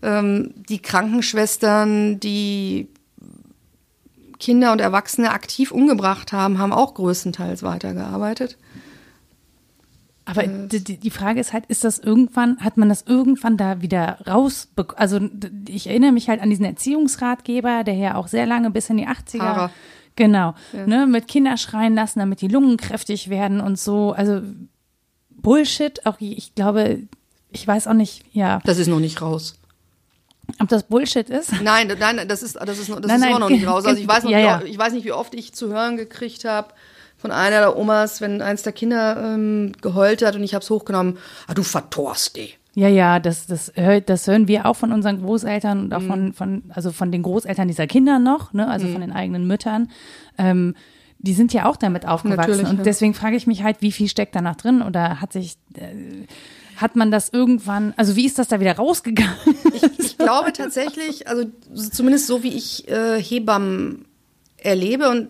Ähm, 0.01 0.53
die 0.67 0.81
Krankenschwestern, 0.81 2.19
die 2.19 2.89
Kinder 4.39 4.73
und 4.73 4.81
Erwachsene 4.81 5.31
aktiv 5.31 5.71
umgebracht 5.71 6.33
haben, 6.33 6.57
haben 6.57 6.73
auch 6.73 6.93
größtenteils 6.95 7.63
weitergearbeitet. 7.63 8.57
Aber 10.25 10.43
die, 10.47 10.97
die 10.97 11.09
Frage 11.09 11.39
ist 11.39 11.51
halt, 11.51 11.65
ist 11.67 11.83
das 11.83 11.99
irgendwann, 11.99 12.57
hat 12.59 12.77
man 12.77 12.87
das 12.87 13.03
irgendwann 13.05 13.57
da 13.57 13.81
wieder 13.81 14.19
rausbekommen? 14.25 14.99
Also 14.99 15.19
ich 15.67 15.87
erinnere 15.87 16.13
mich 16.13 16.29
halt 16.29 16.41
an 16.41 16.49
diesen 16.49 16.65
Erziehungsratgeber, 16.65 17.83
der 17.83 17.95
ja 17.95 18.15
auch 18.15 18.27
sehr 18.27 18.45
lange 18.45 18.71
bis 18.71 18.89
in 18.89 18.97
die 18.97 19.07
80er. 19.07 19.39
Haare. 19.39 19.69
Genau, 20.15 20.53
ja. 20.71 20.85
ne, 20.85 21.07
mit 21.07 21.27
Kinder 21.27 21.57
schreien 21.57 21.95
lassen, 21.95 22.19
damit 22.19 22.41
die 22.41 22.47
Lungen 22.47 22.77
kräftig 22.77 23.29
werden 23.29 23.59
und 23.59 23.79
so. 23.79 24.11
Also 24.11 24.41
Bullshit, 25.29 26.05
auch 26.05 26.17
ich 26.19 26.55
glaube, 26.55 27.01
ich 27.51 27.67
weiß 27.67 27.87
auch 27.87 27.93
nicht, 27.93 28.23
ja. 28.31 28.61
Das 28.63 28.77
ist 28.77 28.87
noch 28.87 28.99
nicht 28.99 29.21
raus. 29.21 29.55
Ob 30.59 30.67
das 30.69 30.83
Bullshit 30.83 31.29
ist? 31.29 31.51
Nein, 31.61 31.91
nein, 31.99 32.27
das 32.27 32.43
ist, 32.43 32.55
das 32.55 32.77
ist, 32.77 32.89
das 32.89 32.99
nein, 33.05 33.21
ist 33.21 33.27
immer 33.27 33.39
noch 33.39 33.49
nicht 33.49 33.67
raus. 33.67 33.85
Also 33.85 33.99
ich 33.99 34.07
weiß, 34.07 34.23
noch, 34.23 34.31
ja, 34.31 34.39
ja. 34.39 34.61
ich 34.63 34.77
weiß 34.77 34.93
nicht, 34.93 35.05
wie 35.05 35.11
oft 35.11 35.33
ich 35.33 35.53
zu 35.53 35.69
hören 35.69 35.97
gekriegt 35.97 36.45
habe, 36.45 36.73
von 37.23 37.31
einer 37.31 37.59
der 37.59 37.77
Omas, 37.77 38.19
wenn 38.19 38.41
eins 38.41 38.63
der 38.63 38.73
Kinder 38.73 39.15
ähm, 39.33 39.71
geheult 39.81 40.21
hat 40.25 40.35
und 40.35 40.43
ich 40.43 40.53
habe 40.53 40.61
es 40.61 40.69
hochgenommen, 40.69 41.17
ah, 41.47 41.53
du 41.53 41.63
vertorst 41.63 42.35
die. 42.35 42.49
Ja, 42.75 42.89
ja, 42.89 43.21
das, 43.21 43.47
das, 43.47 43.71
das 44.05 44.27
hören 44.27 44.49
wir 44.49 44.65
auch 44.65 44.73
von 44.73 44.91
unseren 44.91 45.21
Großeltern 45.21 45.85
und 45.85 45.93
auch 45.93 46.01
mhm. 46.01 46.07
von, 46.07 46.33
von, 46.33 46.63
also 46.67 46.91
von 46.91 47.13
den 47.13 47.23
Großeltern 47.23 47.69
dieser 47.69 47.87
Kinder 47.87 48.19
noch, 48.19 48.51
ne, 48.51 48.67
also 48.67 48.87
mhm. 48.87 48.91
von 48.91 48.99
den 48.99 49.13
eigenen 49.13 49.47
Müttern. 49.47 49.89
Ähm, 50.37 50.75
die 51.17 51.31
sind 51.31 51.53
ja 51.53 51.65
auch 51.65 51.77
damit 51.77 52.05
aufgewachsen. 52.05 52.51
Natürlich, 52.51 52.69
und 52.69 52.79
ja. 52.79 52.83
deswegen 52.83 53.13
frage 53.13 53.37
ich 53.37 53.47
mich 53.47 53.63
halt, 53.63 53.77
wie 53.79 53.93
viel 53.93 54.09
steckt 54.09 54.35
da 54.35 54.41
noch 54.41 54.57
drin 54.57 54.81
oder 54.81 55.21
hat 55.21 55.31
sich, 55.31 55.55
äh, 55.75 56.25
hat 56.75 56.97
man 56.97 57.09
das 57.09 57.29
irgendwann, 57.29 57.93
also 57.95 58.17
wie 58.17 58.25
ist 58.25 58.37
das 58.37 58.49
da 58.49 58.59
wieder 58.59 58.75
rausgegangen? 58.75 59.33
Ich, 59.73 59.83
ich 59.97 60.17
glaube 60.17 60.51
tatsächlich, 60.51 61.29
also 61.29 61.45
zumindest 61.73 62.27
so 62.27 62.43
wie 62.43 62.49
ich 62.53 62.89
äh, 62.89 63.17
Hebammen 63.21 64.07
erlebe 64.57 65.09
und 65.09 65.29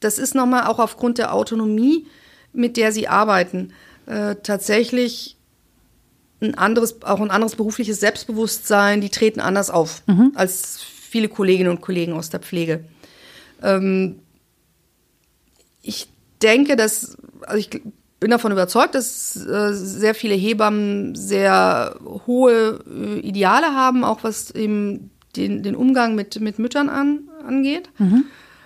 das 0.00 0.18
ist 0.18 0.34
nochmal 0.34 0.66
auch 0.66 0.78
aufgrund 0.78 1.18
der 1.18 1.34
Autonomie, 1.34 2.06
mit 2.52 2.76
der 2.76 2.92
sie 2.92 3.08
arbeiten, 3.08 3.72
äh, 4.06 4.36
tatsächlich 4.42 5.36
ein 6.40 6.56
anderes, 6.56 7.02
auch 7.02 7.20
ein 7.20 7.30
anderes 7.30 7.56
berufliches 7.56 8.00
Selbstbewusstsein, 8.00 9.00
die 9.00 9.08
treten 9.08 9.40
anders 9.40 9.70
auf 9.70 10.02
mhm. 10.06 10.32
als 10.34 10.82
viele 10.82 11.28
Kolleginnen 11.28 11.70
und 11.70 11.80
Kollegen 11.80 12.12
aus 12.12 12.30
der 12.30 12.40
Pflege. 12.40 12.84
Ähm, 13.62 14.20
ich 15.82 16.08
denke, 16.42 16.76
dass, 16.76 17.16
also 17.42 17.58
ich 17.58 17.70
bin 18.20 18.30
davon 18.30 18.52
überzeugt, 18.52 18.94
dass 18.94 19.36
äh, 19.36 19.72
sehr 19.72 20.14
viele 20.14 20.34
Hebammen 20.34 21.14
sehr 21.14 21.96
hohe 22.26 22.80
äh, 22.86 23.20
Ideale 23.20 23.74
haben, 23.74 24.04
auch 24.04 24.24
was 24.24 24.50
eben 24.50 25.10
den, 25.36 25.62
den 25.62 25.76
Umgang 25.76 26.14
mit, 26.14 26.40
mit 26.40 26.58
Müttern 26.58 26.88
an, 26.88 27.28
angeht. 27.46 27.90
Mhm. 27.98 28.24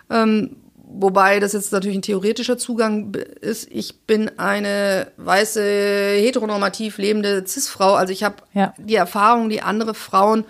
Ähm, 0.09 0.57
Wobei 0.93 1.39
das 1.39 1.53
jetzt 1.53 1.73
natürlich 1.73 1.99
ein 1.99 2.03
theoretischer 2.03 2.59
Zugang 2.59 3.15
ist. 3.41 3.69
Ich 3.71 4.01
bin 4.03 4.39
eine 4.39 5.13
weiße, 5.19 5.63
heteronormativ 5.63 6.99
lebende 6.99 7.45
Cis-Frau. 7.47 7.95
Also 7.95 8.13
ich 8.13 8.25
habe 8.25 8.37
ja. 8.55 8.75
die 8.77 8.97
Erfahrung, 8.97 9.51
die 9.51 9.63
andere 9.63 9.95
Frauen 9.95 10.45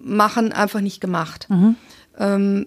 machen, 0.00 0.52
einfach 0.52 0.80
nicht 0.80 1.00
gemacht. 1.00 1.48
Mhm. 1.48 1.76
Ähm, 2.18 2.66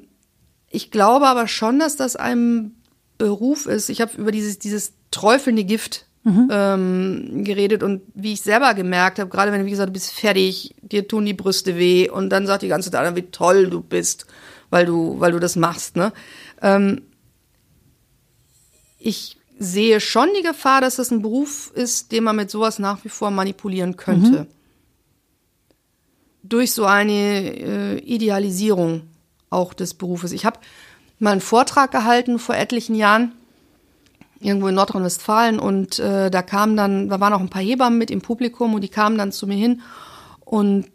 ich 0.69 0.89
glaube 0.89 1.27
aber 1.27 1.47
schon, 1.47 1.79
dass 1.79 1.97
das 1.97 2.15
ein 2.15 2.75
Beruf 3.17 3.67
ist. 3.67 3.89
Ich 3.89 4.01
habe 4.01 4.17
über 4.17 4.31
dieses, 4.31 4.57
dieses 4.57 4.93
träufelnde 5.11 5.63
Gift 5.63 6.07
mhm. 6.23 6.47
ähm, 6.51 7.43
geredet 7.43 7.83
und 7.83 8.01
wie 8.15 8.33
ich 8.33 8.41
selber 8.41 8.73
gemerkt 8.73 9.19
habe, 9.19 9.29
gerade 9.29 9.51
wenn 9.51 9.59
du, 9.59 9.65
wie 9.65 9.71
gesagt, 9.71 9.89
du 9.89 9.93
bist 9.93 10.11
fertig, 10.11 10.73
dir 10.81 11.07
tun 11.07 11.25
die 11.25 11.33
Brüste 11.33 11.77
weh 11.77 12.09
und 12.09 12.29
dann 12.29 12.47
sagt 12.47 12.63
die 12.63 12.67
ganze 12.67 12.89
Zeit, 12.89 13.15
wie 13.15 13.29
toll 13.29 13.69
du 13.69 13.81
bist, 13.81 14.25
weil 14.69 14.85
du, 14.85 15.19
weil 15.19 15.31
du 15.31 15.39
das 15.39 15.55
machst, 15.55 15.95
ne? 15.95 16.11
Ähm, 16.61 17.01
ich 18.99 19.37
sehe 19.57 19.99
schon 19.99 20.29
die 20.37 20.43
Gefahr, 20.43 20.81
dass 20.81 20.95
das 20.95 21.11
ein 21.11 21.21
Beruf 21.21 21.71
ist, 21.75 22.11
den 22.11 22.23
man 22.23 22.35
mit 22.35 22.49
sowas 22.49 22.79
nach 22.79 23.03
wie 23.03 23.09
vor 23.09 23.31
manipulieren 23.31 23.95
könnte. 23.95 24.41
Mhm. 24.41 24.47
Durch 26.43 26.73
so 26.73 26.85
eine 26.85 27.11
äh, 27.11 27.97
Idealisierung 27.99 29.03
auch 29.49 29.73
des 29.73 29.93
Berufes. 29.93 30.31
Ich 30.31 30.45
habe 30.45 30.59
mal 31.19 31.31
einen 31.31 31.41
Vortrag 31.41 31.91
gehalten 31.91 32.39
vor 32.39 32.55
etlichen 32.55 32.95
Jahren 32.95 33.33
irgendwo 34.39 34.67
in 34.67 34.75
Nordrhein-Westfalen 34.75 35.59
und 35.59 35.99
äh, 35.99 36.31
da 36.31 36.41
kamen 36.41 36.75
dann, 36.75 37.09
da 37.09 37.19
waren 37.19 37.33
auch 37.33 37.39
ein 37.39 37.49
paar 37.49 37.61
Hebammen 37.61 37.99
mit 37.99 38.09
im 38.09 38.21
Publikum 38.21 38.73
und 38.73 38.81
die 38.81 38.89
kamen 38.89 39.17
dann 39.17 39.31
zu 39.31 39.45
mir 39.45 39.57
hin 39.57 39.81
und 40.43 40.87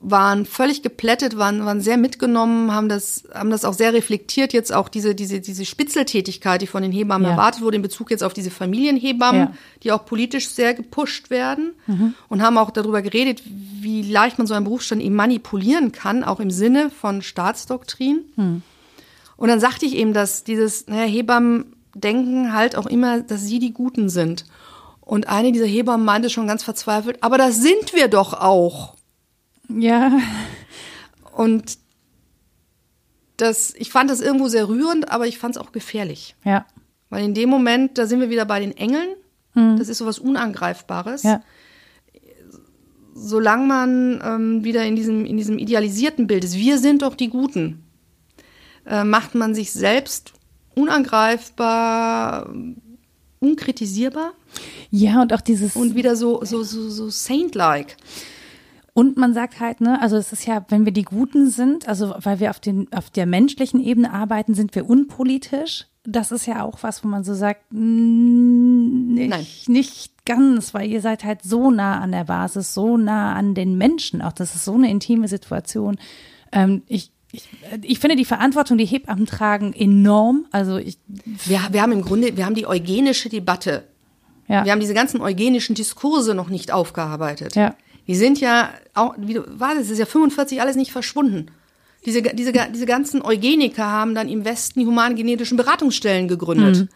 waren 0.00 0.46
völlig 0.46 0.82
geplättet, 0.82 1.36
waren, 1.36 1.64
waren 1.64 1.80
sehr 1.80 1.96
mitgenommen, 1.96 2.72
haben 2.72 2.88
das, 2.88 3.24
haben 3.32 3.50
das 3.50 3.64
auch 3.64 3.74
sehr 3.74 3.92
reflektiert, 3.92 4.52
jetzt 4.52 4.72
auch 4.72 4.88
diese, 4.88 5.14
diese, 5.14 5.40
diese 5.40 5.64
Spitzeltätigkeit, 5.64 6.62
die 6.62 6.66
von 6.66 6.82
den 6.82 6.92
Hebammen 6.92 7.26
ja. 7.26 7.32
erwartet 7.32 7.62
wurde, 7.62 7.76
in 7.76 7.82
Bezug 7.82 8.10
jetzt 8.10 8.22
auf 8.22 8.32
diese 8.32 8.50
Familienhebammen, 8.50 9.40
ja. 9.40 9.52
die 9.82 9.92
auch 9.92 10.04
politisch 10.04 10.48
sehr 10.48 10.74
gepusht 10.74 11.30
werden 11.30 11.74
mhm. 11.86 12.14
und 12.28 12.42
haben 12.42 12.58
auch 12.58 12.70
darüber 12.70 13.02
geredet, 13.02 13.42
wie 13.44 14.02
leicht 14.02 14.38
man 14.38 14.46
so 14.46 14.54
einen 14.54 14.64
Berufsstand 14.64 15.02
eben 15.02 15.14
manipulieren 15.14 15.92
kann, 15.92 16.24
auch 16.24 16.40
im 16.40 16.50
Sinne 16.50 16.90
von 16.90 17.22
Staatsdoktrin. 17.22 18.24
Mhm. 18.36 18.62
Und 19.36 19.48
dann 19.48 19.60
sagte 19.60 19.86
ich 19.86 19.96
eben, 19.96 20.12
dass 20.12 20.44
dieses, 20.44 20.86
naja, 20.86 21.04
Hebammen 21.04 21.74
denken 21.94 22.52
halt 22.52 22.76
auch 22.76 22.86
immer, 22.86 23.20
dass 23.20 23.42
sie 23.42 23.58
die 23.58 23.72
Guten 23.72 24.08
sind. 24.08 24.44
Und 25.00 25.28
eine 25.28 25.52
dieser 25.52 25.66
Hebammen 25.66 26.04
meinte 26.04 26.30
schon 26.30 26.46
ganz 26.46 26.62
verzweifelt, 26.62 27.18
aber 27.22 27.38
das 27.38 27.60
sind 27.60 27.92
wir 27.92 28.08
doch 28.08 28.32
auch. 28.32 28.94
Ja. 29.68 30.18
Und 31.36 31.78
das, 33.36 33.74
ich 33.76 33.90
fand 33.90 34.10
das 34.10 34.20
irgendwo 34.20 34.48
sehr 34.48 34.68
rührend, 34.68 35.10
aber 35.10 35.26
ich 35.26 35.38
fand 35.38 35.56
es 35.56 35.60
auch 35.60 35.72
gefährlich. 35.72 36.36
Ja. 36.44 36.66
Weil 37.10 37.24
in 37.24 37.34
dem 37.34 37.48
Moment, 37.48 37.98
da 37.98 38.06
sind 38.06 38.20
wir 38.20 38.30
wieder 38.30 38.44
bei 38.44 38.60
den 38.60 38.76
Engeln. 38.76 39.08
Mhm. 39.54 39.78
Das 39.78 39.88
ist 39.88 39.98
sowas 39.98 40.18
Unangreifbares. 40.18 41.22
Ja. 41.22 41.42
Solange 43.14 43.66
man 43.66 44.22
ähm, 44.24 44.64
wieder 44.64 44.84
in 44.84 44.96
diesem, 44.96 45.24
in 45.24 45.36
diesem 45.36 45.58
idealisierten 45.58 46.26
Bild 46.26 46.44
ist, 46.44 46.56
wir 46.56 46.78
sind 46.78 47.02
doch 47.02 47.14
die 47.14 47.28
Guten, 47.28 47.84
äh, 48.86 49.04
macht 49.04 49.34
man 49.34 49.54
sich 49.54 49.72
selbst 49.72 50.32
unangreifbar, 50.74 52.52
unkritisierbar. 53.38 54.32
Ja, 54.90 55.22
und 55.22 55.32
auch 55.32 55.40
dieses. 55.40 55.76
Und 55.76 55.94
wieder 55.94 56.16
so, 56.16 56.44
so, 56.44 56.62
so, 56.64 56.90
so 56.90 57.10
saint-like. 57.10 57.96
Und 58.96 59.16
man 59.16 59.34
sagt 59.34 59.58
halt, 59.58 59.80
ne, 59.80 60.00
also 60.00 60.16
es 60.16 60.32
ist 60.32 60.46
ja, 60.46 60.64
wenn 60.68 60.84
wir 60.84 60.92
die 60.92 61.02
Guten 61.02 61.50
sind, 61.50 61.88
also 61.88 62.14
weil 62.20 62.38
wir 62.38 62.50
auf, 62.50 62.60
den, 62.60 62.86
auf 62.92 63.10
der 63.10 63.26
menschlichen 63.26 63.80
Ebene 63.80 64.12
arbeiten, 64.12 64.54
sind 64.54 64.76
wir 64.76 64.88
unpolitisch. 64.88 65.86
Das 66.04 66.30
ist 66.30 66.46
ja 66.46 66.62
auch 66.62 66.82
was, 66.82 67.02
wo 67.02 67.08
man 67.08 67.24
so 67.24 67.34
sagt, 67.34 67.72
nicht, 67.72 69.30
Nein. 69.30 69.46
nicht 69.66 70.12
ganz, 70.24 70.74
weil 70.74 70.88
ihr 70.88 71.00
seid 71.00 71.24
halt 71.24 71.42
so 71.42 71.72
nah 71.72 72.00
an 72.00 72.12
der 72.12 72.24
Basis, 72.24 72.72
so 72.72 72.96
nah 72.96 73.34
an 73.34 73.54
den 73.54 73.76
Menschen. 73.76 74.22
Auch 74.22 74.32
das 74.32 74.54
ist 74.54 74.64
so 74.64 74.74
eine 74.74 74.88
intime 74.88 75.26
Situation. 75.26 75.98
Ähm, 76.52 76.82
ich, 76.86 77.10
ich, 77.32 77.48
ich 77.82 77.98
finde 77.98 78.14
die 78.14 78.24
Verantwortung, 78.24 78.78
die 78.78 78.86
Hebammen 78.86 79.26
tragen, 79.26 79.72
enorm. 79.72 80.46
Also 80.52 80.76
ich. 80.76 80.98
Wir, 81.08 81.60
wir 81.72 81.82
haben 81.82 81.92
im 81.92 82.02
Grunde, 82.02 82.36
wir 82.36 82.46
haben 82.46 82.54
die 82.54 82.66
eugenische 82.66 83.28
Debatte. 83.28 83.88
Ja. 84.46 84.64
Wir 84.64 84.70
haben 84.70 84.80
diese 84.80 84.94
ganzen 84.94 85.20
eugenischen 85.20 85.74
Diskurse 85.74 86.34
noch 86.34 86.48
nicht 86.48 86.70
aufgearbeitet. 86.70 87.56
Ja. 87.56 87.74
Die 88.06 88.14
sind 88.14 88.40
ja 88.40 88.70
auch, 88.92 89.14
wie 89.18 89.34
du, 89.34 89.42
war 89.58 89.74
das 89.74 89.90
ist 89.90 89.98
ja 89.98 90.06
45 90.06 90.60
alles 90.60 90.76
nicht 90.76 90.92
verschwunden. 90.92 91.50
Diese, 92.04 92.22
diese, 92.22 92.52
diese 92.52 92.86
ganzen 92.86 93.22
Eugeniker 93.22 93.86
haben 93.86 94.14
dann 94.14 94.28
im 94.28 94.44
Westen 94.44 94.78
die 94.80 94.86
humangenetischen 94.86 95.56
Beratungsstellen 95.56 96.28
gegründet. 96.28 96.80
Mhm. 96.80 96.88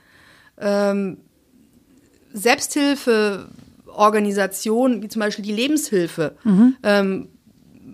Ähm, 0.60 1.16
Selbsthilfeorganisationen, 2.34 5.02
wie 5.02 5.08
zum 5.08 5.20
Beispiel 5.20 5.46
die 5.46 5.52
Lebenshilfe, 5.52 6.36
ähm, 6.82 7.28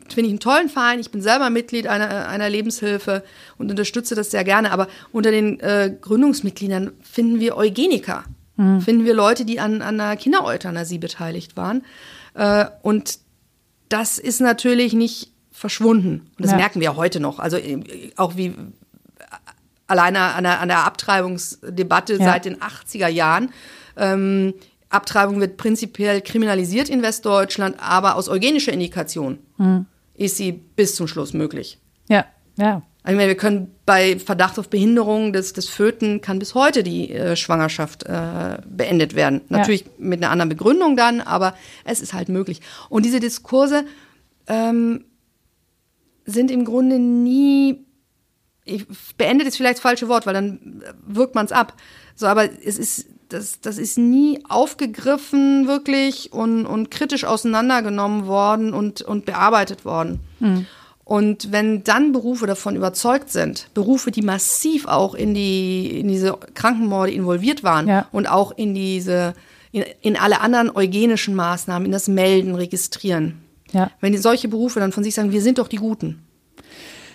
finde 0.08 0.26
ich 0.26 0.32
einen 0.32 0.40
tollen 0.40 0.68
Verein. 0.68 0.98
Ich 0.98 1.12
bin 1.12 1.22
selber 1.22 1.50
Mitglied 1.50 1.86
einer, 1.86 2.26
einer 2.28 2.50
Lebenshilfe 2.50 3.22
und 3.58 3.70
unterstütze 3.70 4.16
das 4.16 4.32
sehr 4.32 4.42
gerne. 4.42 4.72
Aber 4.72 4.88
unter 5.12 5.30
den 5.30 5.60
äh, 5.60 5.96
Gründungsmitgliedern 6.00 6.90
finden 7.00 7.38
wir 7.38 7.56
Eugeniker, 7.56 8.24
finden 8.56 9.04
wir 9.04 9.14
Leute, 9.14 9.44
die 9.44 9.58
an, 9.58 9.82
an 9.82 10.00
einer 10.00 10.16
Kindereuthanasie 10.16 10.98
beteiligt 10.98 11.56
waren. 11.56 11.82
Äh, 12.34 12.66
und 12.82 13.18
das 13.88 14.18
ist 14.18 14.40
natürlich 14.40 14.92
nicht 14.92 15.30
verschwunden. 15.52 16.30
Und 16.36 16.44
das 16.44 16.50
Ja. 16.52 16.56
merken 16.56 16.80
wir 16.80 16.96
heute 16.96 17.20
noch. 17.20 17.38
Also 17.38 17.56
äh, 17.56 18.10
auch 18.16 18.36
wie 18.36 18.54
alleine 19.86 20.20
an 20.34 20.44
der, 20.44 20.60
an 20.60 20.68
der 20.68 20.84
Abtreibungsdebatte 20.84 22.14
Ja. 22.14 22.24
seit 22.24 22.44
den 22.44 22.60
80er 22.60 23.08
Jahren. 23.08 23.50
Ähm, 23.96 24.54
Abtreibung 24.88 25.40
wird 25.40 25.56
prinzipiell 25.56 26.20
kriminalisiert 26.20 26.88
in 26.88 27.02
Westdeutschland, 27.02 27.76
aber 27.80 28.16
aus 28.16 28.28
eugenischer 28.28 28.72
Indikation 28.72 29.38
Hm. 29.56 29.86
ist 30.14 30.36
sie 30.36 30.52
bis 30.52 30.94
zum 30.94 31.06
Schluss 31.08 31.32
möglich. 31.32 31.78
Ja, 32.08 32.24
ja. 32.56 32.82
Ich 33.06 33.14
meine, 33.14 33.28
wir 33.28 33.36
können 33.36 33.74
bei 33.84 34.18
Verdacht 34.18 34.58
auf 34.58 34.70
Behinderung 34.70 35.34
des, 35.34 35.52
des 35.52 35.68
Föten 35.68 36.22
kann 36.22 36.38
bis 36.38 36.54
heute 36.54 36.82
die 36.82 37.10
äh, 37.10 37.36
Schwangerschaft 37.36 38.04
äh, 38.04 38.58
beendet 38.66 39.14
werden. 39.14 39.42
Ja. 39.50 39.58
Natürlich 39.58 39.84
mit 39.98 40.22
einer 40.22 40.30
anderen 40.30 40.48
Begründung 40.48 40.96
dann, 40.96 41.20
aber 41.20 41.54
es 41.84 42.00
ist 42.00 42.14
halt 42.14 42.30
möglich. 42.30 42.62
Und 42.88 43.04
diese 43.04 43.20
Diskurse 43.20 43.84
ähm, 44.46 45.04
sind 46.24 46.50
im 46.50 46.64
Grunde 46.64 46.98
nie, 46.98 47.84
ich, 48.64 48.86
beendet 49.18 49.48
ist 49.48 49.58
vielleicht 49.58 49.76
das 49.76 49.82
falsche 49.82 50.08
Wort, 50.08 50.24
weil 50.24 50.32
dann 50.32 50.82
wirkt 51.06 51.34
man 51.34 51.44
es 51.44 51.52
ab. 51.52 51.74
So, 52.14 52.26
aber 52.26 52.48
es 52.64 52.78
ist, 52.78 53.06
das, 53.28 53.60
das 53.60 53.76
ist 53.76 53.98
nie 53.98 54.42
aufgegriffen 54.48 55.66
wirklich 55.66 56.32
und, 56.32 56.64
und 56.64 56.90
kritisch 56.90 57.24
auseinandergenommen 57.24 58.26
worden 58.26 58.72
und, 58.72 59.02
und 59.02 59.26
bearbeitet 59.26 59.84
worden. 59.84 60.20
Und 61.04 61.52
wenn 61.52 61.84
dann 61.84 62.12
Berufe 62.12 62.46
davon 62.46 62.76
überzeugt 62.76 63.30
sind, 63.30 63.68
Berufe, 63.74 64.10
die 64.10 64.22
massiv 64.22 64.86
auch 64.86 65.14
in 65.14 65.34
die 65.34 66.00
in 66.00 66.08
diese 66.08 66.32
Krankenmorde 66.54 67.12
involviert 67.12 67.62
waren 67.62 67.86
Ja. 67.88 68.08
und 68.10 68.26
auch 68.26 68.52
in 68.56 68.74
diese 68.74 69.34
in, 69.70 69.84
in 70.00 70.16
alle 70.16 70.40
anderen 70.40 70.70
eugenischen 70.74 71.34
Maßnahmen, 71.34 71.84
in 71.86 71.92
das 71.92 72.08
Melden, 72.08 72.54
Registrieren. 72.54 73.42
Ja. 73.72 73.90
Wenn 74.00 74.16
solche 74.16 74.48
Berufe 74.48 74.80
dann 74.80 74.92
von 74.92 75.02
sich 75.04 75.14
sagen, 75.14 75.32
wir 75.32 75.42
sind 75.42 75.58
doch 75.58 75.68
die 75.68 75.76
Guten, 75.76 76.22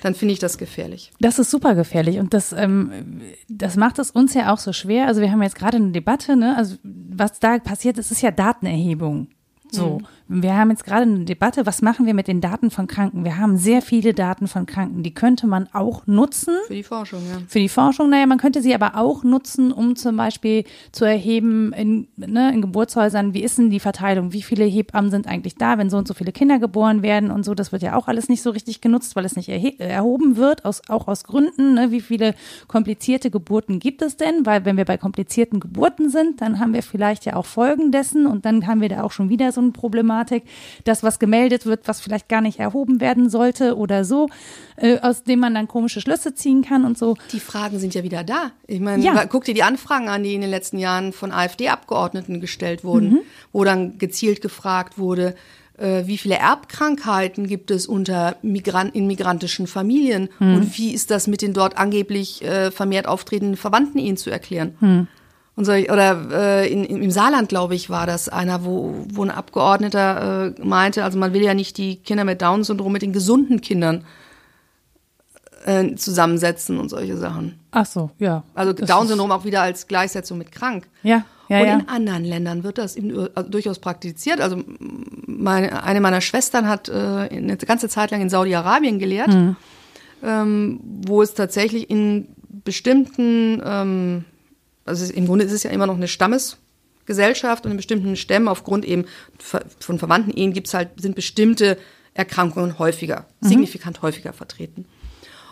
dann 0.04 0.14
finde 0.14 0.34
ich 0.34 0.40
das 0.40 0.58
gefährlich. 0.58 1.12
Das 1.20 1.40
ist 1.40 1.50
super 1.50 1.74
gefährlich 1.74 2.20
und 2.20 2.34
das, 2.34 2.52
ähm, 2.54 3.22
das 3.48 3.76
macht 3.76 3.98
es 3.98 4.12
uns 4.12 4.34
ja 4.34 4.54
auch 4.54 4.58
so 4.60 4.72
schwer. 4.74 5.08
Also 5.08 5.22
wir 5.22 5.32
haben 5.32 5.42
jetzt 5.42 5.56
gerade 5.56 5.78
eine 5.78 5.92
Debatte, 5.92 6.36
ne? 6.36 6.56
Also 6.58 6.76
was 6.84 7.40
da 7.40 7.58
passiert 7.60 7.98
ist, 7.98 8.12
ist 8.12 8.22
ja 8.22 8.30
Datenerhebung. 8.32 9.30
So, 9.72 10.00
wir 10.32 10.56
haben 10.56 10.70
jetzt 10.70 10.86
gerade 10.86 11.02
eine 11.02 11.26
Debatte, 11.26 11.66
was 11.66 11.82
machen 11.82 12.06
wir 12.06 12.14
mit 12.14 12.28
den 12.28 12.40
Daten 12.40 12.70
von 12.70 12.86
Kranken? 12.86 13.24
Wir 13.24 13.38
haben 13.38 13.58
sehr 13.58 13.82
viele 13.82 14.14
Daten 14.14 14.48
von 14.48 14.68
Kranken, 14.68 15.02
die 15.02 15.12
könnte 15.12 15.48
man 15.48 15.68
auch 15.74 16.06
nutzen 16.06 16.56
Für 16.68 16.76
die 16.76 16.84
Forschung, 16.84 17.22
ja. 17.28 17.40
für 17.48 17.58
die 17.58 17.68
Forschung. 17.68 18.12
Naja, 18.12 18.28
man 18.28 18.38
könnte 18.38 18.62
sie 18.62 18.76
aber 18.76 18.96
auch 18.96 19.24
nutzen, 19.24 19.72
um 19.72 19.96
zum 19.96 20.18
Beispiel 20.18 20.66
zu 20.92 21.04
erheben 21.04 21.74
in, 21.74 22.08
ne, 22.16 22.54
in 22.54 22.62
Geburtshäusern, 22.62 23.34
wie 23.34 23.42
ist 23.42 23.58
denn 23.58 23.72
die 23.72 23.80
Verteilung? 23.80 24.32
Wie 24.32 24.44
viele 24.44 24.66
Hebammen 24.66 25.10
sind 25.10 25.26
eigentlich 25.26 25.56
da, 25.56 25.80
wenn 25.80 25.90
so 25.90 25.98
und 25.98 26.08
so 26.08 26.14
viele 26.14 26.32
Kinder 26.32 26.60
geboren 26.60 27.02
werden 27.02 27.32
und 27.32 27.44
so? 27.44 27.56
Das 27.56 27.72
wird 27.72 27.82
ja 27.82 27.96
auch 27.96 28.08
alles 28.08 28.30
nicht 28.30 28.44
so 28.44 28.52
richtig 28.52 28.82
genutzt, 28.82 29.16
weil 29.16 29.26
es 29.26 29.36
nicht 29.36 29.50
erhoben 29.50 30.38
wird, 30.38 30.64
aus, 30.64 30.84
auch 30.90 31.08
aus 31.08 31.24
Gründen. 31.24 31.74
Ne? 31.74 31.90
Wie 31.90 32.02
viele 32.02 32.36
komplizierte 32.68 33.32
Geburten 33.32 33.80
gibt 33.80 34.04
es 34.04 34.16
denn? 34.16 34.46
Weil 34.46 34.64
wenn 34.64 34.78
wir 34.78 34.86
bei 34.86 34.98
komplizierten 34.98 35.60
Geburten 35.60 36.12
sind, 36.12 36.40
dann 36.42 36.60
haben 36.60 36.74
wir 36.74 36.84
vielleicht 36.84 37.26
ja 37.26 37.36
auch 37.36 37.48
Folgen 37.48 37.92
dessen 37.92 38.28
und 38.28 38.46
dann 38.46 38.68
haben 38.68 38.82
wir 38.82 38.90
da 38.90 39.02
auch 39.02 39.12
schon 39.12 39.30
wieder 39.30 39.52
so 39.52 39.60
eine 39.60 39.72
Problematik, 40.20 40.44
dass 40.84 41.04
was 41.04 41.20
gemeldet 41.20 41.66
wird, 41.66 41.88
was 41.88 42.02
vielleicht 42.02 42.28
gar 42.30 42.42
nicht 42.42 42.60
erhoben 42.60 43.00
werden 43.00 43.30
sollte 43.30 43.76
oder 43.78 44.04
so, 44.06 44.28
äh, 44.78 45.00
aus 45.00 45.24
dem 45.24 45.40
man 45.40 45.54
dann 45.54 45.68
komische 45.68 46.02
Schlüsse 46.02 46.34
ziehen 46.34 46.64
kann 46.64 46.86
und 46.86 46.98
so. 46.98 47.16
Die 47.32 47.40
Fragen 47.40 47.80
sind 47.80 47.94
ja 47.94 48.04
wieder 48.04 48.24
da. 48.24 48.52
Ich 48.68 48.80
meine, 48.80 49.04
Ja. 49.04 49.26
guck 49.26 49.46
dir 49.46 49.54
die 49.54 49.64
Anfragen 49.64 50.10
an, 50.10 50.24
die 50.24 50.34
in 50.36 50.42
den 50.42 50.50
letzten 50.50 50.78
Jahren 50.80 51.14
von 51.14 51.32
AfD-Abgeordneten 51.32 52.40
gestellt 52.42 52.84
wurden, 52.84 53.20
wo 53.52 53.64
dann 53.64 53.98
gezielt 53.98 54.42
gefragt 54.42 54.98
wurde, 54.98 55.36
äh, 55.78 56.06
wie 56.08 56.18
viele 56.18 56.36
Erbkrankheiten 56.36 57.48
gibt 57.48 57.72
es 57.72 57.88
unter 57.88 58.36
Migran 58.42 58.90
in 58.90 59.08
migrantischen 59.08 59.68
Familien 59.68 60.28
und 60.40 60.78
wie 60.78 60.94
ist 60.94 61.10
das 61.12 61.28
mit 61.28 61.42
den 61.42 61.54
dort 61.54 61.78
angeblich 61.78 62.44
äh, 62.44 62.72
vermehrt 62.72 63.08
auftretenden 63.08 63.56
Verwandten 63.56 63.98
ihnen 64.00 64.18
zu 64.18 64.30
erklären? 64.30 65.08
Und 65.60 65.66
so, 65.66 65.74
oder 65.74 66.32
äh, 66.32 66.72
in, 66.72 66.86
im 66.86 67.12
Saarland, 67.12 67.50
glaube 67.50 67.76
ich, 67.76 67.90
war 67.90 68.08
das 68.08 68.30
einer, 68.30 68.64
wo, 68.64 68.96
wo 69.12 69.26
ein 69.26 69.30
Abgeordneter 69.30 70.54
äh, 70.58 70.66
meinte, 70.66 71.04
also 71.04 71.20
man 71.20 71.34
will 71.34 71.44
ja 71.44 71.54
nicht 71.54 71.78
die 71.78 71.98
Kinder 71.98 72.24
mit 72.24 72.42
Down-Syndrom 72.42 72.94
mit 72.94 73.02
den 73.02 73.12
gesunden 73.12 73.60
Kindern 73.60 74.06
äh, 75.66 75.96
zusammensetzen 75.96 76.80
und 76.80 76.88
solche 76.88 77.18
Sachen. 77.18 77.60
Ach 77.72 77.86
so, 77.86 78.10
ja. 78.20 78.44
Also 78.56 78.72
Down-Syndrom 78.72 79.34
auch 79.34 79.44
wieder 79.44 79.62
als 79.62 79.88
Gleichsetzung 79.88 80.38
mit 80.38 80.54
krank. 80.54 80.88
Ja, 81.04 81.26
ja, 81.50 81.60
und 81.60 81.68
ja. 81.68 81.74
in 81.80 81.90
anderen 81.90 82.24
Ländern 82.24 82.64
wird 82.64 82.78
das 82.78 82.96
im, 82.96 83.28
also 83.36 83.50
durchaus 83.50 83.80
praktiziert. 83.80 84.40
Also 84.40 84.64
meine, 85.26 85.84
eine 85.84 86.00
meiner 86.00 86.22
Schwestern 86.22 86.70
hat 86.70 86.88
äh, 86.88 86.94
eine 86.94 87.58
ganze 87.58 87.90
Zeit 87.90 88.12
lang 88.12 88.22
in 88.22 88.30
Saudi-Arabien 88.30 88.98
gelehrt, 88.98 89.34
Mhm. 89.34 89.58
ähm, 90.24 90.80
wo 91.06 91.22
es 91.22 91.34
tatsächlich 91.34 91.90
in 91.90 92.30
bestimmten, 92.64 93.62
ähm, 93.66 94.24
also 94.90 95.12
im 95.14 95.26
Grunde 95.26 95.46
ist 95.46 95.52
es 95.52 95.64
ja 95.64 95.70
immer 95.72 95.88
noch 95.88 95.96
eine 95.96 96.08
Stammesgesellschaft 96.08 97.66
und 97.66 97.72
in 97.72 97.78
bestimmten 97.78 98.16
Stämmen 98.16 98.48
aufgrund 98.48 98.86
eben 98.86 99.06
von 99.80 100.00
verwandten 100.00 100.32
Ehen 100.36 100.54
gibt's 100.54 100.74
halt, 100.74 100.90
sind 101.00 101.16
bestimmte 101.16 101.78
Erkrankungen 102.14 102.80
häufiger, 102.80 103.26
Mhm. 103.42 103.48
signifikant 103.48 104.02
häufiger 104.02 104.34
vertreten. 104.34 104.86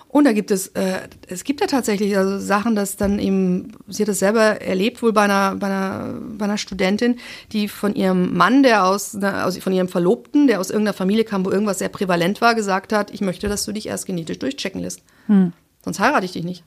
Und 0.09 0.23
da 0.23 0.31
gibt 0.31 0.51
es, 0.51 0.67
äh, 0.69 1.01
es 1.27 1.43
gibt 1.43 1.59
ja 1.59 1.67
tatsächlich 1.67 2.17
also 2.17 2.39
Sachen, 2.39 2.75
dass 2.75 2.95
dann 2.95 3.19
eben, 3.19 3.73
sie 3.89 4.03
hat 4.03 4.07
das 4.07 4.19
selber 4.19 4.61
erlebt, 4.61 5.01
wohl 5.03 5.11
bei 5.11 5.23
einer, 5.23 5.55
bei 5.55 5.67
einer, 5.67 6.13
bei 6.37 6.45
einer 6.45 6.57
Studentin, 6.57 7.19
die 7.51 7.67
von 7.67 7.93
ihrem 7.93 8.35
Mann, 8.35 8.63
der 8.63 8.85
aus, 8.85 9.15
aus, 9.21 9.57
von 9.57 9.73
ihrem 9.73 9.89
Verlobten, 9.89 10.47
der 10.47 10.61
aus 10.61 10.69
irgendeiner 10.69 10.93
Familie 10.93 11.25
kam, 11.25 11.45
wo 11.45 11.51
irgendwas 11.51 11.79
sehr 11.79 11.89
prävalent 11.89 12.39
war, 12.39 12.55
gesagt 12.55 12.93
hat, 12.93 13.11
ich 13.11 13.19
möchte, 13.21 13.49
dass 13.49 13.65
du 13.65 13.73
dich 13.73 13.87
erst 13.87 14.05
genetisch 14.05 14.39
durchchecken 14.39 14.81
lässt. 14.81 15.01
Sonst 15.83 15.99
heirate 15.99 16.25
ich 16.25 16.31
dich 16.31 16.45
nicht. 16.45 16.63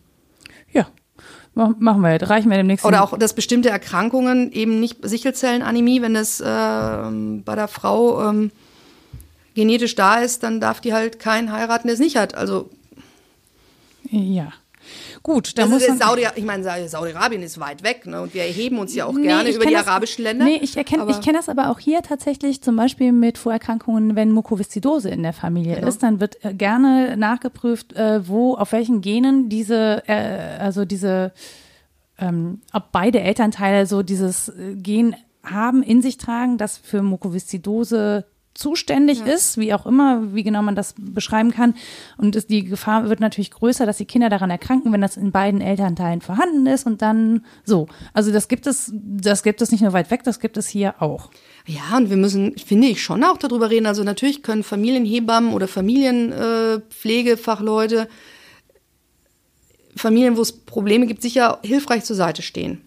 Ja, 0.72 0.86
machen 1.54 2.02
wir, 2.02 2.22
reichen 2.22 2.50
wir 2.50 2.56
demnächst. 2.56 2.84
Oder 2.84 3.02
auch, 3.02 3.18
dass 3.18 3.34
bestimmte 3.34 3.70
Erkrankungen 3.70 4.52
eben 4.52 4.80
nicht 4.80 4.98
Sichelzellenanämie, 5.02 6.00
wenn 6.02 6.14
das 6.14 6.42
ähm, 6.44 7.42
bei 7.44 7.54
der 7.54 7.68
Frau 7.68 8.28
ähm, 8.28 8.50
genetisch 9.54 9.94
da 9.94 10.20
ist, 10.20 10.42
dann 10.42 10.60
darf 10.60 10.80
die 10.80 10.94
halt 10.94 11.18
keinen 11.18 11.52
heiraten, 11.52 11.88
der 11.88 11.94
es 11.94 12.00
nicht 12.00 12.16
hat. 12.16 12.34
Also 12.34 12.70
Ja. 14.10 14.52
Gut, 15.22 15.58
da 15.58 15.62
Das 15.62 15.70
muss 15.70 15.82
ist 15.82 15.88
man, 15.90 15.98
Saudi, 15.98 16.26
ich 16.34 16.44
meine, 16.44 16.64
Sa- 16.64 16.88
Saudi-Arabien 16.88 17.42
ist 17.42 17.60
weit 17.60 17.82
weg, 17.82 18.06
ne? 18.06 18.22
Und 18.22 18.32
wir 18.32 18.42
erheben 18.42 18.78
uns 18.78 18.94
ja 18.94 19.04
auch 19.04 19.12
Nee, 19.12 19.22
gerne 19.24 19.50
über 19.50 19.66
die 19.66 19.74
das- 19.74 19.86
arabischen 19.86 20.24
Länder. 20.24 20.46
Nee, 20.46 20.58
ich 20.62 20.74
erkenne, 20.76 21.04
ich 21.10 21.20
kenne 21.20 21.36
das 21.36 21.48
aber 21.50 21.68
auch 21.70 21.78
hier 21.78 22.00
tatsächlich 22.02 22.62
zum 22.62 22.74
Beispiel 22.76 23.12
mit 23.12 23.36
Vorerkrankungen, 23.36 24.16
wenn 24.16 24.32
Mukoviszidose 24.32 25.10
in 25.10 25.22
der 25.22 25.34
Familie 25.34 25.74
Genau. 25.76 25.88
ist, 25.88 26.02
dann 26.02 26.20
wird 26.20 26.42
äh, 26.44 26.54
gerne 26.54 27.16
nachgeprüft, 27.18 27.92
äh, 27.92 28.26
wo, 28.26 28.54
auf 28.54 28.72
welchen 28.72 29.02
Genen 29.02 29.50
diese, 29.50 30.02
äh, 30.08 30.58
also 30.58 30.86
diese, 30.86 31.32
ähm, 32.18 32.62
ob 32.72 32.90
beide 32.90 33.20
Elternteile 33.20 33.84
so 33.86 34.02
dieses 34.02 34.48
äh, 34.48 34.74
Gen 34.76 35.14
haben, 35.44 35.82
in 35.82 36.00
sich 36.02 36.16
tragen, 36.16 36.56
das 36.56 36.78
für 36.78 37.02
Mukoviszidose 37.02 38.24
zuständig 38.60 39.24
ist, 39.24 39.56
wie 39.58 39.72
auch 39.72 39.86
immer, 39.86 40.34
wie 40.34 40.42
genau 40.42 40.60
man 40.62 40.74
das 40.76 40.94
beschreiben 40.96 41.50
kann. 41.50 41.74
Und 42.18 42.36
es, 42.36 42.46
die 42.46 42.64
Gefahr 42.64 43.08
wird 43.08 43.20
natürlich 43.20 43.50
größer, 43.50 43.86
dass 43.86 43.96
die 43.96 44.04
Kinder 44.04 44.28
daran 44.28 44.50
erkranken, 44.50 44.92
wenn 44.92 45.00
das 45.00 45.16
in 45.16 45.32
beiden 45.32 45.62
Elternteilen 45.62 46.20
vorhanden 46.20 46.66
ist 46.66 46.86
und 46.86 47.00
dann 47.00 47.46
so. 47.64 47.86
Also 48.12 48.32
das 48.32 48.48
gibt 48.48 48.66
es, 48.66 48.92
das 48.94 49.42
gibt 49.42 49.62
es 49.62 49.72
nicht 49.72 49.80
nur 49.80 49.94
weit 49.94 50.10
weg, 50.10 50.24
das 50.24 50.40
gibt 50.40 50.58
es 50.58 50.68
hier 50.68 51.00
auch. 51.00 51.30
Ja, 51.66 51.96
und 51.96 52.10
wir 52.10 52.18
müssen, 52.18 52.58
finde 52.58 52.88
ich, 52.88 53.02
schon 53.02 53.24
auch 53.24 53.38
darüber 53.38 53.70
reden. 53.70 53.86
Also 53.86 54.04
natürlich 54.04 54.42
können 54.42 54.62
Familienhebammen 54.62 55.54
oder 55.54 55.66
Familienpflegefachleute, 55.66 58.08
Familien, 59.96 60.36
wo 60.36 60.42
es 60.42 60.52
Probleme 60.52 61.06
gibt, 61.06 61.22
sicher 61.22 61.60
hilfreich 61.62 62.04
zur 62.04 62.16
Seite 62.16 62.42
stehen. 62.42 62.82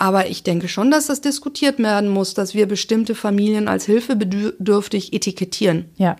Aber 0.00 0.28
ich 0.28 0.42
denke 0.42 0.66
schon, 0.68 0.90
dass 0.90 1.08
das 1.08 1.20
diskutiert 1.20 1.78
werden 1.78 2.08
muss, 2.08 2.32
dass 2.32 2.54
wir 2.54 2.66
bestimmte 2.66 3.14
Familien 3.14 3.68
als 3.68 3.84
hilfebedürftig 3.84 5.12
etikettieren. 5.12 5.90
Ja. 5.96 6.16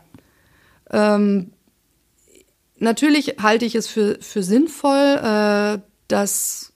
Ähm, 0.91 1.51
natürlich 2.79 3.37
halte 3.41 3.65
ich 3.65 3.75
es 3.75 3.87
für, 3.87 4.19
für 4.21 4.43
sinnvoll, 4.43 5.79
äh, 5.79 5.79
dass 6.09 6.75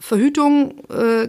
Verhütung 0.00 0.80
äh, 0.88 1.28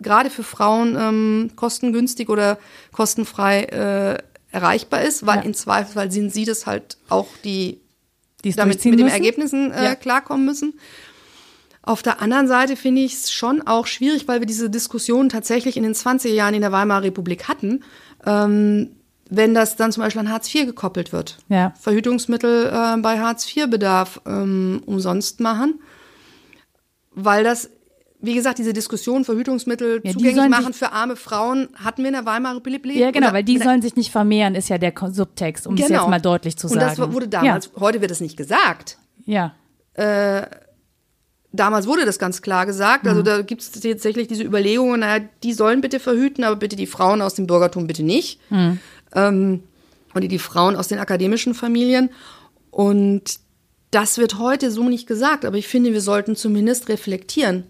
gerade 0.00 0.30
für 0.30 0.44
Frauen 0.44 0.96
ähm, 0.96 1.50
kostengünstig 1.56 2.28
oder 2.28 2.58
kostenfrei 2.92 3.64
äh, 3.64 4.18
erreichbar 4.54 5.02
ist, 5.02 5.26
weil 5.26 5.38
Ja. 5.38 5.42
im 5.42 5.54
Zweifelsfall 5.54 6.12
sind 6.12 6.32
sie 6.32 6.44
das 6.44 6.66
halt 6.66 6.98
auch, 7.08 7.26
die 7.42 7.80
Die 8.44 8.52
damit 8.52 8.76
mit 8.76 8.84
den 8.84 9.06
müssen. 9.06 9.08
Ergebnissen 9.08 9.72
äh, 9.72 9.84
Ja. 9.86 9.94
klarkommen 9.96 10.46
müssen. 10.46 10.78
Auf 11.86 12.02
der 12.02 12.20
anderen 12.20 12.48
Seite 12.48 12.74
finde 12.74 13.02
ich 13.02 13.14
es 13.14 13.30
schon 13.30 13.62
auch 13.62 13.86
schwierig, 13.86 14.26
weil 14.26 14.40
wir 14.40 14.46
diese 14.46 14.68
Diskussion 14.68 15.28
tatsächlich 15.28 15.76
in 15.76 15.84
den 15.84 15.94
20er 15.94 16.32
Jahren 16.32 16.52
in 16.52 16.60
der 16.60 16.72
Weimarer 16.72 17.04
Republik 17.04 17.46
hatten, 17.46 17.84
ähm, 18.26 18.90
wenn 19.30 19.54
das 19.54 19.76
dann 19.76 19.92
zum 19.92 20.02
Beispiel 20.02 20.20
an 20.20 20.30
Hartz 20.30 20.52
IV 20.52 20.66
gekoppelt 20.66 21.12
wird. 21.12 21.38
Ja. 21.48 21.72
Verhütungsmittel 21.80 22.66
äh, 22.66 23.00
bei 23.00 23.20
Hartz 23.20 23.46
IV-Bedarf 23.56 24.20
ähm, 24.26 24.82
umsonst 24.84 25.38
machen, 25.38 25.78
weil 27.12 27.44
das, 27.44 27.70
wie 28.20 28.34
gesagt, 28.34 28.58
diese 28.58 28.72
Diskussion 28.72 29.24
Verhütungsmittel 29.24 30.00
Ja, 30.02 30.12
zugänglich 30.12 30.48
machen 30.48 30.72
für 30.72 30.90
arme 30.90 31.14
Frauen 31.14 31.68
hatten 31.76 32.02
wir 32.02 32.08
in 32.08 32.14
der 32.14 32.26
Weimarer 32.26 32.56
Republik. 32.56 32.96
Ja, 32.96 33.12
genau, 33.12 33.32
weil 33.32 33.44
die 33.44 33.58
sollen 33.58 33.80
sich 33.80 33.94
nicht 33.94 34.10
vermehren, 34.10 34.56
ist 34.56 34.68
ja 34.68 34.78
der 34.78 34.92
Subtext, 35.12 35.68
um 35.68 35.74
es 35.74 35.88
jetzt 35.88 36.08
mal 36.08 36.20
deutlich 36.20 36.56
zu 36.56 36.66
sagen. 36.66 36.80
Genau. 36.80 36.90
Und 36.90 36.98
das 36.98 37.14
wurde 37.14 37.28
damals, 37.28 37.70
heute 37.78 38.00
wird 38.00 38.10
es 38.10 38.20
nicht 38.20 38.36
gesagt. 38.36 38.98
Ja. 39.24 39.54
Damals 41.56 41.86
wurde 41.86 42.04
das 42.04 42.18
ganz 42.18 42.42
klar 42.42 42.66
gesagt. 42.66 43.04
Mhm. 43.04 43.10
Also 43.10 43.22
da 43.22 43.42
gibt 43.42 43.62
es 43.62 43.70
tatsächlich 43.72 44.28
diese 44.28 44.44
Überlegungen, 44.44 45.00
naja, 45.00 45.24
die 45.42 45.52
sollen 45.52 45.80
bitte 45.80 45.98
verhüten, 46.00 46.44
aber 46.44 46.56
bitte 46.56 46.76
die 46.76 46.86
Frauen 46.86 47.22
aus 47.22 47.34
dem 47.34 47.46
Bürgertum 47.46 47.86
bitte 47.86 48.02
nicht. 48.02 48.40
Mhm. 48.50 48.78
Ähm, 49.14 49.62
oder 50.14 50.28
die 50.28 50.38
Frauen 50.38 50.76
aus 50.76 50.88
den 50.88 50.98
akademischen 50.98 51.54
Familien. 51.54 52.10
Und 52.70 53.38
das 53.90 54.18
wird 54.18 54.38
heute 54.38 54.70
so 54.70 54.88
nicht 54.88 55.06
gesagt. 55.06 55.44
Aber 55.44 55.56
ich 55.56 55.68
finde, 55.68 55.92
wir 55.92 56.00
sollten 56.00 56.36
zumindest 56.36 56.88
reflektieren, 56.88 57.64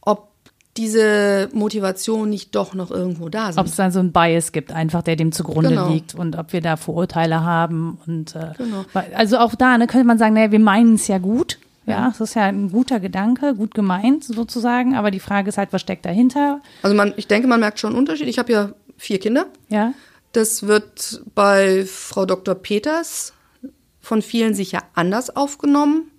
ob 0.00 0.28
diese 0.76 1.48
Motivation 1.52 2.30
nicht 2.30 2.54
doch 2.56 2.74
noch 2.74 2.90
irgendwo 2.90 3.28
da 3.28 3.52
sind. 3.52 3.60
Ob 3.60 3.66
es 3.66 3.76
dann 3.76 3.92
so 3.92 4.00
ein 4.00 4.10
Bias 4.12 4.50
gibt, 4.50 4.72
einfach 4.72 5.02
der 5.02 5.14
dem 5.16 5.30
zugrunde 5.30 5.70
Genau. 5.70 5.88
liegt 5.88 6.14
und 6.14 6.36
ob 6.36 6.52
wir 6.52 6.60
da 6.60 6.76
Vorurteile 6.76 7.42
haben 7.44 7.98
und 8.06 8.34
äh, 8.34 8.52
Genau. 8.58 8.84
also 9.14 9.38
auch 9.38 9.54
da 9.54 9.78
ne, 9.78 9.86
könnte 9.86 10.06
man 10.06 10.18
sagen, 10.18 10.34
naja, 10.34 10.50
wir 10.50 10.58
meinen 10.58 10.94
es 10.96 11.06
ja 11.06 11.18
gut. 11.18 11.58
Ja, 11.86 12.08
es 12.08 12.20
ist 12.20 12.34
ja 12.34 12.42
ein 12.44 12.70
guter 12.70 12.98
Gedanke, 13.00 13.54
gut 13.54 13.74
gemeint 13.74 14.24
sozusagen, 14.24 14.94
aber 14.94 15.10
die 15.10 15.20
Frage 15.20 15.48
ist 15.50 15.58
halt, 15.58 15.72
was 15.72 15.82
steckt 15.82 16.06
dahinter? 16.06 16.60
Also 16.82 16.96
man, 16.96 17.12
ich 17.16 17.26
denke, 17.28 17.46
man 17.46 17.60
merkt 17.60 17.78
schon 17.78 17.90
einen 17.90 17.98
Unterschied. 17.98 18.28
Ich 18.28 18.38
habe 18.38 18.52
ja 18.52 18.72
vier 18.96 19.18
Kinder. 19.18 19.46
Ja, 19.68 19.92
Das 20.32 20.66
wird 20.66 21.22
bei 21.34 21.84
Frau 21.86 22.24
Dr. 22.26 22.54
Peters 22.54 23.32
von 24.00 24.22
vielen 24.22 24.54
sicher 24.54 24.82
anders 24.94 25.34
aufgenommen 25.36 26.10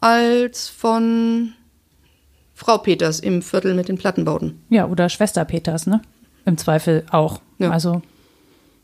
als 0.00 0.68
von 0.68 1.54
Frau 2.54 2.78
Peters 2.78 3.20
im 3.20 3.42
Viertel 3.42 3.74
mit 3.74 3.88
den 3.88 3.98
Plattenbauten. 3.98 4.62
ja, 4.70 4.86
oder 4.86 5.08
Schwester 5.08 5.44
Peters, 5.44 5.86
ne? 5.86 6.02
Im 6.44 6.56
Zweifel 6.58 7.04
auch. 7.10 7.40
Ja. 7.58 7.70
Also 7.70 8.02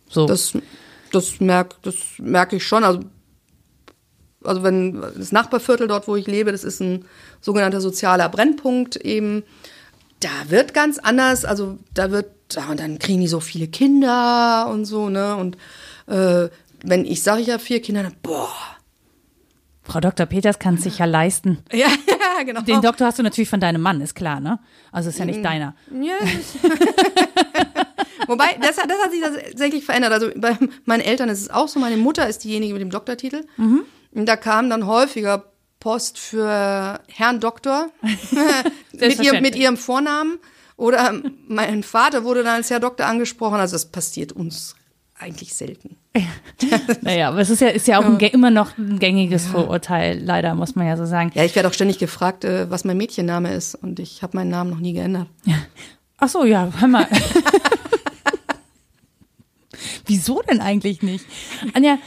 so. 0.08 0.26
Das, 0.26 0.52
das 1.12 1.40
merke 1.40 1.76
das 1.82 1.94
merk 2.18 2.52
ich 2.52 2.66
schon. 2.66 2.82
Also, 2.84 3.00
also 4.44 4.62
wenn 4.62 5.00
das 5.16 5.32
Nachbarviertel 5.32 5.88
dort, 5.88 6.08
wo 6.08 6.16
ich 6.16 6.26
lebe, 6.26 6.52
das 6.52 6.64
ist 6.64 6.80
ein 6.80 7.04
sogenannter 7.40 7.80
sozialer 7.80 8.28
Brennpunkt 8.28 8.96
eben, 8.96 9.42
da 10.20 10.28
wird 10.48 10.74
ganz 10.74 10.98
anders, 10.98 11.44
also 11.44 11.78
da 11.94 12.10
wird, 12.10 12.26
ja, 12.52 12.68
und 12.70 12.80
dann 12.80 12.98
kriegen 12.98 13.20
die 13.20 13.28
so 13.28 13.40
viele 13.40 13.68
Kinder 13.68 14.68
und 14.70 14.84
so, 14.84 15.08
ne? 15.08 15.36
Und 15.36 15.56
äh, 16.06 16.48
wenn 16.82 17.04
ich 17.04 17.22
sage, 17.22 17.42
ich 17.42 17.50
habe 17.50 17.62
vier 17.62 17.80
Kinder, 17.82 18.02
dann, 18.02 18.14
boah, 18.22 18.48
Frau 19.82 20.00
Dr. 20.00 20.26
Peters 20.26 20.58
kann 20.58 20.74
es 20.74 20.82
sich 20.82 20.98
ja 20.98 21.04
leisten. 21.06 21.58
ja, 21.72 21.88
genau. 22.44 22.60
Den 22.62 22.80
Doktor 22.82 23.06
hast 23.06 23.18
du 23.18 23.22
natürlich 23.22 23.48
von 23.50 23.60
deinem 23.60 23.80
Mann, 23.82 24.00
ist 24.00 24.14
klar, 24.14 24.40
ne? 24.40 24.58
Also 24.92 25.08
ist 25.10 25.18
ja 25.18 25.24
Mhm. 25.24 25.30
nicht 25.32 25.44
deiner. 25.44 25.74
Ja. 26.00 26.14
Wobei, 28.26 28.56
das, 28.60 28.78
hat- 28.78 28.90
das 28.90 28.98
hat 29.02 29.10
sich 29.10 29.20
tatsächlich 29.20 29.84
verändert. 29.84 30.12
Also 30.12 30.30
bei 30.36 30.56
meinen 30.84 31.00
Eltern 31.00 31.28
ist 31.28 31.40
es 31.40 31.50
auch 31.50 31.68
so. 31.68 31.80
Meine 31.80 31.96
Mutter 31.96 32.28
ist 32.28 32.44
diejenige 32.44 32.74
mit 32.74 32.82
dem 32.82 32.90
Doktortitel. 32.90 33.44
Und 34.12 34.26
da 34.26 34.36
kam 34.36 34.70
dann 34.70 34.86
häufiger 34.86 35.44
Post 35.78 36.18
für 36.18 37.00
Herrn 37.08 37.40
Doktor 37.40 37.88
mit, 38.02 38.32
ihrem, 38.32 38.72
Selbstverständlich. 38.92 39.42
mit 39.42 39.56
ihrem 39.56 39.76
Vornamen. 39.76 40.38
Oder 40.76 41.14
mein 41.46 41.82
Vater 41.82 42.24
wurde 42.24 42.42
dann 42.42 42.56
als 42.56 42.70
Herr 42.70 42.80
Doktor 42.80 43.06
angesprochen. 43.06 43.60
Also 43.60 43.74
das 43.74 43.86
passiert 43.86 44.32
uns 44.32 44.76
eigentlich 45.18 45.54
selten. 45.54 45.96
Naja, 47.02 47.28
aber 47.28 47.38
es 47.38 47.50
ist 47.50 47.60
ja, 47.60 47.68
ist 47.68 47.86
ja 47.86 47.98
auch 47.98 48.04
ein, 48.04 48.18
immer 48.18 48.50
noch 48.50 48.76
ein 48.76 48.98
gängiges 48.98 49.46
Vorurteil, 49.46 50.18
leider, 50.18 50.54
muss 50.54 50.74
man 50.74 50.86
ja 50.86 50.96
so 50.96 51.06
sagen. 51.06 51.30
Ja, 51.34 51.44
ich 51.44 51.54
werde 51.54 51.68
auch 51.68 51.72
ständig 51.72 51.98
gefragt, 51.98 52.44
äh, 52.44 52.70
was 52.70 52.84
mein 52.84 52.96
Mädchenname 52.96 53.54
ist. 53.54 53.74
Und 53.76 54.00
ich 54.00 54.22
habe 54.22 54.36
meinen 54.36 54.50
Namen 54.50 54.70
noch 54.70 54.80
nie 54.80 54.92
geändert. 54.92 55.28
Ach 56.18 56.28
so, 56.28 56.44
ja, 56.44 56.70
hör 56.78 56.88
mal. 56.88 57.06
Wieso 60.06 60.42
denn 60.42 60.60
eigentlich 60.60 61.02
nicht? 61.02 61.24
Anja, 61.72 61.98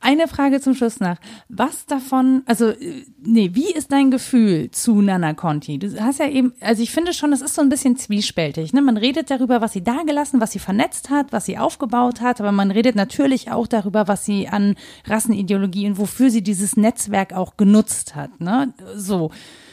eine 0.00 0.28
Frage 0.28 0.60
zum 0.60 0.74
Schluss 0.74 0.98
nach. 0.98 1.18
Was 1.48 1.86
davon, 1.86 2.42
also, 2.46 2.68
äh, 2.68 3.04
nee, 3.22 3.50
wie 3.52 3.70
ist 3.70 3.92
dein 3.92 4.10
Gefühl 4.10 4.70
zu 4.70 5.00
Nana 5.02 5.34
Conti? 5.34 5.78
Du 5.78 6.00
hast 6.00 6.18
ja 6.18 6.28
eben, 6.28 6.54
also 6.60 6.82
ich 6.82 6.90
finde 6.90 7.12
schon, 7.12 7.30
das 7.30 7.42
ist 7.42 7.54
so 7.54 7.62
ein 7.62 7.68
bisschen 7.68 7.96
zwiespältig. 7.96 8.72
Ne? 8.72 8.80
Man 8.80 8.96
redet 8.96 9.30
darüber, 9.30 9.60
was 9.60 9.72
sie 9.72 9.84
dagelassen, 9.84 10.40
was 10.40 10.52
sie 10.52 10.58
vernetzt 10.58 11.10
hat, 11.10 11.32
was 11.32 11.44
sie 11.44 11.58
aufgebaut 11.58 12.20
hat, 12.20 12.40
aber 12.40 12.52
man 12.52 12.70
redet 12.70 12.96
natürlich 12.96 13.50
auch 13.50 13.66
darüber, 13.66 14.08
was 14.08 14.24
sie 14.24 14.48
an 14.48 14.74
Rassenideologie 15.06 15.86
und 15.86 15.98
wofür 15.98 16.30
sie 16.30 16.42
dieses 16.42 16.76
Netzwerk 16.76 17.32
auch 17.34 17.56
genutzt 17.56 18.14
hat. 18.14 18.40
Ne? 18.40 18.72
So. 18.96 19.30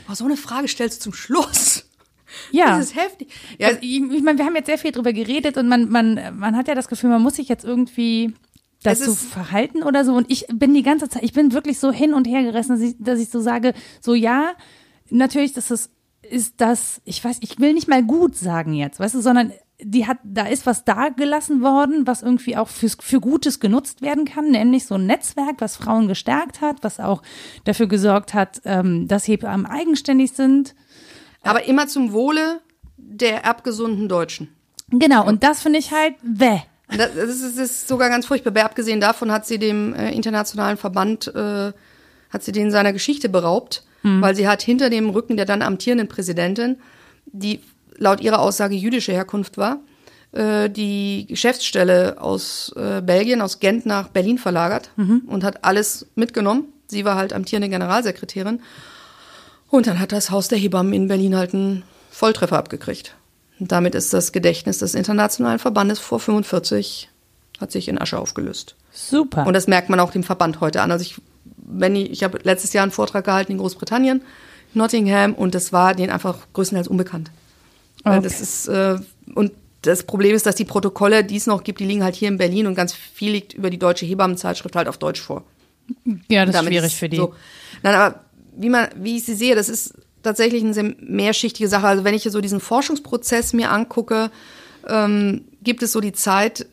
Oh, 0.10 0.14
so 0.14 0.26
eine 0.26 0.38
Frage 0.38 0.68
stellst 0.68 0.99
du 0.99 1.04
zum 1.06 1.14
Schluss. 1.14 1.84
Ja. 2.52 2.78
Das 2.78 2.88
ist 2.88 2.95
heftig. 2.95 3.30
Ja, 3.58 3.70
Also, 3.70 3.80
ich, 3.82 4.02
ich 4.02 4.22
meine, 4.22 4.38
wir 4.38 4.45
haben 4.45 4.56
jetzt 4.56 4.68
sehr 4.68 4.78
viel 4.78 4.91
drüber 4.91 5.14
geredet 5.14 5.58
und 5.58 5.70
man, 5.70 5.90
man, 5.90 6.20
man 6.38 6.58
hat 6.58 6.68
ja 6.68 6.76
das 6.76 6.90
Gefühl, 6.90 7.10
man 7.10 7.22
muss 7.22 7.38
sich 7.38 7.48
jetzt 7.48 7.64
irgendwie 7.64 8.34
Dazu 8.84 9.12
ist- 9.12 9.26
verhalten 9.26 9.84
oder 9.84 10.06
so. 10.06 10.14
Und 10.14 10.30
ich 10.30 10.45
bin 10.54 10.74
die 10.74 10.84
ganze 10.84 11.10
Zeit, 11.10 11.24
ich 11.24 11.34
bin 11.34 11.52
wirklich 11.54 11.80
so 11.80 11.91
hin 11.91 12.14
und 12.14 12.28
her 12.28 12.44
gerissen, 12.44 12.74
dass 12.74 12.82
ich, 12.82 12.95
dass 12.99 13.20
ich 13.20 13.30
so 13.30 13.40
sage, 13.40 13.74
so 14.02 14.14
ja, 14.14 14.52
natürlich, 15.10 15.54
das 15.54 15.72
ist, 15.72 15.91
ist 16.30 16.56
das, 16.58 17.02
ich 17.06 17.24
weiß, 17.24 17.38
ich 17.41 17.60
will 17.60 17.74
nicht 17.74 17.88
mal 17.88 18.04
gut 18.04 18.36
sagen 18.36 18.74
jetzt, 18.74 18.99
weißt 18.99 19.16
du, 19.16 19.22
sondern 19.22 19.54
die 19.80 20.08
hat, 20.08 20.18
da 20.24 20.48
ist 20.48 20.66
was 20.66 20.86
da 20.86 21.10
gelassen 21.10 21.62
worden, 21.62 22.08
was 22.08 22.24
irgendwie 22.24 22.58
auch 22.58 22.68
fürs, 22.68 22.98
für 22.99 23.20
Gutes 23.20 23.60
genutzt 23.60 24.02
werden 24.02 24.26
kann, 24.26 24.49
nämlich 24.49 24.86
so 24.88 24.95
ein 24.95 25.06
Netzwerk, 25.06 25.56
was 25.60 25.76
Frauen 25.78 26.08
gestärkt 26.08 26.62
hat, 26.62 26.78
was 26.84 26.99
auch 26.99 27.22
dafür 27.64 27.88
gesorgt 27.88 28.34
hat, 28.34 28.62
ähm, 28.66 29.08
dass 29.08 29.28
Hebammen 29.28 29.68
eigenständig 29.68 30.32
sind. 30.34 30.74
aber 31.44 31.66
immer 31.66 31.88
zum 31.88 32.12
Wohle 32.12 32.60
der 32.98 33.44
erbgesunden 33.44 34.10
Deutschen. 34.10 34.49
Genau, 34.90 35.26
und 35.28 35.44
das 35.44 35.62
finde 35.62 35.80
ich 35.80 35.91
halt, 35.91 36.16
weh. 36.24 36.60
Das, 36.89 37.14
das, 37.15 37.30
ist, 37.30 37.57
das 37.57 37.72
ist 37.72 37.88
sogar 37.88 38.09
ganz 38.09 38.26
furchtbar. 38.26 38.51
Aber 38.51 38.64
abgesehen 38.64 39.01
davon 39.01 39.31
hat 39.31 39.45
sie 39.45 39.59
dem 39.59 39.93
äh, 39.93 40.11
internationalen 40.11 40.77
Verband, 40.77 41.27
äh, 41.35 41.72
hat 42.30 42.43
sie 42.43 42.51
den 42.51 42.72
seiner 42.72 42.93
Geschichte 42.93 43.30
beraubt, 43.30 43.84
weil 44.03 44.35
sie 44.35 44.47
hat 44.47 44.61
hinter 44.61 44.89
dem 44.89 45.09
Rücken 45.09 45.35
der 45.35 45.45
dann 45.45 45.61
amtierenden 45.61 46.07
Präsidentin, 46.07 46.77
die 47.26 47.59
laut 47.97 48.22
ihrer 48.22 48.39
Aussage 48.39 48.76
jüdische 48.76 49.11
Herkunft 49.11 49.57
war, 49.57 49.81
äh, 50.31 50.69
die 50.69 51.26
Geschäftsstelle 51.27 52.22
aus 52.22 52.73
äh, 52.77 53.01
Belgien, 53.01 53.41
aus 53.41 53.59
Gent 53.59 53.85
nach 53.85 54.07
Berlin 54.07 54.38
verlagert 54.38 54.91
und 54.95 55.43
hat 55.43 55.65
alles 55.65 56.07
mitgenommen 56.15 56.72
Sie 56.88 57.05
war 57.05 57.15
halt 57.15 57.34
amtierende 57.34 57.69
Generalsekretärin. 57.69 58.61
Und 59.69 59.88
dann 59.88 59.99
hat 59.99 60.11
das 60.11 60.31
Haus 60.31 60.47
der 60.47 60.57
Hebammen 60.57 60.93
in 60.93 61.07
Berlin 61.07 61.35
halt 61.35 61.53
einen 61.53 61.84
Volltreffer 62.09 62.57
abgekriegt. 62.57 63.15
Und 63.60 63.72
damit 63.72 63.96
ist 63.96 64.14
das 64.14 64.32
Gedächtnis 64.32 64.80
des 64.80 64.94
Internationalen 64.94 65.60
Verbandes 65.60 66.00
vor 66.00 66.20
45 66.20 67.10
hat 67.60 67.72
sich 67.72 67.88
in 67.88 68.00
Asche 68.00 68.20
aufgelöst. 68.20 68.76
Super. 68.92 69.46
Und 69.48 69.54
das 69.54 69.68
merkt 69.68 69.90
man 69.90 70.00
auch 70.00 70.12
dem 70.12 70.24
Verband 70.24 70.62
heute 70.62 70.82
an. 70.82 70.92
Also 70.92 71.04
ich, 71.04 71.16
wenn 71.58 71.96
ich, 71.96 72.12
ich 72.12 72.24
habe 72.24 72.40
letztes 72.44 72.74
Jahr 72.74 72.84
einen 72.84 72.92
Vortrag 72.92 73.26
gehalten 73.26 73.52
in 73.52 73.58
Großbritannien, 73.58 74.22
Nottingham, 74.74 75.34
und 75.34 75.56
das 75.56 75.74
war 75.74 75.96
denen 75.96 76.12
einfach 76.12 76.38
größtenteils 76.54 76.88
unbekannt. 76.88 77.32
Okay. 78.04 78.22
Das 78.22 78.42
ist, 78.42 78.68
äh, 78.68 78.98
und 79.34 79.52
das 79.82 80.04
Problem 80.04 80.36
ist, 80.36 80.46
dass 80.46 80.56
die 80.56 80.66
Protokolle, 80.66 81.24
die 81.24 81.38
es 81.38 81.48
noch 81.48 81.64
gibt, 81.64 81.80
die 81.80 81.86
liegen 81.86 82.04
halt 82.04 82.16
hier 82.16 82.28
in 82.28 82.38
Berlin 82.38 82.68
und 82.68 82.76
ganz 82.76 82.94
viel 82.94 83.32
liegt 83.32 83.54
über 83.54 83.70
die 83.70 83.80
deutsche 83.80 84.06
Hebammenzeitschrift 84.06 84.76
halt 84.76 84.88
auf 84.88 84.98
Deutsch 84.98 85.22
vor. 85.22 85.44
Ja, 86.28 86.46
das 86.46 86.56
ist 86.56 86.68
schwierig 86.68 86.96
für 86.96 87.10
die. 87.10 87.18
So. 87.18 87.34
Nein, 87.82 87.96
aber 87.96 88.20
wie 88.56 88.70
man, 88.70 88.90
wie 88.96 89.18
ich 89.18 89.26
sie 89.26 89.36
sehe, 89.36 89.56
das 89.56 89.70
ist 89.70 89.94
tatsächlich 90.23 90.64
eine 90.64 90.73
sehr 90.73 90.95
mehrschichtige 90.99 91.69
Sache. 91.69 91.88
Also 91.88 92.03
wenn 92.03 92.14
ich 92.14 92.23
so 92.23 92.41
diesen 92.41 92.60
Forschungsprozess 92.60 93.53
mir 93.53 93.72
angucke, 93.72 94.31
ähm, 94.88 95.45
gibt 95.61 95.84
es 95.84 95.91
so 95.91 96.02
die 96.02 96.14
Zeit 96.14 96.65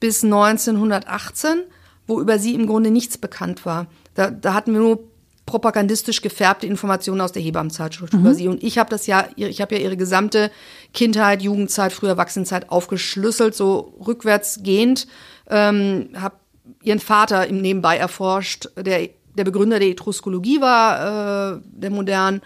bis 0.00 0.24
1918, 0.24 1.62
wo 2.06 2.20
über 2.20 2.38
sie 2.38 2.54
im 2.54 2.66
Grunde 2.66 2.90
nichts 2.90 3.18
bekannt 3.18 3.64
war. 3.64 3.86
Da, 4.14 4.30
da 4.30 4.54
hatten 4.54 4.72
wir 4.72 4.80
nur 4.80 5.08
propagandistisch 5.46 6.22
gefärbte 6.22 6.66
Informationen 6.66 7.20
aus 7.20 7.32
der 7.32 7.42
Hebammenzeitschrift 7.42 8.14
mhm. 8.14 8.20
über 8.20 8.34
sie. 8.34 8.48
Und 8.48 8.62
ich 8.62 8.78
habe 8.78 8.90
das 8.90 9.06
ja, 9.06 9.28
ich 9.36 9.60
habe 9.60 9.74
ja 9.74 9.80
ihre 9.80 9.96
gesamte 9.96 10.50
Kindheit, 10.92 11.42
Jugendzeit, 11.42 11.92
frühe 11.92 12.10
Erwachsenenzeit 12.10 12.70
aufgeschlüsselt, 12.70 13.54
so 13.54 13.94
rückwärts 14.06 14.60
gehend. 14.62 15.06
Ähm, 15.48 16.10
habe 16.16 16.36
ihren 16.82 17.00
Vater 17.00 17.46
im 17.46 17.60
Nebenbei 17.60 17.98
erforscht, 17.98 18.68
der 18.76 19.08
der 19.34 19.44
Begründer 19.44 19.78
der 19.78 19.88
Etruskologie 19.88 20.60
war, 20.60 21.56
äh, 21.56 21.60
der 21.64 21.90
modernen. 21.90 22.42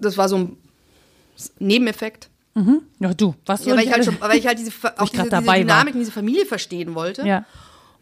Das 0.00 0.16
war 0.16 0.28
so 0.28 0.36
ein 0.36 0.56
Nebeneffekt. 1.58 2.30
Mhm. 2.54 2.82
Ja, 2.98 3.14
du, 3.14 3.34
was 3.46 3.64
ja, 3.64 3.76
weil 3.76 3.84
ich 3.84 3.92
halt 3.92 4.04
schon, 4.04 4.20
weil 4.20 4.38
ich 4.38 4.46
halt 4.46 4.58
diese, 4.58 4.72
auch 4.98 5.08
diese, 5.08 5.24
diese 5.24 5.42
Dynamik 5.42 5.94
in 5.94 6.00
diese 6.00 6.12
Familie 6.12 6.46
verstehen 6.46 6.94
wollte. 6.94 7.26
Ja. 7.26 7.44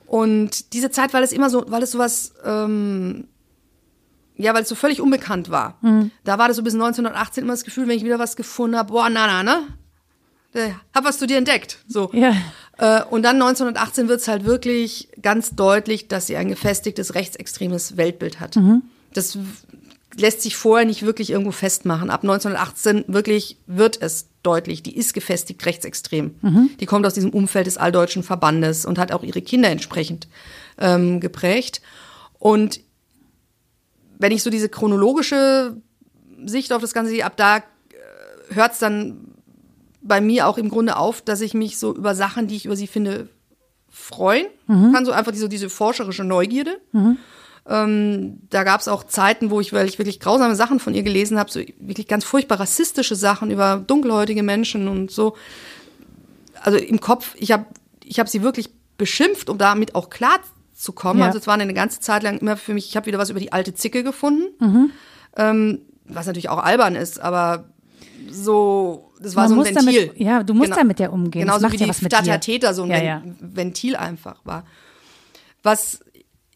Und 0.07 0.73
diese 0.73 0.91
Zeit, 0.91 1.12
weil 1.12 1.23
es 1.23 1.33
immer 1.33 1.51
so, 1.51 1.65
weil 1.69 1.83
es 1.83 1.91
sowas, 1.91 2.35
ähm, 2.45 3.27
ja, 4.37 4.55
weil 4.55 4.62
es 4.62 4.69
so 4.69 4.74
völlig 4.74 5.01
unbekannt 5.01 5.51
war. 5.51 5.78
Mhm. 5.83 6.11
Da 6.24 6.39
war 6.39 6.49
das 6.49 6.57
so 6.57 6.62
bis 6.62 6.74
1918 6.74 7.43
immer 7.43 7.53
das 7.53 7.65
Gefühl, 7.65 7.89
wenn 7.89 7.97
ich 7.97 8.05
wieder 8.05 8.19
was 8.19 8.37
gefunden 8.37 8.77
habe, 8.77 8.93
boah, 8.93 9.11
na, 9.11 9.27
na, 9.27 9.43
ne? 9.43 9.66
Hab 10.95 11.05
was 11.05 11.19
zu 11.19 11.27
dir 11.27 11.37
entdeckt. 11.37 11.78
So. 11.87 12.11
Ja. 12.15 12.35
Äh, 12.78 13.03
und 13.05 13.23
dann 13.23 13.36
1918 13.36 14.09
wird 14.09 14.20
es 14.20 14.28
halt 14.28 14.44
wirklich 14.44 15.09
ganz 15.23 15.51
deutlich, 15.51 16.09
dass 16.09 16.27
sie 16.27 16.36
ein 16.36 16.48
gefestigtes 16.48 17.15
rechtsextremes 17.15 17.97
Weltbild 17.97 18.40
hat. 18.40 18.57
Mhm. 18.57 18.82
Das 19.15 19.39
lässt 20.19 20.43
sich 20.43 20.57
vorher 20.57 20.86
nicht 20.86 21.03
wirklich 21.03 21.31
irgendwo 21.31 21.53
festmachen. 21.53 22.11
Ab 22.11 22.23
1918 22.23 23.05
wirklich 23.09 23.59
wird 23.66 24.01
es 24.01 24.28
deutlich. 24.43 24.82
Die 24.82 24.97
ist 24.97 25.15
gefestigt 25.15 25.65
rechtsextrem. 25.66 26.35
Mhm. 26.40 26.70
Die 26.81 26.86
kommt 26.86 27.07
aus 27.07 27.15
diesem 27.15 27.31
Umfeld 27.31 27.66
des 27.66 27.77
Alldeutschen 27.77 28.23
Verbandes 28.23 28.85
und 28.85 28.98
hat 28.98 29.12
auch 29.12 29.23
ihre 29.23 29.43
Kinder 29.43 29.69
entsprechend 29.69 30.28
ähm, 30.78 31.20
geprägt. 31.20 31.82
Und 32.39 32.81
wenn 34.19 34.32
ich 34.32 34.43
so 34.43 34.51
diese 34.51 34.69
chronologische 34.69 35.77
Sicht 36.44 36.73
auf 36.73 36.81
das 36.81 36.94
Ganze 36.94 37.11
sehe, 37.11 37.24
ab 37.24 37.36
da 37.36 37.59
äh, 37.59 37.62
hört 38.55 38.73
es 38.73 38.78
dann 38.78 39.35
bei 40.07 40.20
mir 40.20 40.47
auch 40.47 40.59
im 40.59 40.69
Grunde 40.69 40.97
auf, 40.97 41.23
dass 41.23 41.41
ich 41.41 41.55
mich 41.55 41.78
so 41.78 41.95
über 41.95 42.15
Sachen, 42.15 42.47
die 42.47 42.57
ich 42.57 42.66
über 42.66 42.77
sie 42.77 42.87
finde, 42.87 43.28
freuen 43.91 44.47
mhm. 44.66 44.93
kann. 44.93 45.05
So 45.05 45.12
einfach 45.12 45.33
diese, 45.33 45.49
diese 45.49 45.70
forscherische 45.70 46.24
Neugierde. 46.24 46.78
Mhm. 46.93 47.19
Ähm, 47.69 48.39
da 48.51 48.62
gab 48.62 48.81
es 48.81 48.89
auch 48.89 49.05
Zeiten, 49.05 49.51
wo 49.51 49.61
ich, 49.61 49.73
weil 49.73 49.89
ich 49.89 49.99
wirklich 49.99 50.20
grausame 50.20 50.55
Sachen 50.55 50.78
von 50.78 50.95
ihr 50.95 51.03
gelesen 51.03 51.39
habe, 51.39 51.51
so 51.51 51.61
wirklich 51.81 52.07
ganz 52.07 52.24
furchtbar 52.24 52.61
rassistische 52.61 53.16
Sachen 53.16 53.51
über 53.51 53.83
dunkelhäutige 53.85 54.43
Menschen 54.43 54.87
und 54.87 55.11
so. 55.11 55.37
Also 56.62 56.78
im 56.78 57.01
Kopf, 57.01 57.35
ich 57.39 57.51
habe 57.51 57.66
ich 58.05 58.20
hab 58.20 58.28
sie 58.28 58.43
wirklich 58.43 58.70
beschimpft, 58.99 59.51
um 59.51 59.59
damit 59.59 59.95
auch 59.95 60.11
klar 60.11 60.39
zu 60.74 60.93
kommen. 60.93 61.20
Ja. 61.20 61.27
Also 61.27 61.39
es 61.39 61.47
war 61.47 61.55
eine 61.55 61.74
ganze 61.74 62.01
Zeit 62.01 62.23
lang 62.23 62.39
immer 62.39 62.57
für 62.57 62.73
mich, 62.74 62.89
ich 62.89 62.97
habe 62.97 63.07
wieder 63.07 63.19
was 63.19 63.31
über 63.31 63.41
die 63.41 63.53
alte 63.53 63.74
Zicke 63.74 64.05
gefunden. 64.05 64.45
Mhm. 64.61 64.91
Ähm, 65.37 65.81
was 66.05 66.27
natürlich 66.27 66.49
auch 66.49 66.62
albern 66.62 66.95
ist, 66.95 67.20
aber 67.20 67.70
so, 68.31 69.12
das 69.20 69.36
war 69.36 69.48
Man 69.48 69.59
so 69.59 69.65
ein 69.65 69.74
Ventil. 69.74 70.07
Damit, 70.07 70.20
ja, 70.20 70.43
du 70.43 70.55
musst 70.55 70.66
genau, 70.66 70.77
damit 70.77 71.01
ja 71.01 71.11
umgehen. 71.11 71.43
Genauso 71.43 71.70
wie 71.73 71.77
die 71.77 71.93
Stadttäter 71.93 72.74
so 72.74 72.82
ein 72.82 72.90
ja, 72.90 73.03
ja. 73.03 73.23
Ventil 73.40 73.97
einfach 73.97 74.40
war. 74.44 74.65
Was 75.62 76.01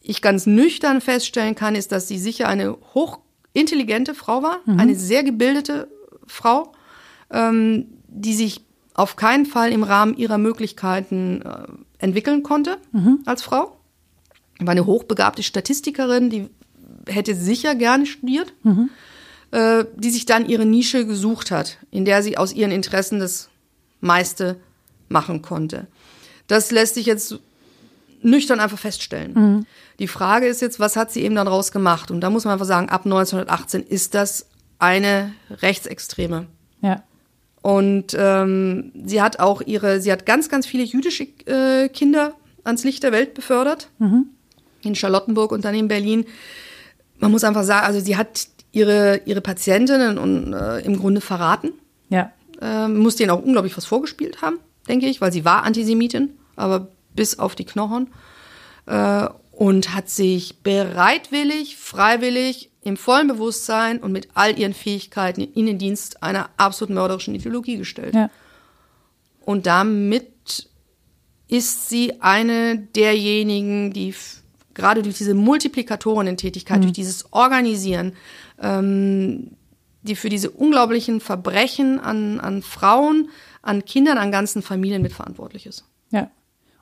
ich 0.02 0.22
ganz 0.22 0.46
nüchtern 0.46 1.00
feststellen 1.00 1.54
kann, 1.54 1.74
ist, 1.74 1.92
dass 1.92 2.08
sie 2.08 2.18
sicher 2.18 2.48
eine 2.48 2.76
hochintelligente 2.94 4.14
Frau 4.14 4.42
war, 4.42 4.60
mhm. 4.64 4.80
eine 4.80 4.94
sehr 4.94 5.22
gebildete 5.22 5.88
Frau, 6.26 6.72
ähm, 7.30 7.86
die 8.08 8.34
sich 8.34 8.64
auf 8.94 9.16
keinen 9.16 9.46
Fall 9.46 9.72
im 9.72 9.82
Rahmen 9.82 10.16
ihrer 10.16 10.38
Möglichkeiten 10.38 11.42
äh, 11.42 11.66
entwickeln 11.98 12.42
konnte 12.42 12.78
mhm. 12.92 13.20
als 13.26 13.42
Frau. 13.42 13.76
War 14.58 14.72
eine 14.72 14.86
hochbegabte 14.86 15.42
Statistikerin, 15.42 16.30
die 16.30 16.48
hätte 17.06 17.34
sicher 17.34 17.74
gerne 17.74 18.06
studiert, 18.06 18.52
mhm. 18.62 18.90
Äh, 19.52 19.84
die 19.96 20.10
sich 20.10 20.26
dann 20.26 20.48
ihre 20.48 20.66
Nische 20.66 21.06
gesucht 21.06 21.50
hat, 21.50 21.78
in 21.90 22.04
der 22.04 22.22
sie 22.22 22.38
aus 22.38 22.52
ihren 22.52 22.70
Interessen 22.70 23.18
das 23.18 23.48
meiste 24.00 24.56
machen 25.08 25.42
konnte. 25.42 25.86
Das 26.46 26.70
lässt 26.70 26.94
sich 26.94 27.06
jetzt 27.06 27.38
nüchtern 28.22 28.60
einfach 28.60 28.78
feststellen. 28.78 29.32
Mhm. 29.34 29.66
Die 29.98 30.08
Frage 30.08 30.46
ist 30.46 30.60
jetzt, 30.60 30.80
was 30.80 30.96
hat 30.96 31.10
sie 31.10 31.22
eben 31.22 31.34
daraus 31.34 31.72
gemacht? 31.72 32.10
Und 32.10 32.20
da 32.20 32.30
muss 32.30 32.44
man 32.44 32.52
einfach 32.52 32.66
sagen, 32.66 32.88
ab 32.88 33.04
1918 33.04 33.82
ist 33.82 34.14
das 34.14 34.46
eine 34.78 35.32
Rechtsextreme. 35.50 36.46
Ja. 36.80 37.02
Und 37.62 38.16
ähm, 38.18 38.92
sie 39.04 39.20
hat 39.20 39.38
auch 39.38 39.60
ihre, 39.60 40.00
sie 40.00 40.10
hat 40.10 40.24
ganz, 40.24 40.48
ganz 40.48 40.66
viele 40.66 40.84
jüdische 40.84 41.24
äh, 41.46 41.88
Kinder 41.88 42.34
ans 42.64 42.84
Licht 42.84 43.02
der 43.02 43.12
Welt 43.12 43.34
befördert. 43.34 43.90
Mhm. 43.98 44.26
In 44.82 44.94
Charlottenburg 44.94 45.52
und 45.52 45.64
dann 45.64 45.74
in 45.74 45.88
Berlin. 45.88 46.24
Man 47.18 47.30
muss 47.30 47.44
einfach 47.44 47.64
sagen, 47.64 47.86
also 47.86 48.00
sie 48.00 48.16
hat 48.16 48.48
ihre, 48.72 49.20
ihre 49.24 49.40
Patientinnen 49.40 50.18
und, 50.18 50.52
äh, 50.52 50.80
im 50.80 50.98
Grunde 50.98 51.20
verraten. 51.20 51.72
Ja. 52.08 52.32
Ähm, 52.60 52.98
muss 52.98 53.16
denen 53.16 53.30
auch 53.30 53.42
unglaublich 53.42 53.76
was 53.76 53.86
vorgespielt 53.86 54.42
haben, 54.42 54.58
denke 54.88 55.06
ich, 55.06 55.20
weil 55.20 55.32
sie 55.32 55.44
war 55.44 55.64
Antisemitin, 55.64 56.30
aber 56.56 56.88
bis 57.14 57.38
auf 57.38 57.54
die 57.54 57.64
Knochen. 57.64 58.08
Äh, 58.86 59.28
und 59.52 59.94
hat 59.94 60.08
sich 60.08 60.62
bereitwillig, 60.62 61.76
freiwillig, 61.76 62.70
im 62.82 62.96
vollen 62.96 63.28
Bewusstsein 63.28 63.98
und 63.98 64.10
mit 64.10 64.28
all 64.32 64.58
ihren 64.58 64.72
Fähigkeiten 64.72 65.42
in 65.42 65.66
den 65.66 65.78
Dienst 65.78 66.22
einer 66.22 66.48
absolut 66.56 66.94
mörderischen 66.94 67.34
Ideologie 67.34 67.76
gestellt. 67.76 68.14
Ja. 68.14 68.30
Und 69.44 69.66
damit 69.66 70.68
ist 71.48 71.88
sie 71.88 72.22
eine 72.22 72.78
derjenigen, 72.78 73.92
die 73.92 74.14
gerade 74.72 75.02
durch 75.02 75.18
diese 75.18 75.34
Multiplikatoren-Tätigkeit, 75.34 76.78
mhm. 76.78 76.82
durch 76.82 76.92
dieses 76.92 77.32
Organisieren, 77.32 78.14
ähm, 78.60 79.56
die 80.02 80.16
für 80.16 80.28
diese 80.28 80.50
unglaublichen 80.50 81.20
Verbrechen 81.20 82.00
an, 82.00 82.40
an 82.40 82.62
Frauen, 82.62 83.28
an 83.62 83.84
Kindern, 83.84 84.18
an 84.18 84.32
ganzen 84.32 84.62
Familien 84.62 85.02
mitverantwortlich 85.02 85.66
ist. 85.66 85.84
Ja. 86.10 86.30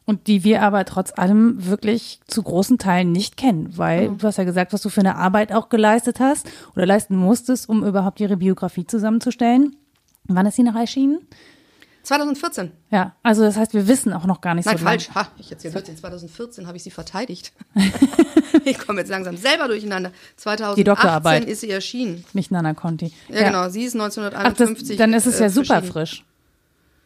Und 0.05 0.27
die 0.27 0.45
wir 0.45 0.63
aber 0.63 0.85
trotz 0.85 1.13
allem 1.17 1.67
wirklich 1.67 2.21
zu 2.27 2.43
großen 2.43 2.79
Teilen 2.79 3.13
nicht 3.13 3.37
kennen, 3.37 3.77
weil 3.77 4.11
mhm. 4.11 4.19
du 4.19 4.27
hast 4.27 4.39
ja 4.39 4.45
gesagt, 4.45 4.73
was 4.73 4.83
du 4.83 4.89
für 4.89 5.01
eine 5.01 5.17
Arbeit 5.17 5.53
auch 5.53 5.69
geleistet 5.69 6.21
hast 6.21 6.49
oder 6.75 6.87
leisten 6.87 7.17
musstest, 7.17 7.69
um 7.69 7.85
überhaupt 7.85 8.21
ihre 8.21 8.37
Biografie 8.37 8.87
zusammenzustellen. 8.87 9.77
Wann 10.25 10.47
ist 10.47 10.57
sie 10.57 10.63
noch 10.63 10.77
erschienen? 10.77 11.21
2014. 12.09 12.73
Ja, 12.91 13.15
also 13.23 13.43
das 13.43 13.59
heißt, 13.59 13.75
wir 13.75 13.87
wissen 13.87 14.15
auch 14.15 14.25
noch 14.25 14.41
gar 14.41 14.55
nicht 14.55 14.65
Nein, 14.65 14.79
so 14.79 14.85
falsch. 14.85 15.11
Ha, 15.15 15.29
ich 15.39 15.53
erzähle 15.53 15.73
Blödsinn. 15.73 15.99
2014 15.99 16.67
habe 16.67 16.79
ich 16.79 16.83
sie 16.83 16.91
verteidigt. 16.91 17.53
ich 18.65 18.79
komme 18.79 19.01
jetzt 19.01 19.11
langsam 19.11 19.37
selber 19.37 19.69
durcheinander. 19.69 20.11
2018 20.37 20.77
Die 20.77 20.85
Doktorarbeit. 20.85 21.45
ist 21.45 21.61
sie 21.61 21.71
erschienen. 21.71 22.25
Nicht 22.33 22.51
Nana 22.51 22.73
Conti. 22.73 23.13
Ja, 23.29 23.41
ja. 23.41 23.47
genau. 23.49 23.69
Sie 23.69 23.85
ist 23.85 23.95
1951. 23.95 24.75
Ach, 24.75 24.89
das, 24.89 24.97
dann 24.97 25.13
ist 25.13 25.27
es 25.27 25.39
ja 25.39 25.47
äh, 25.47 25.51
super 25.51 25.83
frisch. 25.83 26.25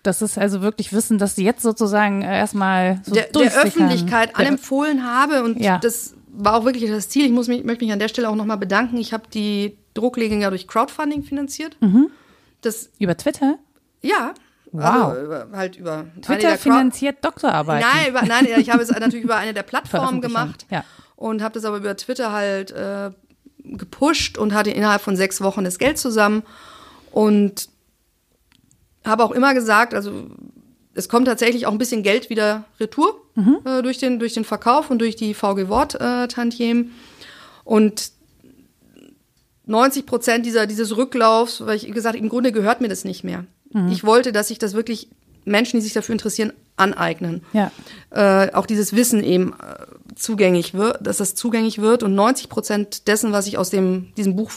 Das 0.05 0.23
ist 0.23 0.39
also 0.39 0.63
wirklich 0.63 0.93
Wissen, 0.93 1.19
dass 1.19 1.35
sie 1.35 1.45
jetzt 1.45 1.63
sozusagen 1.63 2.23
äh, 2.23 2.39
erstmal 2.39 3.01
so 3.05 3.13
der, 3.13 3.25
der 3.25 3.57
Öffentlichkeit 3.57 4.37
anempfohlen 4.37 5.05
habe 5.05 5.43
und 5.43 5.61
ja. 5.61 5.79
das 5.79 6.15
war 6.29 6.55
auch 6.55 6.65
wirklich 6.65 6.89
das 6.89 7.09
Ziel. 7.09 7.27
Ich 7.27 7.33
muss 7.33 7.49
mich, 7.49 7.65
möchte 7.65 7.85
mich 7.85 7.93
an 7.93 7.99
der 7.99 8.09
Stelle 8.09 8.29
auch 8.29 8.37
nochmal 8.37 8.57
bedanken. 8.57 8.99
Ich 8.99 9.13
habe 9.13 9.25
die 9.35 9.77
Drucklegung 9.95 10.41
ja 10.41 10.51
durch 10.51 10.69
Crowdfunding 10.69 11.25
finanziert. 11.25 11.77
Mhm. 11.81 12.09
Das, 12.61 12.91
über 13.01 13.17
Twitter? 13.17 13.59
Ja. 14.01 14.35
Wow. 14.73 14.85
Also 14.85 15.23
über, 15.23 15.47
halt 15.53 15.77
über 15.77 16.07
Twitter 16.23 16.57
finanziert 16.57 17.23
Doktorarbeit. 17.23 17.83
Nein, 17.83 18.09
über, 18.09 18.23
nein, 18.23 18.49
ich 18.59 18.71
habe 18.71 18.83
es 18.83 18.91
natürlich 18.99 19.25
über 19.25 19.37
eine 19.37 19.53
der 19.53 19.63
Plattformen 19.63 20.21
gemacht 20.21 20.67
ja. 20.71 20.85
und 21.15 21.43
habe 21.43 21.55
das 21.55 21.65
aber 21.65 21.77
über 21.77 21.97
Twitter 21.97 22.33
halt 22.33 22.71
äh, 22.71 23.11
gepusht 23.59 24.39
und 24.39 24.55
hatte 24.55 24.71
innerhalb 24.71 25.03
von 25.03 25.15
sechs 25.17 25.43
Wochen 25.43 25.65
das 25.65 25.79
Geld 25.79 25.99
zusammen 25.99 26.43
und 27.11 27.69
habe 29.05 29.25
auch 29.25 29.31
immer 29.31 29.53
gesagt, 29.53 29.95
also 29.95 30.31
es 30.95 31.09
kommt 31.09 31.27
tatsächlich 31.27 31.67
auch 31.67 31.73
ein 31.73 31.79
bisschen 31.79 32.03
Geld 32.03 32.31
wieder 32.31 32.65
retour 32.81 33.21
mhm. 33.35 33.59
äh, 33.65 33.83
durch, 33.83 33.99
den, 33.99 34.19
durch 34.19 34.35
den 34.35 34.45
Verkauf 34.45 34.91
und 34.91 35.01
durch 35.01 35.17
die 35.17 35.35
VG 35.35 35.69
Wort 35.69 35.95
äh. 36.01 36.29
Und 37.65 38.13
90 39.67 40.07
Prozent 40.07 40.47
dieser, 40.47 40.67
dieses 40.67 40.97
Rücklaufs, 40.97 41.65
weil 41.65 41.77
ich 41.77 41.91
gesagt, 41.93 42.17
im 42.17 42.29
Grunde 42.29 42.53
gehört 42.53 42.81
mir 42.81 42.89
das 42.89 43.05
nicht 43.05 43.23
mehr. 43.23 43.45
Mhm. 43.73 43.91
Ich 43.91 44.05
wollte, 44.05 44.33
dass 44.33 44.49
sich 44.49 44.59
das 44.59 44.75
wirklich 44.75 45.09
Menschen, 45.45 45.79
die 45.79 45.83
sich 45.83 45.93
dafür 45.93 46.13
interessieren, 46.13 46.53
aneignen. 46.77 47.43
Ja. 47.53 47.71
Äh, 48.11 48.53
auch 48.53 48.67
dieses 48.67 48.95
Wissen 48.95 49.23
eben 49.23 49.53
äh, 49.53 50.15
zugänglich 50.15 50.75
wird, 50.75 51.07
dass 51.07 51.19
das 51.19 51.35
zugänglich 51.35 51.81
wird. 51.81 52.03
Und 52.03 52.15
90 52.15 52.49
Prozent 52.49 53.09
dessen, 53.09 53.33
was 53.33 53.47
ich 53.47 53.59
aus 53.59 53.71
dem, 53.71 54.13
diesem 54.17 54.37
Buch 54.37 54.51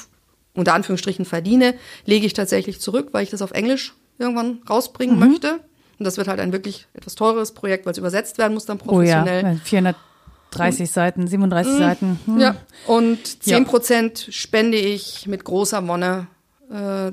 unter 0.53 0.73
Anführungsstrichen 0.73 1.25
verdiene, 1.25 1.75
lege 2.05 2.25
ich 2.25 2.33
tatsächlich 2.33 2.79
zurück, 2.79 3.09
weil 3.11 3.23
ich 3.23 3.29
das 3.29 3.41
auf 3.41 3.51
Englisch 3.51 3.93
irgendwann 4.17 4.61
rausbringen 4.69 5.19
mhm. 5.19 5.27
möchte. 5.27 5.59
Und 5.97 6.05
das 6.05 6.17
wird 6.17 6.27
halt 6.27 6.39
ein 6.39 6.51
wirklich 6.51 6.87
etwas 6.93 7.15
teures 7.15 7.53
Projekt, 7.53 7.85
weil 7.85 7.91
es 7.91 7.97
übersetzt 7.97 8.37
werden 8.37 8.53
muss 8.53 8.65
dann 8.65 8.77
professionell. 8.77 9.43
Oh 9.43 9.47
ja, 9.47 9.55
430 9.63 10.81
und, 10.81 10.87
Seiten, 10.87 11.27
37 11.27 11.73
mh, 11.73 11.79
Seiten. 11.79 12.19
Hm. 12.25 12.39
Ja, 12.39 12.55
und 12.87 13.43
10 13.43 13.65
Prozent 13.65 14.27
ja. 14.27 14.33
spende 14.33 14.77
ich 14.77 15.25
mit 15.27 15.45
großer 15.45 15.87
Wonne 15.87 16.27
äh, 16.69 17.11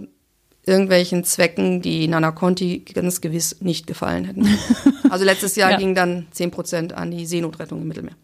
irgendwelchen 0.64 1.24
Zwecken, 1.24 1.82
die 1.82 2.06
Nana 2.09 2.30
Conti 2.30 2.80
ganz 2.80 3.20
gewiss 3.20 3.60
nicht 3.60 3.86
gefallen 3.86 4.24
hätten. 4.24 4.48
Also 5.10 5.26
letztes 5.26 5.56
Jahr 5.56 5.72
ja. 5.72 5.76
ging 5.76 5.94
dann 5.94 6.26
10 6.30 6.51
Prozent 6.51 6.94
an 6.94 7.10
die 7.10 7.26
Seenotrettung 7.26 7.82
im 7.82 7.89
Mittelmeer. 7.89 8.14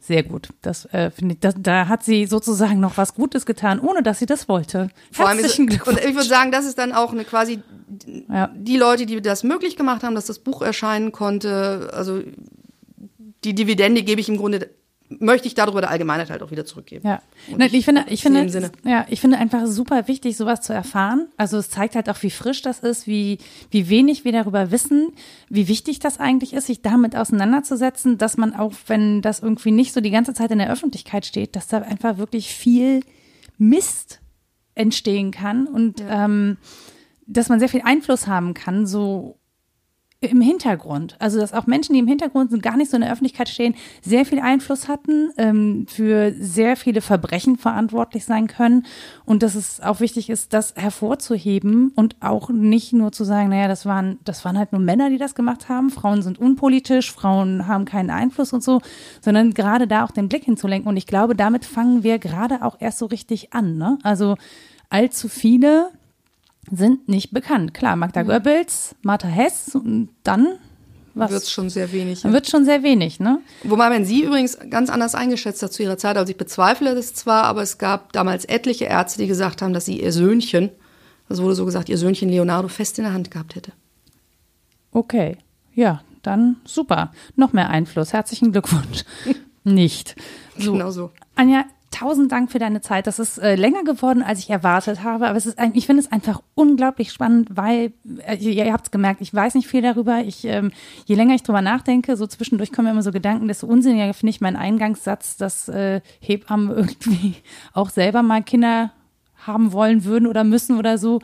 Sehr 0.00 0.22
gut. 0.22 0.48
Das 0.62 0.86
äh, 0.86 1.10
finde 1.10 1.34
ich, 1.34 1.40
das, 1.40 1.56
da 1.58 1.88
hat 1.88 2.02
sie 2.02 2.24
sozusagen 2.24 2.80
noch 2.80 2.96
was 2.96 3.12
Gutes 3.12 3.44
getan, 3.44 3.78
ohne 3.78 4.02
dass 4.02 4.18
sie 4.18 4.24
das 4.24 4.48
wollte. 4.48 4.88
Vor 5.12 5.28
allem 5.28 5.40
ist, 5.40 5.58
und 5.58 5.70
ich 5.70 6.14
würde 6.14 6.22
sagen, 6.22 6.50
das 6.50 6.64
ist 6.64 6.78
dann 6.78 6.94
auch 6.94 7.12
eine 7.12 7.26
quasi 7.26 7.60
ja. 8.30 8.50
die 8.56 8.78
Leute, 8.78 9.04
die 9.04 9.20
das 9.20 9.44
möglich 9.44 9.76
gemacht 9.76 10.02
haben, 10.02 10.14
dass 10.14 10.24
das 10.24 10.38
Buch 10.38 10.62
erscheinen 10.62 11.12
konnte. 11.12 11.90
Also 11.92 12.22
die 13.44 13.54
Dividende 13.54 14.02
gebe 14.02 14.22
ich 14.22 14.30
im 14.30 14.38
Grunde 14.38 14.70
möchte 15.08 15.48
ich 15.48 15.54
darüber 15.54 15.80
der 15.80 15.90
Allgemeinheit 15.90 16.30
halt 16.30 16.42
auch 16.42 16.50
wieder 16.50 16.64
zurückgeben. 16.64 17.06
Ja, 17.06 17.22
Nein, 17.48 17.70
ich, 17.72 17.84
finde, 17.84 18.04
ich 18.08 18.22
finde, 18.22 18.70
ja, 18.84 19.06
ich 19.08 19.20
finde 19.20 19.38
einfach 19.38 19.66
super 19.66 20.06
wichtig, 20.06 20.36
sowas 20.36 20.60
zu 20.60 20.72
erfahren. 20.72 21.28
Also 21.36 21.56
es 21.56 21.70
zeigt 21.70 21.94
halt 21.94 22.08
auch, 22.10 22.22
wie 22.22 22.30
frisch 22.30 22.62
das 22.62 22.80
ist, 22.80 23.06
wie 23.06 23.38
wie 23.70 23.88
wenig 23.88 24.24
wir 24.24 24.32
darüber 24.32 24.70
wissen, 24.70 25.12
wie 25.48 25.68
wichtig 25.68 25.98
das 25.98 26.20
eigentlich 26.20 26.52
ist, 26.52 26.66
sich 26.66 26.82
damit 26.82 27.16
auseinanderzusetzen, 27.16 28.18
dass 28.18 28.36
man 28.36 28.54
auch, 28.54 28.72
wenn 28.86 29.22
das 29.22 29.40
irgendwie 29.40 29.70
nicht 29.70 29.92
so 29.92 30.00
die 30.00 30.10
ganze 30.10 30.34
Zeit 30.34 30.50
in 30.50 30.58
der 30.58 30.70
Öffentlichkeit 30.70 31.24
steht, 31.24 31.56
dass 31.56 31.68
da 31.68 31.78
einfach 31.78 32.18
wirklich 32.18 32.52
viel 32.52 33.00
Mist 33.56 34.20
entstehen 34.74 35.30
kann 35.30 35.66
und 35.66 36.00
ja. 36.00 36.24
ähm, 36.24 36.58
dass 37.26 37.48
man 37.48 37.58
sehr 37.58 37.68
viel 37.68 37.82
Einfluss 37.84 38.26
haben 38.26 38.54
kann, 38.54 38.86
so 38.86 39.37
im 40.20 40.40
Hintergrund. 40.40 41.14
Also 41.20 41.38
dass 41.38 41.52
auch 41.52 41.66
Menschen, 41.66 41.92
die 41.92 42.00
im 42.00 42.08
Hintergrund 42.08 42.50
sind, 42.50 42.62
gar 42.62 42.76
nicht 42.76 42.90
so 42.90 42.96
in 42.96 43.02
der 43.02 43.12
Öffentlichkeit 43.12 43.48
stehen, 43.48 43.76
sehr 44.02 44.24
viel 44.24 44.40
Einfluss 44.40 44.88
hatten, 44.88 45.30
ähm, 45.36 45.86
für 45.88 46.34
sehr 46.40 46.76
viele 46.76 47.02
Verbrechen 47.02 47.56
verantwortlich 47.56 48.24
sein 48.24 48.48
können 48.48 48.84
und 49.24 49.44
dass 49.44 49.54
es 49.54 49.80
auch 49.80 50.00
wichtig 50.00 50.28
ist, 50.28 50.52
das 50.52 50.74
hervorzuheben 50.74 51.92
und 51.94 52.16
auch 52.20 52.50
nicht 52.50 52.92
nur 52.92 53.12
zu 53.12 53.22
sagen, 53.22 53.50
naja, 53.50 53.68
das 53.68 53.86
waren, 53.86 54.18
das 54.24 54.44
waren 54.44 54.58
halt 54.58 54.72
nur 54.72 54.80
Männer, 54.80 55.08
die 55.08 55.18
das 55.18 55.36
gemacht 55.36 55.68
haben, 55.68 55.88
Frauen 55.88 56.22
sind 56.22 56.40
unpolitisch, 56.40 57.12
Frauen 57.12 57.68
haben 57.68 57.84
keinen 57.84 58.10
Einfluss 58.10 58.52
und 58.52 58.64
so, 58.64 58.80
sondern 59.20 59.54
gerade 59.54 59.86
da 59.86 60.04
auch 60.04 60.10
den 60.10 60.28
Blick 60.28 60.44
hinzulenken 60.44 60.88
und 60.88 60.96
ich 60.96 61.06
glaube, 61.06 61.36
damit 61.36 61.64
fangen 61.64 62.02
wir 62.02 62.18
gerade 62.18 62.62
auch 62.62 62.76
erst 62.80 62.98
so 62.98 63.06
richtig 63.06 63.52
an. 63.52 63.76
Ne? 63.76 63.98
Also 64.02 64.34
allzu 64.90 65.28
viele 65.28 65.90
sind 66.70 67.08
nicht 67.08 67.32
bekannt. 67.32 67.74
Klar, 67.74 67.96
Magda 67.96 68.20
ja. 68.20 68.26
Goebbels, 68.26 68.94
Martha 69.02 69.28
Hess 69.28 69.74
und 69.74 70.10
dann 70.22 70.58
was? 71.18 71.32
Wird 71.32 71.48
schon 71.48 71.68
sehr 71.68 71.90
wenig. 71.90 72.22
Ja. 72.22 72.32
Wird 72.32 72.48
schon 72.48 72.64
sehr 72.64 72.84
wenig, 72.84 73.18
ne? 73.18 73.40
Wobei 73.64 73.90
man 73.90 74.04
sie 74.04 74.22
übrigens 74.22 74.56
ganz 74.70 74.88
anders 74.88 75.16
eingeschätzt 75.16 75.60
hat 75.64 75.72
zu 75.72 75.82
ihrer 75.82 75.98
Zeit. 75.98 76.16
Also 76.16 76.30
ich 76.30 76.36
bezweifle 76.36 76.94
das 76.94 77.12
zwar, 77.12 77.44
aber 77.44 77.60
es 77.62 77.78
gab 77.78 78.12
damals 78.12 78.44
etliche 78.44 78.84
Ärzte, 78.84 79.22
die 79.22 79.26
gesagt 79.26 79.60
haben, 79.60 79.72
dass 79.72 79.84
sie 79.84 80.00
ihr 80.00 80.12
Söhnchen, 80.12 80.70
das 81.28 81.42
wurde 81.42 81.56
so 81.56 81.64
gesagt, 81.64 81.88
ihr 81.88 81.98
Söhnchen 81.98 82.28
Leonardo 82.28 82.68
fest 82.68 82.98
in 82.98 83.04
der 83.04 83.14
Hand 83.14 83.32
gehabt 83.32 83.56
hätte. 83.56 83.72
Okay, 84.92 85.38
ja, 85.74 86.02
dann 86.22 86.56
super. 86.64 87.12
Noch 87.34 87.52
mehr 87.52 87.68
Einfluss. 87.68 88.12
Herzlichen 88.12 88.52
Glückwunsch. 88.52 89.04
Nicht. 89.64 90.14
So. 90.56 90.72
Genau 90.72 90.92
so. 90.92 91.10
Anja, 91.34 91.64
tausend 91.90 92.32
Dank 92.32 92.50
für 92.50 92.58
deine 92.58 92.80
Zeit. 92.80 93.06
Das 93.06 93.18
ist 93.18 93.38
äh, 93.38 93.54
länger 93.54 93.84
geworden, 93.84 94.22
als 94.22 94.40
ich 94.40 94.50
erwartet 94.50 95.02
habe. 95.02 95.28
Aber 95.28 95.36
es 95.36 95.46
ist 95.46 95.58
ich 95.74 95.86
finde 95.86 96.02
es 96.02 96.12
einfach 96.12 96.42
unglaublich 96.54 97.12
spannend, 97.12 97.50
weil 97.52 97.92
äh, 98.26 98.36
ihr, 98.36 98.64
ihr 98.64 98.72
habt 98.72 98.86
es 98.86 98.90
gemerkt, 98.90 99.20
ich 99.20 99.32
weiß 99.32 99.54
nicht 99.54 99.68
viel 99.68 99.82
darüber. 99.82 100.20
Ich, 100.20 100.44
ähm, 100.44 100.70
je 101.06 101.14
länger 101.14 101.34
ich 101.34 101.42
drüber 101.42 101.62
nachdenke, 101.62 102.16
so 102.16 102.26
zwischendurch 102.26 102.72
kommen 102.72 102.86
mir 102.86 102.92
immer 102.92 103.02
so 103.02 103.12
Gedanken, 103.12 103.48
desto 103.48 103.66
unsinniger 103.66 104.12
finde 104.14 104.30
ich 104.30 104.40
meinen 104.40 104.56
Eingangssatz, 104.56 105.36
dass 105.36 105.68
äh, 105.68 106.00
Hebammen 106.20 106.70
irgendwie 106.76 107.34
auch 107.72 107.90
selber 107.90 108.22
mal 108.22 108.42
Kinder 108.42 108.92
haben 109.46 109.72
wollen 109.72 110.04
würden 110.04 110.26
oder 110.26 110.44
müssen 110.44 110.78
oder 110.78 110.98
so 110.98 111.20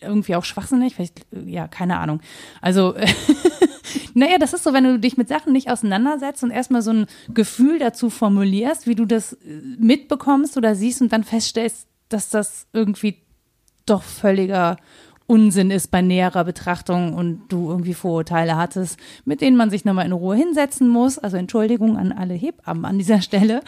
irgendwie 0.00 0.36
auch 0.36 0.44
schwachsinnig, 0.44 0.94
vielleicht, 0.94 1.26
ja, 1.46 1.66
keine 1.66 1.98
Ahnung. 1.98 2.20
Also, 2.60 2.94
naja, 4.14 4.38
das 4.38 4.54
ist 4.54 4.64
so, 4.64 4.72
wenn 4.72 4.84
du 4.84 4.98
dich 4.98 5.16
mit 5.16 5.28
Sachen 5.28 5.52
nicht 5.52 5.70
auseinandersetzt 5.70 6.42
und 6.42 6.50
erstmal 6.50 6.82
so 6.82 6.92
ein 6.92 7.06
Gefühl 7.32 7.78
dazu 7.78 8.10
formulierst, 8.10 8.86
wie 8.86 8.94
du 8.94 9.04
das 9.04 9.34
äh, 9.34 9.60
mitbekommst 9.78 10.56
oder 10.56 10.74
siehst 10.74 11.02
und 11.02 11.12
dann 11.12 11.24
feststellst, 11.24 11.88
dass 12.08 12.30
das 12.30 12.66
irgendwie 12.72 13.18
doch 13.86 14.02
völliger 14.02 14.76
Unsinn 15.26 15.70
ist 15.70 15.90
bei 15.90 16.02
näherer 16.02 16.44
Betrachtung 16.44 17.14
und 17.14 17.48
du 17.48 17.70
irgendwie 17.70 17.94
Vorurteile 17.94 18.56
hattest, 18.56 18.98
mit 19.24 19.40
denen 19.40 19.56
man 19.56 19.70
sich 19.70 19.84
nochmal 19.86 20.04
in 20.04 20.12
Ruhe 20.12 20.36
hinsetzen 20.36 20.86
muss. 20.86 21.18
Also 21.18 21.38
Entschuldigung 21.38 21.96
an 21.96 22.12
alle 22.12 22.34
Hebammen 22.34 22.84
an 22.84 22.98
dieser 22.98 23.22
Stelle. 23.22 23.62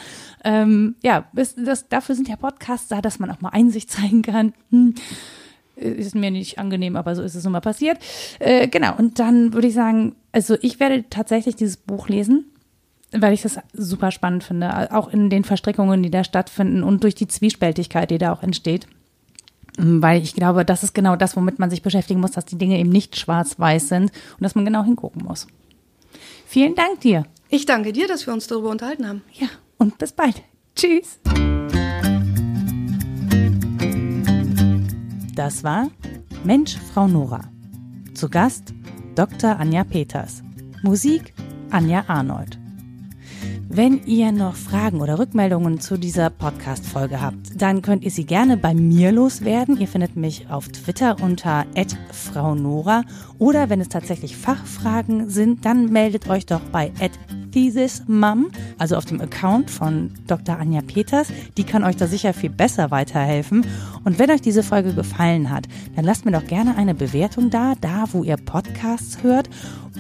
Ähm, 0.45 0.97
ja, 1.03 1.25
das, 1.33 1.55
das, 1.57 1.89
dafür 1.89 2.15
sind 2.15 2.29
ja 2.29 2.37
Podcasts 2.37 2.89
da, 2.89 3.01
dass 3.01 3.19
man 3.19 3.31
auch 3.31 3.41
mal 3.41 3.51
Einsicht 3.51 3.91
zeigen 3.91 4.23
kann. 4.23 4.53
Hm 4.71 4.95
ist 5.77 6.15
mir 6.15 6.31
nicht 6.31 6.59
angenehm, 6.59 6.97
aber 6.97 7.15
so 7.15 7.23
ist 7.23 7.35
es 7.35 7.45
nun 7.45 7.53
mal 7.53 7.61
passiert. 7.61 7.99
Äh, 8.39 8.69
genau, 8.69 8.97
und 8.97 9.19
dann 9.19 9.53
würde 9.53 9.69
ich 9.69 9.75
sagen, 9.75 10.17
also 10.33 10.57
ich 10.63 10.81
werde 10.81 11.05
tatsächlich 11.09 11.57
dieses 11.57 11.77
Buch 11.77 12.09
lesen, 12.09 12.47
weil 13.13 13.33
ich 13.33 13.43
das 13.43 13.59
super 13.73 14.11
spannend 14.11 14.45
finde, 14.45 14.93
auch 14.93 15.09
in 15.09 15.31
den 15.31 15.45
Verstrickungen, 15.45 16.03
die 16.03 16.11
da 16.11 16.25
stattfinden 16.25 16.83
und 16.83 17.03
durch 17.03 17.15
die 17.15 17.29
Zwiespältigkeit, 17.29 18.11
die 18.11 18.19
da 18.19 18.33
auch 18.33 18.43
entsteht. 18.43 18.87
Weil 19.79 20.23
ich 20.23 20.35
glaube, 20.35 20.65
das 20.65 20.83
ist 20.83 20.95
genau 20.95 21.17
das, 21.17 21.37
womit 21.37 21.59
man 21.59 21.71
sich 21.71 21.83
beschäftigen 21.83 22.21
muss, 22.21 22.33
dass 22.33 22.47
die 22.47 22.57
Dinge 22.57 22.79
eben 22.79 22.89
nicht 22.89 23.17
schwarz-weiß 23.17 23.89
sind 23.89 24.05
und 24.11 24.43
dass 24.43 24.55
man 24.55 24.65
genau 24.65 24.83
hingucken 24.83 25.23
muss. 25.23 25.47
Vielen 26.47 26.75
Dank 26.75 27.01
dir. 27.01 27.27
Ich 27.51 27.67
danke 27.67 27.93
dir, 27.93 28.09
dass 28.09 28.27
wir 28.27 28.33
uns 28.33 28.47
darüber 28.47 28.71
unterhalten 28.71 29.07
haben. 29.07 29.23
Ja, 29.35 29.49
und 29.77 29.99
bis 29.99 30.13
bald. 30.13 30.43
Tschüss. 30.75 31.21
Das 35.37 35.63
war 35.63 35.91
Mensch, 36.45 36.79
Frau 36.79 37.07
Nora. 37.07 37.43
Zu 38.15 38.31
Gast 38.31 38.73
Dr. 39.17 39.61
Anja 39.61 39.85
Peters. 39.85 40.43
Musik 40.83 41.35
Anja 41.71 42.05
Arnold. 42.09 42.59
Wenn 43.69 44.03
ihr 44.07 44.33
noch 44.33 44.55
Fragen 44.55 45.03
oder 45.03 45.19
Rückmeldungen 45.19 45.79
zu 45.79 45.99
dieser 45.99 46.31
Podcast-Folge 46.31 47.21
habt, 47.21 47.61
dann 47.61 47.83
könnt 47.83 48.03
ihr 48.05 48.11
sie 48.11 48.25
gerne 48.25 48.57
bei 48.57 48.73
mir 48.73 49.13
loswerden. 49.13 49.79
Ihr 49.79 49.89
findet 49.89 50.17
mich 50.17 50.49
auf 50.49 50.69
Twitter 50.69 51.17
unter 51.21 51.67
Frau 52.13 52.55
Nora 52.55 53.03
oder 53.39 53.69
wenn 53.69 53.83
es 53.83 53.91
tatsächlich 53.91 54.39
Fachfragen 54.39 55.29
sind, 55.29 55.67
dann 55.67 55.93
meldet 55.93 56.31
euch 56.31 56.47
doch 56.47 56.63
bei 56.73 56.93
Thesis 57.57 58.03
Mom, 58.07 58.51
also 58.77 58.97
auf 58.97 59.07
dem 59.07 59.19
Account 59.19 59.71
von 59.71 60.11
Dr. 60.27 60.59
Anja 60.59 60.83
Peters. 60.83 61.29
Die 61.57 61.65
kann 61.65 61.85
euch 61.85 61.97
da 61.97 62.07
sicher 62.07 62.35
viel 62.35 62.51
besser 62.51 62.91
weiterhelfen. 62.91 63.65
Und 64.05 64.19
wenn 64.19 64.31
euch 64.31 64.43
diese 64.43 64.63
Folge 64.63 64.93
gefallen 64.93 65.49
hat, 65.49 65.67
dann 65.95 66.05
lasst 66.05 66.27
mir 66.27 66.33
doch 66.33 66.47
gerne 66.47 66.77
eine 66.77 66.95
Bewertung 66.95 67.49
da, 67.49 67.73
da 67.81 68.05
wo 68.13 68.25
ihr 68.25 68.37
Podcasts 68.37 69.23
hört. 69.23 69.49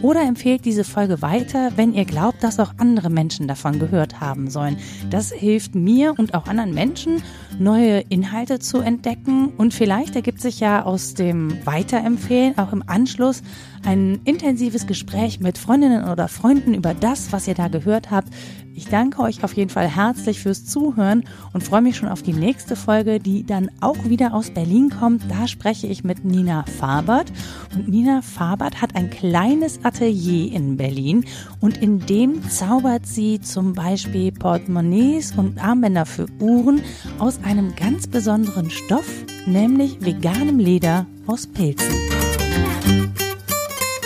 Oder 0.02 0.22
empfehlt 0.22 0.64
diese 0.64 0.84
Folge 0.84 1.22
weiter, 1.22 1.72
wenn 1.76 1.94
ihr 1.94 2.04
glaubt, 2.04 2.42
dass 2.44 2.60
auch 2.60 2.74
andere 2.76 3.10
Menschen 3.10 3.48
davon 3.48 3.78
gehört 3.78 4.20
haben 4.20 4.50
sollen. 4.50 4.76
Das 5.10 5.32
hilft 5.32 5.74
mir 5.74 6.14
und 6.18 6.34
auch 6.34 6.46
anderen 6.46 6.74
Menschen, 6.74 7.22
neue 7.58 8.00
Inhalte 8.00 8.58
zu 8.58 8.78
entdecken. 8.78 9.48
Und 9.56 9.72
vielleicht 9.72 10.14
ergibt 10.14 10.40
sich 10.40 10.60
ja 10.60 10.84
aus 10.84 11.14
dem 11.14 11.66
Weiterempfehlen 11.66 12.58
auch 12.58 12.72
im 12.72 12.84
Anschluss 12.86 13.42
ein 13.84 14.20
intensives 14.24 14.86
Gespräch 14.86 15.40
mit 15.40 15.58
Freundinnen 15.58 16.08
oder 16.08 16.28
Freunden 16.28 16.74
über 16.74 16.92
das, 16.92 17.32
was 17.32 17.48
ihr 17.48 17.54
da 17.54 17.68
gehört 17.68 18.10
habt. 18.10 18.28
Ich 18.76 18.88
danke 18.88 19.22
euch 19.22 19.42
auf 19.42 19.54
jeden 19.54 19.70
Fall 19.70 19.88
herzlich 19.88 20.40
fürs 20.40 20.66
Zuhören 20.66 21.24
und 21.54 21.64
freue 21.64 21.80
mich 21.80 21.96
schon 21.96 22.10
auf 22.10 22.22
die 22.22 22.34
nächste 22.34 22.76
Folge, 22.76 23.18
die 23.18 23.44
dann 23.44 23.70
auch 23.80 24.04
wieder 24.04 24.34
aus 24.34 24.50
Berlin 24.50 24.90
kommt. 24.90 25.22
Da 25.30 25.48
spreche 25.48 25.86
ich 25.86 26.04
mit 26.04 26.26
Nina 26.26 26.64
Fabert. 26.78 27.32
Und 27.74 27.88
Nina 27.88 28.20
Fabert 28.20 28.82
hat 28.82 28.94
ein 28.94 29.08
kleines 29.08 29.82
Atelier 29.82 30.52
in 30.52 30.76
Berlin 30.76 31.24
und 31.60 31.78
in 31.78 32.04
dem 32.04 32.48
zaubert 32.50 33.06
sie 33.06 33.40
zum 33.40 33.72
Beispiel 33.72 34.30
Portemonnaies 34.30 35.32
und 35.32 35.58
Armbänder 35.58 36.04
für 36.04 36.26
Uhren 36.38 36.82
aus 37.18 37.40
einem 37.42 37.74
ganz 37.76 38.06
besonderen 38.06 38.70
Stoff, 38.70 39.08
nämlich 39.46 40.04
veganem 40.04 40.58
Leder 40.58 41.06
aus 41.26 41.46
Pilzen. 41.46 41.96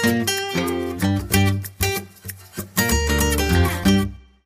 You. 0.02 0.29